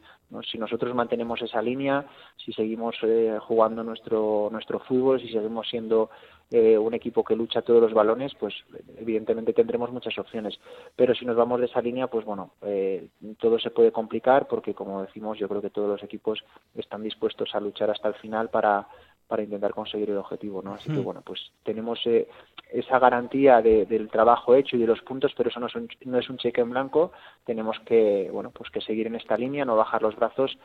Si 0.51 0.59
nosotros 0.59 0.94
mantenemos 0.94 1.40
esa 1.43 1.61
línea, 1.62 2.07
si 2.44 2.53
seguimos 2.53 2.97
eh, 3.03 3.39
jugando 3.40 3.82
nuestro, 3.85 4.48
nuestro 4.51 4.78
fútbol, 4.81 5.20
si 5.20 5.28
seguimos 5.28 5.69
siendo 5.69 6.11
eh, 6.51 6.78
un 6.78 6.94
equipo 6.94 7.24
que 7.24 7.35
lucha 7.36 7.62
todos 7.62 7.82
los 7.82 7.93
balones, 7.93 8.32
pues 8.39 8.55
evidentemente 8.98 9.53
tendremos 9.53 9.90
muchas 9.93 10.16
opciones. 10.19 10.59
Pero 10.94 11.15
si 11.15 11.24
nos 11.27 11.36
vamos 11.36 11.61
de 11.61 11.66
esa 11.66 11.82
línea, 11.82 12.07
pues 12.07 12.24
bueno, 12.24 12.53
eh, 12.62 13.09
todo 13.39 13.59
se 13.59 13.70
puede 13.70 13.90
complicar 13.93 14.47
porque, 14.48 14.73
como 14.73 15.03
decimos, 15.03 15.39
yo 15.39 15.48
creo 15.48 15.61
que 15.61 15.70
todos 15.70 15.89
los 15.89 16.03
equipos 16.03 16.43
están 16.74 17.03
dispuestos 17.03 17.55
a 17.55 17.61
luchar 17.61 17.90
hasta 17.90 18.09
el 18.09 18.15
final 18.15 18.48
para 18.48 18.86
para 19.27 19.43
intentar 19.43 19.73
conseguir 19.73 20.11
el 20.11 20.19
objetivo, 20.19 20.62
¿no? 20.62 20.74
Así 20.74 20.89
que 20.90 20.98
Hmm. 21.01 21.05
bueno, 21.05 21.23
pues 21.24 21.40
tenemos 21.65 21.98
eh, 22.07 22.28
esa 22.73 22.98
garantía 22.98 23.61
de- 23.61 23.85
del 23.86 24.09
trabajo 24.09 24.55
hecho 24.55 24.77
y 24.77 24.81
de 24.81 24.86
los 24.86 25.01
puntos, 25.03 25.32
pero 25.36 25.48
eso 25.51 25.59
no 25.61 25.66
es, 25.66 25.74
un, 25.74 25.89
no 26.05 26.19
es 26.19 26.28
un 26.31 26.39
cheque 26.39 26.61
en 26.61 26.70
blanco. 26.70 27.11
Tenemos 27.44 27.77
que, 27.86 28.28
bueno, 28.32 28.51
pues 28.53 28.70
que 28.70 28.81
seguir 28.81 29.07
en 29.09 29.16
esta 29.16 29.36
línea, 29.36 29.65
no 29.65 29.77
bajar 29.77 30.03
los 30.03 30.15
brazos 30.16 30.57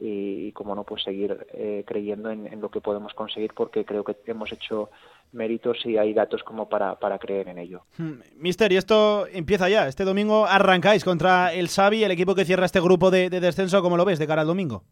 y, 0.00 0.46
y 0.48 0.52
como 0.52 0.74
no, 0.74 0.84
pues 0.84 1.02
seguir 1.02 1.46
eh, 1.54 1.82
creyendo 1.86 2.30
en, 2.30 2.46
en 2.46 2.60
lo 2.60 2.70
que 2.70 2.80
podemos 2.80 3.12
conseguir, 3.14 3.52
porque 3.54 3.84
creo 3.84 4.04
que 4.04 4.16
hemos 4.26 4.50
hecho 4.52 4.90
méritos 5.32 5.84
y 5.84 5.96
hay 5.98 6.12
datos 6.14 6.42
como 6.42 6.68
para, 6.68 6.98
para 6.98 7.18
creer 7.18 7.48
en 7.48 7.58
ello. 7.58 7.82
Hmm, 7.98 8.20
Mister, 8.36 8.70
y 8.72 8.76
esto 8.76 9.26
empieza 9.26 9.68
ya. 9.68 9.88
Este 9.88 10.04
domingo 10.04 10.46
arrancáis 10.46 11.04
contra 11.04 11.52
el 11.52 11.68
Xavi, 11.68 12.04
el 12.04 12.10
equipo 12.12 12.34
que 12.34 12.44
cierra 12.44 12.66
este 12.66 12.80
grupo 12.80 13.10
de, 13.10 13.28
de 13.30 13.40
descenso. 13.40 13.82
¿Cómo 13.82 13.96
lo 13.96 14.04
ves 14.04 14.18
de 14.18 14.26
cara 14.26 14.42
al 14.42 14.46
domingo? 14.48 14.84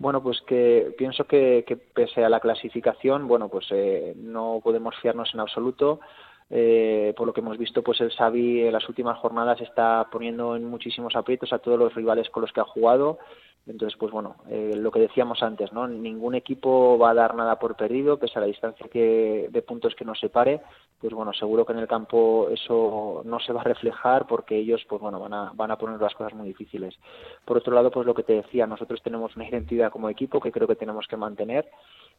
Bueno, 0.00 0.22
pues 0.22 0.40
que 0.46 0.94
pienso 0.96 1.24
que, 1.26 1.62
que 1.66 1.76
pese 1.76 2.24
a 2.24 2.30
la 2.30 2.40
clasificación, 2.40 3.28
bueno, 3.28 3.50
pues 3.50 3.66
eh, 3.70 4.14
no 4.16 4.60
podemos 4.64 4.96
fiarnos 4.96 5.32
en 5.34 5.40
absoluto. 5.40 6.00
Eh, 6.48 7.12
por 7.18 7.26
lo 7.26 7.34
que 7.34 7.40
hemos 7.40 7.58
visto, 7.58 7.82
pues 7.82 8.00
el 8.00 8.10
Xavi 8.10 8.62
en 8.62 8.72
las 8.72 8.88
últimas 8.88 9.18
jornadas 9.18 9.60
está 9.60 10.08
poniendo 10.10 10.56
en 10.56 10.64
muchísimos 10.64 11.14
aprietos 11.14 11.52
a 11.52 11.58
todos 11.58 11.78
los 11.78 11.94
rivales 11.94 12.30
con 12.30 12.40
los 12.40 12.50
que 12.50 12.60
ha 12.60 12.64
jugado. 12.64 13.18
Entonces, 13.66 13.96
pues 13.98 14.10
bueno, 14.10 14.36
eh, 14.48 14.72
lo 14.74 14.90
que 14.90 15.00
decíamos 15.00 15.42
antes, 15.42 15.72
¿no? 15.72 15.86
Ningún 15.86 16.34
equipo 16.34 16.98
va 16.98 17.10
a 17.10 17.14
dar 17.14 17.34
nada 17.34 17.58
por 17.58 17.76
perdido, 17.76 18.18
pese 18.18 18.38
a 18.38 18.40
la 18.40 18.46
distancia 18.46 18.88
que, 18.90 19.48
de 19.50 19.62
puntos 19.62 19.94
que 19.94 20.04
nos 20.04 20.18
separe. 20.18 20.60
Pues 21.00 21.12
bueno, 21.12 21.32
seguro 21.32 21.64
que 21.64 21.72
en 21.72 21.78
el 21.78 21.88
campo 21.88 22.48
eso 22.50 23.22
no 23.24 23.38
se 23.40 23.52
va 23.52 23.60
a 23.60 23.64
reflejar 23.64 24.26
porque 24.26 24.56
ellos, 24.56 24.84
pues 24.88 25.00
bueno, 25.00 25.20
van 25.20 25.32
a, 25.32 25.52
van 25.54 25.70
a 25.70 25.78
poner 25.78 26.00
las 26.00 26.14
cosas 26.14 26.34
muy 26.34 26.48
difíciles. 26.48 26.98
Por 27.44 27.58
otro 27.58 27.74
lado, 27.74 27.90
pues 27.90 28.06
lo 28.06 28.14
que 28.14 28.22
te 28.22 28.34
decía, 28.34 28.66
nosotros 28.66 29.00
tenemos 29.02 29.36
una 29.36 29.48
identidad 29.48 29.92
como 29.92 30.08
equipo 30.08 30.40
que 30.40 30.52
creo 30.52 30.66
que 30.66 30.76
tenemos 30.76 31.06
que 31.06 31.16
mantener 31.16 31.68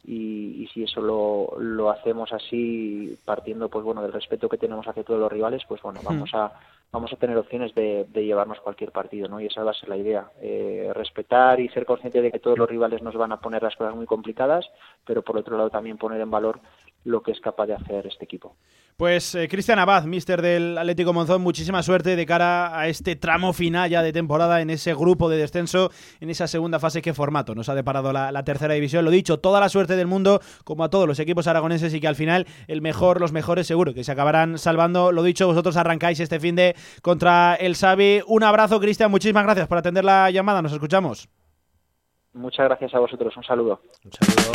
y, 0.03 0.63
y 0.63 0.67
si 0.73 0.83
eso 0.83 1.01
lo, 1.01 1.59
lo 1.59 1.89
hacemos 1.89 2.33
así 2.33 3.17
partiendo 3.23 3.69
pues 3.69 3.85
bueno 3.85 4.01
del 4.01 4.13
respeto 4.13 4.49
que 4.49 4.57
tenemos 4.57 4.87
hacia 4.87 5.03
todos 5.03 5.19
los 5.19 5.31
rivales 5.31 5.63
pues 5.67 5.81
bueno 5.81 6.01
vamos 6.03 6.29
a 6.33 6.51
vamos 6.91 7.13
a 7.13 7.15
tener 7.17 7.37
opciones 7.37 7.73
de, 7.75 8.05
de 8.09 8.25
llevarnos 8.25 8.59
cualquier 8.61 8.91
partido 8.91 9.27
no 9.27 9.39
y 9.39 9.45
esa 9.45 9.63
va 9.63 9.71
a 9.71 9.75
ser 9.75 9.89
la 9.89 9.97
idea. 9.97 10.31
Eh, 10.41 10.91
respetar 10.93 11.59
y 11.59 11.69
ser 11.69 11.85
consciente 11.85 12.21
de 12.21 12.31
que 12.31 12.39
todos 12.39 12.57
los 12.57 12.69
rivales 12.69 13.01
nos 13.01 13.15
van 13.15 13.31
a 13.31 13.39
poner 13.39 13.61
las 13.61 13.75
cosas 13.75 13.95
muy 13.95 14.05
complicadas 14.05 14.65
pero 15.05 15.21
por 15.21 15.37
otro 15.37 15.55
lado 15.55 15.69
también 15.69 15.97
poner 15.97 16.19
en 16.19 16.31
valor 16.31 16.59
lo 17.03 17.21
que 17.21 17.31
es 17.31 17.39
capaz 17.39 17.67
de 17.67 17.75
hacer 17.75 18.07
este 18.07 18.25
equipo 18.25 18.55
Pues 18.97 19.33
eh, 19.35 19.47
Cristian 19.47 19.79
Abad, 19.79 20.03
mister 20.05 20.41
del 20.41 20.77
Atlético 20.77 21.11
Monzón, 21.11 21.41
muchísima 21.41 21.81
suerte 21.81 22.15
de 22.15 22.25
cara 22.25 22.77
a 22.77 22.87
este 22.87 23.15
tramo 23.15 23.51
final 23.51 23.89
ya 23.89 24.03
de 24.03 24.13
temporada 24.13 24.61
en 24.61 24.69
ese 24.69 24.93
grupo 24.93 25.29
de 25.29 25.37
descenso, 25.37 25.89
en 26.19 26.29
esa 26.29 26.47
segunda 26.47 26.79
fase. 26.79 27.01
¿Qué 27.01 27.13
formato 27.13 27.55
nos 27.55 27.69
ha 27.69 27.75
deparado 27.75 28.13
la, 28.13 28.31
la 28.31 28.43
tercera 28.43 28.73
división? 28.75 29.03
Lo 29.03 29.11
dicho, 29.11 29.39
toda 29.39 29.59
la 29.59 29.69
suerte 29.69 29.95
del 29.95 30.07
mundo, 30.07 30.39
como 30.63 30.83
a 30.83 30.89
todos 30.89 31.07
los 31.07 31.19
equipos 31.19 31.47
aragoneses, 31.47 31.93
y 31.93 31.99
que 31.99 32.07
al 32.07 32.15
final 32.15 32.45
el 32.67 32.81
mejor, 32.81 33.19
los 33.19 33.31
mejores 33.31 33.65
seguro 33.65 33.93
que 33.93 34.03
se 34.03 34.11
acabarán 34.11 34.57
salvando. 34.57 35.11
Lo 35.11 35.23
dicho, 35.23 35.47
vosotros 35.47 35.77
arrancáis 35.77 36.19
este 36.19 36.39
fin 36.39 36.55
de 36.55 36.75
contra 37.01 37.55
el 37.55 37.75
Xavi. 37.75 38.21
Un 38.27 38.43
abrazo, 38.43 38.79
Cristian, 38.79 39.09
muchísimas 39.09 39.43
gracias 39.43 39.67
por 39.67 39.79
atender 39.79 40.05
la 40.05 40.29
llamada. 40.29 40.61
Nos 40.61 40.73
escuchamos. 40.73 41.27
muchas 42.33 42.65
gracias 42.65 42.93
a 42.93 42.99
vosotros 42.99 43.35
un 43.35 43.43
saludo 43.43 43.81
un 44.05 44.11
saludo 44.13 44.51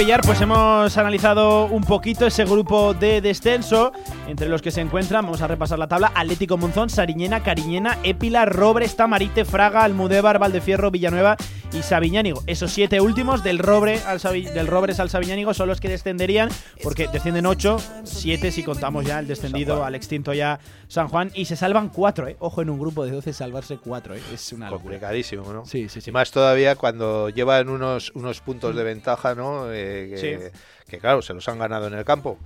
Pues 0.00 0.40
hemos 0.40 0.96
analizado 0.96 1.66
un 1.66 1.82
poquito 1.84 2.26
ese 2.26 2.46
grupo 2.46 2.94
de 2.94 3.20
descenso. 3.20 3.92
Entre 4.28 4.48
los 4.48 4.62
que 4.62 4.70
se 4.70 4.80
encuentran, 4.80 5.26
vamos 5.26 5.42
a 5.42 5.46
repasar 5.46 5.78
la 5.78 5.88
tabla, 5.88 6.10
Atlético 6.14 6.56
Monzón, 6.56 6.88
Sariñena, 6.88 7.42
Cariñena, 7.42 7.98
Épila, 8.02 8.46
Robres, 8.46 8.96
Tamarite, 8.96 9.44
Fraga, 9.44 9.84
Almudévar, 9.84 10.38
Valdefierro, 10.38 10.90
Villanueva 10.90 11.36
y 11.72 11.82
Sabiñánigo. 11.82 12.42
Esos 12.46 12.72
siete 12.72 13.00
últimos 13.00 13.44
del, 13.44 13.58
Robre 13.58 14.00
al 14.06 14.18
Sabi- 14.20 14.50
del 14.50 14.66
Robres 14.66 14.98
al 15.00 15.08
Sabiñánigo 15.10 15.54
son 15.54 15.68
los 15.68 15.80
que 15.80 15.88
descenderían, 15.88 16.48
porque 16.82 17.08
descienden 17.08 17.46
ocho, 17.46 17.78
siete 18.04 18.50
si 18.50 18.62
contamos 18.64 19.04
ya 19.06 19.18
el 19.20 19.26
descendido 19.26 19.84
al 19.84 19.94
extinto 19.94 20.32
ya 20.34 20.58
San 20.88 21.08
Juan, 21.08 21.30
y 21.34 21.44
se 21.44 21.56
salvan 21.56 21.88
cuatro, 21.88 22.26
¿eh? 22.28 22.36
Ojo, 22.40 22.62
en 22.62 22.70
un 22.70 22.78
grupo 22.80 23.04
de 23.04 23.12
12 23.12 23.32
salvarse 23.32 23.78
cuatro, 23.78 24.14
¿eh? 24.14 24.20
Es 24.32 24.52
una 24.52 24.66
locura. 24.70 24.82
complicadísimo, 24.82 25.52
¿no? 25.52 25.64
Sí, 25.64 25.88
sí, 25.88 26.00
sí. 26.00 26.10
Más 26.10 26.30
todavía 26.30 26.74
cuando 26.76 27.28
llevan 27.28 27.68
unos, 27.68 28.10
unos 28.14 28.40
puntos 28.40 28.74
de 28.74 28.82
ventaja, 28.82 29.34
¿no? 29.34 29.72
Eh, 29.72 30.14
que, 30.20 30.52
que, 30.88 30.98
claro, 30.98 31.22
se 31.22 31.34
los 31.34 31.48
han 31.48 31.58
ganado 31.58 31.86
en 31.86 31.94
el 31.94 32.04
campo. 32.04 32.38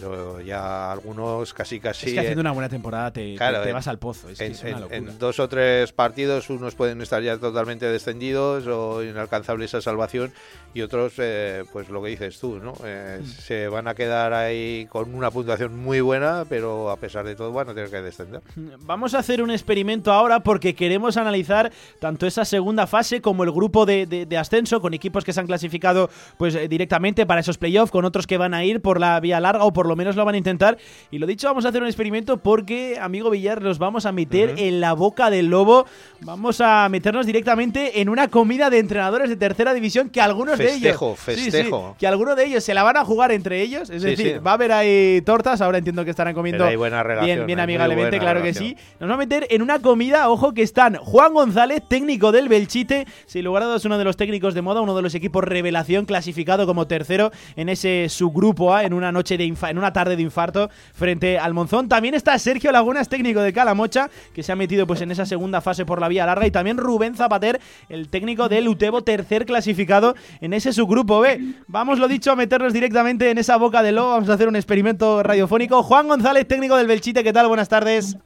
Pero 0.00 0.40
ya 0.40 0.92
algunos 0.92 1.52
casi 1.54 1.80
casi 1.80 2.06
Es 2.08 2.12
que 2.14 2.20
haciendo 2.20 2.40
en- 2.40 2.46
una 2.46 2.52
buena 2.52 2.68
temporada 2.68 3.12
te, 3.12 3.20
te- 3.32 3.36
Claro, 3.36 3.62
te 3.62 3.68
en- 3.70 3.74
vas 3.74 3.88
al 3.88 3.98
pozo. 3.98 4.28
Es, 4.28 4.38
que 4.38 4.46
en, 4.46 4.52
es 4.52 4.62
una 4.62 4.80
locura. 4.80 4.96
en 4.96 5.18
dos 5.18 5.38
o 5.40 5.48
tres 5.48 5.92
partidos 5.92 6.50
unos 6.50 6.74
pueden 6.74 7.00
estar 7.00 7.22
ya 7.22 7.36
totalmente 7.38 7.86
descendidos 7.86 8.66
o 8.66 9.02
inalcanzable 9.02 9.64
esa 9.64 9.80
salvación 9.80 10.32
y 10.74 10.82
otros 10.82 11.14
eh, 11.18 11.64
pues 11.72 11.88
lo 11.88 12.02
que 12.02 12.10
dices 12.10 12.38
tú 12.38 12.58
no 12.58 12.74
Eh, 12.84 13.20
se 13.24 13.68
van 13.68 13.88
a 13.88 13.94
quedar 13.94 14.32
ahí 14.32 14.86
con 14.90 15.14
una 15.14 15.30
puntuación 15.30 15.76
muy 15.76 16.00
buena 16.00 16.44
pero 16.48 16.90
a 16.90 16.96
pesar 16.96 17.24
de 17.26 17.34
todo 17.34 17.52
van 17.52 17.68
a 17.70 17.74
tener 17.74 17.90
que 17.90 18.00
descender 18.02 18.40
Vamos 18.80 19.14
a 19.14 19.18
hacer 19.20 19.42
un 19.42 19.50
experimento 19.50 20.12
ahora 20.12 20.40
porque 20.40 20.74
queremos 20.74 21.16
analizar 21.16 21.72
tanto 22.00 22.26
esa 22.26 22.44
segunda 22.44 22.86
fase 22.86 23.20
como 23.20 23.44
el 23.44 23.50
grupo 23.52 23.86
de, 23.86 24.06
de- 24.06 24.26
de 24.26 24.36
ascenso 24.38 24.80
con 24.80 24.94
equipos 24.94 25.24
que 25.24 25.32
se 25.32 25.40
han 25.40 25.46
clasificado 25.46 26.10
pues 26.36 26.54
eh, 26.54 26.68
directamente 26.68 27.26
para 27.26 27.40
esos 27.40 27.58
playoffs, 27.58 27.90
con 27.90 28.04
otros 28.04 28.26
que 28.26 28.36
van 28.38 28.54
a 28.54 28.64
ir 28.64 28.80
por 28.80 29.00
la 29.00 29.18
vía 29.20 29.40
larga 29.40 29.64
o 29.64 29.72
por 29.72 29.87
lo 29.88 29.96
menos 29.96 30.14
lo 30.16 30.24
van 30.24 30.34
a 30.34 30.38
intentar. 30.38 30.78
Y 31.10 31.18
lo 31.18 31.26
dicho, 31.26 31.48
vamos 31.48 31.64
a 31.64 31.68
hacer 31.70 31.80
un 31.82 31.88
experimento 31.88 32.36
porque, 32.36 32.98
amigo 33.00 33.30
Villar, 33.30 33.60
nos 33.62 33.78
vamos 33.78 34.06
a 34.06 34.12
meter 34.12 34.54
en 34.58 34.80
la 34.80 34.92
boca 34.92 35.30
del 35.30 35.46
lobo. 35.46 35.86
Vamos 36.20 36.60
a 36.60 36.88
meternos 36.88 37.26
directamente 37.26 38.00
en 38.00 38.08
una 38.08 38.28
comida 38.28 38.70
de 38.70 38.78
entrenadores 38.78 39.28
de 39.28 39.36
tercera 39.36 39.72
división 39.74 40.10
que 40.10 40.20
algunos 40.20 40.56
Festejo, 40.56 41.06
de 41.06 41.12
ellos... 41.12 41.20
Sí, 41.24 41.34
sí, 41.34 41.50
festejo. 41.50 41.96
que 41.98 42.06
algunos 42.06 42.36
de 42.36 42.44
ellos 42.46 42.62
se 42.64 42.74
la 42.74 42.82
van 42.82 42.96
a 42.96 43.04
jugar 43.04 43.32
entre 43.32 43.62
ellos. 43.62 43.88
Es 43.90 44.02
Sí, 44.02 44.08
decir, 44.10 44.46
va 44.46 44.52
a 44.52 44.54
haber 44.54 44.72
ahí 44.72 45.22
tortas, 45.22 45.60
ahora 45.60 45.78
entiendo 45.78 46.04
que 46.04 46.10
estarán 46.10 46.34
comiendo 46.34 46.64
hay 46.64 46.76
buena 46.76 47.02
relación, 47.02 47.36
bien, 47.36 47.46
bien 47.46 47.60
amigablemente, 47.60 48.18
claro 48.18 48.40
relación. 48.40 48.74
que 48.74 48.80
sí. 48.80 48.86
Nos 49.00 49.10
va 49.10 49.14
a 49.14 49.18
meter 49.18 49.46
en 49.50 49.62
una 49.62 49.80
comida, 49.80 50.28
ojo 50.28 50.52
que 50.54 50.62
están 50.62 50.96
Juan 50.96 51.32
González, 51.32 51.82
técnico 51.88 52.32
del 52.32 52.48
Belchite, 52.48 53.06
sin 53.26 53.44
lugar 53.44 53.62
a 53.62 53.66
dudas 53.66 53.84
uno 53.84 53.98
de 53.98 54.04
los 54.04 54.16
técnicos 54.16 54.54
de 54.54 54.62
moda, 54.62 54.80
uno 54.80 54.94
de 54.96 55.02
los 55.02 55.14
equipos 55.14 55.44
revelación 55.44 56.04
clasificado 56.04 56.66
como 56.66 56.86
tercero 56.86 57.30
en 57.56 57.68
ese 57.68 58.08
subgrupo 58.08 58.74
A 58.74 58.84
en 58.84 58.92
una 58.92 59.12
noche 59.12 59.36
de 59.38 59.44
infa- 59.46 59.70
en 59.70 59.77
una 59.78 59.92
tarde 59.92 60.16
de 60.16 60.22
infarto 60.22 60.70
frente 60.92 61.38
al 61.38 61.54
Monzón. 61.54 61.88
También 61.88 62.14
está 62.14 62.38
Sergio 62.38 62.72
Lagunas, 62.72 63.08
técnico 63.08 63.40
de 63.40 63.52
Calamocha, 63.52 64.10
que 64.34 64.42
se 64.42 64.52
ha 64.52 64.56
metido 64.56 64.86
pues 64.86 65.00
en 65.00 65.10
esa 65.10 65.26
segunda 65.26 65.60
fase 65.60 65.86
por 65.86 66.00
la 66.00 66.08
vía 66.08 66.26
larga 66.26 66.46
y 66.46 66.50
también 66.50 66.76
Rubén 66.78 67.14
Zapater, 67.14 67.60
el 67.88 68.08
técnico 68.08 68.48
del 68.48 68.68
Utebo, 68.68 69.02
tercer 69.02 69.46
clasificado 69.46 70.14
en 70.40 70.52
ese 70.52 70.72
subgrupo 70.72 71.20
B. 71.20 71.54
Vamos, 71.66 71.98
lo 71.98 72.08
dicho, 72.08 72.32
a 72.32 72.36
meternos 72.36 72.72
directamente 72.72 73.30
en 73.30 73.38
esa 73.38 73.56
boca 73.56 73.82
de 73.82 73.92
lobo, 73.92 74.10
vamos 74.10 74.28
a 74.28 74.34
hacer 74.34 74.48
un 74.48 74.56
experimento 74.56 75.22
radiofónico. 75.22 75.82
Juan 75.82 76.08
González, 76.08 76.46
técnico 76.46 76.76
del 76.76 76.86
Belchite, 76.86 77.24
¿qué 77.24 77.32
tal? 77.32 77.48
Buenas 77.48 77.68
tardes. 77.68 78.18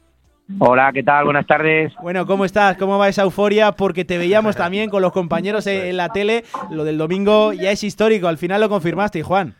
Hola, 0.59 0.91
¿qué 0.93 1.03
tal? 1.03 1.23
Buenas 1.23 1.47
tardes. 1.47 1.93
Bueno, 2.01 2.25
¿cómo 2.25 2.43
estás? 2.43 2.75
¿Cómo 2.77 2.97
va 2.97 3.07
esa 3.07 3.23
euforia? 3.23 3.71
Porque 3.71 4.03
te 4.03 4.17
veíamos 4.17 4.55
también 4.55 4.89
con 4.89 5.01
los 5.01 5.13
compañeros 5.13 5.67
en 5.67 5.83
en 5.87 5.97
la 5.97 6.09
tele. 6.09 6.43
Lo 6.69 6.83
del 6.83 6.97
domingo 6.97 7.53
ya 7.53 7.71
es 7.71 7.83
histórico. 7.83 8.27
Al 8.27 8.37
final 8.37 8.61
lo 8.61 8.69
confirmaste, 8.69 9.23
Juan. 9.23 9.55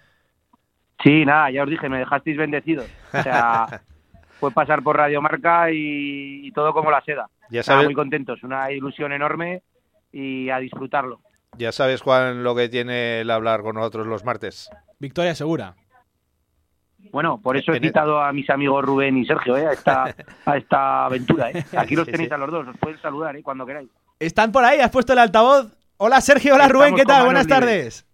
Sí, 1.02 1.26
nada, 1.26 1.50
ya 1.52 1.64
os 1.64 1.70
dije, 1.70 1.90
me 1.90 2.00
dejasteis 2.00 2.38
bendecidos. 2.38 2.88
O 3.14 3.22
sea, 3.24 3.82
fue 4.40 4.52
pasar 4.52 4.84
por 4.84 4.98
Radio 4.98 5.22
Marca 5.22 5.72
y, 5.72 6.46
y 6.48 6.52
todo 6.52 6.74
como 6.74 6.92
la 6.92 7.02
seda. 7.02 7.28
Ya 7.50 7.60
Nada, 7.60 7.64
sabes- 7.64 7.86
muy 7.86 7.94
contentos, 7.96 8.44
una 8.44 8.72
ilusión 8.72 9.12
enorme 9.12 9.62
y 10.12 10.50
a 10.50 10.60
disfrutarlo. 10.60 11.20
ya 11.58 11.72
sabes 11.72 12.02
Juan 12.02 12.44
lo 12.44 12.56
que 12.56 12.70
tiene 12.70 13.22
el 13.22 13.32
hablar 13.32 13.62
con 13.62 13.76
nosotros 13.76 14.06
los 14.08 14.24
martes 14.24 14.70
Victoria 15.00 15.34
segura 15.36 15.76
Bueno, 17.12 17.40
por 17.42 17.58
eso 17.58 17.74
he 17.74 17.80
citado 17.80 18.22
a 18.22 18.32
mis 18.32 18.50
amigos 18.50 18.84
Rubén 18.86 19.18
y 19.18 19.26
Sergio 19.26 19.58
¿eh? 19.58 19.68
a, 19.68 19.72
esta, 19.74 20.16
a 20.46 20.58
esta 20.58 21.06
aventura. 21.06 21.52
¿eh? 21.52 21.64
Aquí 21.78 21.96
los 21.96 22.08
tenéis 22.08 22.32
a 22.32 22.38
los 22.38 22.50
dos, 22.52 22.68
os 22.68 22.78
pueden 22.78 23.00
saludar 23.02 23.36
¿eh? 23.36 23.44
cuando 23.44 23.66
queráis. 23.66 23.90
Están 24.20 24.52
por 24.52 24.64
ahí, 24.64 24.80
has 24.80 24.90
puesto 24.92 25.14
el 25.14 25.20
altavoz. 25.20 25.74
Hola 25.98 26.22
Sergio, 26.22 26.56
hola 26.56 26.68
Rubén, 26.70 26.96
Estamos 26.96 27.02
¿qué 27.02 27.06
tal? 27.06 27.26
Buenas 27.26 27.46
libres. 27.46 27.60
tardes. 27.60 28.08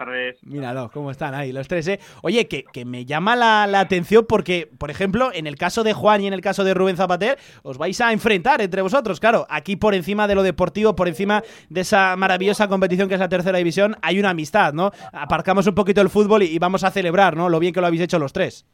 Tardes. 0.00 0.38
Míralo, 0.44 0.90
cómo 0.94 1.10
están 1.10 1.34
ahí 1.34 1.52
los 1.52 1.68
tres, 1.68 1.86
¿eh? 1.88 2.00
Oye, 2.22 2.48
que, 2.48 2.64
que 2.64 2.86
me 2.86 3.04
llama 3.04 3.36
la, 3.36 3.66
la 3.66 3.80
atención 3.80 4.24
porque, 4.26 4.66
por 4.78 4.90
ejemplo, 4.90 5.30
en 5.34 5.46
el 5.46 5.56
caso 5.56 5.84
de 5.84 5.92
Juan 5.92 6.22
y 6.22 6.26
en 6.26 6.32
el 6.32 6.40
caso 6.40 6.64
de 6.64 6.72
Rubén 6.72 6.96
Zapater, 6.96 7.38
os 7.62 7.76
vais 7.76 8.00
a 8.00 8.10
enfrentar 8.10 8.62
entre 8.62 8.80
vosotros. 8.80 9.20
Claro, 9.20 9.46
aquí 9.50 9.76
por 9.76 9.94
encima 9.94 10.26
de 10.26 10.34
lo 10.34 10.42
deportivo, 10.42 10.96
por 10.96 11.06
encima 11.06 11.42
de 11.68 11.82
esa 11.82 12.16
maravillosa 12.16 12.66
competición 12.66 13.08
que 13.08 13.14
es 13.14 13.20
la 13.20 13.28
tercera 13.28 13.58
división, 13.58 13.94
hay 14.00 14.18
una 14.18 14.30
amistad, 14.30 14.72
¿no? 14.72 14.90
Aparcamos 15.12 15.66
un 15.66 15.74
poquito 15.74 16.00
el 16.00 16.08
fútbol 16.08 16.44
y, 16.44 16.46
y 16.46 16.58
vamos 16.58 16.82
a 16.82 16.90
celebrar, 16.90 17.36
¿no? 17.36 17.50
Lo 17.50 17.58
bien 17.58 17.74
que 17.74 17.82
lo 17.82 17.86
habéis 17.86 18.00
hecho 18.00 18.18
los 18.18 18.32
tres. 18.32 18.66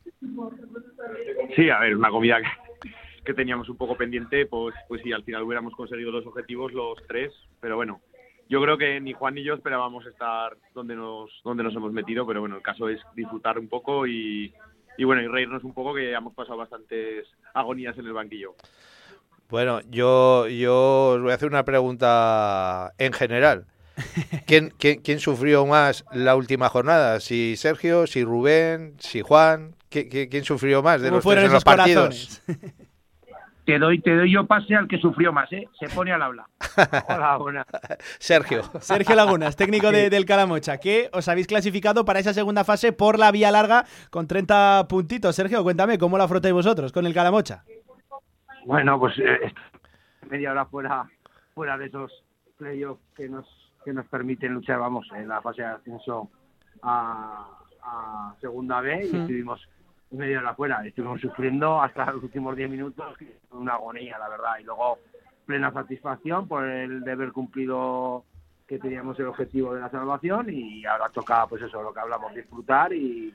Sí, 1.56 1.68
a 1.70 1.80
ver, 1.80 1.96
una 1.96 2.10
comida 2.10 2.36
que, 2.40 2.90
que 3.24 3.34
teníamos 3.34 3.68
un 3.68 3.76
poco 3.76 3.96
pendiente, 3.96 4.46
pues, 4.46 4.76
pues 4.86 5.02
sí, 5.02 5.12
al 5.12 5.24
final 5.24 5.42
hubiéramos 5.42 5.74
conseguido 5.74 6.12
los 6.12 6.24
objetivos 6.24 6.72
los 6.72 6.98
tres, 7.08 7.32
pero 7.60 7.74
bueno, 7.74 8.00
yo 8.48 8.60
creo 8.62 8.78
que 8.78 9.00
ni 9.00 9.12
Juan 9.12 9.34
ni 9.34 9.42
yo 9.44 9.54
esperábamos 9.54 10.06
estar 10.06 10.56
donde 10.74 10.94
nos, 10.94 11.30
donde 11.44 11.62
nos 11.64 11.74
hemos 11.74 11.92
metido, 11.92 12.26
pero 12.26 12.40
bueno, 12.40 12.56
el 12.56 12.62
caso 12.62 12.88
es 12.88 13.00
disfrutar 13.14 13.58
un 13.58 13.68
poco 13.68 14.06
y, 14.06 14.52
y 14.98 15.04
bueno, 15.04 15.22
y 15.22 15.26
reírnos 15.28 15.64
un 15.64 15.72
poco 15.74 15.94
que 15.94 16.10
ya 16.10 16.18
hemos 16.18 16.34
pasado 16.34 16.58
bastantes 16.58 17.26
agonías 17.54 17.96
en 17.98 18.06
el 18.06 18.12
banquillo. 18.12 18.54
Bueno, 19.48 19.80
yo, 19.90 20.48
yo 20.48 21.10
os 21.16 21.22
voy 21.22 21.30
a 21.30 21.34
hacer 21.34 21.48
una 21.48 21.64
pregunta 21.64 22.92
en 22.98 23.12
general. 23.12 23.66
¿Quién, 24.46 24.74
quién, 24.78 25.00
quién 25.00 25.20
sufrió 25.20 25.64
más 25.66 26.04
la 26.12 26.36
última 26.36 26.68
jornada? 26.68 27.18
¿Si 27.20 27.56
Sergio, 27.56 28.06
si 28.06 28.24
Rubén, 28.24 28.94
si 28.98 29.22
Juan? 29.22 29.74
¿Qui- 29.90 30.10
qui- 30.10 30.28
¿Quién 30.28 30.44
sufrió 30.44 30.82
más 30.82 31.00
de 31.00 31.08
¿Cómo 31.08 31.16
los 31.18 31.24
tres 31.24 31.38
en 31.38 31.44
los 31.44 31.52
esos 31.52 31.64
partidos? 31.64 32.42
Te 33.66 33.78
doy, 33.80 34.00
te 34.00 34.14
doy 34.16 34.32
yo 34.32 34.46
pase 34.46 34.76
al 34.76 34.86
que 34.86 34.96
sufrió 34.98 35.32
más, 35.32 35.52
¿eh? 35.52 35.68
Se 35.78 35.88
pone 35.88 36.12
al 36.12 36.22
habla. 36.22 36.46
Hola, 37.08 37.36
buenas. 37.36 37.66
Sergio. 38.20 38.62
Sergio 38.80 39.16
Lagunas, 39.16 39.56
técnico 39.56 39.90
de- 39.90 40.08
del 40.08 40.24
Calamocha, 40.24 40.78
que 40.78 41.10
os 41.12 41.26
habéis 41.28 41.48
clasificado 41.48 42.04
para 42.04 42.20
esa 42.20 42.32
segunda 42.32 42.62
fase 42.62 42.92
por 42.92 43.18
la 43.18 43.32
vía 43.32 43.50
larga 43.50 43.84
con 44.10 44.28
30 44.28 44.86
puntitos. 44.88 45.34
Sergio, 45.34 45.64
cuéntame, 45.64 45.98
¿cómo 45.98 46.16
lo 46.16 46.22
afrontáis 46.22 46.54
vosotros 46.54 46.92
con 46.92 47.06
el 47.06 47.12
Calamocha? 47.14 47.64
Bueno, 48.64 48.98
pues 49.00 49.18
eh, 49.18 49.52
media 50.30 50.52
hora 50.52 50.66
fuera, 50.66 51.04
fuera 51.54 51.76
de 51.76 51.86
esos 51.86 52.12
playoffs 52.58 53.02
que 53.16 53.28
nos, 53.28 53.46
que 53.84 53.92
nos 53.92 54.06
permiten 54.06 54.52
luchar, 54.54 54.78
vamos, 54.78 55.06
en 55.14 55.26
la 55.26 55.42
fase 55.42 55.62
de 55.62 55.68
ascenso 55.68 56.30
a, 56.82 57.48
a 57.82 58.34
segunda 58.40 58.80
B 58.80 59.08
y 59.12 59.16
Mm. 59.16 59.26
Media 60.16 60.38
hora 60.40 60.54
fuera. 60.54 60.84
Estuvimos 60.86 61.20
sufriendo 61.20 61.80
hasta 61.80 62.10
los 62.12 62.22
últimos 62.24 62.56
10 62.56 62.70
minutos, 62.70 63.14
una 63.52 63.74
agonía, 63.74 64.18
la 64.18 64.28
verdad. 64.28 64.58
Y 64.60 64.64
luego 64.64 64.98
plena 65.44 65.72
satisfacción 65.72 66.48
por 66.48 66.66
el 66.66 67.02
de 67.02 67.12
haber 67.12 67.32
cumplido 67.32 68.24
que 68.66 68.78
teníamos 68.80 69.16
el 69.20 69.26
objetivo 69.26 69.74
de 69.74 69.80
la 69.80 69.90
salvación 69.90 70.46
y 70.50 70.84
ahora 70.84 71.08
toca, 71.10 71.46
pues 71.46 71.62
eso, 71.62 71.80
lo 71.82 71.92
que 71.94 72.00
hablamos, 72.00 72.34
disfrutar 72.34 72.92
y 72.92 73.32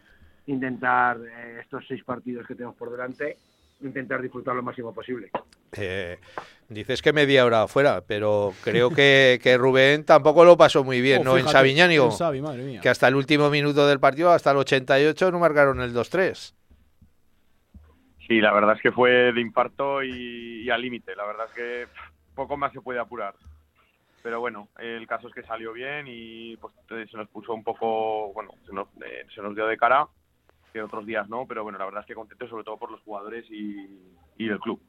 intentar 0.47 1.17
eh, 1.17 1.59
estos 1.61 1.85
seis 1.87 2.03
partidos 2.03 2.45
que 2.45 2.55
tenemos 2.55 2.75
por 2.75 2.91
delante, 2.91 3.37
intentar 3.81 4.21
disfrutar 4.21 4.55
lo 4.55 4.61
máximo 4.61 4.93
posible. 4.93 5.31
Eh, 5.71 6.19
dices 6.67 7.01
que 7.01 7.13
media 7.13 7.45
hora 7.45 7.65
fuera, 7.69 8.01
pero 8.01 8.53
creo 8.61 8.89
que, 8.89 9.39
que 9.43 9.57
Rubén 9.57 10.03
tampoco 10.03 10.43
lo 10.43 10.57
pasó 10.57 10.83
muy 10.83 10.99
bien, 10.99 11.21
Oh, 11.21 11.23
¿no? 11.23 11.37
En 11.37 11.47
Sabiñánigo. 11.47 12.05
en 12.07 12.11
Sabi, 12.11 12.41
madre 12.41 12.63
mía. 12.63 12.81
Que 12.81 12.89
hasta 12.89 13.07
el 13.07 13.15
último 13.15 13.49
minuto 13.49 13.87
del 13.87 14.01
partido, 14.01 14.31
hasta 14.31 14.51
el 14.51 14.57
88, 14.57 15.31
no 15.31 15.39
marcaron 15.39 15.79
el 15.79 15.93
2-3. 15.93 16.53
Sí, 18.31 18.39
la 18.39 18.53
verdad 18.53 18.77
es 18.77 18.81
que 18.81 18.93
fue 18.93 19.33
de 19.33 19.41
infarto 19.41 20.01
y, 20.01 20.61
y 20.63 20.69
al 20.69 20.81
límite. 20.81 21.17
La 21.17 21.25
verdad 21.25 21.47
es 21.47 21.53
que 21.53 21.87
poco 22.33 22.55
más 22.55 22.71
se 22.71 22.79
puede 22.79 22.97
apurar. 22.97 23.35
Pero 24.23 24.39
bueno, 24.39 24.69
el 24.79 25.05
caso 25.05 25.27
es 25.27 25.33
que 25.33 25.43
salió 25.43 25.73
bien 25.73 26.05
y 26.07 26.55
pues 26.55 26.73
se 26.87 27.17
nos 27.17 27.27
puso 27.27 27.53
un 27.53 27.61
poco, 27.61 28.31
bueno, 28.31 28.51
se 28.65 28.71
nos, 28.71 28.87
eh, 29.05 29.25
se 29.35 29.41
nos 29.41 29.53
dio 29.53 29.67
de 29.67 29.75
cara, 29.75 30.07
que 30.71 30.81
otros 30.81 31.05
días 31.05 31.27
no, 31.27 31.45
pero 31.45 31.63
bueno, 31.63 31.77
la 31.77 31.83
verdad 31.83 32.03
es 32.03 32.07
que 32.07 32.15
contento 32.15 32.47
sobre 32.47 32.63
todo 32.63 32.77
por 32.77 32.89
los 32.89 33.01
jugadores 33.01 33.45
y, 33.51 33.99
y 34.37 34.47
el 34.47 34.59
club. 34.61 34.81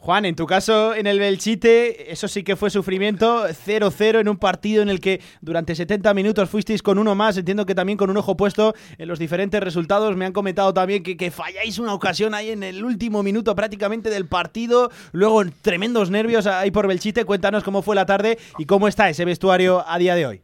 Juan, 0.00 0.24
en 0.24 0.34
tu 0.34 0.46
caso, 0.46 0.94
en 0.94 1.06
el 1.06 1.18
Belchite, 1.18 2.10
eso 2.10 2.26
sí 2.26 2.42
que 2.42 2.56
fue 2.56 2.70
sufrimiento, 2.70 3.46
0-0 3.46 4.20
en 4.20 4.30
un 4.30 4.38
partido 4.38 4.82
en 4.82 4.88
el 4.88 4.98
que 4.98 5.20
durante 5.42 5.74
70 5.74 6.14
minutos 6.14 6.48
fuisteis 6.48 6.82
con 6.82 6.98
uno 6.98 7.14
más, 7.14 7.36
entiendo 7.36 7.66
que 7.66 7.74
también 7.74 7.98
con 7.98 8.08
un 8.08 8.16
ojo 8.16 8.34
puesto 8.34 8.72
en 8.96 9.06
los 9.06 9.18
diferentes 9.18 9.62
resultados. 9.62 10.16
Me 10.16 10.24
han 10.24 10.32
comentado 10.32 10.72
también 10.72 11.02
que, 11.02 11.30
falláis 11.30 11.78
una 11.78 11.92
ocasión 11.92 12.32
ahí 12.32 12.48
en 12.48 12.62
el 12.62 12.82
último 12.82 13.22
minuto 13.22 13.54
prácticamente 13.54 14.08
del 14.08 14.26
partido, 14.26 14.90
luego 15.12 15.42
tremendos 15.60 16.10
nervios 16.10 16.46
ahí 16.46 16.70
por 16.70 16.88
Belchite. 16.88 17.26
Cuéntanos 17.26 17.62
cómo 17.62 17.82
fue 17.82 17.94
la 17.94 18.06
tarde 18.06 18.38
y 18.56 18.64
cómo 18.64 18.88
está 18.88 19.10
ese 19.10 19.26
vestuario 19.26 19.84
a 19.86 19.98
día 19.98 20.14
de 20.14 20.26
hoy. 20.26 20.42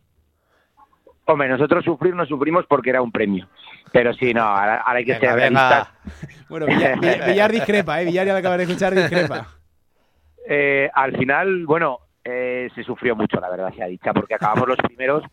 Hombre, 1.24 1.48
nosotros 1.48 1.82
sufrir 1.82 2.14
no 2.14 2.26
sufrimos 2.26 2.66
porque 2.68 2.90
era 2.90 3.00
un 3.00 3.10
premio. 3.10 3.48
Pero 3.92 4.12
sí, 4.14 4.34
no, 4.34 4.42
ahora, 4.42 4.76
ahora 4.82 4.98
hay 4.98 5.04
que 5.04 5.12
Venga, 5.12 5.28
ser 5.28 5.36
realistas. 5.36 5.88
Bueno, 6.48 6.66
Villar, 6.66 6.98
Villar- 7.00 7.50
discrepa, 7.52 8.00
¿eh? 8.00 8.04
Villar 8.04 8.26
ya 8.26 8.32
lo 8.32 8.38
acabas 8.38 8.58
de 8.58 8.64
escuchar, 8.64 8.94
discrepa. 8.94 9.46
Eh, 10.48 10.88
al 10.94 11.16
final, 11.16 11.66
bueno, 11.66 11.98
eh, 12.22 12.68
se 12.72 12.84
sufrió 12.84 13.16
mucho, 13.16 13.40
la 13.40 13.50
verdad 13.50 13.74
sea 13.74 13.88
dicha, 13.88 14.12
porque 14.14 14.36
acabamos 14.36 14.68
los 14.68 14.78
primeros, 14.78 15.24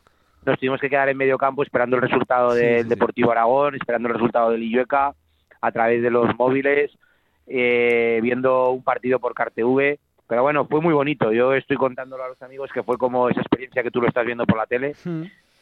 nos 0.44 0.58
tuvimos 0.58 0.82
que 0.82 0.90
quedar 0.90 1.08
en 1.08 1.18
medio 1.18 1.38
campo 1.38 1.62
esperando 1.62 1.98
el 1.98 2.02
resultado 2.02 2.56
del 2.56 2.90
Deportivo 2.90 3.32
Aragón, 3.32 3.76
esperando 3.76 4.08
el 4.08 4.16
resultado 4.16 4.50
del 4.50 4.64
Illueca, 4.64 5.14
a 5.62 5.72
través 5.72 6.02
de 6.02 6.10
los 6.10 6.36
móviles, 6.36 6.90
eh, 7.46 8.20
viendo 8.24 8.72
un 8.72 8.84
partido 8.84 9.20
por 9.20 9.36
CarTV. 9.36 10.00
Pero 10.28 10.42
bueno, 10.42 10.66
fue 10.66 10.82
muy 10.82 10.96
bonito. 10.96 11.32
Yo 11.32 11.54
estoy 11.54 11.78
contándolo 11.78 12.24
a 12.24 12.30
los 12.30 12.42
amigos 12.42 12.72
que 12.74 12.82
fue 12.82 12.98
como 12.98 13.30
esa 13.30 13.42
experiencia 13.42 13.84
que 13.84 13.92
tú 13.92 14.02
lo 14.02 14.08
estás 14.08 14.26
viendo 14.26 14.48
por 14.48 14.58
la 14.58 14.66
tele 14.66 14.96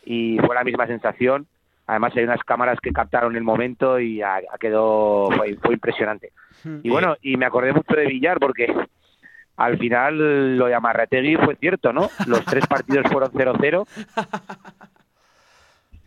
y 0.05 0.37
fue 0.45 0.55
la 0.55 0.63
misma 0.63 0.87
sensación. 0.87 1.45
Además 1.87 2.13
hay 2.15 2.23
unas 2.23 2.43
cámaras 2.43 2.79
que 2.79 2.91
captaron 2.91 3.35
el 3.35 3.43
momento 3.43 3.99
y 3.99 4.21
ha, 4.21 4.35
ha 4.35 4.57
quedó 4.59 5.29
fue, 5.31 5.55
fue 5.55 5.73
impresionante. 5.73 6.31
Y 6.83 6.89
bueno, 6.89 7.15
y 7.21 7.37
me 7.37 7.45
acordé 7.45 7.73
mucho 7.73 7.95
de 7.95 8.05
Villar 8.05 8.39
porque 8.39 8.73
al 9.57 9.77
final 9.77 10.57
lo 10.57 10.67
de 10.67 10.75
Amarrategui 10.75 11.35
fue 11.35 11.55
cierto, 11.55 11.91
¿no? 11.91 12.09
Los 12.27 12.45
tres 12.45 12.65
partidos 12.67 13.05
fueron 13.11 13.31
0-0 13.31 13.85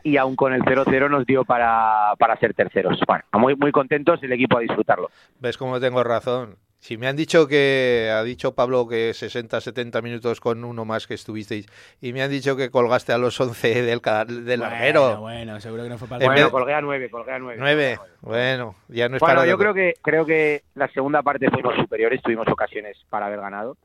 y 0.04 0.16
aún 0.18 0.36
con 0.36 0.52
el 0.52 0.62
0-0 0.62 1.10
nos 1.10 1.26
dio 1.26 1.44
para, 1.44 2.14
para 2.18 2.36
ser 2.36 2.54
terceros. 2.54 3.00
Bueno, 3.06 3.24
muy, 3.32 3.56
muy 3.56 3.72
contentos 3.72 4.20
y 4.22 4.26
el 4.26 4.32
equipo 4.32 4.58
a 4.58 4.60
disfrutarlo. 4.60 5.10
¿Ves 5.40 5.56
cómo 5.56 5.80
tengo 5.80 6.04
razón? 6.04 6.56
Si 6.84 6.98
me 6.98 7.06
han 7.06 7.16
dicho 7.16 7.48
que, 7.48 8.12
ha 8.14 8.22
dicho 8.24 8.54
Pablo 8.54 8.86
que 8.86 9.14
60, 9.14 9.58
70 9.58 10.02
minutos 10.02 10.38
con 10.38 10.62
uno 10.64 10.84
más 10.84 11.06
que 11.06 11.14
estuvisteis, 11.14 11.66
y 12.02 12.12
me 12.12 12.22
han 12.22 12.30
dicho 12.30 12.56
que 12.56 12.68
colgaste 12.68 13.14
a 13.14 13.16
los 13.16 13.40
11 13.40 13.82
del, 13.84 14.02
del 14.44 14.60
larguero. 14.60 15.16
Bueno, 15.16 15.58
seguro 15.62 15.84
que 15.84 15.88
no 15.88 15.96
fue 15.96 16.08
para 16.08 16.22
En 16.22 16.30
Bueno, 16.30 16.50
colgué 16.50 16.74
a 16.74 16.82
9, 16.82 17.08
colgué 17.08 17.32
a 17.32 17.38
9. 17.38 17.56
9, 17.58 17.98
bueno, 18.20 18.74
ya 18.88 19.08
no 19.08 19.16
es 19.16 19.20
Bueno, 19.20 19.36
para... 19.36 19.46
yo 19.46 19.56
creo 19.56 19.72
que 19.72 19.94
creo 20.02 20.26
que 20.26 20.64
la 20.74 20.86
segunda 20.88 21.22
parte 21.22 21.48
fuimos 21.48 21.74
superiores, 21.74 22.20
tuvimos 22.20 22.46
ocasiones 22.48 22.98
para 23.08 23.28
haber 23.28 23.40
ganado, 23.40 23.78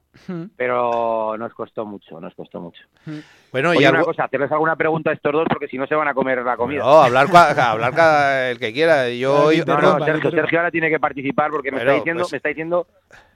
pero 0.56 1.36
nos 1.38 1.54
costó 1.54 1.86
mucho, 1.86 2.20
nos 2.20 2.34
costó 2.36 2.60
mucho. 2.62 2.82
Bueno, 3.52 3.70
Oye, 3.72 3.80
y 3.82 3.88
una 3.88 4.00
algo- 4.00 4.06
cosa, 4.06 4.26
hacerles 4.26 4.52
alguna 4.52 4.76
pregunta 4.76 5.10
a 5.10 5.14
estos 5.14 5.32
dos 5.34 5.46
porque 5.50 5.68
si 5.68 5.78
no 5.78 5.88
se 5.88 5.96
van 5.96 6.08
a 6.08 6.14
comer 6.14 6.44
la 6.44 6.56
comida. 6.58 6.80
No, 6.84 7.02
hablar, 7.02 7.28
cua- 7.28 7.56
hablar 7.58 7.94
cada- 7.94 8.52
el 8.52 8.60
que 8.60 8.72
quiera. 8.74 9.10
Yo, 9.10 9.52
yo- 9.52 9.66
No, 9.66 9.80
no, 9.82 10.06
Sergio, 10.06 10.32
Sergio 10.32 10.60
ahora 10.60 10.72
tiene 10.72 10.90
que 10.90 11.00
participar 11.00 11.50
porque 11.52 11.72
me 11.72 11.78
Bueno, 11.78 11.92
está 11.92 11.96
diciendo, 12.02 12.24
pues- 12.24 12.32
me 12.34 12.38
está 12.38 12.50
diciendo 12.50 12.88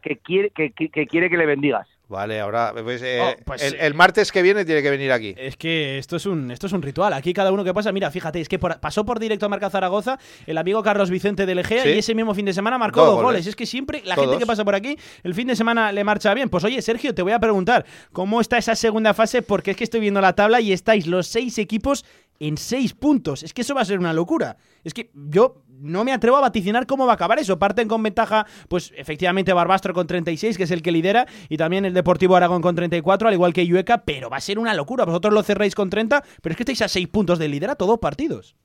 que 0.02 0.18
quiere 0.18 0.50
que, 0.52 0.72
que- 0.72 0.90
que 0.90 1.08
quiere 1.08 1.30
que 1.30 1.38
le 1.38 1.46
bendigas. 1.46 1.88
Vale, 2.14 2.40
ahora, 2.40 2.74
pues, 2.84 3.02
eh, 3.02 3.20
Oh, 3.22 3.44
pues, 3.44 3.62
el, 3.64 3.76
el 3.76 3.94
martes 3.96 4.32
que 4.32 4.42
viene 4.42 4.64
tiene 4.66 4.82
que 4.84 4.90
venir 4.92 5.12
aquí. 5.12 5.34
Es 5.38 5.58
que 5.58 5.98
esto 5.98 6.16
es 6.16 6.26
un 6.28 6.52
esto 6.52 6.68
es 6.68 6.74
un 6.74 6.82
ritual. 6.82 7.12
Aquí 7.14 7.34
cada 7.34 7.52
uno 7.52 7.64
que 7.64 7.74
pasa, 7.74 7.92
mira, 7.92 8.12
fíjate, 8.12 8.40
es 8.40 8.48
que 8.48 8.60
por- 8.60 8.80
pasó 8.80 9.04
por 9.06 9.20
directo 9.20 9.48
a 9.48 9.50
Marca 9.50 9.70
Zaragoza 9.70 10.20
el 10.46 10.58
amigo 10.58 10.84
Carlos 10.84 11.10
Vicente 11.10 11.46
de 11.46 11.56
Legea 11.56 11.84
Sí. 11.84 11.90
y 11.90 11.98
ese 11.98 12.14
mismo 12.16 12.34
fin 12.36 12.46
de 12.46 12.54
semana 12.54 12.78
marcó 12.78 13.00
Dos 13.02 13.08
dos 13.08 13.16
goles. 13.16 13.26
goles. 13.28 13.48
Es 13.48 13.56
que 13.56 13.66
siempre 13.66 14.02
la 14.06 14.16
Todos. 14.16 14.28
gente 14.30 14.44
que 14.44 14.48
pasa 14.48 14.64
por 14.64 14.76
aquí 14.76 14.96
el 15.24 15.34
fin 15.34 15.48
de 15.48 15.56
semana 15.56 15.92
le 15.92 16.04
marcha 16.04 16.34
bien. 16.34 16.50
Pues 16.50 16.64
oye, 16.64 16.82
Sergio, 16.82 17.16
te 17.16 17.22
voy 17.24 17.32
a 17.32 17.40
preguntar, 17.40 17.86
¿cómo 18.12 18.40
está 18.42 18.58
esa 18.60 18.76
segunda 18.76 19.14
fase? 19.14 19.42
Porque 19.42 19.72
es 19.72 19.78
que 19.78 19.84
estoy 19.84 20.00
viendo 20.00 20.22
la 20.22 20.34
tabla 20.34 20.62
y 20.62 20.72
estáis 20.72 21.08
los 21.08 21.26
seis 21.28 21.58
equipos 21.58 22.06
en 22.40 22.58
seis 22.58 22.94
puntos. 22.94 23.42
Es 23.44 23.54
que 23.54 23.62
eso 23.62 23.74
va 23.74 23.82
a 23.82 23.86
ser 23.86 23.98
una 24.00 24.14
locura. 24.14 24.58
Es 24.84 24.94
que 24.94 25.10
yo 25.14 25.63
no 25.84 26.04
me 26.04 26.14
atrevo 26.14 26.38
a 26.38 26.42
vaticinar 26.42 26.88
cómo 26.88 27.06
va 27.06 27.12
a 27.14 27.16
acabar 27.16 27.38
eso. 27.40 27.60
Parten 27.60 27.88
con 27.88 28.02
ventaja, 28.02 28.46
pues 28.68 28.94
efectivamente 28.96 29.54
Barbastro 29.54 29.94
con 29.94 30.08
36, 30.08 30.58
que 30.58 30.64
es 30.64 30.72
el 30.72 30.82
que 30.82 30.92
lidera, 30.92 31.28
y 31.50 31.58
también 31.58 31.86
el 31.86 31.94
Deportivo 31.94 32.36
Aragón 32.36 32.62
con 32.62 32.76
34, 32.76 33.28
al 33.28 33.34
igual 33.34 33.54
que 33.54 33.68
Yueca, 33.68 34.00
pero 34.06 34.30
va 34.30 34.38
a 34.38 34.42
ser 34.42 34.58
una 34.60 34.74
locura. 34.74 35.06
Vosotros 35.06 35.34
lo 35.34 35.44
cerráis 35.44 35.76
con 35.76 35.90
30, 35.90 36.24
pero 36.42 36.54
es 36.54 36.58
que 36.58 36.64
estáis 36.64 36.82
a 36.82 36.88
6 36.88 37.08
puntos 37.10 37.38
de 37.40 37.48
liderato, 37.48 37.86
dos 37.86 38.00
partidos. 38.00 38.56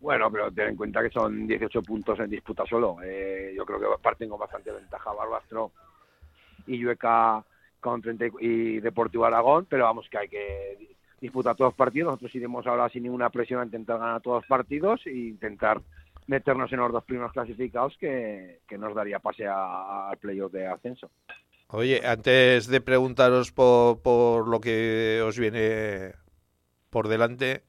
Bueno, 0.00 0.30
pero 0.30 0.52
ten 0.52 0.68
en 0.68 0.76
cuenta 0.76 1.02
que 1.02 1.10
son 1.10 1.46
18 1.46 1.82
puntos 1.82 2.18
en 2.20 2.30
disputa 2.30 2.64
solo. 2.68 2.98
Eh, 3.02 3.54
yo 3.56 3.64
creo 3.64 3.80
que 3.80 3.86
parten 4.02 4.28
con 4.28 4.38
bastante 4.38 4.70
ventaja 4.70 5.12
Barbastro 5.12 5.72
y 6.66 6.78
Yueca 6.78 7.44
con 7.80 8.02
30 8.02 8.26
y 8.40 8.80
Deportivo 8.80 9.24
Aragón, 9.24 9.66
pero 9.68 9.84
vamos 9.84 10.06
que 10.10 10.18
hay 10.18 10.28
que 10.28 10.76
di- 10.78 10.88
disputar 11.20 11.56
todos 11.56 11.70
los 11.70 11.76
partidos. 11.76 12.08
Nosotros 12.12 12.34
iremos 12.34 12.66
ahora 12.66 12.88
sin 12.88 13.04
ninguna 13.04 13.30
presión 13.30 13.60
a 13.60 13.64
intentar 13.64 13.98
ganar 13.98 14.20
todos 14.20 14.42
los 14.42 14.46
partidos 14.46 15.00
e 15.06 15.12
intentar 15.12 15.80
meternos 16.26 16.72
en 16.72 16.78
los 16.80 16.92
dos 16.92 17.04
primeros 17.04 17.32
clasificados 17.32 17.96
que, 17.98 18.60
que 18.68 18.78
nos 18.78 18.94
daría 18.94 19.18
pase 19.18 19.46
a- 19.46 20.08
al 20.10 20.16
playoff 20.18 20.52
de 20.52 20.66
ascenso. 20.66 21.10
Oye, 21.68 22.00
antes 22.06 22.66
de 22.68 22.80
preguntaros 22.80 23.52
por, 23.52 24.00
por 24.02 24.46
lo 24.48 24.60
que 24.60 25.22
os 25.24 25.38
viene 25.38 26.12
por 26.90 27.08
delante, 27.08 27.62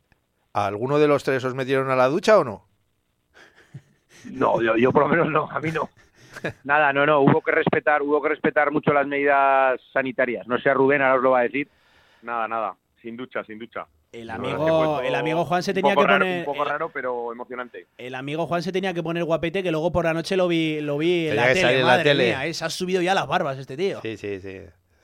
¿a 0.54 0.68
alguno 0.68 1.00
de 1.00 1.08
los 1.08 1.24
tres 1.24 1.44
os 1.44 1.56
metieron 1.56 1.90
a 1.90 1.96
la 1.96 2.08
ducha 2.08 2.38
o 2.38 2.44
no? 2.44 2.66
No, 4.32 4.62
yo, 4.62 4.76
yo 4.78 4.92
por 4.92 5.04
lo 5.04 5.10
menos 5.10 5.30
no, 5.30 5.50
a 5.50 5.60
mí 5.60 5.72
no. 5.72 5.90
Nada, 6.64 6.92
no, 6.94 7.06
no, 7.06 7.22
hubo 7.22 7.42
que 7.42 7.52
respetar, 7.52 8.02
hubo 8.02 8.22
que 8.22 8.30
respetar 8.30 8.72
mucho 8.72 8.94
las 8.94 9.08
medidas 9.08 9.80
sanitarias. 9.92 10.48
No 10.48 10.58
sé, 10.60 10.74
Rubén 10.74 11.02
ahora 11.02 11.16
os 11.16 11.24
lo 11.24 11.32
va 11.32 11.40
a 11.40 11.44
decir. 11.44 11.68
Nada, 12.22 12.48
nada, 12.48 12.76
sin 13.02 13.16
ducha, 13.18 13.44
sin 13.44 13.58
ducha. 13.60 13.86
El 14.12 14.30
amigo- 14.30 15.02
el 15.02 15.14
amigo 15.16 15.46
Juan 15.46 15.62
se 15.64 15.74
tenía 15.74 15.94
que 15.96 16.02
raro- 16.04 16.20
poner- 16.26 16.40
Un 16.40 16.46
poco 16.46 16.64
el- 16.64 16.70
raro, 16.70 16.90
pero 16.94 17.32
emocionante. 17.32 17.88
El 17.98 18.16
amigo 18.16 18.48
Juan 18.48 18.64
se 18.64 18.72
tenía 18.72 18.94
que 18.94 19.04
poner 19.04 19.24
guapete, 19.26 19.62
que 19.64 19.72
luego 19.72 19.92
por 19.92 20.06
la 20.06 20.14
noche 20.14 20.38
lo 20.38 20.48
vi, 20.48 20.80
lo 20.82 20.98
vi 20.98 21.28
en 21.28 21.36
la 21.36 21.54
tele. 21.54 21.80
la 21.80 21.86
Madre 21.86 22.04
tele. 22.04 22.26
mía, 22.28 22.46
eh, 22.46 22.54
se 22.54 22.66
ha 22.66 22.70
subido 22.70 23.02
ya 23.02 23.14
las 23.14 23.28
barbas 23.28 23.58
este 23.58 23.76
tío. 23.76 24.00
Sí, 24.02 24.16
sí, 24.18 24.40
sí. 24.40 24.60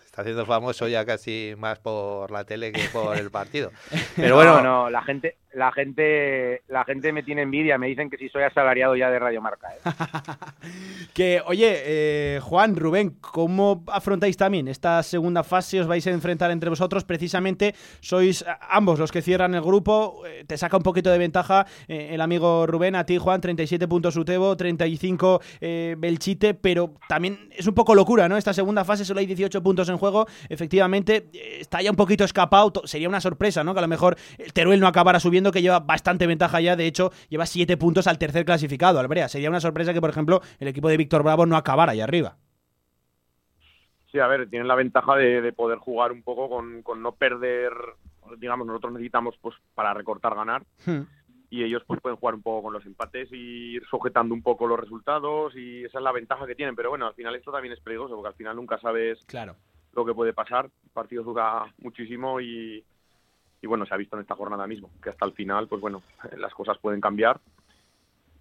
Está 0.05 0.21
haciendo 0.21 0.45
famoso 0.45 0.88
ya 0.88 1.05
casi 1.05 1.53
más 1.57 1.80
por 1.80 2.30
la 2.31 2.43
tele 2.45 2.71
que 2.71 2.84
por 2.93 3.17
el 3.17 3.30
partido. 3.31 3.71
Pero 4.15 4.35
bueno, 4.35 4.57
no, 4.57 4.84
no, 4.84 4.89
la 4.89 5.01
gente, 5.03 5.38
la 5.53 5.71
gente, 5.71 6.63
la 6.67 6.84
gente 6.84 7.11
me 7.11 7.23
tiene 7.23 7.43
envidia. 7.43 7.77
Me 7.77 7.88
dicen 7.88 8.09
que 8.09 8.17
si 8.17 8.30
soy 8.30 8.43
asalariado 8.43 8.95
ya 8.95 9.09
de 9.09 9.19
Radio 9.19 9.41
Marca. 9.41 9.69
¿eh? 9.73 9.80
Que, 11.13 11.43
oye, 11.45 11.81
eh, 11.85 12.39
Juan, 12.41 12.75
Rubén, 12.75 13.17
¿cómo 13.21 13.84
afrontáis 13.88 14.35
también 14.35 14.67
esta 14.67 15.03
segunda 15.03 15.43
fase? 15.43 15.80
¿Os 15.80 15.88
vais 15.88 16.05
a 16.07 16.11
enfrentar 16.11 16.49
entre 16.49 16.69
vosotros? 16.69 17.03
Precisamente 17.03 17.75
sois 17.99 18.43
ambos 18.69 18.99
los 18.99 19.11
que 19.11 19.21
cierran 19.21 19.53
el 19.53 19.61
grupo. 19.61 20.23
Eh, 20.25 20.43
te 20.47 20.57
saca 20.57 20.77
un 20.77 20.84
poquito 20.84 21.09
de 21.11 21.17
ventaja 21.17 21.65
eh, 21.88 22.09
el 22.11 22.21
amigo 22.21 22.65
Rubén, 22.67 22.95
a 22.95 23.05
ti, 23.05 23.17
Juan, 23.17 23.41
37 23.41 23.88
puntos 23.88 24.15
Utebo, 24.15 24.55
35 24.57 25.41
eh, 25.61 25.95
Belchite, 25.97 26.53
pero 26.53 26.93
también 27.07 27.49
es 27.51 27.67
un 27.67 27.73
poco 27.73 27.95
locura, 27.95 28.27
¿no? 28.30 28.38
Esta 28.38 28.53
segunda 28.53 28.84
fase 28.84 29.05
solo 29.05 29.19
hay 29.19 29.25
18 29.25 29.61
puntos 29.61 29.89
en 29.89 29.97
juego. 29.97 30.27
Efectivamente, 30.49 31.30
está 31.59 31.81
ya 31.81 31.91
un 31.91 31.95
poquito 31.95 32.23
escapado. 32.23 32.71
Sería 32.85 33.09
una 33.09 33.21
sorpresa, 33.21 33.63
¿no? 33.63 33.73
Que 33.73 33.80
a 33.80 33.81
lo 33.81 33.88
mejor 33.88 34.17
el 34.38 34.53
Teruel 34.53 34.80
no 34.80 34.88
acabara 34.88 35.19
subiendo, 35.19 35.43
que 35.52 35.61
lleva 35.61 35.80
bastante 35.80 36.28
ventaja 36.28 36.61
ya. 36.61 36.76
De 36.76 36.86
hecho, 36.88 37.11
lleva 37.30 37.45
7 37.45 37.78
puntos 37.78 38.07
al 38.07 38.18
tercer 38.18 38.45
clasificado, 38.45 38.99
Albrea. 38.99 39.28
Sería 39.30 39.49
una 39.49 39.60
sorpresa 39.60 39.94
que, 39.94 40.02
por 40.02 40.10
ejemplo, 40.10 40.41
el 40.60 40.68
equipo 40.68 40.90
de 40.90 40.98
Víctor 40.98 41.24
Bravo 41.24 41.45
no 41.45 41.57
acabara 41.57 41.91
ahí 41.94 42.02
arriba. 42.02 42.38
Sí, 44.11 44.20
a 44.20 44.28
ver, 44.28 44.48
tienen 44.49 44.68
la 44.68 44.76
ventaja 44.76 45.15
de, 45.15 45.41
de 45.41 45.53
poder 45.53 45.80
jugar 45.80 46.11
un 46.11 46.22
poco 46.22 46.48
con, 46.48 46.84
con 46.84 47.02
no 47.02 47.14
perder, 47.14 47.72
digamos, 48.38 48.68
nosotros 48.68 48.94
necesitamos 48.94 49.36
pues 49.41 49.56
para 49.74 49.94
recortar 49.94 50.36
ganar 50.36 50.64
y 51.49 51.64
ellos 51.64 51.84
pues 51.88 51.99
pueden 51.99 52.18
jugar 52.18 52.36
un 52.36 52.44
poco 52.44 52.64
con 52.64 52.74
los 52.74 52.86
empates 52.86 53.30
y 53.32 53.76
ir 53.76 53.84
sujetando 53.90 54.34
un 54.36 54.44
poco 54.44 54.68
los 54.68 54.80
resultados 54.80 55.56
y 55.56 55.84
esa 55.86 55.98
es 55.98 56.03
la 56.03 56.11
ventaja 56.11 56.45
que 56.45 56.53
tienen, 56.56 56.76
pero 56.76 56.90
bueno, 56.90 57.07
al 57.07 57.15
final 57.15 57.36
esto 57.36 57.52
también 57.52 57.74
es 57.74 57.80
peligroso 57.80 58.14
porque 58.15 58.28
al 58.30 58.36
final 58.36 58.56
nunca 58.56 58.78
sabes 58.80 59.24
Claro. 59.26 59.56
lo 59.94 60.06
que 60.06 60.14
puede 60.14 60.34
pasar, 60.34 60.65
el 60.84 60.90
partido 60.91 61.24
dura 61.24 61.65
muchísimo 61.80 62.40
y, 62.40 62.84
y 63.64 63.68
bueno, 63.68 63.85
se 63.85 63.94
ha 63.94 63.98
visto 63.98 64.18
en 64.18 64.22
esta 64.22 64.35
jornada 64.35 64.68
mismo, 64.68 64.91
que 65.02 65.10
hasta 65.10 65.26
el 65.26 65.31
final 65.31 65.68
pues 65.68 65.81
bueno, 65.81 66.03
las 66.38 66.53
cosas 66.53 66.77
pueden 66.77 67.02
cambiar 67.02 67.40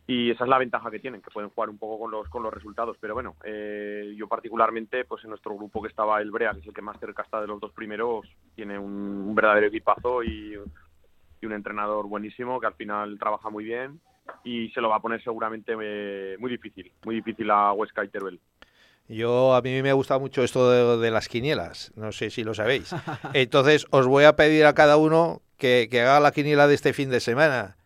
y 0.07 0.33
esa 0.33 0.45
es 0.45 0.51
la 0.51 0.59
ventaja 0.59 0.91
que 0.91 0.99
tienen, 0.99 1.23
que 1.23 1.31
pueden 1.31 1.51
jugar 1.51 1.71
un 1.71 1.79
poco 1.79 2.01
con 2.01 2.11
los 2.11 2.29
con 2.29 2.43
los 2.43 2.53
resultados. 2.53 2.97
Pero 3.01 3.15
bueno, 3.15 3.37
eh, 3.45 4.13
yo 4.17 4.27
particularmente, 4.27 5.05
pues 5.05 5.23
en 5.23 5.31
nuestro 5.31 5.55
grupo 5.55 5.81
que 5.81 5.89
estaba 5.89 6.21
el 6.21 6.33
Brea, 6.33 6.53
que 6.53 6.59
es 6.59 6.67
el 6.67 6.75
que 6.75 6.83
más 6.83 6.99
cerca 6.99 7.23
está 7.23 7.41
de 7.41 7.47
los 7.47 7.61
dos 7.61 7.73
primeros, 7.73 8.27
tiene 8.57 8.77
un, 8.79 9.33
verdadero 9.33 9.69
equipazo 9.69 10.25
y, 10.25 10.59
y 11.41 11.47
un 11.47 11.53
entrenador 11.53 12.09
buenísimo 12.09 12.61
que 12.61 12.67
al 12.67 12.75
final 12.75 13.17
trabaja 13.17 13.49
muy 13.49 13.63
bien 13.63 14.01
y 14.45 14.71
se 14.71 14.81
lo 14.81 14.89
va 14.89 14.97
a 14.97 15.03
poner 15.03 15.23
seguramente 15.23 15.75
eh, 15.81 16.37
muy 16.39 16.51
difícil, 16.51 16.91
muy 17.05 17.15
difícil 17.15 17.49
a 17.51 17.73
Huesca 17.73 18.05
y 18.05 18.09
Teruel. 18.09 18.41
Yo 19.13 19.55
a 19.55 19.63
mí 19.63 19.83
me 19.83 19.93
gusta 19.93 20.19
mucho 20.19 20.43
esto 20.43 20.71
de, 20.71 21.03
de 21.05 21.11
las 21.11 21.29
quinielas, 21.29 21.93
no 21.95 22.13
sé 22.13 22.31
si 22.31 22.45
lo 22.45 22.55
sabéis. 22.55 22.91
Entonces 23.33 23.87
os 23.91 24.07
voy 24.07 24.25
a 24.25 24.37
pedir 24.37 24.67
a 24.67 24.75
cada 24.75 24.97
uno 24.97 25.43
que, 25.57 25.89
que 25.91 26.01
haga 26.01 26.21
la 26.21 26.33
quiniela 26.33 26.67
de 26.67 26.75
este 26.75 26.93
fin 26.93 27.11
de 27.11 27.21
semana. 27.21 27.77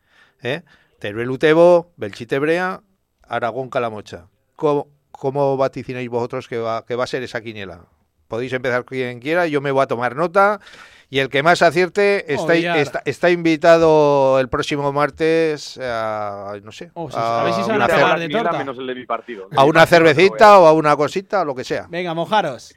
¿eh? 0.42 0.62
Teruel 0.98 1.30
Utebo, 1.30 1.92
Belchite 1.96 2.38
Brea, 2.38 2.82
Aragón 3.22 3.68
Calamocha. 3.70 4.28
¿Cómo, 4.54 4.88
cómo 5.10 5.56
vaticináis 5.56 6.08
vosotros 6.08 6.48
que 6.48 6.58
va, 6.58 6.84
que 6.86 6.94
va 6.94 7.04
a 7.04 7.08
ser 7.08 7.22
esa 7.22 7.40
quiniela? 7.40 7.86
Podéis 8.28 8.52
empezar 8.52 8.84
quien 8.84 9.20
quiera, 9.20 9.46
yo 9.46 9.60
me 9.60 9.70
voy 9.70 9.82
a 9.82 9.86
tomar 9.86 10.16
nota. 10.16 10.60
Y 11.08 11.20
el 11.20 11.28
que 11.28 11.42
más 11.44 11.62
acierte 11.62 12.32
está, 12.34 12.54
está, 12.56 13.00
está 13.04 13.30
invitado 13.30 14.40
el 14.40 14.48
próximo 14.48 14.92
martes 14.92 15.78
a, 15.80 16.54
no 16.64 16.72
sé, 16.72 16.90
Oh, 16.94 17.08
sí, 17.08 17.16
a 17.16 17.44
ver 17.44 17.52
si 17.52 17.62
se 17.62 17.68
van 17.68 17.76
una 17.76 17.84
a 17.84 17.88
cer- 17.88 17.94
pegar 17.94 18.18
de 18.18 18.28
torta. 18.28 18.58
menos 18.58 18.76
el 18.78 18.86
de 18.88 18.94
mi 18.96 19.06
partido. 19.06 19.48
a 19.56 19.64
una 19.64 19.86
cervecita 19.86 20.58
o 20.58 20.66
a 20.66 20.72
una 20.72 20.96
cosita, 20.96 21.44
lo 21.44 21.54
que 21.54 21.62
sea. 21.62 21.86
Venga, 21.88 22.12
mojaros. 22.12 22.74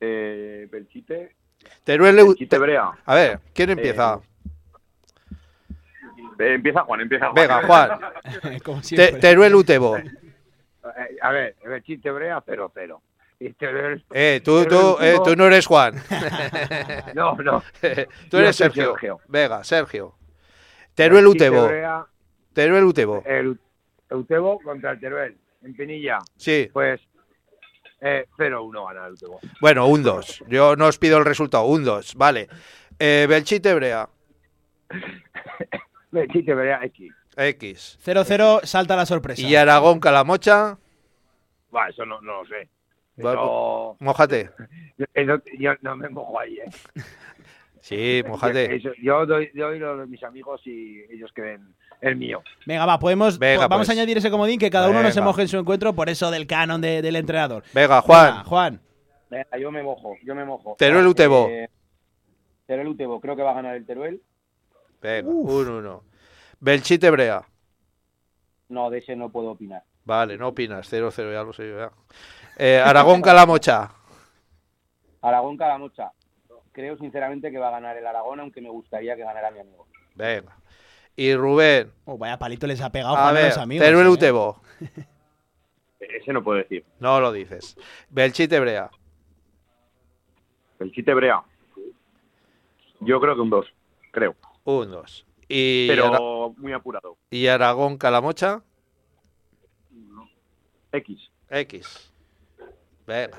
Eh, 0.00 0.68
Belchite, 0.70 1.34
Teruel, 1.84 2.16
Belchite 2.16 2.58
Brea. 2.58 2.90
A 3.06 3.14
ver, 3.14 3.40
¿quién 3.54 3.70
empieza? 3.70 4.20
Eh, 6.38 6.54
empieza 6.54 6.80
Juan, 6.82 7.00
empieza 7.00 7.30
Juan. 7.30 7.34
Venga, 7.36 7.62
Juan. 7.66 8.00
Como 8.64 8.80
Te- 8.82 9.12
Teruel 9.12 9.54
Utebo. 9.54 9.96
Eh, 9.96 10.04
a 11.22 11.30
ver, 11.30 11.56
el 11.64 11.82
chiste 11.84 12.10
Brea 12.10 12.42
0-0. 12.44 13.00
Eh, 14.10 14.40
tú, 14.44 14.64
tú, 14.66 14.96
eh, 15.00 15.18
tú 15.24 15.36
no 15.36 15.46
eres 15.46 15.66
Juan. 15.66 15.94
No, 17.14 17.34
no. 17.36 17.62
tú 18.30 18.38
eres 18.38 18.56
Sergio. 18.56 18.92
Sergio. 18.92 19.20
Venga, 19.28 19.64
Sergio. 19.64 20.14
Teruel 20.94 21.26
Utebo. 21.26 21.68
Teruel 22.52 22.84
Utebo. 22.84 23.22
El 23.24 23.58
Utebo 24.10 24.60
contra 24.60 24.92
el 24.92 25.00
Teruel. 25.00 25.36
En 25.62 25.74
Pinilla. 25.74 26.18
Sí. 26.36 26.68
Pues 26.72 27.00
eh, 28.00 28.26
0-1 28.36 28.86
gana 28.88 29.06
el 29.06 29.12
Utebo. 29.14 29.40
Bueno, 29.60 29.86
un 29.86 30.02
2. 30.02 30.44
Yo 30.48 30.76
no 30.76 30.86
os 30.86 30.98
pido 30.98 31.18
el 31.18 31.24
resultado. 31.24 31.64
Un 31.64 31.84
2. 31.84 32.14
Vale. 32.16 32.48
Eh, 32.98 33.26
Belchite 33.28 33.74
Brea. 33.74 34.08
Belchite 36.10 36.54
Brea 36.54 36.84
X. 36.84 37.12
X. 37.36 37.98
0-0, 38.04 38.64
salta 38.64 38.96
la 38.96 39.06
sorpresa. 39.06 39.40
Y 39.40 39.56
Aragón 39.56 40.00
Calamocha. 40.00 40.78
Va, 41.74 41.88
eso 41.88 42.04
no, 42.04 42.20
no 42.20 42.42
lo 42.42 42.44
sé. 42.46 42.68
Eso- 43.16 43.96
Mójate. 44.00 44.50
eso- 45.14 45.42
yo 45.58 45.72
no 45.82 45.96
me 45.96 46.08
mojo 46.08 46.38
ahí, 46.40 46.58
¿eh? 46.58 46.70
Sí, 47.80 48.22
mójate. 48.28 48.76
Eso- 48.76 48.92
yo 49.02 49.26
doy, 49.26 49.50
doy 49.54 49.78
lo 49.80 49.96
de 49.98 50.06
mis 50.06 50.22
amigos 50.22 50.60
y 50.66 51.00
ellos 51.10 51.32
creen 51.34 51.74
el 52.00 52.14
mío. 52.14 52.40
Venga, 52.64 52.86
va, 52.86 52.96
podemos, 52.98 53.38
Venga, 53.40 53.66
vamos 53.66 53.86
pues. 53.86 53.88
a 53.88 53.92
añadir 54.00 54.18
ese 54.18 54.30
comodín 54.30 54.60
que 54.60 54.70
cada 54.70 54.88
uno 54.88 55.02
no 55.02 55.08
se 55.10 55.18
Venga. 55.18 55.26
moje 55.30 55.42
en 55.42 55.48
su 55.48 55.58
encuentro 55.58 55.92
por 55.92 56.08
eso 56.08 56.30
del 56.30 56.46
canon 56.46 56.80
de- 56.80 57.02
del 57.02 57.16
entrenador. 57.16 57.64
Venga, 57.74 58.00
Juan. 58.02 58.44
Juan. 58.44 58.80
Venga, 59.28 59.58
yo 59.58 59.72
me 59.72 59.82
mojo, 59.82 60.14
yo 60.22 60.34
me 60.36 60.44
mojo. 60.44 60.76
Teruel 60.78 61.06
Utebo. 61.08 61.48
Eh, 61.50 61.68
Teruel 62.66 62.86
Utebo, 62.88 63.20
creo 63.20 63.34
que 63.34 63.42
va 63.42 63.50
a 63.50 63.54
ganar 63.54 63.74
el 63.74 63.84
Teruel. 63.84 64.22
Venga, 65.00 65.28
1-1. 65.28 66.02
Belchite 66.60 67.10
Brea. 67.10 67.42
No, 68.68 68.90
de 68.90 68.98
ese 68.98 69.16
no 69.16 69.30
puedo 69.30 69.50
opinar. 69.50 69.82
Vale, 70.04 70.38
no 70.38 70.48
opinas. 70.48 70.86
0-0, 70.88 71.32
ya 71.32 71.42
lo 71.42 71.52
sé 71.52 71.68
yo. 71.68 71.78
ya. 71.78 71.90
Eh, 72.64 72.78
Aragón 72.78 73.20
Calamocha. 73.22 73.90
Aragón 75.20 75.56
Calamocha. 75.56 76.12
Creo 76.70 76.96
sinceramente 76.96 77.50
que 77.50 77.58
va 77.58 77.66
a 77.68 77.72
ganar 77.72 77.96
el 77.96 78.06
Aragón, 78.06 78.38
aunque 78.38 78.60
me 78.60 78.70
gustaría 78.70 79.16
que 79.16 79.22
ganara 79.24 79.50
mi 79.50 79.58
amigo. 79.58 79.88
Venga. 80.14 80.56
Y 81.16 81.34
Rubén. 81.34 81.90
Oh, 82.04 82.16
vaya 82.16 82.38
palito 82.38 82.68
les 82.68 82.80
ha 82.80 82.92
pegado 82.92 83.16
A 83.16 83.30
a 83.30 83.32
ver, 83.32 83.46
los 83.46 83.58
amigos. 83.58 83.84
Teruel 83.84 84.06
eh. 84.06 84.10
Utebo. 84.10 84.62
Ese 85.98 86.32
no 86.32 86.44
puedo 86.44 86.58
decir. 86.58 86.84
No 87.00 87.18
lo 87.20 87.32
dices. 87.32 87.76
Belchite 88.10 88.60
Brea. 88.60 88.88
El 90.78 90.92
Chite 90.92 91.14
Brea. 91.14 91.42
Yo 93.00 93.20
creo 93.20 93.34
que 93.34 93.40
un 93.40 93.50
2, 93.50 93.66
creo. 94.12 94.36
Un 94.62 94.88
2. 94.92 95.26
Y, 95.48 95.88
Pero 95.88 96.06
Ara- 96.06 96.54
muy 96.60 96.72
apurado. 96.72 97.16
y 97.28 97.48
Aragón 97.48 97.98
Calamocha. 97.98 98.62
X. 100.92 101.30
X. 101.50 102.11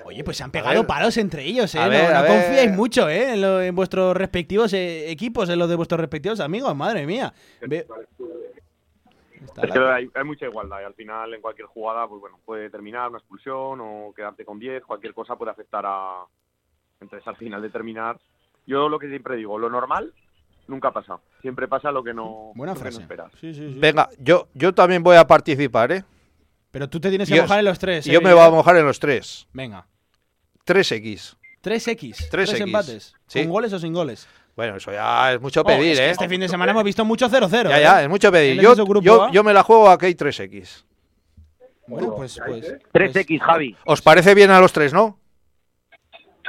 Oye, 0.05 0.23
pues 0.23 0.37
se 0.37 0.43
han 0.43 0.51
pegado 0.51 0.75
ver. 0.81 0.87
palos 0.87 1.17
entre 1.17 1.43
ellos, 1.43 1.73
¿eh? 1.75 1.79
A 1.79 1.83
no 1.85 1.89
ver, 1.89 2.11
no 2.11 2.17
a 2.17 2.21
ver. 2.21 2.31
confiáis 2.31 2.71
mucho, 2.71 3.07
¿eh? 3.09 3.33
En, 3.33 3.41
lo- 3.41 3.61
en 3.61 3.73
vuestros 3.75 4.15
respectivos 4.15 4.73
eh, 4.73 5.09
equipos, 5.09 5.49
en 5.49 5.57
los 5.59 5.69
de 5.69 5.75
vuestros 5.75 5.99
respectivos 6.01 6.39
amigos, 6.39 6.75
madre 6.75 7.05
mía. 7.05 7.33
Ve- 7.61 7.87
Está 9.45 9.65
Es 9.67 9.73
que 9.73 9.79
hay, 9.79 10.09
hay 10.15 10.23
mucha 10.23 10.45
igualdad 10.45 10.79
y 10.81 10.85
al 10.85 10.93
final 10.93 11.33
en 11.33 11.41
cualquier 11.41 11.67
jugada, 11.67 12.07
pues 12.07 12.21
bueno, 12.21 12.39
puede 12.45 12.69
terminar 12.69 13.09
una 13.09 13.17
expulsión 13.19 13.79
o 13.81 14.13
quedarte 14.15 14.45
con 14.45 14.57
10, 14.57 14.83
cualquier 14.85 15.13
cosa 15.13 15.35
puede 15.35 15.51
afectar 15.51 15.83
a... 15.85 16.23
Entonces 17.01 17.27
al 17.27 17.35
final 17.35 17.61
de 17.61 17.69
terminar, 17.69 18.17
yo 18.65 18.87
lo 18.87 18.97
que 18.99 19.09
siempre 19.09 19.35
digo, 19.35 19.57
lo 19.59 19.69
normal 19.69 20.13
nunca 20.67 20.91
pasa, 20.91 21.19
siempre 21.41 21.67
pasa 21.67 21.91
lo 21.91 22.03
que 22.03 22.13
no, 22.13 22.53
Buena 22.55 22.73
lo 22.73 22.79
que 22.79 22.85
no 22.85 22.89
frase. 22.91 23.01
esperas. 23.01 23.31
Sí, 23.41 23.53
sí, 23.53 23.73
sí. 23.73 23.79
Venga, 23.79 24.09
yo, 24.19 24.47
yo 24.53 24.73
también 24.73 25.03
voy 25.03 25.17
a 25.17 25.27
participar, 25.27 25.91
¿eh? 25.91 26.03
Pero 26.73 26.89
tú 26.89 26.99
te 26.99 27.09
tienes 27.09 27.29
que 27.29 27.35
Yo- 27.35 27.43
mojar 27.43 27.59
en 27.59 27.65
los 27.65 27.77
tres. 27.77 28.03
Yo 28.03 28.17
¿eh, 28.19 28.23
me 28.23 28.33
voy 28.33 28.41
a 28.43 28.49
mojar 28.49 28.75
en 28.77 28.85
los 28.85 28.99
tres. 28.99 29.47
Venga. 29.53 29.85
3X. 30.65 31.35
3X. 31.61 32.15
3X. 32.25 32.29
Tres 32.31 32.53
empates. 32.59 33.13
Sí. 33.27 33.41
¿Con 33.43 33.51
goles 33.51 33.71
o 33.73 33.79
sin 33.79 33.93
goles? 33.93 34.27
Bueno, 34.55 34.77
eso 34.77 34.91
ya 34.91 35.33
es 35.33 35.39
mucho 35.39 35.61
Oh, 35.61 35.63
pedir, 35.65 35.91
es 35.91 35.99
que 35.99 36.05
¿eh? 36.07 36.09
Este 36.09 36.27
fin 36.27 36.41
de 36.41 36.49
semana 36.49 36.71
hemos 36.71 36.83
visto 36.83 37.05
mucho 37.05 37.29
0-0. 37.29 37.69
Ya, 37.69 37.77
¿eh? 37.77 37.81
ya, 37.83 38.01
es 38.03 38.09
mucho 38.09 38.31
pedir. 38.31 38.59
Yo, 38.59 38.73
yo, 39.01 39.31
yo 39.31 39.43
me 39.43 39.53
la 39.53 39.61
juego 39.61 39.87
a 39.87 39.99
que 39.99 40.07
hay 40.07 40.15
3X. 40.15 40.83
Bueno, 41.85 42.15
pues. 42.15 42.39
pues 42.43 42.73
3X, 42.91 43.39
Javi. 43.39 43.77
¿Os 43.85 44.01
parece 44.01 44.33
bien 44.33 44.49
a 44.49 44.59
los 44.59 44.73
tres, 44.73 44.93
no? 44.93 45.19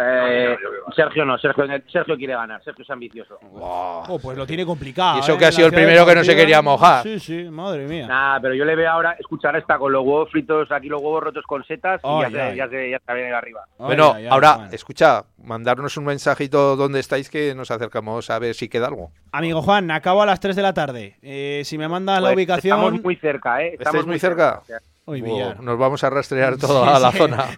Eh, 0.01 0.57
Sergio 0.97 1.25
no, 1.25 1.39
Sergio, 1.39 1.65
Sergio 1.91 2.17
quiere 2.17 2.35
ganar, 2.35 2.63
Sergio 2.65 2.83
es 2.83 2.91
ambicioso. 2.91 3.39
oh, 3.53 4.19
pues 4.21 4.37
lo 4.37 4.47
tiene 4.47 4.67
complicado. 4.67 5.19
Y 5.19 5.21
eso 5.21 5.35
¿eh? 5.35 5.39
que 5.39 5.47
ha 5.47 5.53
sido 5.53 5.69
el 5.69 5.73
primero 5.73 6.05
que 6.05 6.15
no 6.15 6.25
se 6.25 6.35
quería 6.35 6.61
mojar. 6.63 7.03
Sí, 7.05 7.21
sí, 7.21 7.45
madre 7.45 7.87
mía. 7.87 8.07
Nah, 8.07 8.41
pero 8.41 8.55
yo 8.55 8.65
le 8.65 8.75
veo 8.75 8.91
ahora, 8.91 9.13
escuchar 9.19 9.57
está 9.57 9.79
con 9.79 9.93
los 9.93 10.03
huevos 10.05 10.31
fritos, 10.31 10.71
aquí 10.73 10.89
los 10.89 11.01
huevos 11.01 11.23
rotos 11.23 11.45
con 11.47 11.65
setas 11.65 12.01
y 12.03 12.21
ya, 12.21 12.27
Ay, 12.27 12.33
se, 12.33 12.57
ya, 12.57 12.69
se, 12.69 12.91
ya 12.91 12.99
se 13.07 13.15
viene 13.15 13.33
arriba. 13.33 13.65
Bueno, 13.79 14.15
ahora, 14.31 14.69
escucha, 14.73 15.25
mandarnos 15.43 15.97
un 15.97 16.07
mensajito 16.07 16.77
donde 16.77 17.01
estáis 17.01 17.31
que 17.31 17.55
nos 17.55 17.71
acercamos 17.71 18.31
a 18.31 18.39
ver 18.39 18.55
si 18.55 18.69
queda 18.69 18.89
algo. 18.89 19.11
Amigo 19.33 19.63
Juan, 19.63 19.91
acabo 19.91 20.23
a 20.23 20.27
las 20.27 20.41
3 20.41 20.57
de 20.57 20.63
la 20.63 20.75
tarde. 20.75 21.17
Eh, 21.23 21.63
si 21.65 21.79
me 21.79 21.89
mandas 21.89 22.21
la 22.21 22.29
Pues 22.29 22.37
ubicación. 22.37 22.79
Estamos 22.79 23.03
muy 23.03 23.17
cerca, 23.17 23.63
¿eh? 23.63 23.75
Estamos 23.75 23.87
¿Estáis 23.87 24.07
muy 24.07 24.19
cerca? 24.19 24.63
Uy, 25.07 25.21
Wow, 25.21 25.63
nos 25.63 25.79
vamos 25.79 26.03
a 26.03 26.11
rastrear 26.11 26.57
todo 26.57 26.85
Sí, 26.97 27.03
la 27.03 27.13
sí. 27.13 27.19
zona. 27.19 27.47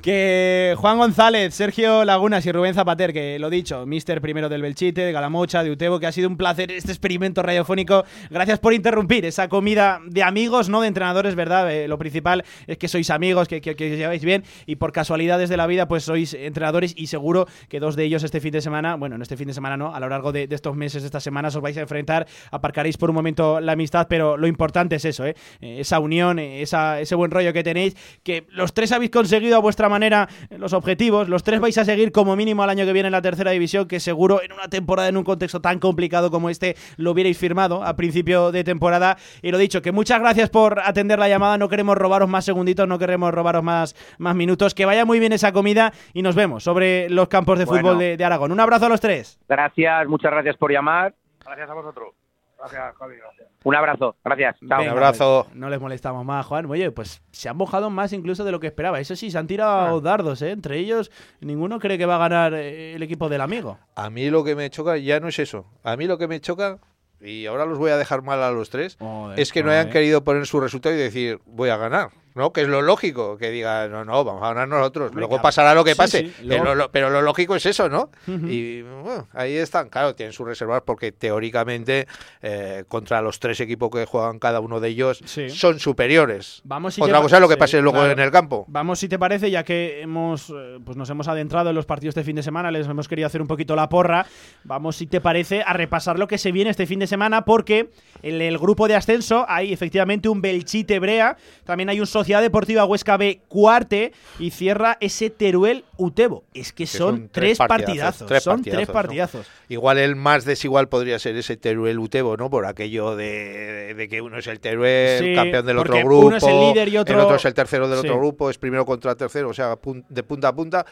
Que 0.00 0.74
Juan 0.78 0.96
González, 0.96 1.52
Sergio 1.52 2.06
Lagunas 2.06 2.46
y 2.46 2.52
Rubén 2.52 2.72
Zapater, 2.72 3.12
que 3.12 3.38
lo 3.38 3.50
dicho, 3.50 3.84
mister 3.84 4.22
primero 4.22 4.48
del 4.48 4.62
Belchite, 4.62 5.02
de 5.02 5.12
Galamocha, 5.12 5.62
de 5.62 5.70
Utebo, 5.70 6.00
que 6.00 6.06
ha 6.06 6.12
sido 6.12 6.26
un 6.30 6.38
placer 6.38 6.72
este 6.72 6.90
experimento 6.90 7.42
radiofónico. 7.42 8.04
Gracias 8.30 8.58
por 8.60 8.72
interrumpir 8.72 9.26
esa 9.26 9.50
comida 9.50 10.00
de 10.06 10.22
amigos, 10.22 10.70
no 10.70 10.80
de 10.80 10.88
entrenadores, 10.88 11.34
¿verdad? 11.34 11.70
Eh, 11.70 11.86
lo 11.86 11.98
principal 11.98 12.44
es 12.66 12.78
que 12.78 12.88
sois 12.88 13.10
amigos, 13.10 13.46
que, 13.46 13.60
que, 13.60 13.76
que 13.76 13.92
os 13.92 13.98
lleváis 13.98 14.24
bien 14.24 14.42
y 14.64 14.76
por 14.76 14.90
casualidades 14.90 15.50
de 15.50 15.58
la 15.58 15.66
vida, 15.66 15.86
pues 15.86 16.04
sois 16.04 16.32
entrenadores 16.32 16.94
y 16.96 17.08
seguro 17.08 17.46
que 17.68 17.78
dos 17.78 17.94
de 17.94 18.04
ellos 18.04 18.22
este 18.22 18.40
fin 18.40 18.52
de 18.52 18.62
semana, 18.62 18.94
bueno, 18.96 19.18
no 19.18 19.22
este 19.22 19.36
fin 19.36 19.48
de 19.48 19.54
semana, 19.54 19.76
no, 19.76 19.94
a 19.94 20.00
lo 20.00 20.08
largo 20.08 20.32
de, 20.32 20.46
de 20.46 20.54
estos 20.54 20.74
meses, 20.76 21.02
de 21.02 21.06
estas 21.08 21.22
semanas, 21.22 21.54
os 21.56 21.60
vais 21.60 21.76
a 21.76 21.82
enfrentar, 21.82 22.26
aparcaréis 22.50 22.96
por 22.96 23.10
un 23.10 23.16
momento 23.16 23.60
la 23.60 23.72
amistad, 23.72 24.06
pero 24.08 24.38
lo 24.38 24.46
importante 24.46 24.96
es 24.96 25.04
eso, 25.04 25.26
¿eh? 25.26 25.34
Eh, 25.60 25.80
esa 25.80 25.98
unión, 25.98 26.38
eh, 26.50 26.62
esa, 26.62 27.00
ese 27.00 27.14
buen 27.14 27.30
rollo 27.30 27.52
que 27.52 27.62
tenéis, 27.62 27.96
que 28.22 28.46
los 28.50 28.74
tres 28.74 28.92
habéis 28.92 29.10
conseguido 29.10 29.56
a 29.56 29.60
vuestra 29.60 29.88
manera 29.88 30.28
los 30.50 30.72
objetivos, 30.72 31.28
los 31.28 31.42
tres 31.42 31.60
vais 31.60 31.78
a 31.78 31.84
seguir 31.84 32.12
como 32.12 32.36
mínimo 32.36 32.62
al 32.62 32.70
año 32.70 32.84
que 32.84 32.92
viene 32.92 33.06
en 33.08 33.12
la 33.12 33.22
tercera 33.22 33.52
división, 33.52 33.86
que 33.88 34.00
seguro 34.00 34.42
en 34.42 34.52
una 34.52 34.68
temporada, 34.68 35.08
en 35.08 35.16
un 35.16 35.24
contexto 35.24 35.60
tan 35.60 35.78
complicado 35.78 36.30
como 36.30 36.50
este, 36.50 36.76
lo 36.96 37.12
hubierais 37.12 37.38
firmado 37.38 37.84
a 37.84 37.96
principio 37.96 38.52
de 38.52 38.64
temporada. 38.64 39.16
Y 39.42 39.50
lo 39.50 39.58
dicho, 39.58 39.80
que 39.82 39.92
muchas 39.92 40.20
gracias 40.20 40.50
por 40.50 40.80
atender 40.80 41.18
la 41.18 41.28
llamada, 41.28 41.56
no 41.58 41.68
queremos 41.68 41.96
robaros 41.96 42.28
más 42.28 42.44
segunditos, 42.44 42.86
no 42.88 42.98
queremos 42.98 43.32
robaros 43.32 43.62
más, 43.62 43.94
más 44.18 44.34
minutos, 44.34 44.74
que 44.74 44.84
vaya 44.84 45.04
muy 45.04 45.18
bien 45.20 45.32
esa 45.32 45.52
comida 45.52 45.92
y 46.12 46.22
nos 46.22 46.34
vemos 46.34 46.64
sobre 46.64 47.08
los 47.08 47.28
campos 47.28 47.58
de 47.58 47.64
Bueno. 47.64 47.82
fútbol 47.82 47.98
de, 47.98 48.16
de 48.16 48.24
Aragón. 48.24 48.52
Un 48.52 48.60
abrazo 48.60 48.86
a 48.86 48.88
los 48.88 49.00
tres. 49.00 49.38
Gracias, 49.48 50.06
muchas 50.08 50.32
gracias 50.32 50.56
por 50.56 50.72
llamar. 50.72 51.14
Gracias 51.44 51.70
a 51.70 51.74
vosotros. 51.74 52.14
Gracias, 52.58 52.96
Javi. 52.96 53.14
Un 53.62 53.74
abrazo, 53.74 54.16
gracias. 54.24 54.56
Chao. 54.66 54.78
Venga, 54.78 55.12
pues, 55.12 55.54
no 55.54 55.68
les 55.68 55.80
molestamos 55.80 56.24
más, 56.24 56.46
Juan. 56.46 56.64
Oye, 56.66 56.90
pues 56.90 57.22
se 57.30 57.48
han 57.48 57.56
mojado 57.56 57.90
más 57.90 58.12
incluso 58.12 58.42
de 58.44 58.52
lo 58.52 58.60
que 58.60 58.68
esperaba. 58.68 59.00
Eso 59.00 59.16
sí, 59.16 59.30
se 59.30 59.36
han 59.38 59.46
tirado 59.46 59.98
Ah. 59.98 60.00
dardos, 60.00 60.40
¿eh? 60.42 60.50
Entre 60.52 60.78
ellos, 60.78 61.10
ninguno 61.40 61.78
cree 61.78 61.98
que 61.98 62.06
va 62.06 62.16
a 62.16 62.18
ganar 62.28 62.54
eh, 62.54 62.94
el 62.94 63.02
equipo 63.02 63.28
del 63.28 63.42
amigo. 63.42 63.78
A 63.96 64.08
mí 64.08 64.30
lo 64.30 64.44
que 64.44 64.56
me 64.56 64.70
choca 64.70 64.96
ya 64.96 65.20
no 65.20 65.28
es 65.28 65.38
eso. 65.38 65.66
A 65.84 65.96
mí 65.96 66.06
lo 66.06 66.16
que 66.16 66.26
me 66.26 66.40
choca, 66.40 66.78
y 67.20 67.44
ahora 67.46 67.66
los 67.66 67.76
voy 67.78 67.90
a 67.90 67.98
dejar 67.98 68.22
mal 68.22 68.42
a 68.42 68.50
los 68.50 68.70
tres, 68.70 68.96
es 69.36 69.52
que 69.52 69.62
no 69.62 69.70
hayan 69.70 69.90
querido 69.90 70.24
poner 70.24 70.46
su 70.46 70.58
resultado 70.58 70.94
y 70.94 70.98
decir, 70.98 71.38
voy 71.44 71.68
a 71.68 71.76
ganar. 71.76 72.08
¿No? 72.34 72.52
Que 72.52 72.62
es 72.62 72.68
lo 72.68 72.80
lógico, 72.82 73.36
que 73.36 73.50
diga, 73.50 73.88
no, 73.88 74.04
no, 74.04 74.24
vamos 74.24 74.42
a 74.42 74.48
ganar 74.54 74.68
nosotros. 74.68 75.12
Luego 75.14 75.30
claro. 75.30 75.42
pasará 75.42 75.74
lo 75.74 75.82
que 75.84 75.96
pase. 75.96 76.20
sí, 76.26 76.34
Pero, 76.48 76.62
luego- 76.64 76.74
lo, 76.74 76.90
pero 76.90 77.10
lo 77.10 77.22
lógico 77.22 77.56
es 77.56 77.66
eso, 77.66 77.88
¿no? 77.88 78.10
Y 78.26 78.82
bueno, 78.82 79.28
ahí 79.32 79.56
están, 79.56 79.88
claro, 79.88 80.14
tienen 80.14 80.32
sus 80.32 80.46
reservas 80.46 80.82
porque 80.84 81.12
teóricamente 81.12 82.06
eh, 82.42 82.84
contra 82.88 83.20
los 83.22 83.40
tres 83.40 83.60
equipos 83.60 83.90
que 83.90 84.04
juegan 84.06 84.38
cada 84.38 84.60
uno 84.60 84.80
de 84.80 84.88
ellos 84.88 85.22
son 85.48 85.78
superiores. 85.80 86.60
Vamos 86.64 86.94
si 86.94 87.02
Otra 87.02 87.20
cosa 87.20 87.36
es 87.36 87.42
lo 87.42 87.48
que 87.48 87.56
pase 87.56 87.80
luego 87.80 87.98
claro. 87.98 88.12
en 88.12 88.18
el 88.20 88.30
campo. 88.30 88.64
Vamos, 88.68 88.98
si 88.98 89.08
te 89.08 89.18
parece, 89.18 89.50
ya 89.50 89.64
que 89.64 90.02
hemos, 90.02 90.50
eh, 90.50 90.78
pues 90.84 90.96
nos 90.96 91.08
hemos 91.10 91.28
adentrado 91.28 91.70
en 91.70 91.76
los 91.76 91.86
partidos 91.86 92.14
de 92.14 92.24
fin 92.24 92.36
de 92.36 92.42
semana, 92.42 92.70
les 92.70 92.86
hemos 92.86 93.08
querido 93.08 93.26
hacer 93.26 93.40
un 93.42 93.48
poquito 93.48 93.74
la 93.76 93.88
porra. 93.88 94.26
Vamos, 94.64 94.96
si 94.96 95.06
te 95.06 95.20
parece, 95.20 95.62
a 95.62 95.72
repasar 95.72 96.18
lo 96.18 96.26
que 96.28 96.38
se 96.38 96.52
viene 96.52 96.70
este 96.70 96.86
fin 96.86 96.98
de 96.98 97.06
semana, 97.06 97.44
porque 97.44 97.90
en 98.22 98.40
el 98.40 98.58
grupo 98.58 98.86
de 98.88 98.94
ascenso 98.94 99.44
hay 99.48 99.72
efectivamente 99.72 100.28
un 100.28 100.40
Belchite 100.40 100.98
Brea, 100.98 101.36
también 101.64 101.88
hay 101.88 102.00
un 102.00 102.06
Sociedad 102.20 102.42
Deportiva 102.42 102.84
Huesca 102.84 103.16
B 103.16 103.40
Cuarte 103.48 104.12
y 104.38 104.50
cierra 104.50 104.96
ese 105.00 105.30
Teruel 105.30 105.84
Utebo. 105.96 106.44
Es 106.54 106.72
que 106.72 106.84
Que 106.84 106.86
son, 106.86 107.28
tres 107.30 107.58
partidazos, 107.58 108.26
tres 108.28 108.42
son 108.42 108.56
partidazos, 108.56 108.78
tres 108.78 108.88
¿no? 108.88 108.92
partidazos. 108.94 109.46
Igual 109.68 109.98
el 109.98 110.16
más 110.16 110.44
desigual 110.44 110.88
podría 110.88 111.18
ser 111.18 111.36
ese 111.36 111.56
Teruel 111.56 111.98
Utebo, 111.98 112.36
¿no? 112.36 112.50
Por 112.50 112.66
aquello 112.66 113.16
de, 113.16 113.94
de 113.94 114.08
que 114.08 114.20
uno 114.20 114.38
es 114.38 114.46
el 114.46 114.60
Teruel, 114.60 115.24
Sí, 115.24 115.34
campeón 115.34 115.66
del 115.66 115.78
otro 115.78 115.94
grupo, 115.96 116.26
uno 116.26 116.36
es 116.36 116.42
el 116.44 116.60
líder 116.60 116.88
y 116.88 116.96
otro- 116.98 117.14
el 117.16 117.20
otro 117.22 117.36
es 117.36 117.44
el 117.44 117.54
tercero 117.54 117.88
del 117.88 118.00
Sí. 118.00 118.06
otro 118.08 118.18
grupo, 118.18 118.50
es 118.50 118.58
primero 118.58 118.84
contra 118.86 119.14
tercero, 119.14 119.48
o 119.48 119.54
sea, 119.54 119.76
de 120.08 120.22
punta 120.22 120.48
a 120.48 120.54
punta. 120.54 120.86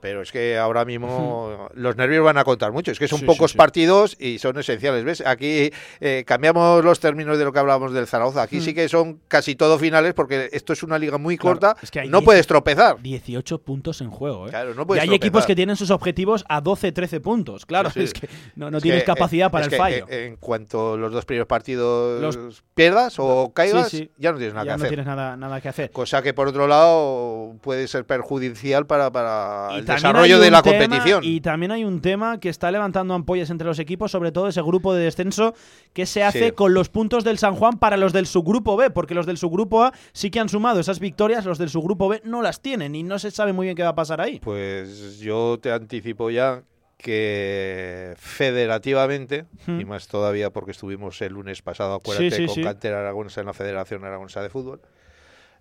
Pero 0.00 0.22
es 0.22 0.32
que 0.32 0.56
ahora 0.58 0.84
mismo 0.84 1.68
los 1.74 1.96
nervios 1.96 2.24
van 2.24 2.38
a 2.38 2.44
contar 2.44 2.72
mucho. 2.72 2.90
Es 2.92 2.98
que 2.98 3.08
son 3.08 3.20
Sí, 3.20 3.26
pocos 3.26 3.52
sí. 3.52 3.56
partidos 3.58 4.16
y 4.18 4.38
son 4.38 4.58
esenciales. 4.58 5.04
¿Ves? 5.04 5.22
Aquí 5.26 5.70
eh, 6.00 6.24
cambiamos 6.26 6.84
los 6.84 7.00
términos 7.00 7.38
de 7.38 7.44
lo 7.44 7.52
que 7.52 7.58
hablábamos 7.58 7.92
del 7.92 8.06
Zaragoza. 8.06 8.42
Aquí 8.42 8.58
Mm. 8.58 8.62
sí 8.62 8.74
que 8.74 8.88
son 8.88 9.20
casi 9.28 9.54
todo 9.56 9.78
finales 9.78 10.14
porque 10.14 10.48
esto 10.52 10.72
es 10.72 10.82
una 10.82 10.98
liga 10.98 11.18
muy 11.18 11.36
Claro, 11.36 11.58
corta. 11.60 11.76
es 11.82 11.90
que 11.90 12.04
no 12.06 12.20
diez- 12.20 12.24
puedes 12.24 12.46
tropezar. 12.46 13.00
18 13.00 13.58
puntos 13.62 14.00
en 14.00 14.10
juego, 14.10 14.46
¿eh? 14.46 14.50
Claro, 14.50 14.74
no 14.74 14.80
y 14.80 14.80
hay 14.80 14.84
tropezar. 14.86 15.14
equipos 15.14 15.46
que 15.46 15.54
tienen 15.54 15.76
sus 15.76 15.90
objetivos 15.90 16.44
a 16.48 16.60
12, 16.60 16.92
13 16.92 17.20
puntos. 17.20 17.66
Claro, 17.66 17.90
es 17.94 18.12
que 18.12 18.28
no, 18.56 18.70
no 18.70 18.78
Es 18.78 18.82
tienes 18.82 19.02
que, 19.02 19.06
capacidad 19.06 19.48
eh, 19.48 19.50
para 19.50 19.64
el 19.64 19.70
que, 19.70 19.76
fallo. 19.76 20.06
eh, 20.08 20.26
en 20.26 20.36
cuanto 20.36 20.96
los 20.96 21.12
dos 21.12 21.24
primeros 21.24 21.46
partidos 21.46 22.20
Los- 22.20 22.62
pierdas 22.74 23.16
o 23.18 23.52
caigas, 23.54 23.92
ya 24.18 24.32
no 24.32 24.38
tienes 24.38 24.54
nada 24.54 24.64
Ya 24.66 24.72
que 24.72 24.78
no 24.78 24.84
hacer. 24.84 24.88
tienes 24.88 25.06
nada, 25.06 25.36
nada 25.36 25.60
que 25.60 25.68
hacer. 25.68 25.90
Cosa 25.90 26.22
que 26.22 26.32
por 26.34 26.48
otro 26.48 26.66
lado 26.66 27.54
puede 27.60 27.86
ser 27.88 28.04
perjudicial 28.04 28.86
para, 28.86 29.10
para 29.10 29.68
el 29.76 29.84
desarrollo 29.94 30.38
de 30.38 30.50
la 30.50 30.62
tema- 30.62 30.78
competición. 30.78 31.24
Y 31.24 31.40
también 31.40 31.72
hay 31.72 31.84
un 31.84 32.00
tema 32.00 32.38
que 32.40 32.48
está 32.48 32.70
levantando 32.70 33.14
ampollas 33.14 33.50
entre 33.50 33.66
los 33.66 33.78
equipos, 33.78 34.10
sobre 34.10 34.32
todo 34.32 34.48
ese 34.48 34.62
grupo 34.62 34.94
de 34.94 35.04
descenso 35.04 35.54
que 35.92 36.06
se 36.06 36.22
hace 36.22 36.46
Sí. 36.46 36.52
con 36.52 36.74
los 36.74 36.88
puntos 36.88 37.24
del 37.24 37.38
San 37.38 37.54
Juan 37.54 37.78
para 37.78 37.96
los 37.96 38.12
del 38.12 38.26
subgrupo 38.26 38.76
B, 38.76 38.90
porque 38.90 39.14
los 39.14 39.26
del 39.26 39.36
subgrupo 39.38 39.82
A 39.84 39.92
sí 40.12 40.30
que 40.30 40.40
han 40.40 40.48
sumado 40.48 40.80
esas 40.80 41.00
victorias, 41.00 41.44
los 41.44 41.58
del 41.58 41.68
subgrupo 41.70 42.08
B 42.08 42.20
no 42.24 42.42
las 42.42 42.60
tienen 42.60 42.94
y 42.94 43.02
no 43.02 43.18
se 43.18 43.30
sabe 43.30 43.52
muy 43.52 43.66
bien 43.66 43.76
qué 43.76 43.82
va 43.82 43.90
a 43.90 43.94
pasar 43.94 44.20
ahí. 44.20 44.40
Pues 44.40 45.18
yo 45.20 45.58
te 45.60 45.72
anticipo 45.72 46.30
ya 46.30 46.62
que 46.98 48.14
federativamente, 48.18 49.46
Hmm. 49.66 49.80
y 49.80 49.84
más 49.84 50.06
todavía 50.08 50.50
porque 50.50 50.72
estuvimos 50.72 51.20
el 51.22 51.32
lunes 51.32 51.62
pasado, 51.62 51.94
acuérdate, 51.94 52.30
Sí, 52.30 52.46
sí, 52.48 52.54
con. 52.56 52.64
Cantera 52.64 53.00
Aragonesa 53.00 53.40
en 53.40 53.46
la 53.46 53.54
Federación 53.54 54.04
Aragonesa 54.04 54.42
de 54.42 54.50
Fútbol, 54.50 54.80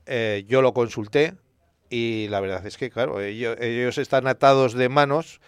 eh, 0.06 0.44
yo 0.48 0.62
lo 0.62 0.74
consulté 0.74 1.36
y 1.90 2.28
la 2.30 2.40
verdad 2.40 2.66
es 2.66 2.78
que, 2.78 2.90
claro, 2.90 3.22
ellos, 3.22 3.58
ellos 3.60 3.98
están 3.98 4.28
atados 4.28 4.74
de 4.74 4.90
manos 4.90 5.40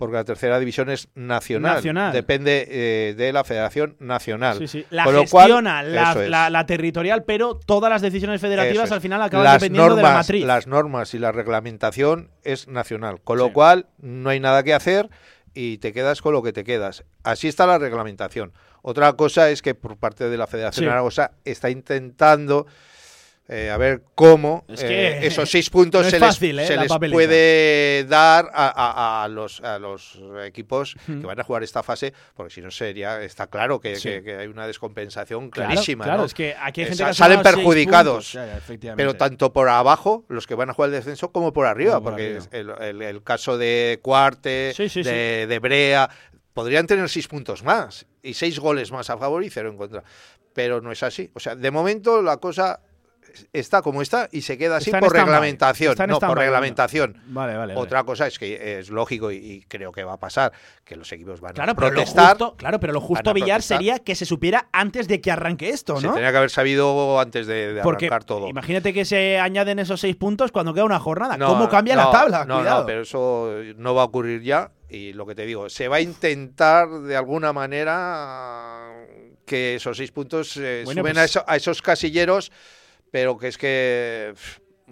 porque 0.00 0.16
la 0.16 0.24
tercera 0.24 0.58
división 0.58 0.88
es 0.88 1.08
nacional. 1.14 1.74
Nacional. 1.74 2.12
Depende 2.14 2.66
eh, 2.70 3.14
de 3.14 3.34
la 3.34 3.44
Federación 3.44 3.96
Nacional. 3.98 4.56
Sí, 4.56 4.66
sí. 4.66 4.86
La 4.88 5.04
Con 5.04 5.14
lo 5.14 5.26
cual, 5.26 5.52
gestiona 5.52 5.82
la, 5.82 6.66
territorial, 6.66 7.24
pero 7.24 7.54
todas 7.54 7.90
las 7.90 8.00
decisiones 8.00 8.40
federativas 8.40 8.86
es. 8.86 8.92
al 8.92 9.02
final 9.02 9.20
acaban 9.20 9.44
las 9.44 9.60
dependiendo 9.60 9.96
de 9.96 10.02
la 10.02 10.14
matriz. 10.14 10.46
Las 10.46 10.66
normas 10.66 11.12
y 11.12 11.18
la 11.18 11.32
reglamentación 11.32 12.30
es 12.44 12.66
nacional, 12.66 13.20
con 13.22 13.36
lo 13.36 13.52
cual 13.52 13.88
no 13.98 14.30
hay 14.30 14.40
nada 14.40 14.62
que 14.62 14.72
hacer 14.72 15.10
y 15.52 15.76
te 15.78 15.92
quedas 15.92 16.22
con 16.22 16.32
lo 16.32 16.42
que 16.42 16.54
te 16.54 16.64
quedas. 16.64 17.04
Así 17.22 17.46
está 17.46 17.66
la 17.66 17.78
reglamentación. 17.78 18.54
Otra 18.80 19.12
cosa 19.12 19.50
es 19.50 19.60
que 19.60 19.74
por 19.74 19.98
parte 19.98 20.30
de 20.30 20.38
la 20.38 20.46
Federación. 20.46 20.88
Aragosa 20.88 21.32
está 21.44 21.68
intentando 21.68 22.66
eh, 23.48 23.68
a 23.70 23.76
ver 23.78 24.02
cómo 24.14 24.64
Es 24.68 24.82
eh, 24.84 25.26
esos 25.26 25.50
seis 25.50 25.68
puntos 25.70 26.02
no 26.02 26.06
es 26.06 26.12
se 26.14 26.20
fácil, 26.20 26.54
les, 26.56 26.70
eh, 26.70 26.74
se 26.74 26.76
les 26.80 26.88
puede 27.12 28.04
dar 28.04 28.48
a, 28.54 28.68
a- 28.68 29.24
a 29.24 29.28
los, 29.28 29.60
a 29.62 29.78
los 29.80 30.20
equipos 30.44 30.94
que 31.06 31.14
van 31.26 31.40
a 31.40 31.42
jugar 31.44 31.62
esta 31.64 31.82
fase, 31.82 32.12
porque 32.34 32.54
si 32.54 32.60
no 32.60 32.70
sería, 32.70 33.20
está 33.22 33.48
claro 33.48 33.80
que, 33.80 33.96
Sí. 33.96 34.08
que- 34.08 34.22
que 34.22 34.36
hay 34.36 34.46
una 34.46 34.66
descompensación 34.68 35.50
Claro, 35.50 35.70
clarísima. 35.72 36.04
claro, 36.04 36.20
¿no? 36.20 36.26
es 36.26 36.34
que 36.34 36.54
aquí 36.60 36.82
hay 36.82 36.88
gente 36.88 37.04
que 37.04 37.14
salen 37.14 37.42
perjudicados. 37.42 38.32
Ya, 38.32 38.46
ya, 38.78 38.94
pero 38.96 39.14
tanto 39.14 39.52
por 39.52 39.68
abajo, 39.68 40.24
los 40.28 40.46
que 40.46 40.54
van 40.54 40.70
a 40.70 40.74
jugar 40.74 40.90
el 40.90 40.96
descenso, 40.96 41.32
como 41.32 41.52
por 41.52 41.66
arriba, 41.66 41.94
Como 41.94 42.04
por 42.04 42.12
porque 42.12 42.38
arriba. 42.52 42.76
El, 42.80 43.00
el- 43.00 43.02
el 43.02 43.22
caso 43.24 43.58
de 43.58 43.98
Cuarte, 44.02 44.72
Sí, 44.76 44.88
sí, 44.88 45.02
de, 45.02 45.46
de 45.48 45.58
Brea, 45.58 46.08
podrían 46.54 46.86
tener 46.86 47.08
seis 47.08 47.26
puntos 47.26 47.64
más 47.64 48.06
y 48.22 48.34
seis 48.34 48.58
goles 48.60 48.92
más 48.92 49.10
a 49.10 49.16
favor 49.18 49.42
y 49.42 49.50
cero 49.50 49.70
en 49.70 49.76
contra. 49.76 50.04
Pero 50.52 50.80
no 50.80 50.90
es 50.92 51.02
así. 51.02 51.30
O 51.34 51.40
sea, 51.40 51.54
de 51.54 51.70
momento 51.70 52.22
la 52.22 52.36
cosa 52.38 52.80
está 53.52 53.82
como 53.82 54.02
está 54.02 54.28
y 54.32 54.42
se 54.42 54.56
queda 54.58 54.76
así 54.76 54.90
por 54.90 55.12
reglamentación. 55.12 55.96
No, 56.08 56.18
por 56.18 56.38
reglamentación. 56.38 57.16
Vale, 57.26 57.56
vale. 57.56 57.74
vale. 57.74 57.80
Otra 57.86 58.04
cosa 58.04 58.26
es 58.26 58.38
que 58.38 58.78
es 58.78 58.90
lógico 58.90 59.30
y, 59.30 59.36
y 59.36 59.62
creo 59.62 59.92
que 59.92 60.04
va 60.04 60.14
a 60.14 60.16
pasar 60.18 60.52
que 60.84 60.96
los 60.96 61.10
equipos 61.12 61.40
van 61.40 61.54
Claro, 61.54 61.72
a 61.72 61.74
pero 61.74 61.88
lo 61.88 61.94
protestar. 61.94 62.30
justo, 62.30 62.56
claro, 62.56 62.80
pero 62.80 62.92
lo 62.92 63.00
justo 63.00 63.30
a 63.30 63.32
Villar 63.32 63.48
protestar. 63.58 63.78
sería 63.78 63.98
que 63.98 64.14
se 64.14 64.24
supiera 64.26 64.68
antes 64.72 65.08
de 65.08 65.20
que 65.20 65.30
arranque 65.30 65.70
esto, 65.70 66.00
Se 66.00 66.06
¿no? 66.06 66.14
tenía 66.14 66.30
que 66.30 66.36
haber 66.38 66.50
sabido 66.50 67.18
antes 67.20 67.46
de, 67.46 67.74
de 67.74 67.82
Porque 67.82 68.06
arrancar 68.06 68.24
todo. 68.24 68.48
imagínate 68.48 68.92
que 68.92 69.04
se 69.04 69.38
añaden 69.38 69.78
esos 69.78 70.00
seis 70.00 70.16
puntos 70.16 70.52
cuando 70.52 70.74
queda 70.74 70.84
una 70.84 70.98
jornada. 71.00 71.36
No, 71.36 71.46
¿Cómo 71.48 71.68
cambia 71.68 71.96
no, 71.96 72.04
la 72.06 72.10
tabla? 72.10 72.44
No, 72.44 72.58
Cuidado. 72.58 72.80
no, 72.80 72.86
pero 72.86 73.02
eso 73.02 73.52
no 73.76 73.94
va 73.94 74.02
a 74.02 74.04
ocurrir 74.06 74.42
ya. 74.42 74.70
Y 74.88 75.12
lo 75.12 75.24
que 75.24 75.36
te 75.36 75.46
digo, 75.46 75.68
se 75.68 75.86
va 75.86 75.96
a 75.96 76.00
intentar 76.00 76.88
de 76.88 77.16
alguna 77.16 77.52
manera 77.52 78.92
que 79.46 79.76
esos 79.76 79.96
seis 79.96 80.10
puntos 80.12 80.56
eh, 80.56 80.82
Bueno, 80.84 81.00
suben 81.02 81.12
pues- 81.14 81.22
a, 81.22 81.24
eso- 81.24 81.44
a 81.46 81.56
esos 81.56 81.82
casilleros, 81.82 82.50
pero 83.10 83.38
que 83.38 83.48
es 83.48 83.58
que 83.58 84.34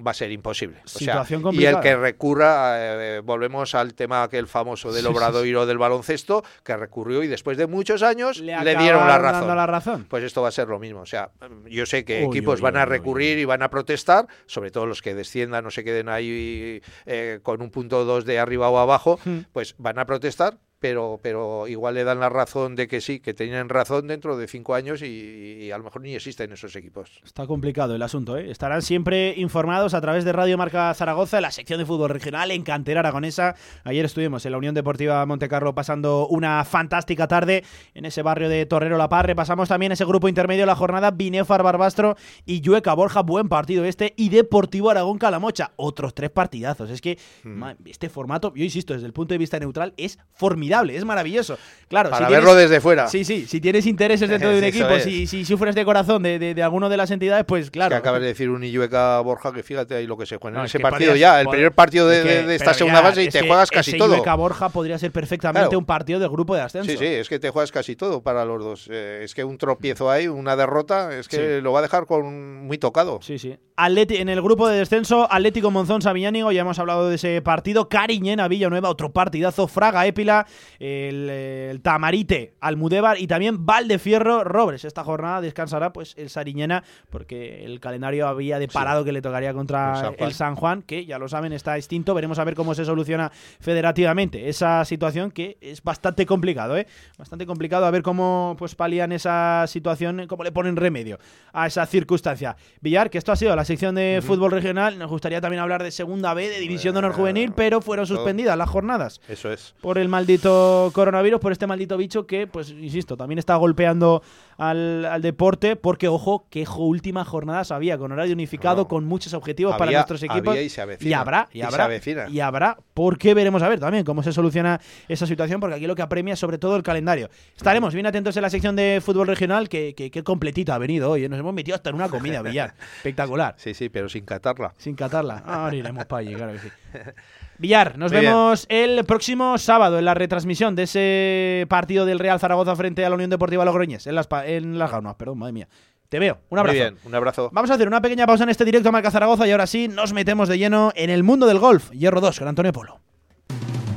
va 0.07 0.13
a 0.13 0.15
ser 0.15 0.31
imposible. 0.31 0.81
O 0.85 0.89
sea, 0.89 1.25
y 1.53 1.65
el 1.65 1.81
que 1.81 1.97
recurra, 1.97 3.17
eh, 3.17 3.21
volvemos 3.21 3.75
al 3.75 3.95
tema 3.95 4.23
aquel 4.23 4.47
famoso 4.47 4.93
del 4.93 5.07
obradoiro 5.07 5.67
del 5.67 5.79
baloncesto, 5.79 6.45
que 6.63 6.77
recurrió 6.77 7.23
y 7.23 7.27
después 7.27 7.59
de 7.59 7.67
muchos 7.67 8.03
años 8.03 8.39
le, 8.41 8.57
dieron 8.77 9.07
la 9.07 9.19
razón. 9.19 9.57
la 9.57 9.67
razón. 9.67 10.07
Pues 10.09 10.25
esto 10.25 10.43
va 10.43 10.49
a 10.49 10.53
ser 10.53 10.69
lo 10.69 10.79
mismo. 10.79 11.01
O 11.01 11.07
sea, 11.07 11.31
yo 11.69 11.87
sé 11.87 12.05
que 12.05 12.25
Uy, 12.25 12.29
equipos 12.29 12.61
uy, 12.61 12.63
van 12.63 12.77
a 12.77 12.85
uy, 12.85 12.91
recurrir 12.91 13.39
y 13.39 13.45
van 13.45 13.63
a 13.63 13.71
protestar, 13.71 14.27
sobre 14.47 14.71
todo 14.71 14.87
los 14.87 15.03
que 15.03 15.15
desciendan 15.15 15.67
o 15.67 15.71
se 15.71 15.85
queden 15.85 16.09
ahí 16.09 16.81
eh, 17.07 17.41
con 17.43 17.61
un 17.61 17.71
punto 17.71 18.05
dos 18.05 18.25
de 18.25 18.39
arriba 18.39 18.69
o 18.71 18.79
abajo, 18.79 19.19
Hmm. 19.25 19.41
pues 19.53 19.75
van 19.79 19.99
a 19.99 20.07
protestar. 20.07 20.59
Pero, 20.81 21.19
pero 21.23 21.67
igual 21.67 21.95
le 21.95 22.05
dan 22.05 22.21
la 22.21 22.29
razón 22.29 22.77
de 22.77 22.87
que 22.87 23.01
sí, 23.01 23.19
que 23.19 23.35
tenían 23.35 23.69
razón 23.69 24.07
dentro 24.07 24.37
de 24.37 24.47
cinco 24.47 24.75
años 24.77 25.03
y, 25.03 25.07
y 25.07 25.71
a 25.73 25.79
lo 25.79 25.85
mejor 25.85 26.03
ni 26.03 26.15
existen 26.15 26.53
esos 26.53 26.77
equipos. 26.77 27.21
Está 27.25 27.47
complicado 27.47 27.97
el 27.97 28.03
asunto, 28.03 28.37
¿eh? 28.37 28.51
Estarán 28.51 28.83
siempre 28.83 29.35
informados 29.37 29.95
a 29.95 30.01
través 30.01 30.25
de 30.25 30.33
Radio 30.33 30.57
Marca 30.57 30.95
Zaragoza, 30.95 31.41
la 31.41 31.51
sección 31.51 31.81
de 31.81 31.87
fútbol 31.87 32.11
regional 32.11 32.53
en 32.53 32.63
Cantera 32.63 33.01
Aragonesa. 33.01 33.57
Ayer 33.83 34.05
estuvimos 34.05 34.47
en 34.47 34.53
la 34.53 34.59
Unión 34.59 34.75
Deportiva 34.75 35.27
Montecarlo 35.27 35.75
pasando 35.75 36.29
una 36.29 36.65
fantástica 36.65 37.27
tarde 37.27 37.65
en 37.95 38.05
ese 38.05 38.23
barrio 38.23 38.49
de 38.49 38.65
Torrero 38.67 38.99
La 38.99 39.09
Paz. 39.09 39.27
Repasamos 39.27 39.69
también 39.69 39.91
ese 39.91 40.05
grupo 40.05 40.29
intermedio 40.29 40.63
de 40.63 40.67
la 40.67 40.77
jornada, 40.77 41.11
Binefar 41.11 41.63
Barbastro 41.65 42.17
y 42.47 42.61
Llueca 42.61 42.95
Borja. 42.95 43.23
Buen 43.23 43.49
partido 43.49 43.85
este. 43.85 44.15
Y 44.17 44.29
Deportivo 44.29 44.91
Aragón 44.91 45.19
Calamocha. 45.19 45.73
Otros 45.77 46.15
tres 46.15 46.31
partidazos. 46.31 46.91
Es 46.91 47.01
que 47.01 47.19
Hmm. 47.43 47.63
este 47.87 48.09
formato, 48.09 48.53
yo 48.55 48.65
insisto, 48.65 48.95
desde 48.95 49.07
el 49.07 49.13
punto 49.13 49.35
de 49.35 49.39
vista 49.39 49.59
neutral, 49.59 49.95
es 49.97 50.19
formidable, 50.33 50.68
es 50.73 51.05
maravilloso. 51.05 51.59
Claro, 51.89 52.11
Para 52.11 52.27
si 52.27 52.33
verlo 52.33 52.51
tienes- 52.51 52.69
desde 52.69 52.81
fuera. 52.83 53.09
Sí, 53.09 53.25
sí, 53.25 53.47
si 53.47 53.61
tienes 53.63 53.87
intereses 53.87 54.29
dentro 54.29 54.51
de 54.51 54.59
un 54.59 54.65
equipo, 54.65 54.89
es. 54.91 55.05
si, 55.05 55.27
si 55.27 55.45
sufres 55.47 55.75
de 55.75 55.85
corazón 55.87 56.23
de, 56.23 56.39
de, 56.39 56.55
de 56.55 56.63
alguno 56.63 56.89
de 56.91 56.97
las 56.99 57.11
entidades, 57.11 57.45
pues 57.47 57.71
claro. 57.71 57.91
Que 57.91 57.97
acabas 57.97 58.21
de 58.21 58.27
decir 58.27 58.51
un 58.51 58.63
Illueca 58.63 59.19
Borja, 59.21 59.53
que 59.55 59.63
fíjate 59.63 59.95
ahí 59.95 60.07
lo 60.07 60.19
que 60.19 60.27
se 60.27 60.37
juega 60.37 60.55
No, 60.57 60.61
en 60.61 60.67
es 60.67 60.71
ese 60.73 60.79
que 60.79 60.83
partido 60.83 61.13
podrías- 61.13 61.21
ya, 61.35 61.41
el 61.41 61.49
primer 61.49 61.73
partido 61.73 62.07
de, 62.07 62.19
es 62.19 62.25
que- 62.25 62.43
de- 62.47 62.55
esta 62.57 62.75
segunda 62.75 63.01
ya, 63.01 63.09
fase 63.09 63.25
y 63.25 63.29
te 63.31 63.47
juegas 63.47 63.71
casi 63.71 63.91
ese 63.93 63.99
todo. 63.99 64.15
Llueca 64.17 64.35
Borja 64.35 64.69
podría 64.69 64.99
ser 64.99 65.13
perfectamente 65.13 65.69
Claro. 65.69 65.79
un 65.79 65.87
partido 65.87 66.19
del 66.21 66.29
grupo 66.29 66.55
de 66.55 66.61
ascenso. 66.61 66.91
Sí, 66.91 66.99
sí, 66.99 67.07
es 67.07 67.29
que 67.29 67.39
te 67.39 67.49
juegas 67.49 67.73
casi 67.73 67.97
todo 67.97 68.23
para 68.23 68.45
los 68.45 68.63
dos. 68.63 68.89
Eh, 68.93 69.21
es 69.25 69.35
que 69.35 69.43
un 69.45 69.57
tropiezo 69.57 70.11
ahí, 70.11 70.29
una 70.29 70.57
derrota, 70.57 71.17
es 71.19 71.27
que 71.27 71.37
Sí. 71.57 71.63
lo 71.63 71.73
va 71.73 71.79
a 71.79 71.83
dejar 71.83 72.05
con 72.05 72.67
muy 72.67 72.77
tocado. 72.77 73.19
Sí, 73.23 73.39
sí. 73.39 73.57
Atleti, 73.77 74.17
en 74.17 74.29
el 74.29 74.43
grupo 74.43 74.69
de 74.69 74.77
descenso, 74.79 75.27
Atlético 75.33 75.71
Monzón 75.71 76.03
Sabiñánigo, 76.03 76.53
ya 76.53 76.61
hemos 76.63 76.79
hablado 76.81 77.09
de 77.09 77.15
ese 77.15 77.41
partido. 77.43 77.89
Cariñena 77.89 78.47
Villanueva, 78.49 78.91
otro 78.91 79.11
partidazo. 79.13 79.69
Fraga 79.69 80.05
Épila, 80.07 80.47
el, 80.79 81.29
el 81.31 81.81
Tamarite 81.81 82.55
Almudévar 82.61 83.19
y 83.21 83.27
también 83.27 83.67
Valdefierro 83.67 84.45
Robres. 84.45 84.85
Esta 84.85 85.05
jornada 85.05 85.41
descansará 85.41 85.93
pues 85.93 86.15
el 86.17 86.31
Sariñena 86.31 86.85
porque 87.11 87.65
el 87.65 87.81
calendario 87.81 88.29
había 88.29 88.59
de 88.59 88.69
parado 88.69 89.05
que 89.05 89.13
le 89.13 89.23
tocaría 89.23 89.53
contra 89.55 89.91
El 89.91 89.97
San 89.97 90.15
Juan. 90.15 90.29
el 90.29 90.35
San 90.35 90.57
Juan, 90.57 90.83
que 90.83 91.05
ya 91.07 91.19
lo 91.19 91.29
saben, 91.29 91.53
está 91.53 91.77
extinto. 91.77 92.15
Veremos 92.15 92.39
a 92.39 92.45
ver 92.45 92.55
cómo 92.55 92.75
se 92.75 92.85
soluciona 92.85 93.31
federativamente 93.61 94.49
esa 94.49 94.85
situación 94.85 95.31
que 95.31 95.57
es 95.61 95.83
bastante 95.83 96.27
complicado, 96.27 96.77
¿eh? 96.77 96.87
Bastante 97.19 97.47
complicado 97.47 97.87
a 97.87 97.91
ver 97.91 98.03
cómo 98.03 98.57
pues 98.59 98.75
palían 98.75 99.13
esa 99.13 99.65
situación, 99.67 100.27
cómo 100.27 100.43
le 100.45 100.53
ponen 100.53 100.77
remedio 100.77 101.19
a 101.53 101.67
esa 101.67 101.85
circunstancia. 101.87 102.57
Villar, 102.81 103.11
que 103.11 103.19
esto 103.19 103.33
ha 103.33 103.37
sido 103.37 103.55
la 103.55 103.65
sección 103.65 103.95
de 103.95 104.23
fútbol 104.25 104.51
regional, 104.51 104.99
nos 104.99 105.11
gustaría 105.11 105.41
también 105.41 105.63
hablar 105.63 105.83
de 105.83 105.91
Segunda 105.91 106.35
B, 106.35 106.49
de 106.49 106.61
División 106.61 106.95
de 106.95 107.01
Honor 107.01 107.13
Juvenil, 107.13 107.53
pero 107.55 107.81
fueron 107.81 108.07
suspendidas 108.07 108.57
las 108.57 108.69
jornadas 108.69 109.21
Eso 109.29 109.53
es. 109.53 109.75
por 109.81 109.99
el 109.99 110.09
maldito 110.09 110.48
coronavirus, 110.93 111.41
por 111.41 111.53
este 111.53 111.67
maldito 111.67 111.97
bicho 111.97 112.27
que, 112.27 112.47
pues, 112.47 112.71
insisto, 112.71 113.17
también 113.17 113.39
está 113.39 113.57
golpeando 113.57 114.23
al, 114.57 115.05
al 115.05 115.23
deporte, 115.23 115.77
porque, 115.77 116.09
ojo, 116.09 116.47
que 116.51 116.67
última 116.77 117.25
jornada 117.25 117.63
había 117.71 117.99
con 117.99 118.13
horario 118.13 118.35
unificado, 118.35 118.89
con 118.89 119.05
muchos 119.05 119.35
objetivos 119.35 119.77
para 119.77 119.91
nuestros 119.91 120.23
equipos. 120.23 120.49
había 120.49 120.63
y 120.63 120.69
se 120.69 120.81
avecina. 120.81 121.11
Y 121.11 121.13
habrá, 121.13 121.49
y 121.53 121.63
habrá. 121.63 122.29
Y 122.29 122.41
habrá, 122.41 122.79
porque 122.95 123.35
veremos 123.35 123.63
a 123.63 123.69
ver 123.69 123.81
también 123.81 124.05
cómo 124.05 124.23
se 124.23 124.33
soluciona 124.33 124.81
esa 125.09 125.27
situación, 125.27 125.61
porque 125.61 125.77
aquí 125.77 125.87
lo 125.87 125.95
que 125.95 126.03
apremia 126.03 126.35
es 126.35 126.41
sobre 126.41 126.59
todo 126.59 126.77
el 126.77 126.83
calendario. 126.83 127.29
Estaremos 127.57 127.95
bien 127.95 128.07
atentos 128.07 128.37
en 128.37 128.43
la 128.43 128.51
sección 128.51 128.77
de 128.77 129.01
fútbol 129.05 129.27
regional, 129.27 129.69
que, 129.69 129.95
que, 129.95 130.11
que 130.11 130.23
completita 130.23 130.75
ha 130.75 130.79
venido 130.79 131.11
hoy. 131.11 131.25
¿eh? 131.25 131.29
Nos 131.29 131.39
hemos 131.39 131.55
metido 131.55 131.75
hasta 131.75 131.91
en 131.91 131.97
una 131.97 132.09
comida, 132.09 132.43
Villar. 132.43 132.75
Espectacular. 132.97 133.55
Sí, 133.59 133.75
sí, 133.75 133.89
pero 133.89 134.09
sin 134.09 134.25
catarla. 134.25 134.75
Sin 134.79 134.95
catarla. 134.95 135.39
Ahora 135.47 135.75
iremos 135.75 136.05
para 136.07 136.21
allí, 136.21 136.35
claro 136.35 136.53
que 136.53 136.59
sí. 136.59 136.69
Villar, 137.59 137.99
nos 137.99 138.13
Muy 138.13 138.21
bien. 138.21 138.33
vemos 138.33 138.67
el 138.69 139.05
próximo 139.05 139.59
sábado 139.59 139.99
en 139.99 140.05
la 140.05 140.15
retransmisión 140.15 140.77
de 140.77 140.85
ese 140.85 141.67
partido 141.69 142.07
del 142.07 142.19
Real 142.21 142.39
Zaragoza 142.39 142.77
frente 142.77 143.05
a 143.05 143.09
la 143.09 143.17
Unión 143.17 143.31
Deportiva 143.31 143.65
Logroñés, 143.65 144.07
en 144.07 144.15
las, 144.15 144.29
en 144.45 144.79
las 144.79 144.91
Gaunas, 144.91 145.17
perdón, 145.17 145.39
madre 145.39 145.53
mía. 145.53 145.69
Te 146.09 146.19
veo, 146.19 146.39
un 146.49 146.59
abrazo. 146.59 146.77
Muy 146.77 146.81
bien, 146.85 146.99
un 147.05 147.15
abrazo. 147.15 147.51
Vamos 147.53 147.71
a 147.71 147.75
hacer 147.75 147.87
una 147.89 148.01
pequeña 148.01 148.27
pausa 148.27 148.45
en 148.45 148.51
este 148.51 148.65
directo 148.65 148.89
a 148.89 148.93
Marca 148.93 149.11
Zaragoza 149.11 149.47
y 149.47 149.51
ahora 149.51 149.67
sí 149.67 149.89
nos 149.89 150.13
metemos 150.13 150.49
de 150.49 150.57
lleno 150.57 150.93
en 150.95 151.11
el 151.11 151.23
mundo 151.23 151.47
del 151.47 151.59
golf. 151.59 151.91
Hierro 151.91 152.21
2 152.21 152.39
con 152.39 152.49
Antonio 152.49 152.73
Polo. 152.73 153.01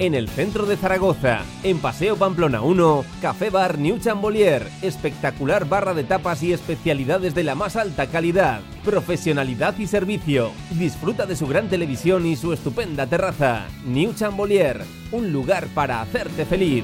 En 0.01 0.15
el 0.15 0.29
centro 0.29 0.65
de 0.65 0.77
Zaragoza, 0.77 1.41
en 1.61 1.77
Paseo 1.77 2.15
Pamplona 2.15 2.63
1, 2.63 3.05
Café 3.21 3.51
Bar 3.51 3.77
New 3.77 3.99
Chambolier, 3.99 4.67
espectacular 4.81 5.69
barra 5.69 5.93
de 5.93 6.03
tapas 6.03 6.41
y 6.41 6.53
especialidades 6.53 7.35
de 7.35 7.43
la 7.43 7.53
más 7.53 7.75
alta 7.75 8.07
calidad, 8.07 8.61
profesionalidad 8.83 9.77
y 9.77 9.85
servicio. 9.85 10.53
Disfruta 10.71 11.27
de 11.27 11.35
su 11.35 11.45
gran 11.45 11.69
televisión 11.69 12.25
y 12.25 12.35
su 12.35 12.51
estupenda 12.51 13.05
terraza. 13.05 13.67
New 13.85 14.15
Chambolier, 14.15 14.83
un 15.11 15.31
lugar 15.31 15.67
para 15.67 16.01
hacerte 16.01 16.47
feliz. 16.47 16.83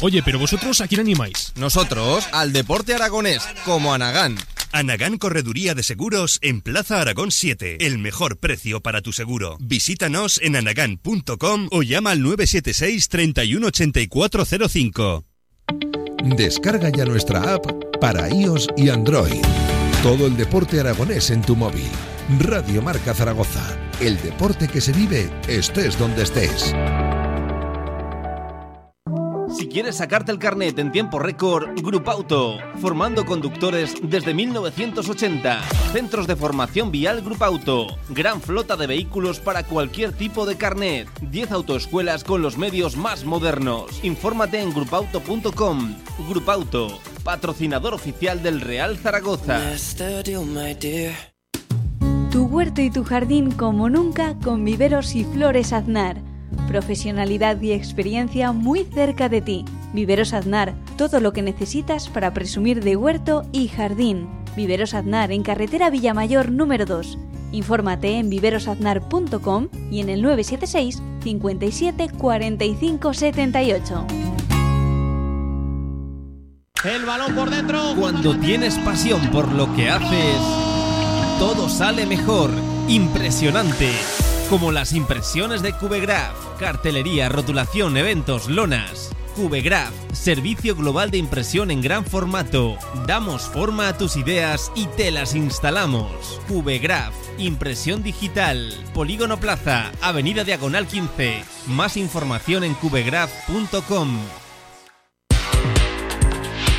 Oye, 0.00 0.20
pero 0.24 0.40
vosotros 0.40 0.80
a 0.80 0.88
quién 0.88 1.00
animáis? 1.00 1.52
Nosotros 1.54 2.26
al 2.32 2.52
deporte 2.52 2.92
aragonés, 2.92 3.46
como 3.64 3.94
Anagán. 3.94 4.36
Anagán 4.72 5.18
Correduría 5.18 5.74
de 5.74 5.82
Seguros 5.82 6.38
en 6.42 6.62
Plaza 6.62 7.00
Aragón 7.00 7.30
7. 7.30 7.86
El 7.86 7.98
mejor 7.98 8.38
precio 8.38 8.80
para 8.80 9.02
tu 9.02 9.12
seguro. 9.12 9.58
Visítanos 9.60 10.40
en 10.42 10.56
anagán.com 10.56 11.68
o 11.70 11.82
llama 11.82 12.12
al 12.12 12.22
976 12.22 13.08
318405. 13.08 15.24
Descarga 16.36 16.90
ya 16.90 17.04
nuestra 17.04 17.54
app 17.54 17.66
para 18.00 18.28
iOS 18.28 18.68
y 18.76 18.88
Android. 18.88 19.40
Todo 20.02 20.26
el 20.26 20.36
deporte 20.36 20.80
aragonés 20.80 21.30
en 21.30 21.42
tu 21.42 21.54
móvil. 21.54 21.86
Radio 22.40 22.82
Marca 22.82 23.14
Zaragoza. 23.14 23.78
El 24.00 24.20
deporte 24.22 24.66
que 24.68 24.80
se 24.80 24.92
vive 24.92 25.30
estés 25.48 25.98
donde 25.98 26.22
estés. 26.22 26.74
Si 29.54 29.68
quieres 29.68 29.96
sacarte 29.96 30.32
el 30.32 30.38
carnet 30.38 30.78
en 30.78 30.92
tiempo 30.92 31.18
récord, 31.18 31.68
Grupauto, 31.82 32.58
formando 32.80 33.26
conductores 33.26 33.94
desde 34.02 34.34
1980. 34.34 35.62
Centros 35.92 36.26
de 36.26 36.36
formación 36.36 36.90
vial 36.90 37.22
Grupauto. 37.22 37.86
Gran 38.08 38.40
flota 38.40 38.76
de 38.76 38.86
vehículos 38.86 39.40
para 39.40 39.64
cualquier 39.64 40.12
tipo 40.12 40.46
de 40.46 40.56
carnet. 40.56 41.08
10 41.20 41.52
autoescuelas 41.52 42.24
con 42.24 42.40
los 42.40 42.56
medios 42.56 42.96
más 42.96 43.24
modernos. 43.24 44.02
Infórmate 44.02 44.60
en 44.60 44.72
grupauto.com. 44.72 45.96
Grupauto, 46.28 46.98
patrocinador 47.22 47.94
oficial 47.94 48.42
del 48.42 48.60
Real 48.60 48.96
Zaragoza. 48.96 49.60
Tu 52.30 52.44
huerto 52.44 52.80
y 52.80 52.90
tu 52.90 53.04
jardín 53.04 53.50
como 53.50 53.90
nunca 53.90 54.34
con 54.42 54.64
viveros 54.64 55.14
y 55.14 55.24
flores 55.24 55.74
Aznar. 55.74 56.31
Profesionalidad 56.68 57.60
y 57.60 57.72
experiencia 57.72 58.52
muy 58.52 58.84
cerca 58.84 59.28
de 59.28 59.40
ti. 59.40 59.64
Viveros 59.92 60.32
Aznar, 60.32 60.74
todo 60.96 61.20
lo 61.20 61.32
que 61.32 61.42
necesitas 61.42 62.08
para 62.08 62.32
presumir 62.32 62.82
de 62.82 62.96
huerto 62.96 63.44
y 63.52 63.68
jardín. 63.68 64.28
Viveros 64.56 64.94
Aznar 64.94 65.32
en 65.32 65.42
carretera 65.42 65.90
Villamayor 65.90 66.50
número 66.50 66.86
2. 66.86 67.18
Infórmate 67.52 68.18
en 68.18 68.30
viverosaznar.com 68.30 69.68
y 69.90 70.00
en 70.00 70.08
el 70.08 70.22
976 70.22 71.02
57 71.22 72.08
45 72.18 73.14
78. 73.14 74.06
El 76.84 77.04
balón 77.04 77.34
por 77.34 77.48
dentro. 77.48 77.94
Cuando 77.96 78.36
tienes 78.38 78.76
pasión 78.78 79.20
por 79.30 79.52
lo 79.52 79.72
que 79.76 79.88
haces, 79.88 80.40
todo 81.38 81.68
sale 81.68 82.06
mejor. 82.06 82.50
Impresionante. 82.88 83.88
Como 84.52 84.70
las 84.70 84.92
impresiones 84.92 85.62
de 85.62 85.72
Cubegraph. 85.72 86.36
Cartelería, 86.58 87.30
rotulación, 87.30 87.96
eventos, 87.96 88.50
lonas. 88.50 89.10
Cubegraph, 89.34 89.94
servicio 90.12 90.76
global 90.76 91.10
de 91.10 91.16
impresión 91.16 91.70
en 91.70 91.80
gran 91.80 92.04
formato. 92.04 92.76
Damos 93.06 93.44
forma 93.44 93.88
a 93.88 93.96
tus 93.96 94.18
ideas 94.18 94.70
y 94.74 94.88
te 94.88 95.10
las 95.10 95.34
instalamos. 95.34 96.38
Cubegraph, 96.48 97.14
impresión 97.38 98.02
digital. 98.02 98.74
Polígono 98.92 99.40
Plaza, 99.40 99.90
Avenida 100.02 100.44
Diagonal 100.44 100.86
15. 100.86 101.44
Más 101.68 101.96
información 101.96 102.62
en 102.62 102.74
cubegraph.com. 102.74 104.18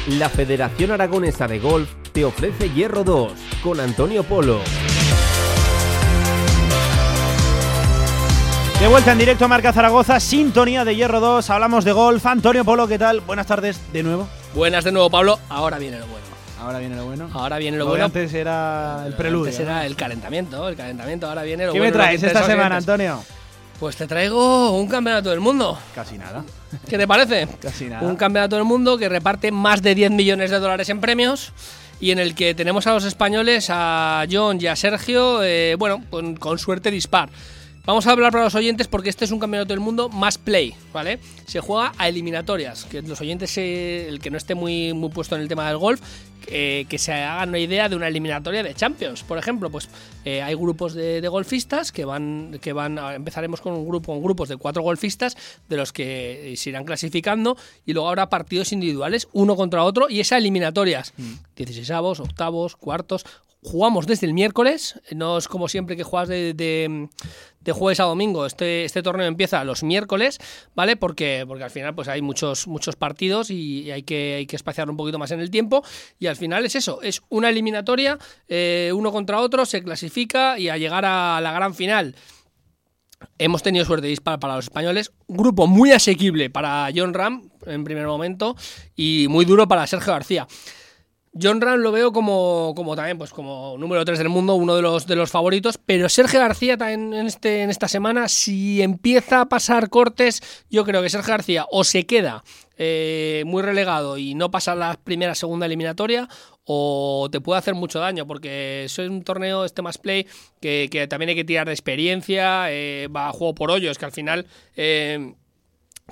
La 0.10 0.30
Federación 0.30 0.92
Aragonesa 0.92 1.48
de 1.48 1.58
Golf 1.58 1.90
te 2.12 2.24
ofrece 2.24 2.70
Hierro 2.70 3.04
2 3.04 3.34
con 3.64 3.80
Antonio 3.80 4.24
Polo. 4.24 4.60
De 8.84 8.90
vuelta 8.90 9.14
en 9.14 9.18
directo 9.18 9.46
a 9.46 9.48
Marca 9.48 9.72
Zaragoza, 9.72 10.20
sintonía 10.20 10.84
de 10.84 10.94
Hierro 10.94 11.22
2, 11.22 11.50
hablamos 11.50 11.86
de 11.86 11.94
golf. 11.94 12.26
Antonio 12.26 12.66
Polo, 12.66 12.86
¿qué 12.86 13.00
tal? 13.00 13.22
Buenas 13.22 13.48
tardes 13.48 13.80
de 13.94 14.04
nuevo. 14.04 14.28
Buenas 14.54 14.84
de 14.84 14.92
nuevo, 14.92 15.10
Pablo. 15.10 15.40
Ahora 15.48 15.78
viene 15.78 16.00
lo 16.00 16.08
bueno. 16.08 16.26
Ahora 16.60 16.80
viene 16.80 16.98
lo 16.98 17.06
bueno. 17.06 17.30
Ahora 17.32 17.58
viene 17.60 17.78
lo, 17.78 17.86
bueno. 17.88 18.04
antes 18.04 18.34
era 18.34 19.06
el 19.08 19.14
preludio. 19.14 19.52
Antes 19.52 19.62
era 19.62 19.86
el 19.86 19.96
calentamiento, 19.96 20.68
el 20.68 20.76
calentamiento. 20.76 21.30
Ahora 21.30 21.44
viene 21.44 21.66
lo 21.66 21.72
¿Qué 21.72 21.80
bueno. 21.80 21.96
me 21.96 21.98
lo 21.98 22.04
que 22.04 22.18
traes 22.18 22.24
esta 22.24 22.46
semana. 22.46 22.76
Antonio? 22.76 23.24
Pues 23.80 23.96
te 23.96 24.06
traigo 24.06 24.78
un 24.78 24.90
campeonato 24.90 25.30
del 25.30 25.40
mundo. 25.40 25.80
Casi 25.96 26.18
nada. 26.18 26.44
¿Qué 26.90 26.98
te 26.98 27.08
parece? 27.08 27.48
Casi 27.62 27.86
nada. 27.86 28.06
Un 28.06 28.18
campeonato 28.18 28.58
del 28.58 28.66
mundo 28.66 28.98
que 28.98 29.08
reparte 29.08 29.50
más 29.54 29.82
de 29.82 29.96
10 29.96 30.12
millones 30.12 30.52
de 30.52 30.60
dólares 30.60 30.90
en 30.90 31.00
premios 31.00 31.54
y 32.02 32.12
en 32.12 32.20
el 32.20 32.36
que 32.36 32.54
tenemos 32.54 32.86
a 32.86 32.92
los 32.92 33.06
españoles, 33.06 33.68
a 33.70 34.26
John 34.30 34.58
y 34.60 34.68
a 34.68 34.76
Sergio, 34.76 35.42
eh, 35.42 35.76
bueno, 35.80 36.04
con, 36.10 36.36
con 36.36 36.60
suerte 36.60 36.92
dispar. 36.92 37.30
Vamos 37.86 38.08
a 38.08 38.12
hablar 38.12 38.32
para 38.32 38.46
los 38.46 38.56
oyentes 38.56 38.88
porque 38.88 39.10
este 39.10 39.26
es 39.26 39.32
un 39.32 39.40
campeonato 39.40 39.74
del 39.74 39.82
mundo 39.82 40.08
más 40.08 40.38
play, 40.38 40.74
¿vale? 40.94 41.20
Se 41.46 41.60
juega 41.60 41.92
a 41.98 42.08
eliminatorias, 42.08 42.86
que 42.86 43.02
los 43.02 43.20
oyentes, 43.20 43.58
eh, 43.58 44.08
el 44.08 44.20
que 44.22 44.32
no 44.32 44.38
esté 44.38 44.56
muy, 44.56 44.94
muy 44.94 45.10
puesto 45.10 45.36
en 45.36 45.42
el 45.42 45.50
tema 45.50 45.68
del 45.68 45.78
golf, 45.78 46.00
eh, 46.48 46.86
que 46.88 46.98
se 46.98 47.12
hagan 47.12 47.50
una 47.50 47.60
idea 47.60 47.90
de 47.90 47.98
una 47.98 48.08
eliminatoria 48.08 48.64
de 48.64 48.74
Champions. 48.74 49.24
Por 49.24 49.38
ejemplo, 49.38 49.70
pues 49.70 49.90
eh, 50.24 50.42
hay 50.42 50.56
grupos 50.56 50.94
de, 50.94 51.20
de 51.20 51.28
golfistas 51.28 51.92
que 51.92 52.06
van, 52.06 52.58
que 52.62 52.72
van, 52.72 52.98
a- 53.00 53.16
empezaremos 53.16 53.60
con 53.60 53.74
un 53.74 53.86
grupo, 53.86 54.14
con 54.14 54.24
grupos 54.24 54.48
de 54.48 54.56
cuatro 54.56 54.82
golfistas, 54.82 55.36
de 55.68 55.76
los 55.76 55.92
que 55.92 56.54
se 56.56 56.70
irán 56.70 56.86
clasificando, 56.86 57.58
y 57.86 57.92
luego 57.92 58.08
habrá 58.08 58.30
partidos 58.30 58.72
individuales, 58.72 59.28
uno 59.34 59.58
contra 59.58 59.84
otro, 59.84 60.10
y 60.10 60.22
esas 60.22 60.40
eliminatorias. 60.40 61.14
16 61.58 61.92
avos, 61.92 62.22
octavos, 62.22 62.78
cuartos. 62.78 63.26
Jugamos 63.66 64.08
desde 64.08 64.28
el 64.28 64.34
miércoles, 64.34 65.00
no 65.12 65.38
es 65.38 65.48
como 65.48 65.70
siempre 65.70 65.96
que 65.96 66.04
juegas 66.04 66.28
de, 66.28 66.54
de- 66.54 67.08
de 67.64 67.72
jueves 67.72 68.00
a 68.00 68.04
domingo. 68.04 68.46
Este, 68.46 68.86
este 68.86 69.02
torneo 69.02 69.28
empieza 69.28 69.64
los 69.64 69.84
miércoles, 69.84 70.40
¿vale? 70.76 70.96
Porque, 70.96 71.46
porque 71.48 71.64
al 71.64 71.72
final 71.72 71.96
pues 71.96 72.08
hay 72.08 72.22
muchos, 72.22 72.68
muchos 72.68 72.96
partidos 72.96 73.50
y 73.50 73.92
hay 73.92 74.04
que, 74.04 74.36
hay 74.40 74.46
que 74.46 74.56
espaciar 74.56 74.90
un 74.90 74.98
poquito 74.98 75.20
más 75.20 75.32
en 75.32 75.40
el 75.40 75.50
tiempo. 75.50 75.84
Y 76.20 76.28
al 76.28 76.36
final 76.36 76.66
es 76.66 76.76
eso, 76.76 77.02
es 77.02 77.22
una 77.30 77.50
eliminatoria, 77.50 78.18
eh, 78.48 78.92
uno 78.94 79.12
contra 79.12 79.40
otro, 79.40 79.66
se 79.66 79.82
clasifica 79.84 80.58
y 80.60 80.70
a 80.70 80.78
llegar 80.78 81.06
a 81.06 81.40
la 81.42 81.52
gran 81.52 81.74
final. 81.74 82.16
Hemos 83.38 83.64
tenido 83.64 83.86
suerte 83.86 84.08
de 84.08 84.10
disparar 84.10 84.40
para 84.40 84.56
los 84.56 84.66
españoles. 84.66 85.12
Grupo 85.28 85.66
muy 85.68 85.92
asequible 85.92 86.50
para 86.50 86.90
John 86.94 87.14
Ram 87.14 87.50
en 87.66 87.84
primer 87.84 88.06
momento 88.06 88.56
y 88.96 89.28
muy 89.30 89.46
duro 89.46 89.68
para 89.68 89.88
Sergio 89.88 90.14
García. 90.14 90.48
John 91.42 91.62
Ram 91.62 91.80
lo 91.80 91.92
veo 91.92 92.12
como, 92.12 92.74
como 92.76 92.96
también, 92.96 93.18
pues 93.18 93.32
como 93.32 93.76
número 93.80 94.06
3 94.06 94.20
del 94.20 94.30
mundo, 94.30 94.54
uno 94.54 94.76
de 94.76 94.84
los, 94.84 95.08
de 95.08 95.16
los 95.16 95.32
favoritos, 95.32 95.80
pero 95.84 96.08
Sergio 96.08 96.40
García 96.40 96.78
también 96.78 97.14
en, 97.14 97.26
este, 97.26 97.64
en 97.64 97.72
esta 97.72 97.88
semana, 97.88 98.28
si 98.28 98.82
empieza 98.84 99.42
a 99.42 99.46
pasar 99.50 99.90
cortes, 99.90 100.42
yo 100.70 100.86
creo 100.86 101.02
que 101.02 101.10
Sergio 101.10 101.32
García 101.32 101.66
o 101.72 101.84
se 101.84 102.06
queda 102.06 102.44
eh, 102.78 103.44
muy 103.48 103.64
relegado 103.64 104.18
y 104.18 104.36
no 104.36 104.52
pasa 104.52 104.76
la 104.76 105.00
primera, 105.04 105.34
segunda 105.34 105.66
eliminatoria, 105.66 106.30
o 106.66 107.28
te 107.32 107.42
puede 107.42 107.58
hacer 107.58 107.74
mucho 107.74 108.00
daño, 108.00 108.28
porque 108.28 108.84
es 108.86 108.98
un 109.00 109.24
torneo, 109.24 109.66
este 109.66 109.82
más 109.82 109.98
play, 109.98 110.28
que, 110.62 110.88
que 110.92 111.08
también 111.08 111.30
hay 111.30 111.36
que 111.36 111.44
tirar 111.44 111.66
de 111.66 111.74
experiencia, 111.74 112.72
eh, 112.72 113.08
va 113.08 113.30
a 113.30 113.34
juego 113.34 113.56
por 113.56 113.72
hoyos, 113.72 113.98
que 113.98 114.06
al 114.06 114.12
final... 114.12 114.46
eh, 114.76 115.34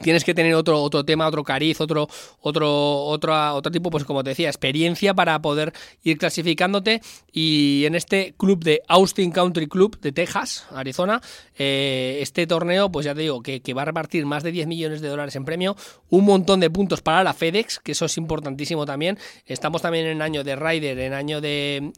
tienes 0.01 0.23
que 0.23 0.33
tener 0.33 0.53
otro, 0.55 0.81
otro 0.81 1.03
tema, 1.05 1.27
otro 1.27 1.43
cariz, 1.43 1.79
otro, 1.81 2.07
otro, 2.41 3.03
otro, 3.05 3.55
otro 3.55 3.71
tipo, 3.71 3.89
pues 3.89 4.03
como 4.03 4.23
te 4.23 4.31
decía, 4.31 4.47
experiencia 4.49 5.13
para 5.13 5.41
poder 5.41 5.73
ir 6.03 6.17
clasificándote. 6.17 7.01
Y 7.31 7.83
en 7.85 7.95
este 7.95 8.33
club 8.37 8.63
de 8.63 8.81
Austin 8.87 9.31
Country 9.31 9.67
Club 9.67 9.99
de 10.01 10.11
Texas, 10.11 10.65
Arizona, 10.73 11.21
eh, 11.57 12.19
este 12.21 12.47
torneo, 12.47 12.91
pues 12.91 13.05
ya 13.05 13.13
te 13.15 13.21
digo, 13.21 13.41
que, 13.41 13.61
va 13.73 13.83
a 13.83 13.85
repartir 13.85 14.25
más 14.25 14.43
de 14.43 14.51
10 14.51 14.67
millones 14.67 15.01
de 15.01 15.07
dólares 15.07 15.35
en 15.35 15.45
premio, 15.45 15.77
un 16.09 16.25
montón 16.25 16.59
de 16.59 16.69
puntos 16.69 17.01
para 17.01 17.23
la 17.23 17.33
FedEx, 17.33 17.79
que 17.79 17.93
eso 17.93 18.05
es 18.05 18.17
importantísimo 18.17 18.85
también. 18.85 19.17
Estamos 19.45 19.81
también 19.81 20.07
en 20.07 20.21
año 20.21 20.43
de 20.43 20.55
Ryder, 20.55 20.99
en 20.99 21.13
año 21.13 21.39
de, 21.39 21.91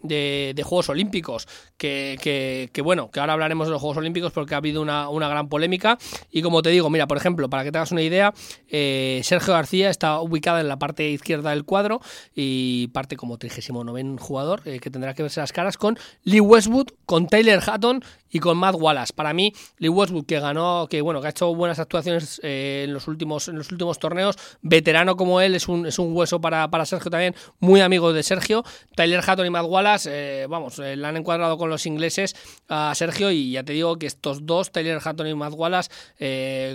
Juegos 0.64 0.90
Olímpicos, 0.90 1.48
que, 1.78 2.18
que- 2.22 2.70
que 2.72 2.82
bueno, 2.82 3.10
que 3.10 3.20
ahora 3.20 3.34
hablaremos 3.34 3.68
de 3.68 3.72
los 3.72 3.82
Juegos 3.82 3.98
Olímpicos 3.98 4.32
porque 4.32 4.54
ha 4.54 4.58
habido 4.58 4.82
una, 4.82 5.10
una 5.10 5.28
gran 5.28 5.50
polémica. 5.50 5.98
Y 6.32 6.42
como 6.42 6.62
te 6.62 6.70
digo, 6.70 6.90
mira, 6.90 7.08
por 7.08 7.18
ejemplo, 7.18 7.50
para 7.50 7.64
que 7.64 7.72
te 7.72 7.78
hagas 7.78 7.92
una 7.94 8.02
idea, 8.02 8.34
eh, 8.76 9.22
Sergio 9.24 9.54
García 9.54 9.92
está 9.92 10.20
ubicada 10.20 10.60
en 10.60 10.68
la 10.68 10.80
parte 10.80 11.08
izquierda 11.08 11.52
del 11.52 11.64
cuadro 11.64 12.02
y 12.36 12.88
parte 12.88 13.16
como 13.16 13.38
39 13.38 14.18
jugador, 14.20 14.62
eh, 14.66 14.80
que 14.80 14.90
tendrá 14.90 15.14
que 15.14 15.22
verse 15.22 15.40
las 15.40 15.54
caras 15.54 15.78
con 15.78 15.98
Lee 16.24 16.40
Westwood, 16.40 16.88
con 17.06 17.28
Taylor 17.28 17.62
Hatton 17.66 18.04
y 18.32 18.40
con 18.40 18.58
Matt 18.58 18.76
Wallace. 18.76 19.14
Para 19.14 19.32
mí, 19.34 19.54
Lee 19.78 19.90
Westwood, 19.90 20.26
que 20.26 20.40
ganó, 20.40 20.88
que 20.90 21.02
bueno, 21.02 21.22
que 21.22 21.28
ha 21.28 21.30
hecho 21.30 21.54
buenas 21.54 21.78
actuaciones 21.78 22.42
eh, 22.44 22.86
en, 22.86 22.94
los 22.94 23.08
últimos, 23.08 23.48
en 23.48 23.58
los 23.58 23.72
últimos 23.72 24.00
torneos, 24.00 24.38
veterano 24.64 25.16
como 25.16 25.40
él, 25.40 25.54
es 25.54 25.68
un, 25.68 25.86
es 25.86 26.00
un 26.00 26.16
hueso 26.16 26.42
para, 26.42 26.68
para 26.72 26.88
Sergio 26.88 27.12
también, 27.12 27.36
muy 27.60 27.82
amigo 27.82 28.12
de 28.12 28.24
Sergio. 28.24 28.64
Tyler 28.96 29.22
Hatton 29.24 29.46
y 29.46 29.52
Matt 29.52 29.68
Wallace, 29.68 30.48
vamos, 30.48 30.80
le 30.80 31.06
han 31.06 31.16
encuadrado 31.16 31.60
con 31.60 31.70
los 31.70 31.86
ingleses 31.86 32.36
a 32.68 32.94
Sergio 32.96 33.30
y 33.30 33.52
ya 33.52 33.64
te 33.64 33.74
digo 33.74 33.98
que 33.98 34.08
estos 34.08 34.48
dos, 34.48 34.72
Tyler 34.72 35.00
Hatton 35.04 35.28
y 35.28 35.36
Matt 35.36 35.54
Wallace, 35.54 35.92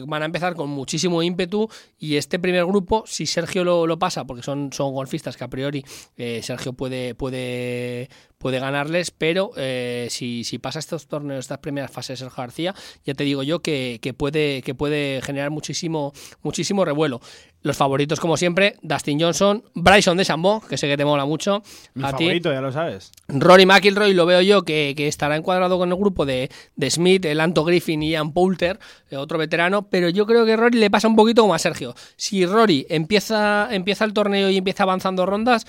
van 0.06 0.22
a 0.22 0.26
empezar 0.26 0.54
con 0.54 0.70
muchísimo 0.70 0.97
ímpetu 1.04 1.68
y 1.98 2.16
este 2.16 2.38
primer 2.38 2.66
grupo, 2.66 3.04
si 3.06 3.26
Sergio 3.26 3.64
lo, 3.64 3.86
lo 3.86 3.98
pasa, 3.98 4.24
porque 4.24 4.42
son, 4.42 4.72
son 4.72 4.92
golfistas 4.92 5.36
que 5.36 5.44
a 5.44 5.48
priori 5.48 5.84
eh, 6.16 6.40
Sergio 6.42 6.72
puede, 6.72 7.14
puede, 7.14 8.08
puede 8.38 8.60
ganarles, 8.60 9.10
pero 9.10 9.50
eh, 9.56 10.06
si, 10.10 10.44
si 10.44 10.58
pasa 10.58 10.78
estos 10.78 11.08
torneos, 11.08 11.40
estas 11.40 11.58
primeras 11.58 11.90
fases 11.90 12.20
Sergio 12.20 12.36
García, 12.36 12.74
ya 13.04 13.14
te 13.14 13.24
digo 13.24 13.42
yo 13.42 13.60
que, 13.60 13.98
que 14.00 14.14
puede, 14.14 14.62
que 14.62 14.74
puede 14.74 15.20
generar 15.22 15.50
muchísimo, 15.50 16.12
muchísimo 16.42 16.84
revuelo. 16.84 17.20
Los 17.60 17.76
favoritos, 17.76 18.20
como 18.20 18.36
siempre, 18.36 18.76
Dustin 18.82 19.20
Johnson, 19.20 19.64
Bryson 19.74 20.16
de 20.16 20.24
Chambó, 20.24 20.62
que 20.68 20.76
sé 20.76 20.86
que 20.86 20.96
te 20.96 21.04
mola 21.04 21.24
mucho. 21.24 21.62
Mi 21.94 22.04
a 22.04 22.12
ti. 22.12 22.24
favorito, 22.24 22.52
ya 22.52 22.60
lo 22.60 22.70
sabes. 22.70 23.10
Rory 23.26 23.66
McIlroy 23.66 24.14
lo 24.14 24.26
veo 24.26 24.40
yo 24.42 24.62
que, 24.62 24.94
que 24.96 25.08
estará 25.08 25.34
encuadrado 25.34 25.76
con 25.76 25.90
el 25.90 25.96
grupo 25.96 26.24
de, 26.24 26.50
de 26.76 26.90
Smith, 26.90 27.24
el 27.24 27.40
Anto 27.40 27.64
Griffin 27.64 28.00
y 28.04 28.10
Ian 28.10 28.32
Poulter, 28.32 28.78
eh, 29.10 29.16
otro 29.16 29.38
veterano, 29.38 29.88
pero 29.88 30.08
yo 30.08 30.24
creo 30.24 30.46
que 30.46 30.56
Rory 30.56 30.78
le 30.78 30.88
pasa 30.88 31.08
un 31.08 31.16
poquito 31.16 31.42
como 31.42 31.54
a 31.54 31.58
Sergio. 31.58 31.96
Si 32.16 32.46
Rory 32.46 32.86
empieza, 32.88 33.68
empieza 33.72 34.04
el 34.04 34.12
torneo 34.12 34.50
y 34.50 34.58
empieza 34.58 34.84
avanzando 34.84 35.26
rondas, 35.26 35.66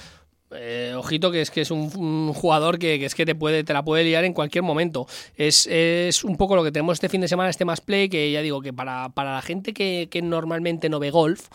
eh, 0.52 0.94
ojito 0.98 1.32
que 1.32 1.42
es 1.42 1.52
que 1.52 1.62
es 1.62 1.72
un, 1.72 2.34
jugador 2.34 2.80
que, 2.80 3.00
que 3.00 3.06
es 3.06 3.16
que 3.16 3.26
te 3.26 3.36
puede 3.36 3.64
te 3.64 3.74
la 3.74 3.84
puede 3.84 4.04
liar 4.04 4.24
en 4.24 4.34
cualquier 4.34 4.64
momento. 4.64 5.08
Es, 5.36 5.68
es 5.68 6.24
un 6.24 6.38
poco 6.38 6.56
lo 6.56 6.64
que 6.64 6.72
tenemos 6.72 6.94
este 6.94 7.10
fin 7.10 7.22
de 7.22 7.28
semana 7.28 7.50
este 7.50 7.66
más 7.66 7.82
play 7.82 8.10
que 8.10 8.32
ya 8.32 8.42
digo 8.42 8.62
que 8.62 8.74
para, 8.74 9.10
para 9.10 9.34
la 9.34 9.42
gente 9.42 9.74
que, 9.74 10.08
que 10.10 10.22
normalmente 10.22 10.90
no 10.90 11.00
ve 11.00 11.12
golf 11.12 11.48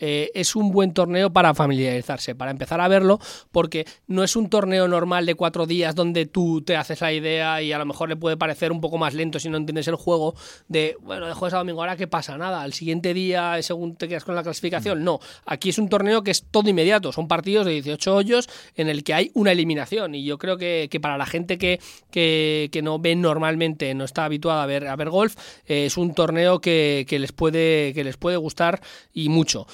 eh, 0.00 0.30
es 0.34 0.56
un 0.56 0.72
buen 0.72 0.92
torneo 0.92 1.30
para 1.30 1.54
familiarizarse, 1.54 2.34
para 2.34 2.50
empezar 2.50 2.80
a 2.80 2.88
verlo, 2.88 3.20
porque 3.52 3.86
no 4.06 4.24
es 4.24 4.34
un 4.34 4.48
torneo 4.48 4.88
normal 4.88 5.26
de 5.26 5.34
cuatro 5.34 5.66
días 5.66 5.94
donde 5.94 6.26
tú 6.26 6.62
te 6.62 6.76
haces 6.76 7.00
la 7.00 7.12
idea 7.12 7.62
y 7.62 7.72
a 7.72 7.78
lo 7.78 7.86
mejor 7.86 8.08
le 8.08 8.16
puede 8.16 8.36
parecer 8.36 8.72
un 8.72 8.80
poco 8.80 8.98
más 8.98 9.14
lento 9.14 9.38
si 9.38 9.48
no 9.50 9.58
entiendes 9.58 9.88
el 9.88 9.96
juego, 9.96 10.34
de, 10.68 10.96
bueno, 11.02 11.26
de 11.26 11.34
jueves 11.34 11.54
a 11.54 11.58
domingo, 11.58 11.80
ahora 11.80 11.96
qué 11.96 12.06
pasa, 12.06 12.36
nada, 12.38 12.62
al 12.62 12.72
siguiente 12.72 13.14
día, 13.14 13.62
según 13.62 13.96
te 13.96 14.08
quedas 14.08 14.24
con 14.24 14.34
la 14.34 14.42
clasificación, 14.42 15.04
no, 15.04 15.20
aquí 15.44 15.68
es 15.68 15.78
un 15.78 15.88
torneo 15.88 16.22
que 16.22 16.30
es 16.30 16.44
todo 16.50 16.68
inmediato, 16.68 17.12
son 17.12 17.28
partidos 17.28 17.66
de 17.66 17.72
18 17.72 18.14
hoyos 18.14 18.48
en 18.76 18.88
el 18.88 19.04
que 19.04 19.14
hay 19.14 19.30
una 19.34 19.52
eliminación 19.52 20.14
y 20.14 20.24
yo 20.24 20.38
creo 20.38 20.56
que, 20.56 20.88
que 20.90 21.00
para 21.00 21.18
la 21.18 21.26
gente 21.26 21.58
que, 21.58 21.80
que, 22.10 22.68
que, 22.72 22.82
no 22.82 22.98
ve 22.98 23.14
normalmente, 23.16 23.94
no 23.94 24.04
está 24.04 24.24
habituada 24.24 24.62
a 24.62 24.66
ver, 24.66 24.86
a 24.86 24.96
ver 24.96 25.10
golf, 25.10 25.36
eh, 25.66 25.86
es 25.86 25.96
un 25.96 26.14
torneo 26.14 26.60
que, 26.60 27.04
que, 27.08 27.18
les 27.18 27.32
puede, 27.32 27.92
que 27.94 28.04
les 28.04 28.16
puede 28.16 28.36
gustar 28.36 28.80
y 29.12 29.28
mucho. 29.28 29.66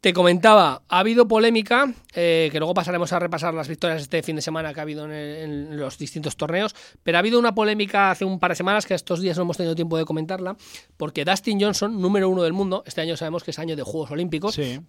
Te 0.00 0.12
comentaba, 0.12 0.82
ha 0.88 0.98
habido 1.00 1.26
polémica, 1.26 1.92
eh, 2.14 2.50
que 2.52 2.58
luego 2.60 2.72
pasaremos 2.72 3.12
a 3.12 3.18
repasar 3.18 3.52
las 3.52 3.66
victorias 3.66 4.02
este 4.02 4.22
fin 4.22 4.36
de 4.36 4.42
semana 4.42 4.72
que 4.72 4.78
ha 4.78 4.84
habido 4.84 5.04
en, 5.04 5.10
el, 5.10 5.36
en, 5.36 5.76
los 5.76 5.98
distintos 5.98 6.36
torneos, 6.36 6.76
pero 7.02 7.18
ha 7.18 7.20
habido 7.20 7.36
una 7.36 7.52
polémica 7.52 8.12
hace 8.12 8.24
un 8.24 8.38
par 8.38 8.52
de 8.52 8.54
semanas 8.54 8.86
que 8.86 8.94
estos 8.94 9.20
días 9.20 9.36
no 9.36 9.42
hemos 9.42 9.56
tenido 9.56 9.74
tiempo 9.74 9.98
de 9.98 10.04
comentarla, 10.04 10.56
porque 10.96 11.24
Dustin 11.24 11.60
Johnson, 11.60 12.00
número 12.00 12.28
uno 12.28 12.44
del 12.44 12.52
mundo, 12.52 12.84
este 12.86 13.00
año 13.00 13.16
sabemos 13.16 13.42
que 13.42 13.50
es 13.50 13.58
año 13.58 13.74
de 13.74 13.82
Juegos 13.82 14.12
Olímpicos, 14.12 14.54
sí. 14.54 14.80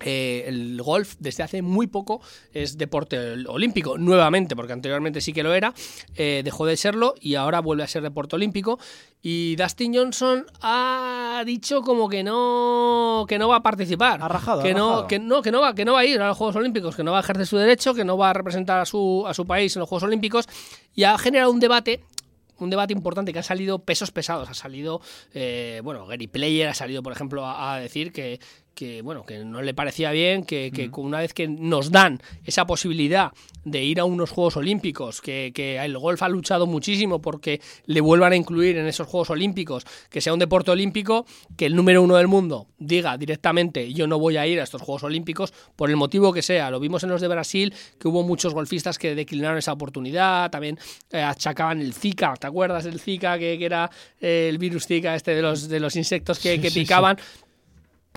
Eh, 0.00 0.44
el 0.46 0.82
golf 0.82 1.14
desde 1.18 1.42
hace 1.42 1.62
muy 1.62 1.86
poco 1.86 2.20
es 2.52 2.76
deporte 2.76 3.46
olímpico, 3.46 3.96
nuevamente, 3.96 4.54
porque 4.54 4.74
anteriormente 4.74 5.22
sí 5.22 5.32
que 5.32 5.42
lo 5.42 5.54
era, 5.54 5.72
eh, 6.16 6.42
dejó 6.44 6.66
de 6.66 6.76
serlo 6.76 7.14
y 7.20 7.36
ahora 7.36 7.60
vuelve 7.60 7.82
a 7.82 7.86
ser 7.86 8.02
deporte 8.02 8.36
olímpico. 8.36 8.78
Y 9.22 9.56
Dustin 9.56 9.94
Johnson 9.94 10.44
ha 10.60 11.42
dicho 11.46 11.80
como 11.80 12.08
que 12.08 12.22
no 12.22 13.24
que 13.26 13.38
no 13.38 13.48
va 13.48 13.56
a 13.56 13.62
participar, 13.62 14.22
ha 14.22 14.28
rajado, 14.28 14.62
que 14.62 14.70
ha 14.70 14.74
no 14.74 14.88
rajado. 14.88 15.06
que 15.06 15.18
no 15.18 15.42
que 15.42 15.50
no 15.50 15.60
va 15.62 15.74
que 15.74 15.84
no 15.84 15.94
va 15.94 16.00
a 16.00 16.04
ir 16.04 16.20
a 16.20 16.28
los 16.28 16.36
Juegos 16.36 16.56
Olímpicos, 16.56 16.94
que 16.94 17.02
no 17.02 17.12
va 17.12 17.18
a 17.18 17.20
ejercer 17.22 17.46
su 17.46 17.56
derecho, 17.56 17.94
que 17.94 18.04
no 18.04 18.18
va 18.18 18.30
a 18.30 18.32
representar 18.34 18.80
a 18.80 18.84
su 18.84 19.24
a 19.26 19.32
su 19.32 19.46
país 19.46 19.74
en 19.76 19.80
los 19.80 19.88
Juegos 19.88 20.02
Olímpicos 20.04 20.46
y 20.94 21.04
ha 21.04 21.16
generado 21.16 21.50
un 21.50 21.60
debate 21.60 22.02
un 22.58 22.70
debate 22.70 22.92
importante 22.92 23.32
que 23.32 23.38
ha 23.38 23.42
salido 23.42 23.80
pesos 23.80 24.10
pesados. 24.12 24.48
Ha 24.48 24.54
salido, 24.54 25.02
eh, 25.34 25.82
bueno, 25.84 26.06
Gary 26.06 26.26
Player 26.26 26.68
ha 26.68 26.74
salido, 26.74 27.02
por 27.02 27.12
ejemplo, 27.12 27.44
a, 27.44 27.74
a 27.74 27.80
decir 27.80 28.12
que, 28.12 28.40
que 28.76 29.00
bueno 29.02 29.24
que 29.24 29.44
no 29.44 29.62
le 29.62 29.74
parecía 29.74 30.12
bien 30.12 30.44
que, 30.44 30.70
que 30.72 30.90
una 31.00 31.20
vez 31.20 31.32
que 31.32 31.48
nos 31.48 31.90
dan 31.90 32.20
esa 32.44 32.66
posibilidad 32.66 33.32
de 33.64 33.82
ir 33.82 33.98
a 33.98 34.04
unos 34.04 34.30
Juegos 34.30 34.56
Olímpicos 34.58 35.20
que, 35.20 35.50
que, 35.52 35.78
el 35.78 35.98
golf 35.98 36.22
ha 36.22 36.28
luchado 36.28 36.66
muchísimo 36.66 37.20
porque 37.20 37.60
le 37.86 38.00
vuelvan 38.00 38.32
a 38.32 38.36
incluir 38.36 38.76
en 38.76 38.86
esos 38.86 39.08
Juegos 39.08 39.30
Olímpicos 39.30 39.84
que 40.10 40.20
sea 40.20 40.34
un 40.34 40.38
deporte 40.38 40.70
olímpico 40.70 41.26
que 41.56 41.66
el 41.66 41.74
número 41.74 42.02
uno 42.02 42.16
del 42.16 42.28
mundo 42.28 42.68
diga 42.78 43.16
directamente 43.16 43.92
yo 43.94 44.06
no 44.06 44.18
voy 44.18 44.36
a 44.36 44.46
ir 44.46 44.60
a 44.60 44.64
estos 44.64 44.82
Juegos 44.82 45.04
Olímpicos 45.04 45.52
por 45.74 45.88
el 45.88 45.96
motivo 45.96 46.32
que 46.32 46.42
sea. 46.42 46.70
Lo 46.70 46.78
vimos 46.78 47.02
en 47.02 47.08
los 47.08 47.22
de 47.22 47.28
Brasil 47.28 47.74
que 47.98 48.08
hubo 48.08 48.22
muchos 48.22 48.52
golfistas 48.52 48.98
que 48.98 49.14
declinaron 49.14 49.56
esa 49.56 49.72
oportunidad 49.72 50.50
también 50.50 50.78
eh, 51.10 51.22
achacaban 51.22 51.80
el 51.80 51.94
Zika 51.94 52.34
¿te 52.36 52.46
acuerdas 52.46 52.84
del 52.84 53.00
Zika 53.00 53.38
que, 53.38 53.56
que 53.58 53.64
era 53.64 53.90
eh, 54.20 54.48
el 54.50 54.58
virus 54.58 54.86
Zika 54.86 55.14
este 55.14 55.34
de 55.34 55.40
los, 55.40 55.68
de 55.68 55.80
los 55.80 55.96
insectos 55.96 56.38
que, 56.38 56.56
Sí, 56.56 56.60
que 56.60 56.70
sí, 56.70 56.80
picaban 56.80 57.16
sí 57.16 57.45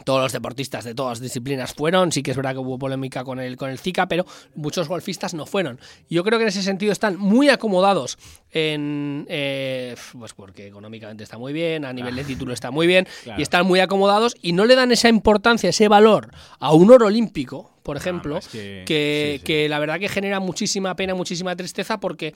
todos 0.04 0.22
los 0.22 0.32
deportistas 0.32 0.84
de 0.84 0.96
todas 0.96 1.20
las 1.20 1.22
disciplinas 1.22 1.74
fueron, 1.74 2.12
sí 2.12 2.24
que 2.24 2.32
es 2.32 2.38
verdad 2.38 2.54
que 2.54 2.60
hubo 2.60 2.78
polémica 2.78 3.24
con 3.24 3.40
el, 3.40 3.58
con 3.58 3.70
el 3.70 3.80
Zika, 3.80 4.08
pero 4.08 4.26
muchos 4.56 4.88
golfistas 4.88 5.34
no 5.34 5.46
fueron. 5.46 5.80
Yo 6.10 6.24
creo 6.24 6.40
que 6.40 6.44
en 6.44 6.50
ese 6.50 6.64
sentido 6.64 6.92
están 6.92 7.18
muy 7.18 7.50
acomodados 7.50 8.18
en 8.52 9.26
eh, 9.30 9.96
pues 10.18 10.34
porque 10.34 10.68
económicamente 10.68 11.24
está 11.24 11.38
muy 11.38 11.54
bien, 11.54 11.86
a 11.86 11.94
nivel 11.94 12.16
de 12.16 12.24
título 12.24 12.54
está 12.54 12.72
muy 12.72 12.88
bien, 12.88 13.08
claro. 13.24 13.40
y 13.40 13.44
están 13.44 13.66
muy 13.66 13.80
acomodados 13.80 14.36
y 14.42 14.54
no 14.54 14.66
le 14.66 14.76
dan 14.76 14.92
esa 14.92 15.10
importancia, 15.10 15.70
ese 15.70 15.88
valor 15.88 16.32
a 16.60 16.74
un 16.74 16.92
oro 16.92 17.08
olímpico, 17.08 17.72
por 17.84 17.98
ejemplo, 17.98 18.34
no, 18.34 18.40
es 18.40 18.48
que, 18.48 18.84
que, 18.86 19.34
sí, 19.34 19.40
sí. 19.40 19.44
que 19.46 19.70
la 19.70 19.80
verdad 19.80 20.00
que 20.00 20.10
genera 20.10 20.40
muchísima 20.40 20.96
pena, 20.96 21.16
muchísima 21.16 21.56
tristeza 21.56 22.00
porque 22.00 22.34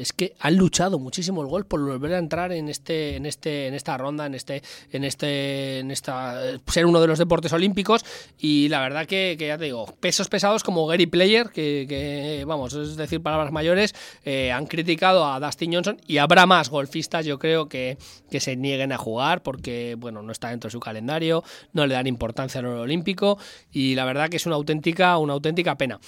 es 0.00 0.14
que 0.14 0.34
han 0.40 0.56
luchado 0.56 0.98
muchísimo 0.98 1.42
el 1.42 1.48
gol 1.48 1.66
por 1.66 1.84
volver 1.84 2.14
a 2.14 2.18
entrar 2.18 2.52
en 2.52 2.70
este 2.70 3.16
en 3.16 3.26
este 3.26 3.66
en 3.66 3.74
esta 3.74 3.98
ronda 3.98 4.24
en 4.24 4.34
este 4.34 4.62
en 4.92 5.04
este 5.04 5.80
en 5.80 5.90
esta 5.90 6.40
ser 6.66 6.86
uno 6.86 7.00
de 7.02 7.06
los 7.06 7.18
deportes 7.18 7.52
olímpicos. 7.52 8.04
Y 8.38 8.68
la 8.68 8.80
verdad 8.80 9.06
que, 9.06 9.36
ya 9.38 9.58
te 9.58 9.64
digo 9.64 9.86
pesos 10.00 10.28
pesados 10.28 10.64
como 10.64 10.86
Gary 10.86 11.06
Player 11.06 11.50
que, 11.50 11.84
que 11.86 12.44
vamos 12.46 12.72
es 12.72 12.96
decir 12.96 13.22
palabras 13.22 13.52
mayores 13.52 13.94
eh, 14.24 14.52
han 14.52 14.66
criticado 14.66 15.26
a 15.26 15.38
Dustin 15.38 15.74
Johnson 15.74 16.00
y 16.06 16.16
habrá 16.16 16.46
más 16.46 16.70
golfistas 16.70 17.26
yo 17.26 17.38
creo 17.38 17.68
que, 17.68 17.98
que 18.30 18.40
se 18.40 18.56
nieguen 18.56 18.92
a 18.92 18.98
jugar 18.98 19.42
porque 19.42 19.96
bueno 19.98 20.22
no 20.22 20.32
está 20.32 20.48
dentro 20.48 20.68
de 20.68 20.72
su 20.72 20.80
calendario 20.80 21.44
no 21.74 21.86
le 21.86 21.94
dan 21.94 22.06
importancia 22.06 22.60
al 22.60 22.66
oro 22.66 22.82
olímpico 22.82 23.38
y 23.70 23.94
la 23.94 24.06
verdad 24.06 24.30
que 24.30 24.38
es 24.38 24.46
una 24.46 24.54
auténtica 24.54 25.18
una 25.18 25.34
auténtica 25.34 25.76
pena. 25.76 26.00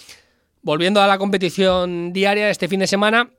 Volviendo 0.62 1.02
a 1.02 1.08
la 1.08 1.18
competición 1.18 2.12
diaria 2.12 2.48
este 2.48 2.68
fin 2.68 2.80
de 2.80 2.86
semana 2.86 3.30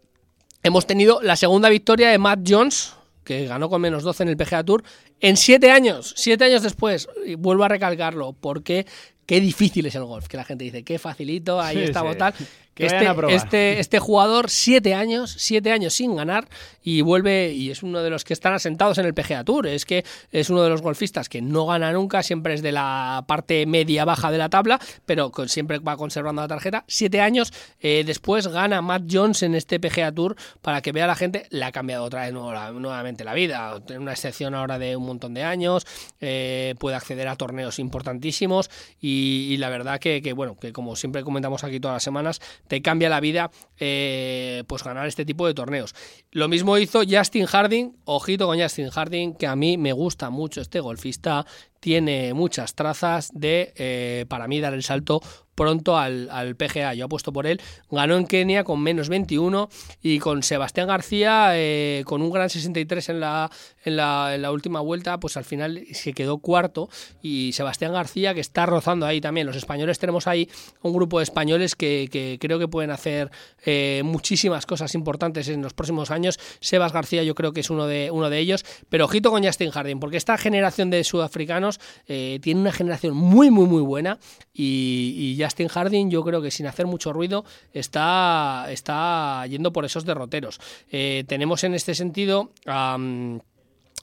hemos 0.64 0.88
tenido 0.88 1.22
la 1.22 1.35
segunda 1.35 1.69
victoria 1.69 2.10
de 2.10 2.18
Matt 2.18 2.40
Jones, 2.48 2.94
que 3.23 3.45
ganó 3.45 3.69
con 3.69 3.81
menos 3.81 4.03
12 4.03 4.23
en 4.23 4.30
el 4.30 4.38
PGA 4.38 4.64
Tour, 4.64 4.84
en 5.19 5.38
siete 5.38 5.72
años, 5.72 6.14
siete 6.18 6.45
años 6.45 6.64
después. 6.64 7.07
Y 7.26 7.35
vuelvo 7.35 7.64
a 7.64 7.68
recalcarlo, 7.68 8.34
porque 8.34 8.85
qué 9.26 9.40
difícil 9.40 9.85
es 9.85 9.95
el 9.95 10.06
golf, 10.06 10.27
que 10.27 10.38
la 10.38 10.44
gente 10.44 10.64
dice, 10.64 10.84
qué 10.84 10.98
facilito, 10.99 11.61
ahí 11.61 11.77
sí, 11.77 11.84
estamos 11.84 12.14
sí. 12.14 12.19
tal. 12.19 12.34
Que 12.74 12.88
este, 12.88 13.08
este, 13.30 13.80
este 13.80 14.00
jugador, 14.00 14.50
siete 14.50 14.95
años, 14.95 15.36
siete 15.38 15.72
años 15.72 15.94
sin 15.94 16.16
ganar, 16.16 16.48
y 16.82 17.02
vuelve, 17.02 17.52
y 17.52 17.70
es 17.70 17.84
uno 17.84 18.02
de 18.02 18.10
los 18.10 18.24
que 18.24 18.34
están 18.34 18.54
asentados 18.54 18.98
en 18.98 19.06
el 19.06 19.14
PGA 19.14 19.44
Tour. 19.44 19.68
Es 19.68 19.86
que 19.86 20.04
es 20.32 20.50
uno 20.50 20.64
de 20.64 20.70
los 20.70 20.82
golfistas 20.82 21.30
que 21.30 21.41
no 21.41 21.68
gana 21.68 21.91
nunca, 21.91 22.24
siempre 22.24 22.56
es 22.56 22.62
de 22.62 22.72
la 22.72 23.24
parte 23.28 23.66
media-baja 23.66 24.32
de 24.32 24.38
la 24.38 24.50
tabla, 24.50 24.80
pero 25.06 25.32
con, 25.32 25.50
siempre 25.50 25.80
va 25.80 25.98
conservando 25.98 26.41
la 26.41 26.48
tarjeta. 26.48 26.84
Siete 26.88 27.22
años 27.22 27.54
eh, 27.80 28.04
después 28.06 28.48
gana 28.48 28.82
Matt 28.82 29.04
Jones 29.10 29.44
en 29.44 29.56
este 29.56 29.80
PGA 29.80 30.12
Tour 30.12 30.36
para 30.62 30.82
que 30.82 30.91
vea 30.91 31.06
la 31.06 31.16
gente, 31.16 31.45
le 31.52 31.66
ha 31.66 31.72
cambiado 31.72 32.04
otra 32.04 32.24
vez 32.24 32.34
nuevamente 32.34 33.24
la 33.24 33.34
vida. 33.34 33.80
Tiene 33.86 34.02
una 34.02 34.14
excepción 34.14 34.56
ahora 34.56 34.80
de 34.80 34.95
un 34.95 35.06
montón 35.06 35.34
de 35.34 35.44
años, 35.44 35.86
eh, 36.22 36.76
puede 36.80 36.95
acceder 36.95 37.28
a 37.28 37.36
torneos 37.36 37.78
importantísimos, 37.80 38.70
y, 39.00 39.48
y 39.52 39.58
la 39.58 39.70
verdad 39.70 40.00
que, 40.00 40.22
que, 40.22 40.34
bueno, 40.34 40.58
que 40.58 40.74
como 40.74 40.95
siempre 40.95 41.24
comentamos 41.24 41.64
aquí 41.64 41.80
todas 41.80 41.95
las 41.95 42.04
semanas, 42.04 42.41
te 42.68 42.81
cambia 42.81 43.10
la 43.10 43.19
vida 43.19 43.52
eh, 43.77 44.64
pues 44.68 44.84
ganar 44.84 45.07
este 45.07 45.26
tipo 45.26 45.48
de 45.48 45.53
torneos. 45.53 45.94
Lo 46.31 46.48
mismo 46.48 46.77
hizo 46.77 47.02
Justin 47.07 47.45
Harding, 47.45 47.91
ojito 48.06 48.48
con 48.48 48.60
Justin 48.60 48.90
Harding, 48.90 49.34
que 49.35 49.48
a 49.48 49.56
mí 49.56 49.77
me 49.77 49.94
gusta 49.94 50.30
mucho 50.30 50.61
este 50.61 50.80
golfista, 50.80 51.45
tiene 51.80 52.34
muchas 52.34 52.76
trazas 52.76 53.30
de, 53.34 53.73
eh, 53.76 54.26
para 54.30 54.48
mí, 54.48 54.61
dar 54.61 54.73
el 54.73 54.84
salto 54.84 55.22
pronto 55.55 55.97
al, 55.97 56.30
al, 56.31 56.55
PGA. 56.55 56.93
Yo 56.93 57.05
apuesto 57.05 57.31
por 57.34 57.47
él. 57.47 57.61
Ganó 57.91 58.17
en 58.17 58.27
Kenia 58.27 58.63
con 58.63 58.81
menos 58.81 59.09
21 59.09 59.69
y 60.01 60.19
con 60.19 60.43
Sebastián 60.43 60.88
García 60.88 61.51
eh, 61.53 62.03
con 62.05 62.21
un 62.21 62.31
gran 62.31 62.49
63 62.49 63.09
en 63.09 63.19
la, 63.19 63.51
en, 63.84 63.97
la, 63.97 64.35
en 64.35 64.41
la 64.41 64.51
última 64.51 64.80
vuelta, 64.80 65.19
pues 65.19 65.38
al 65.38 65.45
final 65.45 65.85
se 65.91 66.13
quedó 66.13 66.38
cuarto. 66.38 66.89
Y 67.21 67.51
Sebastián 67.53 67.93
García 67.93 68.34
que 68.34 68.41
está 68.41 68.65
rozando 68.65 69.05
ahí 69.05 69.21
también. 69.21 69.47
Los 69.47 69.55
españoles 69.55 69.99
tenemos 69.99 70.27
ahí 70.27 70.49
un 70.81 70.93
grupo 70.93 71.19
de 71.19 71.23
españoles 71.23 71.75
que, 71.75 72.09
que 72.11 72.38
creo 72.39 72.59
que 72.59 72.67
pueden 72.67 72.91
hacer 72.91 73.31
eh, 73.65 74.01
muchísimas 74.03 74.65
cosas 74.65 74.95
importantes 74.95 75.47
en 75.47 75.61
los 75.61 75.73
próximos 75.73 76.11
años. 76.11 76.39
Sebas 76.59 76.93
García 76.93 77.23
yo 77.23 77.35
creo 77.35 77.53
que 77.53 77.61
es 77.61 77.69
uno 77.69 77.88
de, 77.88 78.11
uno 78.11 78.30
de 78.30 78.39
ellos. 78.39 78.65
Pero 78.89 79.05
ojito 79.05 79.31
con 79.31 79.43
Justin 79.43 79.71
Harding, 79.71 79.99
porque 79.99 80.17
esta 80.17 80.38
generación 80.38 80.89
de 80.89 81.03
sudafricanos 81.03 81.80
eh, 82.07 82.39
tiene 82.41 82.61
una 82.61 82.71
generación 82.71 83.15
muy, 83.15 83.51
muy, 83.51 83.67
muy 83.67 83.81
buena 83.81 84.19
y, 84.53 85.15
y 85.17 85.43
Justin 85.44 85.68
Harding 85.68 86.10
yo 86.10 86.24
creo 86.24 86.41
que 86.41 86.52
sin 86.52 86.68
hacer 86.68 86.88
mucho 86.88 87.11
ruido 87.14 87.45
está, 87.74 88.68
está 88.70 89.45
yendo 89.48 89.74
por 89.74 89.86
esos 89.86 90.06
derroteros. 90.06 90.60
Eh, 90.91 91.24
tenemos 91.28 91.64
en 91.64 91.74
este 91.74 91.95
sentido... 91.95 92.52
A, 92.65 92.98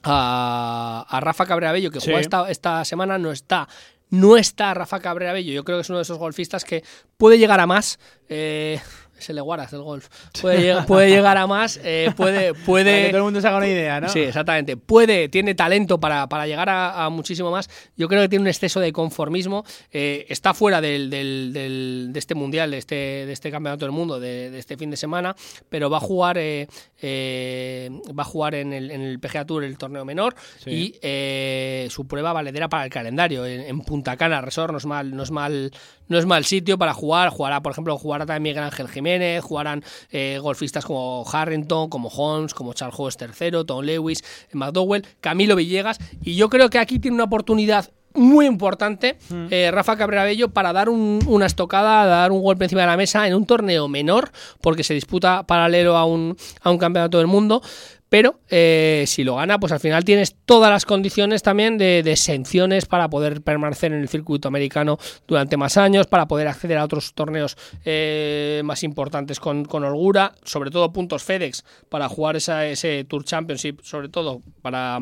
a, 0.02 1.20
Rafa 1.20 1.44
Cabrera 1.44 1.72
Bello, 1.72 1.90
que 1.90 2.00
sí. 2.00 2.06
juega 2.06 2.20
esta, 2.20 2.50
esta 2.50 2.84
semana, 2.86 3.18
no 3.18 3.32
está 3.32 3.68
no 4.10 4.36
está 4.36 4.74
Rafa 4.74 5.00
Cabrera 5.00 5.32
Bello. 5.32 5.52
Yo 5.52 5.64
creo 5.64 5.78
que 5.78 5.82
es 5.82 5.88
uno 5.88 5.98
de 5.98 6.02
esos 6.02 6.18
golfistas 6.18 6.64
que 6.64 6.82
puede 7.16 7.38
llegar 7.38 7.60
a 7.60 7.66
más. 7.66 7.98
Eh, 8.28 8.80
es 9.22 9.30
el 9.30 9.36
de 9.36 9.42
Guaras, 9.42 9.72
el 9.72 9.82
golf. 9.82 10.08
Puede, 10.40 10.82
puede 10.86 11.08
llegar 11.10 11.36
a 11.36 11.46
más, 11.46 11.80
eh, 11.82 12.10
puede, 12.16 12.54
puede. 12.66 12.90
Para 12.92 13.02
que 13.04 13.08
todo 13.08 13.16
el 13.18 13.24
mundo 13.24 13.40
se 13.40 13.48
haga 13.48 13.56
una 13.58 13.68
idea, 13.68 14.00
¿no? 14.00 14.08
Sí, 14.08 14.20
exactamente. 14.20 14.76
Puede, 14.76 15.28
tiene 15.28 15.54
talento 15.54 15.98
para, 16.00 16.28
para 16.28 16.46
llegar 16.46 16.68
a, 16.68 17.04
a 17.04 17.10
muchísimo 17.10 17.50
más. 17.50 17.68
Yo 17.96 18.08
creo 18.08 18.22
que 18.22 18.28
tiene 18.28 18.42
un 18.42 18.48
exceso 18.48 18.80
de 18.80 18.92
conformismo. 18.92 19.64
eh, 19.92 20.26
está 20.28 20.54
fuera 20.54 20.80
del, 20.80 21.10
del- 21.10 21.52
del- 21.52 22.08
de 22.12 22.18
este 22.18 22.34
mundial, 22.34 22.70
de 22.70 22.78
este, 22.78 22.94
de 22.94 23.32
este 23.32 23.50
campeonato 23.50 23.84
del 23.84 23.92
mundo, 23.92 24.18
de, 24.20 24.50
de 24.50 24.58
este 24.58 24.76
fin 24.76 24.90
de 24.90 24.96
semana, 24.96 25.34
pero 25.68 25.88
va 25.90 25.98
a 25.98 26.00
jugar, 26.00 26.36
eh, 26.38 27.90
va 28.18 28.22
a 28.22 28.26
jugar 28.26 28.54
en 28.54 28.72
el, 28.72 28.90
en 28.90 29.00
el 29.00 29.18
PGA 29.18 29.44
Tour, 29.44 29.64
el 29.64 29.78
torneo 29.78 30.04
menor, 30.04 30.34
Sí. 30.64 30.94
y 31.00 31.90
su 31.90 32.06
prueba 32.06 32.32
valedera 32.32 32.68
para 32.68 32.84
el 32.84 32.90
calendario 32.90 33.46
en, 33.46 33.60
en 33.62 33.80
Punta 33.80 34.16
Cana 34.16 34.40
Resort 34.40 34.72
no 34.72 34.78
es 34.78 34.86
mal, 34.86 35.14
no 35.14 35.22
es 35.22 35.30
mal, 35.30 35.72
no 36.10 36.18
es 36.18 36.26
mal 36.26 36.44
sitio 36.44 36.76
para 36.76 36.92
jugar. 36.92 37.30
Jugará, 37.30 37.62
por 37.62 37.72
ejemplo, 37.72 37.96
jugará 37.96 38.26
también 38.26 38.42
Miguel 38.42 38.64
Ángel 38.64 38.88
Jiménez, 38.88 39.42
jugarán 39.42 39.82
eh, 40.10 40.38
golfistas 40.42 40.84
como 40.84 41.24
Harrington, 41.32 41.88
como 41.88 42.08
Holmes, 42.10 42.52
como 42.52 42.74
Charles 42.74 42.98
Howes 42.98 43.16
III, 43.18 43.64
Tom 43.66 43.82
Lewis, 43.82 44.22
McDowell, 44.52 45.06
Camilo 45.22 45.56
Villegas, 45.56 45.98
y 46.22 46.34
yo 46.34 46.50
creo 46.50 46.68
que 46.68 46.78
aquí 46.78 46.98
tiene 46.98 47.14
una 47.14 47.24
oportunidad 47.24 47.90
muy 48.12 48.46
importante 48.46 49.18
eh, 49.52 49.70
Rafa 49.70 49.96
Cabrera 49.96 50.24
Bello 50.24 50.48
para 50.48 50.72
dar 50.72 50.88
un- 50.88 51.20
una 51.28 51.46
estocada, 51.46 52.04
dar 52.06 52.32
un 52.32 52.42
golpe 52.42 52.64
encima 52.64 52.80
de 52.80 52.88
la 52.88 52.96
mesa 52.96 53.28
en 53.28 53.34
un 53.36 53.46
torneo 53.46 53.86
menor, 53.86 54.32
porque 54.60 54.82
se 54.82 54.94
disputa 54.94 55.44
paralelo 55.46 55.96
a 55.96 56.04
un, 56.04 56.36
a 56.62 56.70
un 56.72 56.78
campeonato 56.78 57.18
del 57.18 57.28
mundo. 57.28 57.62
Pero 58.10 58.40
eh, 58.48 59.04
si 59.06 59.22
lo 59.22 59.36
gana, 59.36 59.60
pues 59.60 59.70
al 59.72 59.78
final 59.78 60.04
tienes 60.04 60.34
todas 60.44 60.68
las 60.68 60.84
condiciones 60.84 61.44
también 61.44 61.78
de, 61.78 62.02
de 62.02 62.10
exenciones 62.10 62.84
para 62.86 63.08
poder 63.08 63.40
permanecer 63.40 63.92
en 63.92 64.00
el 64.00 64.08
circuito 64.08 64.48
americano 64.48 64.98
durante 65.28 65.56
más 65.56 65.76
años, 65.76 66.08
para 66.08 66.26
poder 66.26 66.48
acceder 66.48 66.76
a 66.78 66.84
otros 66.84 67.14
torneos 67.14 67.56
eh, 67.84 68.62
más 68.64 68.82
importantes 68.82 69.38
con, 69.38 69.64
con 69.64 69.84
holgura, 69.84 70.32
sobre 70.42 70.72
todo 70.72 70.92
puntos 70.92 71.22
FedEx 71.22 71.64
para 71.88 72.08
jugar 72.08 72.34
esa, 72.34 72.66
ese 72.66 73.04
Tour 73.04 73.24
Championship, 73.24 73.80
sobre 73.82 74.08
todo 74.08 74.42
para, 74.60 74.98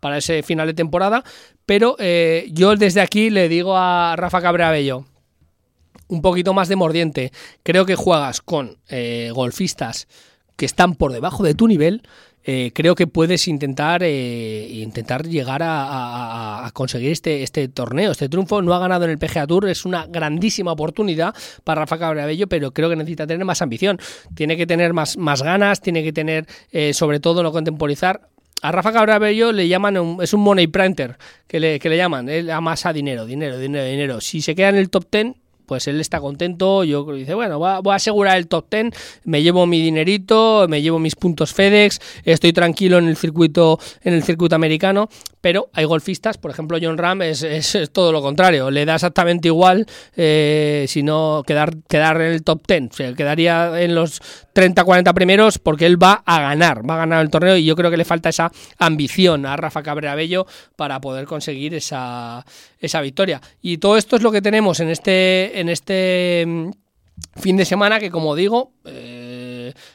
para 0.00 0.18
ese 0.18 0.42
final 0.42 0.66
de 0.66 0.74
temporada. 0.74 1.22
Pero 1.64 1.94
eh, 2.00 2.48
yo 2.50 2.74
desde 2.74 3.00
aquí 3.00 3.30
le 3.30 3.48
digo 3.48 3.76
a 3.76 4.16
Rafa 4.16 4.42
Cabrera 4.42 4.72
Bello, 4.72 5.04
un 6.08 6.22
poquito 6.22 6.54
más 6.54 6.66
de 6.66 6.74
mordiente. 6.74 7.30
Creo 7.62 7.86
que 7.86 7.94
juegas 7.94 8.40
con 8.40 8.78
golfistas 9.32 10.08
que 10.56 10.66
están 10.66 10.96
por 10.96 11.12
debajo 11.12 11.44
de 11.44 11.54
tu 11.54 11.68
nivel. 11.68 12.02
Eh, 12.50 12.70
creo 12.72 12.94
que 12.94 13.06
puedes 13.06 13.46
intentar 13.46 14.02
eh, 14.02 14.66
intentar 14.72 15.26
llegar 15.26 15.60
a, 15.62 16.70
conseguir 16.72 17.12
este, 17.12 17.42
este 17.42 17.68
torneo, 17.68 18.12
este 18.12 18.30
triunfo. 18.30 18.62
No 18.62 18.72
ha 18.72 18.78
ganado 18.78 19.04
en 19.04 19.10
el 19.10 19.18
PGA 19.18 19.46
Tour, 19.46 19.68
es 19.68 19.84
una 19.84 20.06
grandísima 20.06 20.72
oportunidad 20.72 21.34
para 21.62 21.82
Rafa 21.82 21.98
Cabrera-Bello, 21.98 22.46
pero 22.46 22.70
creo 22.72 22.88
que 22.88 22.96
necesita 22.96 23.26
tener 23.26 23.44
más 23.44 23.60
ambición. 23.60 23.98
Tiene 24.34 24.56
que 24.56 24.66
tener 24.66 24.94
más, 24.94 25.18
más 25.18 25.42
ganas, 25.42 25.82
tiene 25.82 26.02
que 26.02 26.14
tener, 26.14 26.46
eh, 26.72 26.94
sobre 26.94 27.20
todo, 27.20 27.42
no 27.42 27.52
contemporizar 27.52 28.28
a 28.62 28.72
Rafa 28.72 28.92
Cabrera-Bello 28.94 29.52
le 29.52 29.68
llaman, 29.68 29.98
un- 29.98 30.22
es 30.22 30.32
un 30.32 30.40
money 30.40 30.68
printer, 30.68 31.18
que 31.46 31.60
le, 31.60 31.78
que 31.78 31.90
le 31.90 31.98
llaman, 31.98 32.30
él 32.30 32.50
amasa 32.50 32.94
dinero, 32.94 33.26
dinero, 33.26 33.58
dinero, 33.58 33.84
dinero. 33.84 34.20
Si 34.22 34.40
se 34.40 34.54
queda 34.54 34.70
en 34.70 34.76
el 34.76 34.88
top 34.88 35.04
10, 35.12 35.34
pues 35.68 35.86
él 35.86 36.00
está 36.00 36.18
contento, 36.18 36.82
yo 36.82 37.04
creo 37.04 37.16
dice, 37.16 37.34
bueno, 37.34 37.58
voy 37.58 37.68
a, 37.68 37.78
voy 37.80 37.92
a 37.92 37.96
asegurar 37.96 38.38
el 38.38 38.48
top 38.48 38.64
10, 38.70 38.86
me 39.24 39.42
llevo 39.42 39.66
mi 39.66 39.80
dinerito, 39.80 40.66
me 40.68 40.80
llevo 40.80 40.98
mis 40.98 41.14
puntos 41.14 41.52
FedEx, 41.52 42.00
estoy 42.24 42.54
tranquilo 42.54 42.98
en 42.98 43.06
el 43.06 43.16
circuito, 43.16 43.78
en 44.02 44.14
el 44.14 44.24
circuito 44.24 44.56
americano, 44.56 45.10
pero 45.40 45.68
hay 45.72 45.84
golfistas, 45.84 46.38
por 46.38 46.50
ejemplo 46.50 46.78
John 46.80 46.98
Ram 46.98 47.22
es, 47.22 47.42
es- 47.42 47.90
todo 47.92 48.12
lo 48.12 48.20
contrario, 48.22 48.70
le 48.70 48.84
da 48.84 48.94
exactamente 48.96 49.48
igual 49.48 49.86
eh, 50.16 50.84
si 50.88 51.02
no 51.02 51.42
quedar, 51.46 51.76
quedar 51.88 52.20
en 52.20 52.32
el 52.32 52.42
top 52.42 52.62
10, 52.66 52.88
se 52.94 53.14
quedaría 53.14 53.80
en 53.80 53.94
los 53.94 54.20
30, 54.52 54.82
40 54.84 55.12
primeros 55.14 55.58
porque 55.58 55.86
él 55.86 56.02
va 56.02 56.22
a 56.26 56.40
ganar, 56.40 56.88
va 56.88 56.94
a 56.94 56.98
ganar 56.98 57.22
el 57.24 57.30
torneo 57.30 57.56
y 57.56 57.64
yo 57.64 57.76
creo 57.76 57.90
que 57.90 57.96
le 57.96 58.04
falta 58.04 58.28
esa 58.28 58.50
ambición 58.78 59.46
a 59.46 59.56
Rafa 59.56 59.82
Cabrera 59.82 60.14
Bello 60.14 60.46
para 60.76 61.00
poder 61.00 61.26
conseguir 61.26 61.74
esa, 61.74 62.44
esa 62.80 63.00
victoria. 63.00 63.40
Y 63.62 63.78
todo 63.78 63.96
esto 63.96 64.16
es 64.16 64.22
lo 64.22 64.32
que 64.32 64.42
tenemos 64.42 64.80
en 64.80 64.88
este, 64.90 65.60
en 65.60 65.68
este 65.68 66.44
mm, 66.46 66.70
fin 67.36 67.56
de 67.56 67.64
semana 67.64 68.00
que 68.00 68.10
como 68.10 68.34
digo 68.34 68.72
eh, 68.84 69.27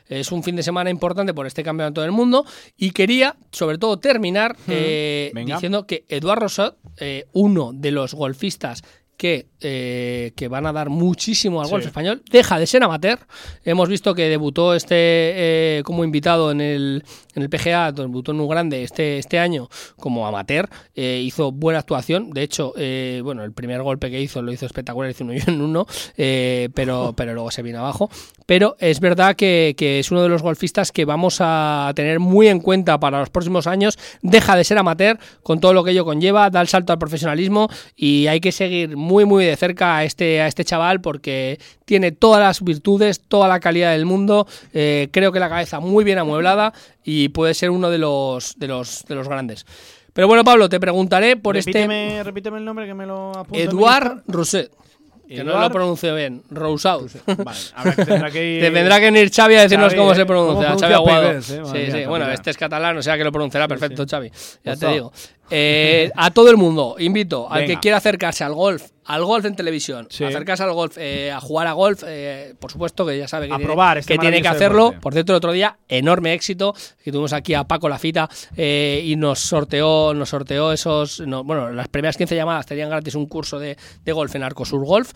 es 0.08 0.32
un 0.32 0.44
fin 0.44 0.56
de 0.56 0.64
semana 0.64 0.90
importante 0.90 1.34
por 1.34 1.46
este 1.48 1.64
campeonato 1.64 2.02
del 2.02 2.12
mundo 2.12 2.46
y 2.78 2.92
quería 2.92 3.36
sobre 3.52 3.78
todo 3.78 3.98
terminar 4.00 4.56
eh, 4.68 5.32
diciendo 5.46 5.86
que 5.88 6.06
Eduard 6.10 6.40
Rosot 6.40 6.78
eh, 6.98 7.26
uno 7.34 7.72
de 7.74 7.92
los 7.92 8.14
golfistas 8.14 8.84
que, 9.16 9.46
eh, 9.62 10.34
que 10.36 10.48
van 10.48 10.66
a 10.66 10.74
dar 10.74 10.90
muchísimo 10.90 11.62
al 11.62 11.68
Sí. 11.68 11.72
golf 11.72 11.86
español, 11.86 12.24
deja 12.30 12.60
de 12.60 12.66
ser 12.68 12.84
amateur. 12.84 13.20
Hemos 13.64 13.88
visto 13.88 14.16
que 14.16 14.28
debutó 14.28 14.74
este 14.74 14.96
eh, 14.98 15.82
como 15.86 16.04
invitado 16.04 16.52
en 16.52 16.60
el, 16.60 17.04
en 17.36 17.44
el 17.44 17.50
PGA, 17.50 17.92
debutó 17.92 18.32
en 18.32 18.40
un 18.40 18.48
grande 18.48 18.84
este, 18.84 19.18
este 19.18 19.40
año 19.40 19.70
como 19.98 20.28
amateur, 20.28 20.70
eh, 20.96 21.22
hizo 21.24 21.52
buena 21.52 21.80
actuación. 21.80 22.32
De 22.32 22.44
hecho, 22.44 22.74
eh, 22.78 23.22
bueno, 23.24 23.44
el 23.44 23.54
primer 23.54 23.82
golpe 23.82 24.10
que 24.10 24.22
hizo 24.22 24.42
lo 24.42 24.52
hizo 24.52 24.66
espectacular, 24.66 25.10
hizo 25.12 25.24
uno 25.24 25.34
y 25.34 25.42
en 25.46 25.62
uno, 25.62 25.86
eh, 26.18 26.70
pero, 26.74 27.14
pero 27.16 27.34
luego 27.34 27.52
se 27.52 27.62
vino 27.62 27.80
abajo. 27.80 28.10
Pero 28.46 28.76
es 28.80 29.00
verdad 29.00 29.36
que, 29.36 29.74
que 29.78 30.00
es 30.00 30.12
uno 30.12 30.22
de 30.22 30.30
los 30.30 30.42
golfistas 30.42 30.92
que 30.92 31.06
vamos 31.06 31.38
a 31.40 31.92
tener 31.96 32.20
muy 32.20 32.48
en 32.48 32.60
cuenta 32.60 33.00
para 33.00 33.20
los 33.20 33.30
próximos 33.30 33.68
años. 33.68 33.98
Deja 34.22 34.56
de 34.56 34.64
ser 34.64 34.78
amateur 34.78 35.18
con 35.44 35.60
todo 35.60 35.74
lo 35.74 35.84
que 35.84 35.92
ello 35.92 36.06
conlleva, 36.06 36.50
da 36.50 36.62
el 36.62 36.68
salto 36.68 36.92
al 36.92 37.00
profesionalismo 37.00 37.70
y 37.96 38.28
hay 38.28 38.40
que 38.42 38.52
seguir 38.52 38.98
muy 38.98 39.26
muy 39.26 39.46
de 39.46 39.56
cerca 39.56 39.98
a 39.98 40.04
este, 40.04 40.42
a 40.42 40.48
este 40.48 40.66
chaval 40.66 41.02
porque 41.02 41.60
tiene 41.86 42.12
todas 42.12 42.42
las 42.42 42.64
virtudes, 42.64 43.22
toda 43.22 43.48
la 43.48 43.60
calidad 43.60 43.92
del 43.92 44.06
mundo, 44.06 44.48
eh, 44.74 45.10
creo 45.12 45.32
que 45.32 45.40
la 45.40 45.50
cabeza 45.50 45.80
muy 45.80 46.04
bien 46.04 46.18
amueblada 46.18 46.74
y 47.04 47.30
puede 47.30 47.54
ser 47.54 47.70
uno 47.70 47.90
de 47.90 47.98
los, 47.98 48.58
de 48.58 48.68
los, 48.68 49.04
de 49.08 49.16
los 49.16 49.28
grandes. 49.28 49.66
Pero 50.14 50.28
bueno, 50.28 50.44
Pablo, 50.44 50.70
te 50.70 50.80
preguntaré 50.80 51.38
por 51.38 51.56
repíteme, 51.56 52.08
este 52.10 52.24
repíteme 52.24 52.58
el 52.60 52.66
nombre 52.66 52.86
que 52.86 52.94
me 52.94 53.06
lo 53.06 53.32
apunto. 53.38 53.58
Eduard. 53.58 54.22
Rousset. 54.28 54.72
Que 55.28 55.44
no 55.44 55.54
Eduard- 55.54 55.62
lo 55.64 55.72
pronuncio 55.72 56.14
bien. 56.16 56.44
Rousseau. 56.52 57.08
Vale, 57.26 57.58
habrá 57.74 57.96
que- 57.96 58.06
tendrá 58.06 58.30
que 58.32 58.44
ir- 58.58 58.62
Te 58.62 58.70
tendrá 58.72 59.00
que 59.00 59.06
venir 59.06 59.32
Xavi 59.34 59.56
a 59.56 59.62
decirnos 59.64 59.88
Xavi, 59.88 59.98
cómo 60.00 60.12
¿eh? 60.12 60.16
se 60.16 60.26
pronuncia. 60.28 60.68
¿Cómo 60.68 60.80
Xavi 60.80 60.94
pronuncia 60.94 60.96
Aguado. 60.96 61.28
Pérez, 61.30 61.50
eh? 61.50 61.62
Sí, 61.66 61.72
mía, 61.74 61.86
sí. 61.86 61.92
Xavi, 61.92 62.06
Bueno, 62.06 62.30
este 62.32 62.50
es 62.52 62.58
catalán, 62.58 62.98
o 62.98 63.02
sea 63.02 63.18
que 63.18 63.24
lo 63.24 63.32
pronunciará 63.32 63.68
perfecto, 63.68 64.06
Xavi. 64.08 64.32
Ya 64.64 64.76
te 64.76 64.88
digo. 64.90 65.12
Eh, 65.54 66.12
a 66.16 66.32
todo 66.32 66.50
el 66.50 66.58
mundo, 66.58 66.96
invito 67.00 67.48
al 67.52 67.62
Venga. 67.62 67.76
que 67.76 67.80
quiera 67.80 67.98
acercarse 67.98 68.44
al 68.44 68.54
golf, 68.54 68.84
al 69.06 69.24
golf 69.26 69.46
en 69.46 69.56
televisión, 69.56 70.08
Sí. 70.10 70.24
acercarse 70.24 70.64
al 70.64 70.72
golf, 70.74 70.98
eh, 70.98 71.30
a 71.32 71.40
jugar 71.42 71.68
a 71.68 71.74
golf, 71.74 72.04
eh, 72.08 72.56
por 72.58 72.72
supuesto 72.72 73.06
que 73.06 73.18
ya 73.18 73.28
sabe 73.28 73.48
que, 73.48 73.54
A 73.54 73.58
tiene, 73.58 73.68
probar 73.68 73.98
este 73.98 74.14
que, 74.14 74.18
tiene 74.20 74.38
que 74.38 74.44
maravilloso 74.44 74.66
hacerlo. 74.66 74.84
deporte. 74.86 75.02
Por 75.02 75.14
cierto, 75.14 75.32
el 75.34 75.38
otro 75.38 75.52
día, 75.52 75.78
enorme 75.90 76.34
éxito, 76.34 76.74
que 77.04 77.12
tuvimos 77.12 77.34
aquí 77.34 77.54
a 77.54 77.66
Paco 77.66 77.88
Lafita 77.90 78.30
y 78.58 79.16
nos 79.18 79.40
sorteó, 79.40 80.14
nos 80.14 80.30
sorteó 80.30 80.72
esos, 80.72 81.20
no, 81.20 81.44
bueno, 81.44 81.70
las 81.72 81.88
primeras 81.90 82.16
15 82.18 82.36
llamadas 82.36 82.66
tenían 82.66 82.90
gratis 82.90 83.14
un 83.16 83.26
curso 83.28 83.60
de, 83.60 83.78
de 84.04 84.12
golf 84.14 84.34
en 84.36 84.44
Arcosur 84.44 84.84
Golf. 84.86 85.12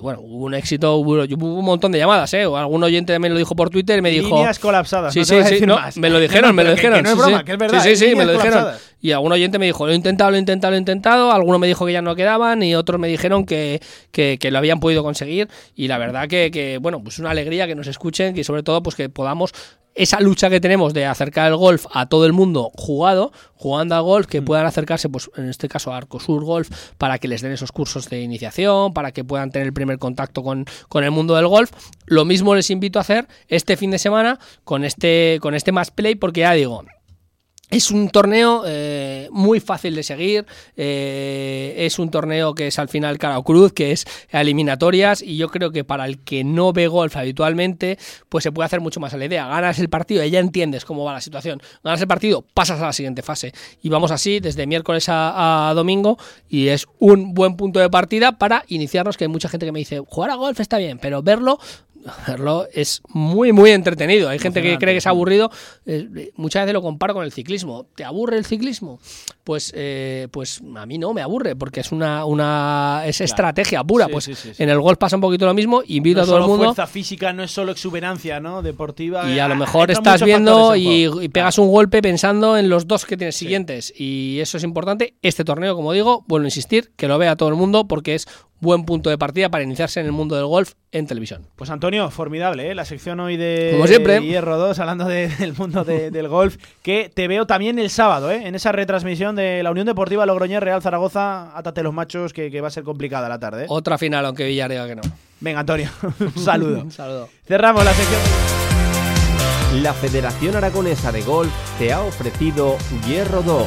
Bueno, 0.00 0.20
hubo 0.22 0.44
un 0.46 0.54
éxito, 0.54 0.94
hubo, 0.96 1.14
hubo 1.24 1.58
un 1.58 1.64
montón 1.64 1.92
de 1.92 1.98
llamadas, 1.98 2.32
¿eh? 2.34 2.42
Algún 2.44 2.82
oyente 2.84 3.12
también 3.12 3.32
lo 3.34 3.38
dijo 3.38 3.54
por 3.56 3.70
Twitter 3.70 3.98
y 3.98 4.02
me 4.02 4.10
dijo... 4.10 4.36
Líneas 4.36 4.58
colapsadas. 4.58 5.12
Sí, 5.12 5.20
no 5.20 5.24
te 5.24 5.28
sí, 5.28 5.34
voy 5.34 5.42
a 5.42 5.46
sí, 5.46 5.52
decir 5.54 5.68
no, 5.68 5.76
más. 5.76 5.96
me 5.96 6.10
lo 6.10 6.20
dijeron, 6.20 6.54
me 6.54 6.62
lo 6.64 6.70
que- 6.70 6.76
dijeron. 6.76 6.96
que 6.98 7.02
no 7.02 7.10
es 7.10 7.16
broma, 7.18 7.38
sí. 7.40 7.44
que 7.44 7.52
es 7.52 7.58
verdad. 7.58 7.82
Sí, 7.82 7.96
sí, 7.96 8.08
sí, 8.10 8.14
me 8.14 8.24
lo 8.24 8.32
dijeron. 8.32 8.66
Y 9.00 9.12
algún 9.12 9.30
oyente 9.30 9.58
me 9.58 9.65
dijo, 9.66 9.86
lo 9.86 9.92
he 9.92 9.96
intentado, 9.96 10.30
lo 10.30 10.36
he 10.36 10.40
intentado, 10.40 10.70
lo 10.70 10.76
he 10.76 10.80
intentado. 10.80 11.32
Algunos 11.32 11.60
me 11.60 11.66
dijo 11.66 11.86
que 11.86 11.92
ya 11.92 12.02
no 12.02 12.16
quedaban 12.16 12.62
y 12.62 12.74
otros 12.74 13.00
me 13.00 13.08
dijeron 13.08 13.44
que, 13.44 13.80
que, 14.10 14.38
que 14.40 14.50
lo 14.50 14.58
habían 14.58 14.80
podido 14.80 15.02
conseguir. 15.02 15.48
Y 15.74 15.88
la 15.88 15.98
verdad 15.98 16.28
que, 16.28 16.50
que, 16.50 16.78
bueno, 16.78 17.02
pues 17.02 17.18
una 17.18 17.30
alegría 17.30 17.66
que 17.66 17.74
nos 17.74 17.86
escuchen 17.86 18.36
y 18.36 18.44
sobre 18.44 18.62
todo 18.62 18.82
pues 18.82 18.96
que 18.96 19.08
podamos 19.08 19.52
esa 19.96 20.20
lucha 20.20 20.50
que 20.50 20.60
tenemos 20.60 20.92
de 20.92 21.06
acercar 21.06 21.48
el 21.48 21.56
golf 21.56 21.86
a 21.90 22.06
todo 22.06 22.26
el 22.26 22.34
mundo 22.34 22.70
jugado, 22.76 23.32
jugando 23.54 23.94
al 23.94 24.02
golf, 24.02 24.26
que 24.26 24.42
puedan 24.42 24.66
acercarse, 24.66 25.08
pues 25.08 25.30
en 25.36 25.48
este 25.48 25.68
caso 25.68 25.92
a 25.92 25.96
Arcosur 25.96 26.44
Golf, 26.44 26.68
para 26.98 27.18
que 27.18 27.28
les 27.28 27.40
den 27.40 27.52
esos 27.52 27.72
cursos 27.72 28.08
de 28.10 28.20
iniciación, 28.20 28.92
para 28.92 29.12
que 29.12 29.24
puedan 29.24 29.50
tener 29.50 29.66
el 29.66 29.72
primer 29.72 29.98
contacto 29.98 30.42
con, 30.42 30.66
con 30.88 31.02
el 31.02 31.10
mundo 31.10 31.34
del 31.34 31.46
golf. 31.46 31.72
Lo 32.04 32.26
mismo 32.26 32.54
les 32.54 32.70
invito 32.70 32.98
a 32.98 33.02
hacer 33.02 33.26
este 33.48 33.76
fin 33.78 33.90
de 33.90 33.98
semana 33.98 34.38
con 34.64 34.84
este, 34.84 35.38
con 35.40 35.54
este 35.54 35.72
Más 35.72 35.90
Play, 35.90 36.14
porque 36.14 36.40
ya 36.40 36.52
digo, 36.52 36.84
es 37.70 37.90
un 37.90 38.10
torneo 38.10 38.62
eh, 38.64 39.28
muy 39.32 39.58
fácil 39.58 39.96
de 39.96 40.04
seguir, 40.04 40.46
eh, 40.76 41.74
es 41.78 41.98
un 41.98 42.10
torneo 42.10 42.54
que 42.54 42.68
es 42.68 42.78
al 42.78 42.88
final 42.88 43.18
cara 43.18 43.38
o 43.38 43.42
cruz, 43.42 43.72
que 43.72 43.90
es 43.90 44.06
eliminatorias 44.30 45.20
y 45.20 45.36
yo 45.36 45.48
creo 45.48 45.72
que 45.72 45.82
para 45.82 46.06
el 46.06 46.20
que 46.20 46.44
no 46.44 46.72
ve 46.72 46.86
golf 46.86 47.16
habitualmente, 47.16 47.98
pues 48.28 48.44
se 48.44 48.52
puede 48.52 48.66
hacer 48.66 48.80
mucho 48.80 49.00
más 49.00 49.14
a 49.14 49.16
la 49.16 49.24
idea. 49.24 49.48
Ganas 49.48 49.80
el 49.80 49.88
partido 49.88 50.22
y 50.24 50.30
ya 50.30 50.38
entiendes 50.38 50.84
cómo 50.84 51.04
va 51.04 51.12
la 51.12 51.20
situación. 51.20 51.60
Ganas 51.82 52.00
el 52.00 52.06
partido, 52.06 52.42
pasas 52.54 52.80
a 52.80 52.86
la 52.86 52.92
siguiente 52.92 53.22
fase. 53.22 53.52
Y 53.82 53.88
vamos 53.88 54.12
así 54.12 54.38
desde 54.38 54.66
miércoles 54.66 55.06
a 55.08 55.72
domingo 55.74 56.18
y 56.48 56.68
es 56.68 56.86
un 57.00 57.34
buen 57.34 57.56
punto 57.56 57.80
de 57.80 57.90
partida 57.90 58.38
para 58.38 58.64
iniciarnos, 58.68 59.16
que 59.16 59.24
hay 59.24 59.28
mucha 59.28 59.48
gente 59.48 59.66
que 59.66 59.72
me 59.72 59.80
dice, 59.80 60.00
jugar 60.06 60.30
a 60.30 60.36
golf 60.36 60.60
está 60.60 60.78
bien, 60.78 60.98
pero 61.00 61.22
verlo 61.22 61.58
verlo 62.26 62.66
es 62.72 63.02
muy, 63.08 63.52
muy 63.52 63.70
entretenido. 63.70 64.28
Hay 64.28 64.38
gente 64.38 64.62
que 64.62 64.78
cree 64.78 64.94
que 64.94 64.98
es 64.98 65.06
aburrido. 65.06 65.50
Eh, 65.84 66.32
muchas 66.36 66.62
veces 66.62 66.74
lo 66.74 66.82
comparo 66.82 67.14
con 67.14 67.24
el 67.24 67.32
ciclismo. 67.32 67.86
¿Te 67.94 68.04
aburre 68.04 68.38
el 68.38 68.44
ciclismo? 68.44 68.98
Pues, 69.44 69.72
eh, 69.76 70.28
pues 70.30 70.60
a 70.76 70.86
mí 70.86 70.98
no 70.98 71.14
me 71.14 71.22
aburre, 71.22 71.54
porque 71.54 71.80
es 71.80 71.92
una, 71.92 72.24
una 72.24 73.02
es 73.06 73.20
estrategia 73.20 73.84
pura. 73.84 74.06
Sí, 74.06 74.12
pues 74.12 74.24
sí, 74.24 74.52
en 74.58 74.68
el 74.68 74.80
golf 74.80 74.98
pasa 74.98 75.16
un 75.16 75.22
poquito 75.22 75.46
lo 75.46 75.54
mismo. 75.54 75.82
Invito 75.86 76.18
no 76.18 76.22
a 76.24 76.26
todo 76.26 76.38
el 76.38 76.46
mundo. 76.46 76.64
fuerza 76.64 76.86
física, 76.86 77.32
no 77.32 77.42
es 77.42 77.50
solo 77.50 77.72
exuberancia 77.72 78.40
¿no? 78.40 78.62
deportiva. 78.62 79.30
Y 79.30 79.38
a 79.38 79.48
lo 79.48 79.54
eh, 79.54 79.58
mejor 79.58 79.90
estás 79.90 80.22
viendo 80.22 80.74
y 80.76 81.28
pegas 81.28 81.58
un 81.58 81.70
golpe 81.70 82.02
pensando 82.02 82.56
en 82.56 82.68
los 82.68 82.86
dos 82.86 83.04
que 83.04 83.16
tienes 83.16 83.36
siguientes. 83.36 83.92
Y 83.96 84.40
eso 84.40 84.56
es 84.56 84.64
importante. 84.64 85.14
Este 85.22 85.44
torneo, 85.44 85.76
como 85.76 85.92
digo, 85.92 86.24
vuelvo 86.26 86.44
a 86.44 86.48
insistir, 86.48 86.92
que 86.96 87.08
lo 87.08 87.18
vea 87.18 87.36
todo 87.36 87.48
el 87.48 87.54
mundo 87.54 87.86
porque 87.86 88.14
es 88.14 88.26
buen 88.60 88.84
punto 88.84 89.10
de 89.10 89.18
partida 89.18 89.48
para 89.50 89.64
iniciarse 89.64 90.00
en 90.00 90.06
el 90.06 90.12
mundo 90.12 90.34
del 90.36 90.46
golf 90.46 90.72
en 90.92 91.06
televisión. 91.06 91.46
Pues 91.56 91.68
Antonio, 91.70 92.10
formidable, 92.10 92.70
¿eh? 92.70 92.74
la 92.74 92.84
sección 92.84 93.20
hoy 93.20 93.36
de 93.36 93.70
Como 93.72 93.86
siempre. 93.86 94.20
Hierro 94.22 94.56
2, 94.56 94.78
hablando 94.78 95.04
de- 95.04 95.28
del 95.28 95.52
mundo 95.54 95.84
de- 95.84 96.10
del 96.12 96.28
golf, 96.28 96.56
que 96.82 97.10
te 97.14 97.28
veo 97.28 97.46
también 97.46 97.78
el 97.78 97.90
sábado, 97.90 98.30
¿eh? 98.30 98.46
en 98.46 98.54
esa 98.54 98.72
retransmisión 98.72 99.36
de 99.36 99.62
la 99.62 99.70
Unión 99.70 99.86
Deportiva 99.86 100.24
Logroñés 100.26 100.60
Real 100.62 100.80
Zaragoza, 100.82 101.56
átate 101.56 101.82
los 101.82 101.92
machos, 101.92 102.32
que, 102.32 102.50
que 102.50 102.60
va 102.60 102.68
a 102.68 102.70
ser 102.70 102.84
complicada 102.84 103.28
la 103.28 103.38
tarde. 103.38 103.64
¿eh? 103.64 103.66
Otra 103.68 103.98
final, 103.98 104.24
aunque 104.24 104.46
Villarreal 104.46 104.88
que 104.88 104.96
no. 104.96 105.02
Venga, 105.40 105.60
Antonio, 105.60 105.90
un 106.20 106.42
saludo. 106.42 106.80
Un 106.84 106.90
saludo. 106.90 107.28
Cerramos 107.46 107.84
la 107.84 107.92
sección. 107.92 108.20
La 109.82 109.92
Federación 109.92 110.56
Aragonesa 110.56 111.12
de 111.12 111.20
Golf 111.22 111.52
te 111.78 111.92
ha 111.92 112.00
ofrecido 112.00 112.76
Hierro 113.06 113.42
2. 113.42 113.66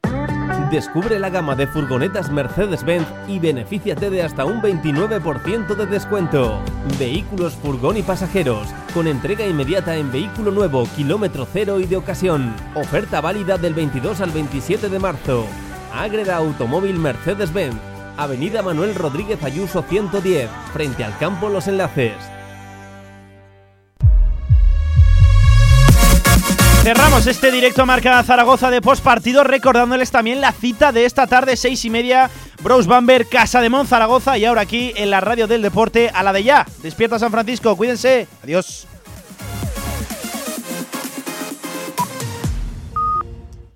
Descubre 0.71 1.19
la 1.19 1.29
gama 1.29 1.53
de 1.57 1.67
furgonetas 1.67 2.31
Mercedes-Benz 2.31 3.05
y 3.27 3.39
benefíciate 3.39 4.09
de 4.09 4.23
hasta 4.23 4.45
un 4.45 4.61
29% 4.61 5.75
de 5.75 5.85
descuento. 5.85 6.61
Vehículos, 6.97 7.55
furgón 7.55 7.97
y 7.97 8.03
pasajeros, 8.03 8.69
con 8.93 9.05
entrega 9.05 9.45
inmediata 9.45 9.97
en 9.97 10.13
vehículo 10.13 10.49
nuevo, 10.49 10.87
kilómetro 10.95 11.45
cero 11.51 11.81
y 11.81 11.87
de 11.87 11.97
ocasión. 11.97 12.55
Oferta 12.73 13.19
válida 13.19 13.57
del 13.57 13.73
22 13.73 14.21
al 14.21 14.31
27 14.31 14.87
de 14.87 14.97
marzo. 14.97 15.45
Ágreda 15.93 16.37
Automóvil 16.37 16.97
Mercedes-Benz, 16.97 17.75
Avenida 18.15 18.61
Manuel 18.61 18.95
Rodríguez 18.95 19.43
Ayuso 19.43 19.83
110, 19.83 20.49
frente 20.71 21.03
al 21.03 21.17
campo 21.17 21.49
Los 21.49 21.67
Enlaces. 21.67 22.15
Cerramos 26.83 27.27
este 27.27 27.51
directo 27.51 27.85
marca 27.85 28.23
Zaragoza 28.23 28.71
de 28.71 28.81
postpartido 28.81 29.43
recordándoles 29.43 30.09
también 30.09 30.41
la 30.41 30.51
cita 30.51 30.91
de 30.91 31.05
esta 31.05 31.27
tarde, 31.27 31.55
seis 31.55 31.85
y 31.85 31.91
media, 31.91 32.31
Bros 32.63 32.87
Bamber, 32.87 33.27
Casa 33.27 33.61
de 33.61 33.69
Mon 33.69 33.85
Zaragoza 33.85 34.39
y 34.39 34.45
ahora 34.45 34.61
aquí 34.61 34.91
en 34.95 35.11
la 35.11 35.21
radio 35.21 35.45
del 35.45 35.61
deporte 35.61 36.09
a 36.11 36.23
la 36.23 36.33
de 36.33 36.43
ya. 36.43 36.65
Despierta 36.81 37.19
San 37.19 37.29
Francisco, 37.29 37.77
cuídense, 37.77 38.27
adiós. 38.43 38.87